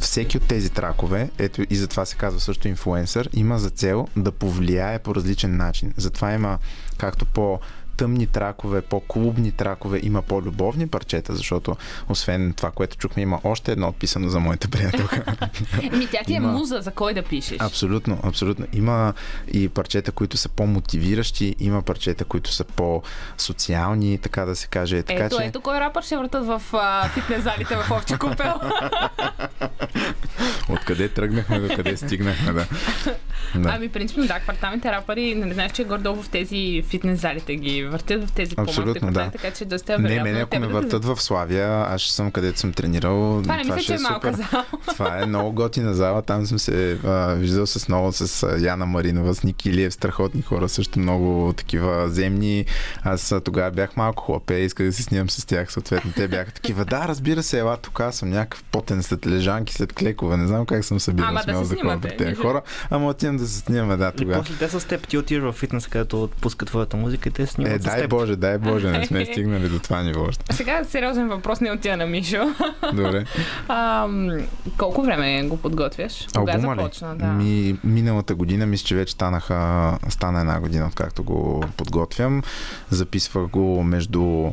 всеки 0.00 0.36
от 0.36 0.42
тези 0.42 0.70
тракове, 0.70 1.30
ето 1.38 1.62
и 1.70 1.76
затова 1.76 2.04
се 2.04 2.16
казва 2.16 2.40
също 2.40 2.68
инфлуенсър, 2.68 3.28
има 3.32 3.58
за 3.58 3.70
цел 3.70 4.08
да 4.16 4.32
повлияе 4.32 4.98
по 4.98 5.14
различен 5.14 5.56
начин. 5.56 5.92
Затова 5.96 6.32
има 6.32 6.58
както 6.98 7.26
по 7.26 7.60
тъмни 7.96 8.26
тракове, 8.26 8.80
по-клубни 8.80 9.52
тракове, 9.52 10.00
има 10.02 10.22
по-любовни 10.22 10.88
парчета, 10.88 11.34
защото 11.34 11.76
освен 12.08 12.54
това, 12.56 12.70
което 12.70 12.96
чухме, 12.96 13.22
има 13.22 13.40
още 13.44 13.72
едно 13.72 13.88
отписано 13.88 14.28
за 14.28 14.40
моята 14.40 14.68
приятелка. 14.68 15.24
Еми, 15.82 16.06
тя 16.12 16.18
ти 16.26 16.32
е 16.32 16.36
Има- 16.36 16.52
муза, 16.52 16.80
за 16.80 16.90
кой 16.90 17.14
да 17.14 17.22
пишеш. 17.22 17.56
Абсолютно, 17.60 18.18
абсолютно. 18.22 18.66
Има 18.72 19.14
и 19.52 19.68
парчета, 19.68 20.12
които 20.12 20.36
са 20.36 20.48
по-мотивиращи, 20.48 21.56
има 21.58 21.82
парчета, 21.82 22.24
които 22.24 22.52
са 22.52 22.64
по-социални, 22.64 24.18
така 24.18 24.44
да 24.44 24.56
се 24.56 24.66
каже. 24.66 25.02
Така, 25.02 25.24
ето, 25.24 25.36
че... 25.38 25.44
ето 25.44 25.60
кой 25.60 25.80
рапър 25.80 26.02
ще 26.02 26.16
въртат 26.16 26.46
в 26.46 26.62
а, 26.72 27.08
фитнес 27.08 27.42
залите 27.42 27.76
в 27.76 27.90
Овче 27.90 28.18
купел. 28.18 28.54
Откъде 30.68 31.08
тръгнахме, 31.08 31.60
до 31.60 31.76
къде 31.76 31.96
стигнахме, 31.96 32.52
да. 32.52 32.66
да. 33.54 33.72
Ами, 33.74 33.88
принципно, 33.88 34.26
да, 34.26 34.40
кварталните 34.40 34.92
рапъри, 34.92 35.34
нали 35.34 35.54
знаеш, 35.54 35.72
че 35.72 35.84
гордо 35.84 36.22
в 36.22 36.28
тези 36.28 36.84
фитнес 36.88 37.20
залите 37.20 37.56
ги 37.56 37.81
въртят 37.86 38.28
в 38.28 38.32
тези 38.32 38.54
Абсолютно, 38.56 39.12
да. 39.12 39.30
така 39.30 39.50
че 39.50 39.64
доста 39.64 39.94
е 39.94 39.96
Не, 39.96 40.02
вероятно 40.02 40.24
мене 40.24 40.40
ако 40.40 40.58
ме 40.58 40.66
въртат 40.66 41.04
в 41.04 41.20
Славия, 41.20 41.68
аз 41.88 42.00
ще 42.00 42.12
съм 42.12 42.30
където 42.30 42.60
съм 42.60 42.72
тренирал. 42.72 43.40
Това 43.42 43.56
не 43.56 43.64
мисля, 43.64 43.78
ще 43.78 43.86
че 43.86 43.94
е 43.94 43.98
малка 43.98 44.32
супер. 44.32 44.46
зала. 44.50 44.64
Това 44.86 45.22
е 45.22 45.26
много 45.26 45.52
готина 45.52 45.94
зала. 45.94 46.22
Там 46.22 46.46
съм 46.46 46.58
се 46.58 46.98
а, 47.04 47.34
виждал 47.34 47.66
с 47.66 47.88
много 47.88 48.12
с 48.12 48.42
а, 48.42 48.58
Яна 48.58 48.86
Маринова, 48.86 49.34
с 49.34 49.42
Ники 49.42 49.68
Илиев, 49.70 49.94
страхотни 49.94 50.42
хора, 50.42 50.68
също 50.68 50.98
много 50.98 51.52
такива 51.56 52.08
земни. 52.08 52.64
Аз 53.02 53.32
а, 53.32 53.40
тогава 53.40 53.70
бях 53.70 53.96
малко 53.96 54.24
хлапе, 54.24 54.54
исках 54.54 54.86
да 54.86 54.92
се 54.92 55.02
снимам 55.02 55.30
с 55.30 55.46
тях. 55.46 55.72
Съответно, 55.72 56.12
те 56.16 56.28
бяха 56.28 56.52
такива. 56.52 56.84
Да, 56.84 57.08
разбира 57.08 57.42
се, 57.42 57.58
ела 57.58 57.76
тук, 57.76 58.00
аз 58.00 58.16
съм 58.16 58.30
някакъв 58.30 58.64
потен 58.64 59.02
след 59.02 59.26
лежанки, 59.26 59.74
след 59.74 59.92
клекове. 59.92 60.36
Не 60.36 60.46
знам 60.46 60.66
как 60.66 60.84
съм 60.84 61.00
събирал 61.00 61.28
Ама 61.28 61.42
смело 61.42 61.64
се 61.64 61.74
да 61.74 61.80
ходя 61.80 62.00
при 62.00 62.16
тези 62.16 62.34
хора. 62.34 62.62
Ама 62.90 63.06
отивам 63.06 63.36
да 63.36 63.46
се 63.46 63.58
снимаме, 63.58 63.96
да, 63.96 64.12
И 64.14 64.18
тогава. 64.18 64.42
после 64.42 64.54
те 64.54 64.68
с 64.80 64.86
теб, 64.88 65.08
ти 65.08 65.18
отиваш 65.18 65.54
в 65.54 65.58
фитнес, 65.58 65.86
където 65.86 66.22
отпуска 66.22 66.66
твоята 66.66 66.96
музика 66.96 67.28
и 67.28 67.32
те 67.32 67.46
снимат 67.46 67.71
Е, 67.74 67.78
с 67.78 67.82
дай 67.82 68.00
теб. 68.00 68.10
Боже, 68.10 68.36
дай 68.36 68.58
Боже, 68.58 68.90
не 68.90 69.06
сме 69.06 69.24
стигнали 69.32 69.68
до 69.68 69.78
това 69.78 70.02
ниво 70.02 70.22
още. 70.28 70.56
Сега 70.56 70.84
сериозен 70.84 71.28
въпрос 71.28 71.60
не 71.60 71.72
отива 71.72 71.96
на 71.96 72.06
Мишо. 72.06 72.54
Добре. 72.92 73.24
А, 73.68 74.08
колко 74.78 75.02
време 75.02 75.42
го 75.42 75.56
подготвяш? 75.56 76.26
Кога 76.36 76.52
Албума 76.52 76.74
започна? 76.76 77.14
ли? 77.14 77.18
Да. 77.18 77.26
Ми, 77.26 77.76
миналата 77.84 78.34
година, 78.34 78.66
мисля, 78.66 78.86
че 78.86 78.94
вече 78.94 79.12
станаха, 79.12 79.92
стана 80.08 80.40
една 80.40 80.60
година, 80.60 80.86
откакто 80.86 81.24
го 81.24 81.64
подготвям. 81.76 82.42
Записвах 82.90 83.46
го 83.46 83.82
между 83.82 84.50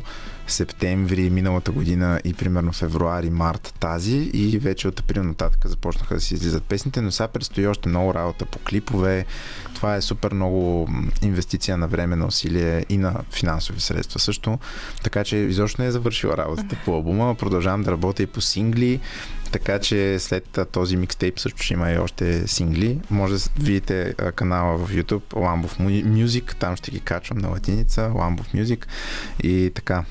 септември 0.50 1.30
миналата 1.30 1.72
година 1.72 2.20
и 2.24 2.34
примерно 2.34 2.72
февруари, 2.72 3.30
март 3.30 3.74
тази 3.80 4.16
и 4.16 4.58
вече 4.58 4.88
от 4.88 5.00
април 5.00 5.24
нататък 5.24 5.66
започнаха 5.66 6.14
да 6.14 6.20
си 6.20 6.34
излизат 6.34 6.64
песните, 6.64 7.00
но 7.00 7.10
сега 7.10 7.28
предстои 7.28 7.66
още 7.66 7.88
много 7.88 8.14
работа 8.14 8.44
по 8.44 8.58
клипове. 8.58 9.26
Това 9.74 9.96
е 9.96 10.02
супер 10.02 10.32
много 10.32 10.88
инвестиция 11.22 11.76
на 11.76 11.88
време, 11.88 12.16
на 12.16 12.26
усилие 12.26 12.84
и 12.88 12.96
на 12.96 13.14
финансови 13.32 13.80
средства 13.80 14.20
също. 14.20 14.58
Така 15.02 15.24
че 15.24 15.36
изобщо 15.36 15.82
не 15.82 15.88
е 15.88 15.90
завършила 15.90 16.36
работата 16.36 16.76
по 16.84 16.94
албума. 16.94 17.34
Продължавам 17.34 17.82
да 17.82 17.90
работя 17.90 18.22
и 18.22 18.26
по 18.26 18.40
сингли. 18.40 19.00
Така 19.52 19.78
че 19.78 20.18
след 20.18 20.58
този 20.72 20.96
микстейп 20.96 21.38
също 21.38 21.62
ще 21.62 21.74
има 21.74 21.90
и 21.90 21.98
още 21.98 22.48
сингли. 22.48 22.98
Може 23.10 23.34
да 23.34 23.40
видите 23.58 24.14
канала 24.34 24.78
в 24.78 24.92
YouTube 24.92 25.22
Lambov 25.32 25.80
Mu- 25.80 26.06
Music, 26.06 26.54
там 26.54 26.76
ще 26.76 26.90
ги 26.90 27.00
качвам 27.00 27.38
на 27.38 27.48
латиница, 27.48 28.10
Lambov 28.14 28.54
Music 28.54 28.86
и 29.42 29.72
така. 29.74 30.04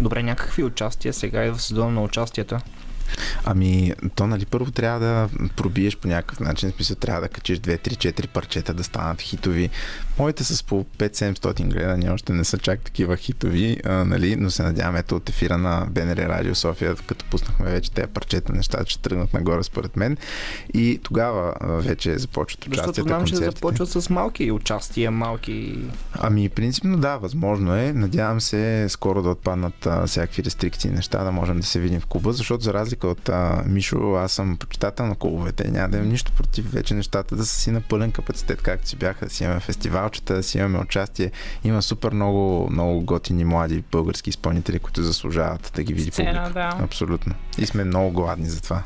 Добре, 0.00 0.22
някакви 0.22 0.64
участия 0.64 1.12
сега 1.12 1.44
и 1.44 1.50
в 1.50 1.62
сезона 1.62 1.90
на 1.90 2.02
участията. 2.02 2.60
Ами, 3.44 3.92
то 4.14 4.26
нали 4.26 4.46
първо 4.46 4.70
трябва 4.70 5.00
да 5.00 5.28
пробиеш 5.56 5.96
по 5.96 6.08
някакъв 6.08 6.40
начин, 6.40 6.70
в 6.70 6.74
смисъл 6.74 6.96
трябва 6.96 7.20
да 7.20 7.28
качиш 7.28 7.58
2-3-4 7.58 8.26
парчета 8.26 8.74
да 8.74 8.84
станат 8.84 9.20
хитови. 9.20 9.70
Моите 10.18 10.44
с 10.44 10.62
по 10.62 10.84
5-700 10.98 11.68
гледания 11.68 12.12
още 12.12 12.32
не 12.32 12.44
са 12.44 12.58
чак 12.58 12.80
такива 12.80 13.16
хитови, 13.16 13.78
а, 13.84 14.04
нали, 14.04 14.36
но 14.36 14.50
се 14.50 14.62
надявам 14.62 14.96
ето 14.96 15.16
от 15.16 15.28
ефира 15.28 15.58
на 15.58 15.86
БНР 15.90 16.16
Радио 16.16 16.54
София, 16.54 16.94
като 17.06 17.24
пуснахме 17.24 17.70
вече 17.70 17.90
тези 17.90 18.08
парчета, 18.08 18.52
нещата 18.52 18.90
ще 18.90 19.02
тръгнат 19.02 19.32
нагоре 19.34 19.62
според 19.62 19.96
мен 19.96 20.16
и 20.74 21.00
тогава 21.02 21.54
вече 21.62 22.18
започват 22.18 22.64
Защото 22.64 22.90
участията, 22.90 23.08
знам, 23.08 23.24
че 23.24 23.32
концертите. 23.32 23.58
започват 23.58 23.88
с 23.88 24.10
малки 24.10 24.50
участия, 24.50 25.10
малки... 25.10 25.78
Ами, 26.12 26.48
принципно 26.48 26.98
да, 26.98 27.16
възможно 27.16 27.76
е. 27.76 27.92
Надявам 27.92 28.40
се 28.40 28.86
скоро 28.88 29.22
да 29.22 29.28
отпаднат 29.30 29.86
а, 29.86 30.06
всякакви 30.06 30.44
рестрикции 30.44 30.90
неща, 30.90 31.24
да 31.24 31.32
можем 31.32 31.60
да 31.60 31.66
се 31.66 31.80
видим 31.80 32.00
в 32.00 32.06
клуба, 32.06 32.32
защото 32.32 32.64
за 32.64 32.74
разлика 32.74 33.01
от 33.06 33.28
а, 33.28 33.62
Мишо, 33.66 34.14
аз 34.14 34.32
съм 34.32 34.56
почитател 34.56 35.06
на 35.06 35.14
клубовете. 35.14 35.70
Няма 35.70 35.88
да 35.88 35.96
имам 35.96 36.08
нищо 36.08 36.32
против 36.32 36.72
вече 36.72 36.94
нещата 36.94 37.36
да 37.36 37.46
са 37.46 37.60
си 37.60 37.70
на 37.70 37.80
пълен 37.80 38.12
капацитет, 38.12 38.62
както 38.62 38.88
си 38.88 38.96
бяха, 38.96 39.24
да 39.24 39.30
си 39.30 39.44
имаме 39.44 39.60
фестивалчета, 39.60 40.34
да 40.34 40.42
си 40.42 40.58
имаме 40.58 40.78
участие. 40.78 41.30
Има 41.64 41.82
супер 41.82 42.12
много, 42.12 42.68
много 42.70 43.00
готини 43.00 43.44
млади 43.44 43.84
български 43.92 44.30
изпълнители, 44.30 44.78
които 44.78 45.02
заслужават 45.02 45.72
да 45.74 45.82
ги 45.82 45.94
види 45.94 46.10
Сцена, 46.10 46.42
публика. 46.44 46.52
да. 46.52 46.84
Абсолютно. 46.84 47.34
И 47.58 47.66
сме 47.66 47.84
много 47.84 48.10
гладни 48.10 48.46
за 48.46 48.60
това. 48.60 48.82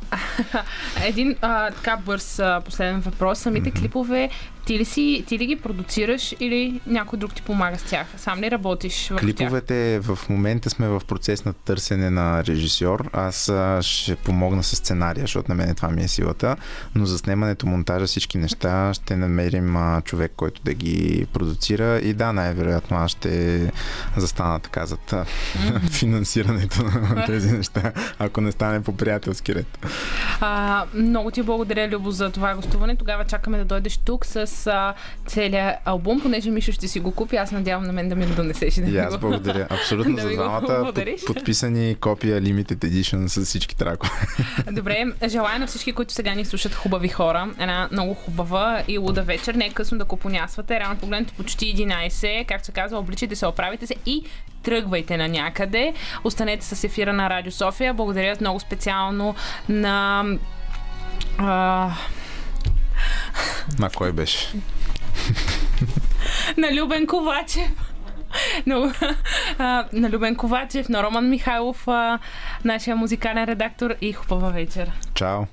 Един 1.04 1.36
а, 1.40 1.70
така 1.70 1.96
бърз 1.96 2.38
а, 2.38 2.62
последен 2.64 3.00
въпрос. 3.00 3.38
Самите 3.38 3.70
клипове, 3.70 4.30
ти 4.66 4.78
ли, 4.78 4.84
си, 4.84 5.24
ти 5.26 5.38
ли 5.38 5.46
ги 5.46 5.56
продуцираш 5.56 6.34
или 6.40 6.80
някой 6.86 7.18
друг 7.18 7.34
ти 7.34 7.42
помага 7.42 7.78
с 7.78 7.82
тях? 7.82 8.06
Сам 8.16 8.40
ли 8.40 8.50
работиш 8.50 9.06
тях? 9.06 9.18
Клиповете 9.18 10.00
в 10.02 10.18
момента 10.30 10.70
сме 10.70 10.88
в 10.88 11.02
процес 11.08 11.44
на 11.44 11.52
търсене 11.52 12.10
на 12.10 12.44
режисьор. 12.44 13.10
Аз 13.12 13.52
ще 13.80 14.16
помогна 14.16 14.62
с 14.62 14.76
сценария, 14.76 15.20
защото 15.22 15.50
на 15.50 15.54
мен 15.54 15.74
това 15.74 15.88
ми 15.88 16.02
е 16.02 16.08
силата. 16.08 16.56
Но 16.94 17.06
за 17.06 17.18
снимането, 17.18 17.66
монтажа, 17.66 18.06
всички 18.06 18.38
неща 18.38 18.94
ще 18.94 19.16
намерим 19.16 19.76
човек, 20.04 20.32
който 20.36 20.62
да 20.64 20.74
ги 20.74 21.26
продуцира. 21.32 21.98
И 21.98 22.14
да, 22.14 22.32
най-вероятно 22.32 22.96
аз 22.96 23.10
ще 23.10 23.72
застана 24.16 24.60
така 24.60 24.86
зад 24.86 25.12
а, 25.12 25.24
финансирането 25.90 26.82
на 26.82 27.24
тези 27.26 27.52
неща, 27.52 27.92
ако 28.18 28.40
не 28.40 28.52
стане 28.52 28.82
по 28.82 28.96
приятелски 28.96 29.54
ред. 29.54 29.86
А, 30.40 30.84
много 30.94 31.30
ти 31.30 31.42
благодаря, 31.42 31.88
Любо, 31.88 32.10
за 32.10 32.30
това 32.30 32.54
гостуване. 32.54 32.96
Тогава 32.96 33.24
чакаме 33.24 33.58
да 33.58 33.64
дойдеш 33.64 33.96
тук 33.96 34.26
с 34.26 34.55
а, 34.66 34.94
целият 35.26 35.76
албум, 35.84 36.20
понеже 36.20 36.50
Мишо 36.50 36.72
ще 36.72 36.88
си 36.88 37.00
го 37.00 37.10
купи. 37.10 37.36
Аз 37.36 37.52
надявам 37.52 37.84
на 37.84 37.92
мен 37.92 38.08
да 38.08 38.14
ми 38.14 38.26
го 38.26 38.34
донесеш. 38.34 38.74
Да 38.74 38.90
И 38.90 38.98
аз 38.98 39.14
го- 39.14 39.20
благодаря. 39.20 39.66
Абсолютно 39.70 40.16
да 40.16 40.22
за 40.22 40.28
двамата. 40.28 40.92
Под, 40.94 41.26
подписани 41.26 41.94
копия 41.94 42.42
Limited 42.42 42.76
Edition 42.76 43.26
с 43.26 43.44
всички 43.44 43.76
тракове. 43.76 44.12
Добре, 44.72 45.04
желая 45.28 45.58
на 45.58 45.66
всички, 45.66 45.92
които 45.92 46.12
сега 46.12 46.34
ни 46.34 46.44
слушат 46.44 46.74
хубави 46.74 47.08
хора. 47.08 47.50
Една 47.58 47.88
много 47.92 48.14
хубава 48.14 48.82
и 48.88 48.98
луда 48.98 49.22
вечер. 49.22 49.54
Не 49.54 49.66
е 49.66 49.70
късно 49.70 49.98
да 49.98 50.04
купонясвате. 50.04 50.80
Рано 50.80 50.96
погледнато 50.96 51.34
почти 51.34 51.76
11. 51.76 52.46
Както 52.46 52.66
се 52.66 52.72
казва, 52.72 52.98
обличайте 52.98 53.36
се, 53.36 53.46
оправите 53.46 53.86
се 53.86 53.94
и 54.06 54.24
тръгвайте 54.62 55.16
на 55.16 55.28
някъде. 55.28 55.94
Останете 56.24 56.64
с 56.66 56.84
ефира 56.84 57.12
на 57.12 57.30
Радио 57.30 57.52
София. 57.52 57.94
Благодаря 57.94 58.36
много 58.40 58.60
специално 58.60 59.34
на... 59.68 60.24
А, 61.38 61.90
На 63.78 63.90
кой 63.90 64.12
беше? 64.12 64.48
на 66.56 66.72
Любен 66.72 67.06
Ковачев. 67.06 67.68
На, 68.66 68.92
а, 69.58 69.84
на 69.92 70.10
Любен 70.10 70.36
Ковачев, 70.36 70.88
на 70.88 71.02
Роман 71.02 71.30
Михайлов, 71.30 71.88
а, 71.88 72.18
нашия 72.64 72.96
музикален 72.96 73.44
редактор 73.44 73.94
и 74.00 74.12
хубава 74.12 74.50
вечер. 74.50 74.92
Чао! 75.14 75.46